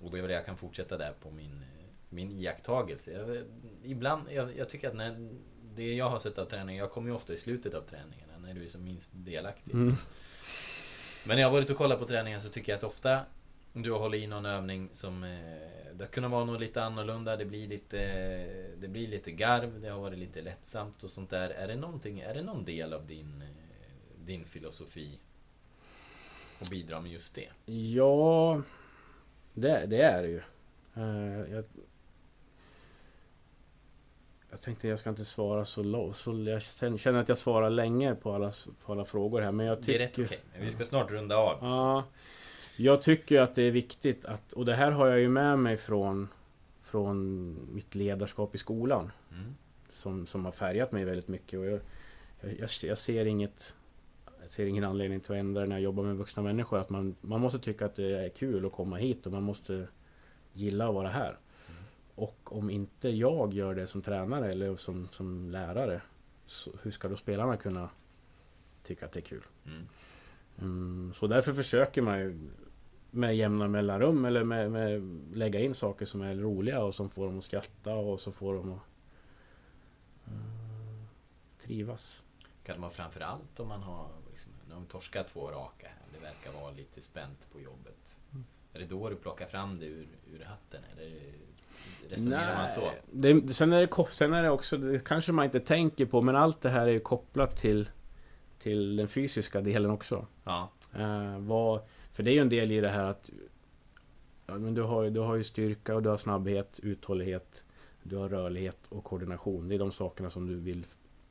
och 0.00 0.10
det 0.10 0.18
är 0.18 0.22
väl 0.22 0.28
det 0.28 0.34
jag 0.34 0.46
kan 0.46 0.56
fortsätta 0.56 0.98
där 0.98 1.12
på 1.20 1.30
min, 1.30 1.64
min 2.08 2.30
iakttagelse. 2.30 3.12
Jag, 3.12 3.44
ibland, 3.82 4.32
jag, 4.32 4.56
jag 4.56 4.68
tycker 4.68 4.88
att 4.88 4.96
när, 4.96 5.30
det 5.74 5.94
jag 5.94 6.10
har 6.10 6.18
sett 6.18 6.38
av 6.38 6.44
träningen, 6.44 6.80
jag 6.80 6.90
kommer 6.90 7.08
ju 7.08 7.14
ofta 7.14 7.32
i 7.32 7.36
slutet 7.36 7.74
av 7.74 7.82
träningarna 7.82 8.38
när 8.38 8.54
du 8.54 8.64
är 8.64 8.68
som 8.68 8.84
minst 8.84 9.10
delaktig. 9.12 9.74
Mm. 9.74 9.94
Men 11.24 11.36
när 11.36 11.42
jag 11.42 11.48
har 11.48 11.52
varit 11.52 11.70
och 11.70 11.76
kollat 11.76 11.98
på 11.98 12.06
träningen 12.06 12.40
så 12.40 12.48
tycker 12.48 12.72
jag 12.72 12.76
att 12.76 12.84
ofta 12.84 13.20
du 13.72 13.92
har 13.92 13.98
hållit 13.98 14.22
i 14.22 14.26
någon 14.26 14.46
övning 14.46 14.88
som 14.92 15.24
eh, 15.24 15.30
Det 15.92 16.04
har 16.04 16.08
kunnat 16.10 16.30
vara 16.30 16.44
något 16.44 16.60
lite 16.60 16.82
annorlunda, 16.82 17.36
det 17.36 17.44
blir 17.44 17.68
lite 17.68 18.00
eh, 18.00 18.80
Det 18.80 18.88
blir 18.88 19.08
lite 19.08 19.30
garv, 19.30 19.80
det 19.80 19.88
har 19.88 20.00
varit 20.00 20.18
lite 20.18 20.42
lättsamt 20.42 21.02
och 21.02 21.10
sånt 21.10 21.30
där. 21.30 21.50
Är 21.50 21.68
det 21.68 21.76
någonting, 21.76 22.20
är 22.20 22.34
det 22.34 22.42
någon 22.42 22.64
del 22.64 22.92
av 22.92 23.06
din 23.06 23.42
eh, 23.42 24.24
Din 24.24 24.44
filosofi? 24.44 25.18
Att 26.60 26.70
bidra 26.70 27.00
med 27.00 27.12
just 27.12 27.34
det? 27.34 27.48
Ja, 27.72 28.62
det, 29.54 29.86
det 29.86 30.02
är 30.02 30.22
det 30.22 30.28
ju. 30.28 30.42
Eh, 30.96 31.52
jag, 31.54 31.64
jag 34.50 34.60
tänkte 34.60 34.88
jag 34.88 34.98
ska 34.98 35.10
inte 35.10 35.24
svara 35.24 35.64
så 35.64 35.82
långt. 35.82 36.16
Så 36.16 36.60
jag 36.80 37.00
känner 37.00 37.20
att 37.20 37.28
jag 37.28 37.38
svarar 37.38 37.70
länge 37.70 38.14
på 38.14 38.32
alla, 38.34 38.52
på 38.84 38.92
alla 38.92 39.04
frågor 39.04 39.40
här. 39.40 39.52
Men 39.52 39.66
jag 39.66 39.76
Det 39.76 39.80
är 39.80 39.84
tycker... 39.84 39.98
rätt 40.22 40.28
okej, 40.28 40.40
men 40.52 40.64
vi 40.64 40.70
ska 40.70 40.84
snart 40.84 41.10
runda 41.10 41.36
av. 41.36 41.58
Ja, 41.60 42.04
jag 42.76 43.02
tycker 43.02 43.40
att 43.40 43.54
det 43.54 43.62
är 43.62 43.70
viktigt 43.70 44.24
att, 44.24 44.52
och 44.52 44.64
det 44.64 44.74
här 44.74 44.90
har 44.90 45.06
jag 45.06 45.20
ju 45.20 45.28
med 45.28 45.58
mig 45.58 45.76
från, 45.76 46.28
från 46.82 47.56
mitt 47.74 47.94
ledarskap 47.94 48.54
i 48.54 48.58
skolan. 48.58 49.12
Mm. 49.32 49.54
Som, 49.90 50.26
som 50.26 50.44
har 50.44 50.52
färgat 50.52 50.92
mig 50.92 51.04
väldigt 51.04 51.28
mycket. 51.28 51.58
Och 51.58 51.66
jag, 51.66 51.80
jag, 52.40 52.68
jag, 52.82 52.98
ser 52.98 53.24
inget 53.24 53.74
jag 54.40 54.50
ser 54.50 54.66
ingen 54.66 54.84
anledning 54.84 55.20
till 55.20 55.32
att 55.32 55.38
ändra 55.38 55.64
när 55.64 55.76
jag 55.76 55.82
jobbar 55.82 56.04
med 56.04 56.16
vuxna 56.16 56.42
människor. 56.42 56.78
Att 56.78 56.90
man, 56.90 57.16
man 57.20 57.40
måste 57.40 57.58
tycka 57.58 57.86
att 57.86 57.94
det 57.94 58.24
är 58.24 58.28
kul 58.28 58.66
att 58.66 58.72
komma 58.72 58.96
hit 58.96 59.26
och 59.26 59.32
man 59.32 59.42
måste 59.42 59.86
gilla 60.52 60.88
att 60.88 60.94
vara 60.94 61.08
här. 61.08 61.38
Och 62.18 62.56
om 62.56 62.70
inte 62.70 63.08
jag 63.08 63.54
gör 63.54 63.74
det 63.74 63.86
som 63.86 64.02
tränare 64.02 64.52
eller 64.52 64.76
som, 64.76 65.08
som 65.08 65.50
lärare, 65.50 66.00
hur 66.82 66.90
ska 66.90 67.08
då 67.08 67.16
spelarna 67.16 67.56
kunna 67.56 67.90
tycka 68.82 69.06
att 69.06 69.12
det 69.12 69.20
är 69.20 69.22
kul? 69.22 69.42
Mm. 69.66 69.88
Mm, 70.58 71.12
så 71.14 71.26
därför 71.26 71.52
försöker 71.52 72.02
man 72.02 72.18
ju 72.18 72.50
med 73.10 73.36
jämna 73.36 73.68
mellanrum 73.68 74.24
eller 74.24 74.44
med, 74.44 74.70
med 74.70 75.02
lägga 75.34 75.60
in 75.60 75.74
saker 75.74 76.06
som 76.06 76.20
är 76.20 76.34
roliga 76.34 76.82
och 76.82 76.94
som 76.94 77.08
får 77.08 77.26
dem 77.26 77.38
att 77.38 77.44
skratta 77.44 77.94
och 77.94 78.20
så 78.20 78.32
får 78.32 78.54
dem 78.54 78.72
att 78.72 78.82
mm, 80.26 81.06
trivas. 81.60 82.22
Kan 82.64 82.74
det 82.74 82.80
vara 82.80 82.90
framförallt 82.90 83.60
om 83.60 83.68
man 83.68 83.82
har 83.82 84.08
liksom, 84.30 84.52
de 84.70 84.86
torskar 84.86 85.24
två 85.24 85.50
raka 85.50 85.86
här, 85.86 86.06
det 86.14 86.20
verkar 86.20 86.60
vara 86.60 86.70
lite 86.70 87.00
spänt 87.00 87.48
på 87.52 87.60
jobbet. 87.60 88.18
Är 88.72 88.78
det 88.78 88.86
då 88.86 89.08
du 89.08 89.16
plockar 89.16 89.46
fram 89.46 89.78
det 89.78 89.86
ur, 89.86 90.08
ur 90.26 90.44
hatten? 90.44 90.82
Eller 90.92 91.32
resonerar 92.08 92.54
man 92.54 92.68
så? 92.68 92.90
Det, 93.12 93.54
sen, 93.54 93.72
är 93.72 93.80
det, 93.80 94.12
sen 94.12 94.32
är 94.32 94.42
det 94.42 94.50
också, 94.50 94.76
det 94.76 95.04
kanske 95.04 95.32
man 95.32 95.44
inte 95.44 95.60
tänker 95.60 96.06
på, 96.06 96.22
men 96.22 96.36
allt 96.36 96.60
det 96.60 96.68
här 96.68 96.86
är 96.86 96.92
ju 96.92 97.00
kopplat 97.00 97.56
till, 97.56 97.90
till 98.58 98.96
den 98.96 99.08
fysiska 99.08 99.60
delen 99.60 99.90
också. 99.90 100.26
Ja. 100.44 100.70
Eh, 100.94 101.38
vad, 101.38 101.80
för 102.12 102.22
det 102.22 102.30
är 102.30 102.34
ju 102.34 102.40
en 102.40 102.48
del 102.48 102.72
i 102.72 102.80
det 102.80 102.88
här 102.88 103.04
att 103.04 103.30
ja, 104.46 104.58
men 104.58 104.74
du, 104.74 104.82
har, 104.82 105.10
du 105.10 105.20
har 105.20 105.36
ju 105.36 105.44
styrka 105.44 105.94
och 105.94 106.02
du 106.02 106.08
har 106.08 106.16
snabbhet, 106.16 106.80
uthållighet, 106.82 107.64
du 108.02 108.16
har 108.16 108.28
rörlighet 108.28 108.78
och 108.88 109.04
koordination. 109.04 109.68
Det 109.68 109.74
är 109.74 109.78
de 109.78 109.92
sakerna 109.92 110.30
som 110.30 110.46
du 110.46 110.54
vill 110.54 110.86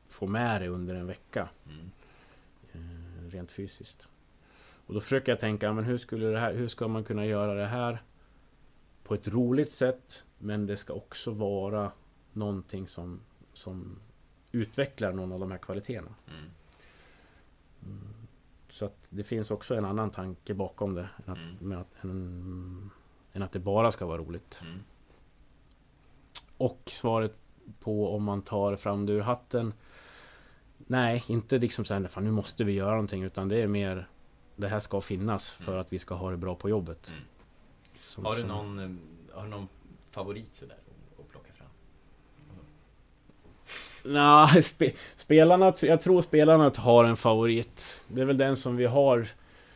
få 0.08 0.28
med 0.28 0.62
dig 0.62 0.70
under 0.70 0.95
en 0.95 1.08
vecka. 1.08 1.50
Mm. 1.66 1.91
eh, 2.74 3.32
rent 3.32 3.52
fysiskt. 3.52 4.08
Och 4.88 4.93
då 4.93 5.00
försöker 5.00 5.32
jag 5.32 5.39
tänka, 5.39 5.74
men 5.74 5.84
hur, 5.84 5.98
skulle 5.98 6.28
det 6.28 6.39
här, 6.39 6.54
hur 6.54 6.68
ska 6.68 6.88
man 6.88 7.04
kunna 7.04 7.26
göra 7.26 7.54
det 7.54 7.66
här 7.66 8.02
på 9.08 9.14
ett 9.14 9.28
roligt 9.28 9.72
sätt, 9.72 10.24
men 10.38 10.66
det 10.66 10.78
ska 10.78 10.93
också 10.93 11.32
vara 11.32 11.91
någonting 12.34 12.88
som, 12.88 13.20
som 13.53 13.99
utvecklar 14.51 15.14
någon 15.14 15.32
av 15.32 15.39
de 15.39 15.51
här 15.51 15.58
kvaliteterna. 15.58 16.16
Mm. 16.28 16.49
Så 18.70 18.86
att 18.86 19.08
det 19.10 19.24
finns 19.24 19.51
också 19.51 19.76
en 19.76 19.86
annan 19.86 20.10
tanke 20.12 20.53
bakom 20.53 20.93
det, 20.95 21.10
än 21.26 21.32
att, 21.34 21.38
Mm. 21.38 21.55
med 21.60 21.78
att, 21.78 22.03
än, 22.03 22.89
än 23.34 23.43
att 23.43 23.51
det 23.51 23.60
bara 23.60 23.91
ska 23.91 24.05
vara 24.05 24.18
roligt. 24.18 24.60
Mm. 24.64 24.80
Och 26.58 26.82
svaret 26.86 27.36
på 27.80 28.16
om 28.16 28.24
man 28.24 28.41
tar 28.41 28.76
fram 28.76 29.05
det 29.05 29.14
ur 29.14 29.22
hatten 29.22 29.74
Nej, 30.78 31.24
inte 31.28 31.58
liksom 31.58 31.86
såhär, 31.86 32.08
fan 32.08 32.24
nu 32.24 32.32
måste 32.32 32.64
vi 32.64 32.72
göra 32.72 32.91
någonting 32.91 33.24
utan 33.24 33.47
det 33.47 33.62
är 33.62 33.68
mer 33.68 34.08
Det 34.55 34.68
här 34.68 34.80
ska 34.80 35.01
finnas 35.01 35.51
för 35.51 35.72
Mm. 35.72 35.82
att 35.82 35.93
vi 35.93 35.99
ska 35.99 36.16
ha 36.16 36.32
det 36.32 36.38
bra 36.38 36.55
på 36.55 36.70
jobbet. 36.70 37.14
Som- 38.18 38.26
Har 38.26 38.35
du 38.35 38.44
någon, 38.44 38.80
eh, 38.80 39.35
har 39.35 39.44
du 39.44 39.49
någon 39.49 39.68
favorit 40.11 40.56
sådär 40.56 40.76
att- 41.19 41.30
plocka 41.31 41.53
fram? 41.53 41.68
Nej, 44.03 44.64
spe, 44.64 44.91
spelarna, 45.18 45.73
jag 45.81 46.02
tror 46.02 46.22
spelarna 46.22 46.72
har 46.77 47.03
en 47.06 47.18
favorit. 47.18 48.06
Det 48.07 48.22
är 48.22 48.26
väl 48.26 48.38
den 48.38 48.57
som 48.57 48.76
vi 48.77 48.85
har 48.85 49.27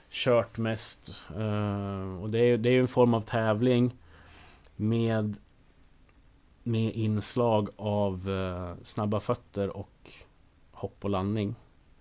kört 0.09 0.57
mest. 0.57 1.23
Eh, 1.37 2.21
och 2.21 2.29
det 2.29 2.39
är, 2.39 2.57
det 2.57 2.69
är 2.69 2.73
ju 2.73 2.79
en 2.79 2.87
form 2.87 3.13
av 3.13 3.21
tävling 3.21 3.93
med, 4.75 5.37
med 6.63 6.95
inslag 6.95 7.69
av 7.75 8.29
eh, 8.29 8.83
snabba 8.85 9.19
fötter 9.19 9.77
och 9.77 10.11
hopp 10.71 11.03
och 11.03 11.09
landning. 11.09 11.55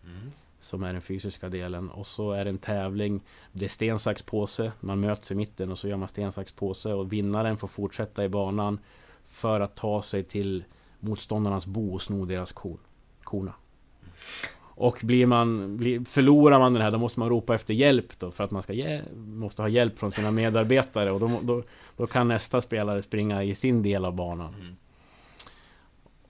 Mm. 0.04 0.32
Som 0.60 0.82
är 0.82 0.92
den 0.92 1.02
fysiska 1.02 1.48
delen. 1.48 1.90
Och 1.90 2.06
så 2.06 2.32
är 2.32 2.44
det 2.44 2.50
en 2.50 2.58
tävling. 2.58 3.20
Det 3.52 3.64
är 3.64 3.68
sten, 3.68 3.98
sax, 3.98 4.22
påse. 4.22 4.72
Man 4.80 5.00
möts 5.00 5.30
i 5.30 5.34
mitten 5.34 5.70
och 5.70 5.78
så 5.78 5.88
gör 5.88 5.96
man 5.96 6.08
sten, 6.08 6.32
sax, 6.32 6.52
påse. 6.52 6.92
Och 6.92 7.12
vinnaren 7.12 7.56
får 7.56 7.68
fortsätta 7.68 8.24
i 8.24 8.28
banan. 8.28 8.78
För 9.26 9.60
att 9.60 9.76
ta 9.76 10.02
sig 10.02 10.24
till 10.24 10.64
motståndarnas 11.00 11.66
bo 11.66 11.94
och 11.94 12.02
sno 12.02 12.24
deras 12.24 12.52
kon, 12.52 12.78
korna. 13.24 13.52
Och 14.80 14.98
blir 15.02 15.26
man, 15.26 15.76
blir, 15.76 16.04
förlorar 16.04 16.58
man 16.58 16.72
den 16.72 16.82
här, 16.82 16.90
då 16.90 16.98
måste 16.98 17.20
man 17.20 17.28
ropa 17.28 17.54
efter 17.54 17.74
hjälp 17.74 18.18
då, 18.18 18.30
för 18.30 18.44
att 18.44 18.50
man 18.50 18.62
ska 18.62 18.72
ge, 18.72 19.02
måste 19.16 19.62
ha 19.62 19.68
hjälp 19.68 19.98
från 19.98 20.12
sina 20.12 20.30
medarbetare. 20.30 21.12
Och 21.12 21.20
då, 21.20 21.40
då, 21.42 21.62
då 21.96 22.06
kan 22.06 22.28
nästa 22.28 22.60
spelare 22.60 23.02
springa 23.02 23.44
i 23.44 23.54
sin 23.54 23.82
del 23.82 24.04
av 24.04 24.14
banan. 24.14 24.54
Mm. 24.54 24.76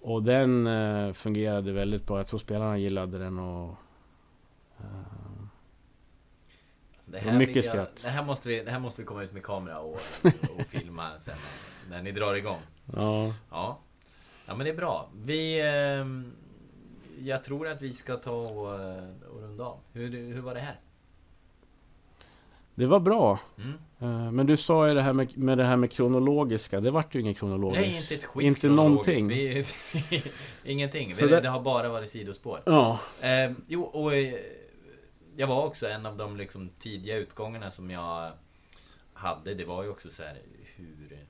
Och 0.00 0.22
den 0.22 0.66
eh, 0.66 1.12
fungerade 1.12 1.72
väldigt 1.72 2.06
bra. 2.06 2.16
Jag 2.16 2.26
tror 2.26 2.38
spelarna 2.38 2.78
gillade 2.78 3.18
den 3.18 3.38
och... 3.38 3.74
Det 7.06 7.24
var 7.24 7.32
mycket 7.32 7.56
jag- 7.56 7.64
skratt. 7.64 8.00
Det 8.04 8.08
här, 8.10 8.24
måste 8.24 8.48
vi, 8.48 8.60
det 8.62 8.70
här 8.70 8.78
måste 8.78 9.02
vi 9.02 9.06
komma 9.06 9.22
ut 9.22 9.32
med 9.32 9.42
kamera 9.42 9.78
och, 9.80 9.92
och 10.56 10.66
filma 10.68 11.10
sen 11.20 11.34
när, 11.90 12.02
ni 12.02 12.12
drar 12.12 12.34
igång. 12.34 12.60
ja. 12.96 13.34
Ja. 13.50 13.78
Ja 14.46 14.54
men 14.56 14.64
det 14.64 14.70
är 14.72 14.76
bra. 14.76 15.08
Vi... 15.24 15.60
ehm, 15.60 16.32
jag 17.18 17.44
tror 17.44 17.68
att 17.68 17.82
vi 17.82 17.92
ska 17.92 18.16
ta 18.16 18.32
och, 18.32 18.80
eh, 18.80 19.04
och 19.34 19.40
runda 19.42 19.64
av. 19.64 19.78
Hur, 19.92 20.10
hur 20.34 20.40
var 20.40 20.54
det 20.54 20.60
här? 20.60 20.80
Det 22.74 22.86
var 22.86 23.00
bra. 23.00 23.40
Mm. 23.58 23.72
Eh, 24.26 24.32
Men 24.32 24.46
du 24.46 24.56
sa 24.56 24.88
ju 24.88 24.94
det 24.94 25.02
här 25.02 25.12
med, 25.12 25.38
med 25.38 25.58
det 25.58 25.64
här 25.64 25.76
med 25.76 25.90
kronologiska. 25.92 26.80
Det 26.80 26.90
vart 26.90 27.14
ju 27.14 27.20
inget 27.20 27.38
kronologiskt. 27.38 27.86
Nej, 27.86 27.96
inte 27.96 28.14
ett 28.14 28.24
skit 28.24 28.44
Inte 28.44 28.68
någonting. 28.68 29.28
Vi, 29.28 29.64
ingenting. 30.64 31.14
Så 31.14 31.26
det- 31.26 31.40
det 31.40 31.48
har 31.48 31.60
bara 31.60 31.88
varit 31.88 32.10
sidospår. 32.10 32.62
Ja. 32.66 32.98
Eh, 33.22 33.52
jo, 33.68 33.82
och 33.82 34.14
eh, 34.14 34.34
jag 35.40 35.46
var 35.46 35.66
också 35.66 35.88
en 35.88 36.06
av 36.06 36.16
de 36.16 36.36
liksom 36.36 36.70
tidiga 36.78 37.16
utgångarna 37.16 37.70
som 37.70 37.90
jag 37.90 38.32
hade. 39.12 39.54
Det 39.54 39.64
var 39.64 39.82
ju 39.82 39.88
också 39.88 40.10
så 40.10 40.22
här 40.22 40.38
hur, 40.76 41.26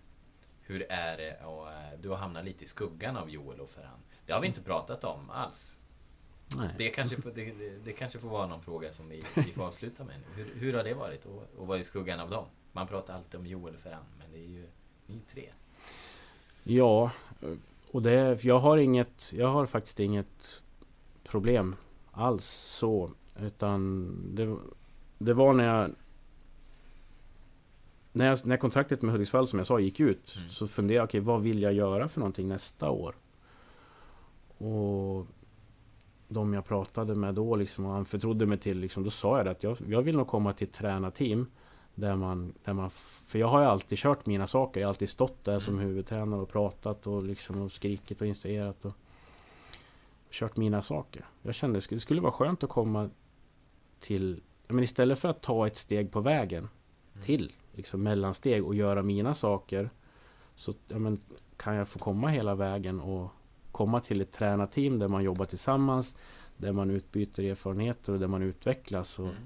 hur 0.61 0.87
är 0.93 1.16
det 1.16 1.45
och 1.45 1.73
eh, 1.73 1.99
du 2.01 2.09
har 2.09 2.16
hamnat 2.16 2.45
lite 2.45 2.65
i 2.65 2.66
skuggan 2.66 3.16
av 3.16 3.31
Joel 3.31 3.61
och 3.61 3.70
Ferran. 3.70 3.99
Det 4.27 4.32
har 4.32 4.41
vi 4.41 4.47
inte 4.47 4.62
pratat 4.62 5.05
om 5.05 5.31
alls. 5.31 5.78
Nej. 6.57 6.69
Det 6.78 6.89
kanske, 6.89 7.16
det, 7.35 7.53
det, 7.85 7.93
kanske 7.93 8.19
får 8.19 8.28
vara 8.28 8.47
någon 8.47 8.62
fråga 8.62 8.93
som 8.93 9.09
vi, 9.09 9.23
vi 9.35 9.53
får 9.53 9.66
avsluta 9.66 10.05
med 10.05 10.16
nu. 10.20 10.43
Hur, 10.43 10.55
hur 10.55 10.74
har 10.74 10.85
det 10.85 10.95
varit 10.95 11.27
att 11.27 11.61
att 11.61 11.66
vara 11.66 11.78
i 11.78 11.85
skuggan 11.85 12.20
av 12.20 12.31
dem? 12.31 12.45
Man 12.73 12.87
pratar 12.87 13.15
alltid 13.15 13.41
om 13.41 13.47
Joel 13.47 13.74
och 13.74 13.81
Ferran, 13.81 14.05
men 14.19 14.32
det 14.32 14.39
är 14.39 14.49
ju 14.49 14.66
ni 15.07 15.20
tre. 15.32 15.45
Ja, 16.62 17.11
och 17.91 18.03
det, 18.03 18.45
jag 18.45 18.59
har 18.59 18.77
inget, 18.77 19.32
jag 19.37 19.49
har 19.49 19.66
faktiskt 19.66 20.01
inget 20.01 20.62
problem 21.23 21.77
alls 22.12 22.47
så. 22.47 23.11
Utan 23.39 24.12
det, 24.35 24.57
det 25.19 25.35
var 25.35 25.52
när 25.52 25.65
jag 25.65 25.90
när, 28.12 28.27
jag, 28.27 28.47
när 28.47 28.57
kontraktet 28.57 29.02
med 29.02 29.12
Hudiksvall 29.12 29.48
som 29.48 29.59
jag 29.59 29.66
sa 29.66 29.81
gick 29.81 30.01
ut 30.01 30.35
Mm. 30.39 30.48
så 30.48 30.69
funderade 30.69 31.02
jag, 31.02 31.05
okej 31.05 31.20
vad 31.20 31.43
vill 31.43 31.62
jag 31.62 31.73
göra 31.73 32.09
för 32.09 32.20
någonting 32.20 32.48
nästa 32.48 32.90
år? 32.90 33.15
Och 34.59 35.27
de 36.28 36.55
jag 36.55 36.65
pratade 36.65 37.15
med 37.15 37.35
då 37.35 37.57
liksom, 37.57 37.86
och 37.86 37.93
han 37.93 38.05
förtrodde 38.05 38.47
mig 38.47 38.59
till, 38.59 38.78
liksom, 38.78 39.05
då 39.05 39.11
sa 39.11 39.36
jag 39.36 39.47
det 39.47 39.51
att 39.51 39.62
jag, 39.62 39.77
jag 39.89 40.02
vill 40.02 40.16
nog 40.16 40.27
komma 40.27 40.52
till 40.52 40.66
ett 40.66 40.74
tränarteam 40.74 41.47
där 41.94 42.16
man, 42.16 42.55
där 42.65 42.73
man, 42.73 42.90
för 43.27 43.39
jag 43.39 43.47
har 43.47 43.61
ju 43.61 43.66
alltid 43.66 43.98
kört 43.98 44.27
mina 44.27 44.47
saker. 44.47 44.81
Jag 44.81 44.89
har 44.89 44.90
alltid 44.90 45.09
stått 45.09 45.44
där 45.44 45.59
som 45.59 45.74
Mm. 45.74 45.86
huvudtränare 45.86 46.40
och 46.40 46.48
pratat 46.48 47.07
och 47.07 47.23
liksom 47.23 47.62
och 47.62 47.73
skrikit 47.73 48.20
och 48.20 48.27
instruerat 48.27 48.85
och 48.85 48.93
kört 50.31 50.57
mina 50.57 50.82
saker. 50.82 51.24
Jag 51.43 51.55
kände 51.55 51.78
att 51.78 51.89
det 51.89 52.01
skulle 52.01 52.20
vara 52.20 52.32
skönt 52.32 52.65
att 52.65 52.70
komma 52.70 53.11
till, 54.01 54.43
men 54.69 54.85
istället 54.85 55.19
för 55.19 55.28
att 55.28 55.43
ta 55.43 55.66
ett 55.66 55.77
steg 55.77 56.12
på 56.12 56.20
vägen 56.20 56.69
Mm. 57.15 57.24
till 57.24 57.52
liksom 57.73 58.02
mellansteg 58.02 58.65
och 58.65 58.74
göra 58.74 59.02
mina 59.02 59.35
saker 59.35 59.90
så 60.55 60.74
men, 60.89 61.19
kan 61.57 61.74
jag 61.74 61.89
få 61.89 61.98
komma 61.98 62.28
hela 62.28 62.55
vägen 62.55 63.01
och 63.01 63.31
komma 63.73 64.01
till 64.01 64.20
ett 64.20 64.32
tränarteam 64.32 64.98
där 64.98 65.09
man 65.09 65.23
jobbar 65.24 65.44
tillsammans, 65.47 66.16
där 66.57 66.73
man 66.73 66.90
utbyter 66.90 67.43
erfarenheter 67.44 68.12
och 68.12 68.20
där 68.20 68.27
man 68.28 68.43
utvecklas. 68.43 69.19
Och, 69.19 69.27
Mm. 69.27 69.36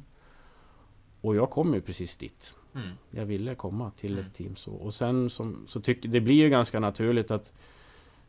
och 1.20 1.36
jag 1.36 1.50
kom 1.50 1.74
ju 1.74 1.80
precis 1.80 2.16
dit. 2.16 2.54
Mm. 2.74 2.88
Jag 3.10 3.24
ville 3.26 3.54
komma 3.54 3.90
till 3.90 4.12
Mm. 4.12 4.26
ett 4.26 4.34
team 4.34 4.56
så. 4.56 4.72
Och 4.72 4.94
sen 4.94 5.30
som, 5.30 5.64
så 5.66 5.80
tycker 5.80 6.08
det 6.08 6.20
blir 6.20 6.34
ju 6.34 6.48
ganska 6.48 6.80
naturligt 6.80 7.30
att 7.30 7.52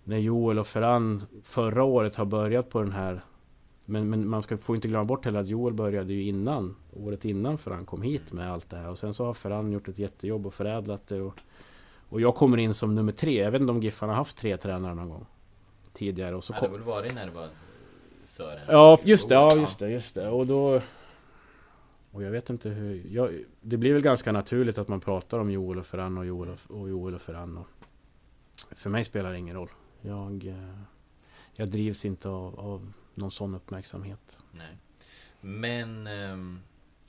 när 0.07 0.18
Joel 0.18 0.60
och 0.60 0.68
Ferran 0.68 1.23
förra 1.44 1.84
året 1.84 2.15
har 2.15 2.26
börjat 2.26 2.69
på 2.69 2.82
den 2.82 2.91
här 2.91 3.22
men, 3.88 4.10
men 4.10 4.30
man 4.30 4.44
ska, 4.44 4.57
får 4.57 4.76
inte 4.76 4.88
glömma 4.88 5.06
bort 5.06 5.26
heller 5.26 5.40
att 5.40 5.48
Joel 5.48 5.73
började 5.73 6.14
ju 6.14 6.23
innan 6.23 6.76
Året 6.94 7.26
innan 7.26 7.57
Ferran 7.57 7.86
kom 7.86 8.02
hit 8.02 8.32
med 8.32 8.52
allt 8.52 8.69
det 8.69 8.77
här 8.77 8.90
Och 8.90 8.99
sen 8.99 9.14
så 9.14 9.26
har 9.26 9.34
Ferran 9.34 9.72
gjort 9.72 9.88
ett 9.88 9.99
jättejobb 9.99 10.45
och 10.45 10.53
förädlat 10.53 11.07
det 11.07 11.22
och, 11.22 11.40
och 12.10 12.22
jag 12.22 12.36
kommer 12.36 12.57
in 12.57 12.73
som 12.73 12.95
nummer 12.95 13.11
tre 13.11 13.44
Jag 13.44 13.52
vet 13.52 13.61
inte 13.61 13.72
om 13.72 13.82
Giffarna 13.82 14.14
har 14.14 14.18
haft 14.18 14.38
tre 14.38 14.57
tränare 14.57 14.94
någon 14.94 15.10
gång 15.10 15.26
Tidigare 15.94 16.36
och 16.36 16.44
så 16.44 16.53
Ja, 16.53 16.56
det 16.56 16.68
kom, 16.68 16.72
har 16.72 16.77
väl 16.77 16.88
varit 16.88 17.15
när 17.15 17.26
det 17.26 17.32
var 17.32 17.48
Sören? 18.23 18.61
Ja, 18.68 18.99
just 19.03 19.30
det, 19.30 19.36
ja 19.36 19.49
just 19.56 19.80
det, 19.80 19.90
just 19.90 20.15
det. 20.15 20.30
Och 20.30 20.48
då... 20.48 20.82
Och 22.11 22.23
jag 22.23 22.32
vet 22.32 22.49
inte 22.49 22.69
hur... 22.69 23.03
Jag, 23.10 23.44
det 23.61 23.77
blir 23.77 23.94
väl 23.94 24.02
ganska 24.02 24.32
naturligt 24.32 24.77
att 24.77 24.88
man 24.88 24.99
pratar 24.99 25.40
om 25.40 25.52
Joel 25.52 25.80
och 25.80 25.86
Ferran 25.86 26.18
och 26.18 26.26
Joel 26.26 26.49
och, 26.49 26.80
och 26.80 26.90
Joel 26.90 27.15
och 27.15 27.22
Ferran. 27.22 27.57
Och 27.57 27.68
för 28.72 28.90
mig 28.90 29.06
spelar 29.06 29.32
det 29.32 29.38
ingen 29.38 29.56
roll. 29.56 29.69
Jag, 30.06 30.48
eh, 30.48 30.80
jag 31.53 31.69
drivs 31.69 32.06
inte 32.06 32.30
av, 32.30 32.60
av 32.60 32.94
någon 33.14 33.32
sån 33.32 33.56
uppmärksamhet. 33.56 34.40
Nej. 34.52 34.77
Men 35.41 36.07
ehm, 36.07 36.60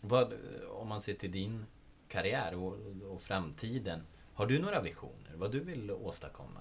vad, 0.00 0.32
om 0.80 0.88
man 0.88 1.00
ser 1.00 1.14
till 1.14 1.32
din 1.32 1.66
karriär 2.08 2.54
och, 2.54 2.76
och 3.12 3.22
framtiden. 3.22 4.00
Har 4.34 4.46
du 4.46 4.58
några 4.58 4.82
visioner? 4.82 5.32
Vad 5.36 5.52
du 5.52 5.60
vill 5.60 5.90
åstadkomma? 5.90 6.60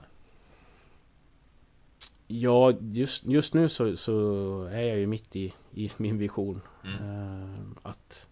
Ja, 2.27 2.73
just, 2.79 3.25
just 3.25 3.53
nu 3.53 3.69
så, 3.69 3.97
så 3.97 4.63
är 4.63 4.81
jag 4.81 4.99
ju 4.99 5.07
mitt 5.07 5.35
i, 5.35 5.53
i 5.73 5.91
min 5.97 6.17
vision. 6.17 6.61
Mm. 6.83 7.03
Eh, 7.03 7.59
att, 7.81 8.27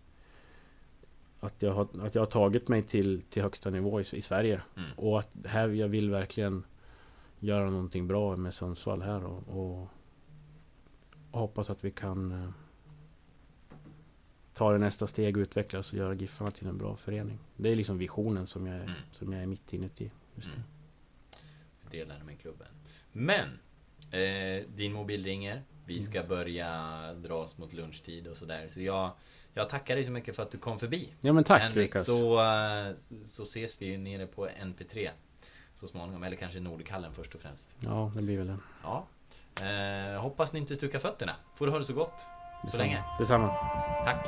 att, 1.39 1.61
jag 1.61 1.73
har, 1.73 1.87
att 2.01 2.15
jag 2.15 2.21
har 2.21 2.31
tagit 2.31 2.67
mig 2.67 2.81
till, 2.81 3.21
till 3.29 3.41
högsta 3.41 3.69
nivå 3.69 4.01
i, 4.01 4.03
i 4.13 4.21
Sverige. 4.21 4.61
Mm. 4.77 4.89
Och 4.95 5.19
att 5.19 5.29
här, 5.45 5.69
jag 5.69 5.87
vill 5.87 6.09
verkligen 6.09 6.63
göra 7.43 7.69
någonting 7.69 8.07
bra 8.07 8.35
med 8.35 8.53
Sundsvall 8.53 9.01
här 9.01 9.23
och, 9.25 9.47
och, 9.47 9.87
hoppas 11.31 11.69
att 11.69 11.83
vi 11.83 11.91
kan 11.91 12.31
eh, 12.31 12.49
ta 14.53 14.71
det 14.71 14.77
nästa 14.77 15.07
steg 15.07 15.37
och 15.37 15.41
utvecklas 15.41 15.91
och 15.91 15.97
göra 15.97 16.13
Giffarna 16.13 16.51
till 16.51 16.67
en 16.67 16.77
bra 16.77 16.95
förening. 16.95 17.39
Det 17.57 17.69
är 17.69 17.75
liksom 17.75 17.97
visionen 17.97 18.47
som 18.47 18.67
jag 18.67 18.75
är, 18.75 18.81
Mm. 18.83 18.93
som 19.11 19.33
jag 19.33 19.41
är 19.41 19.45
mitt 19.47 19.73
inuti 19.73 20.11
just 20.35 20.47
nu. 20.47 20.53
Mm. 20.53 20.65
Delar 21.91 22.23
med 22.23 22.39
klubben. 22.39 22.67
Men! 23.11 23.47
Eh, 24.11 24.65
din 24.75 24.93
mobil 24.93 25.23
ringer. 25.23 25.61
Vi 25.85 26.01
ska 26.01 26.17
Mm. 26.17 26.29
börja 26.29 26.69
dra 27.13 27.33
oss 27.35 27.57
mot 27.57 27.73
lunchtid 27.73 28.27
och 28.27 28.37
sådär. 28.37 28.67
Så 28.67 28.81
jag, 28.81 29.11
jag 29.53 29.69
tackar 29.69 29.95
dig 29.95 30.05
så 30.05 30.11
mycket 30.11 30.35
för 30.35 30.43
att 30.43 30.51
du 30.51 30.57
kom 30.57 30.79
förbi. 30.79 31.13
Ja 31.21 31.33
men 31.33 31.43
tack 31.43 31.61
Henrik, 31.61 31.75
Lukas. 31.93 32.05
så, 32.05 32.41
eh, 32.41 32.93
så 33.25 33.43
ses 33.43 33.81
vi 33.81 33.85
ju 33.85 33.97
nere 33.97 34.27
på 34.27 34.47
NP3 34.47 35.09
så 35.73 35.87
småningom. 35.87 36.23
Eller 36.23 36.37
kanske 36.37 36.59
Nordkallen 36.59 37.13
först 37.13 37.35
och 37.35 37.41
främst. 37.41 37.75
Ja, 37.79 38.11
det 38.15 38.21
blir 38.21 38.37
väl 38.37 38.47
det. 38.47 38.57
Ja. 38.83 39.05
Eh, 39.65 40.21
hoppas 40.21 40.53
ni 40.53 40.59
inte 40.59 40.75
stukar 40.75 40.99
fötterna. 40.99 41.35
Får 41.55 41.65
du 41.65 41.71
ha 41.71 41.79
det 41.79 41.85
så 41.85 41.93
gott. 41.93 42.19
Så 42.19 42.25
Detsamma. 42.65 42.83
länge. 42.83 43.03
Detsamma. 43.19 43.47
Tack. 44.05 44.27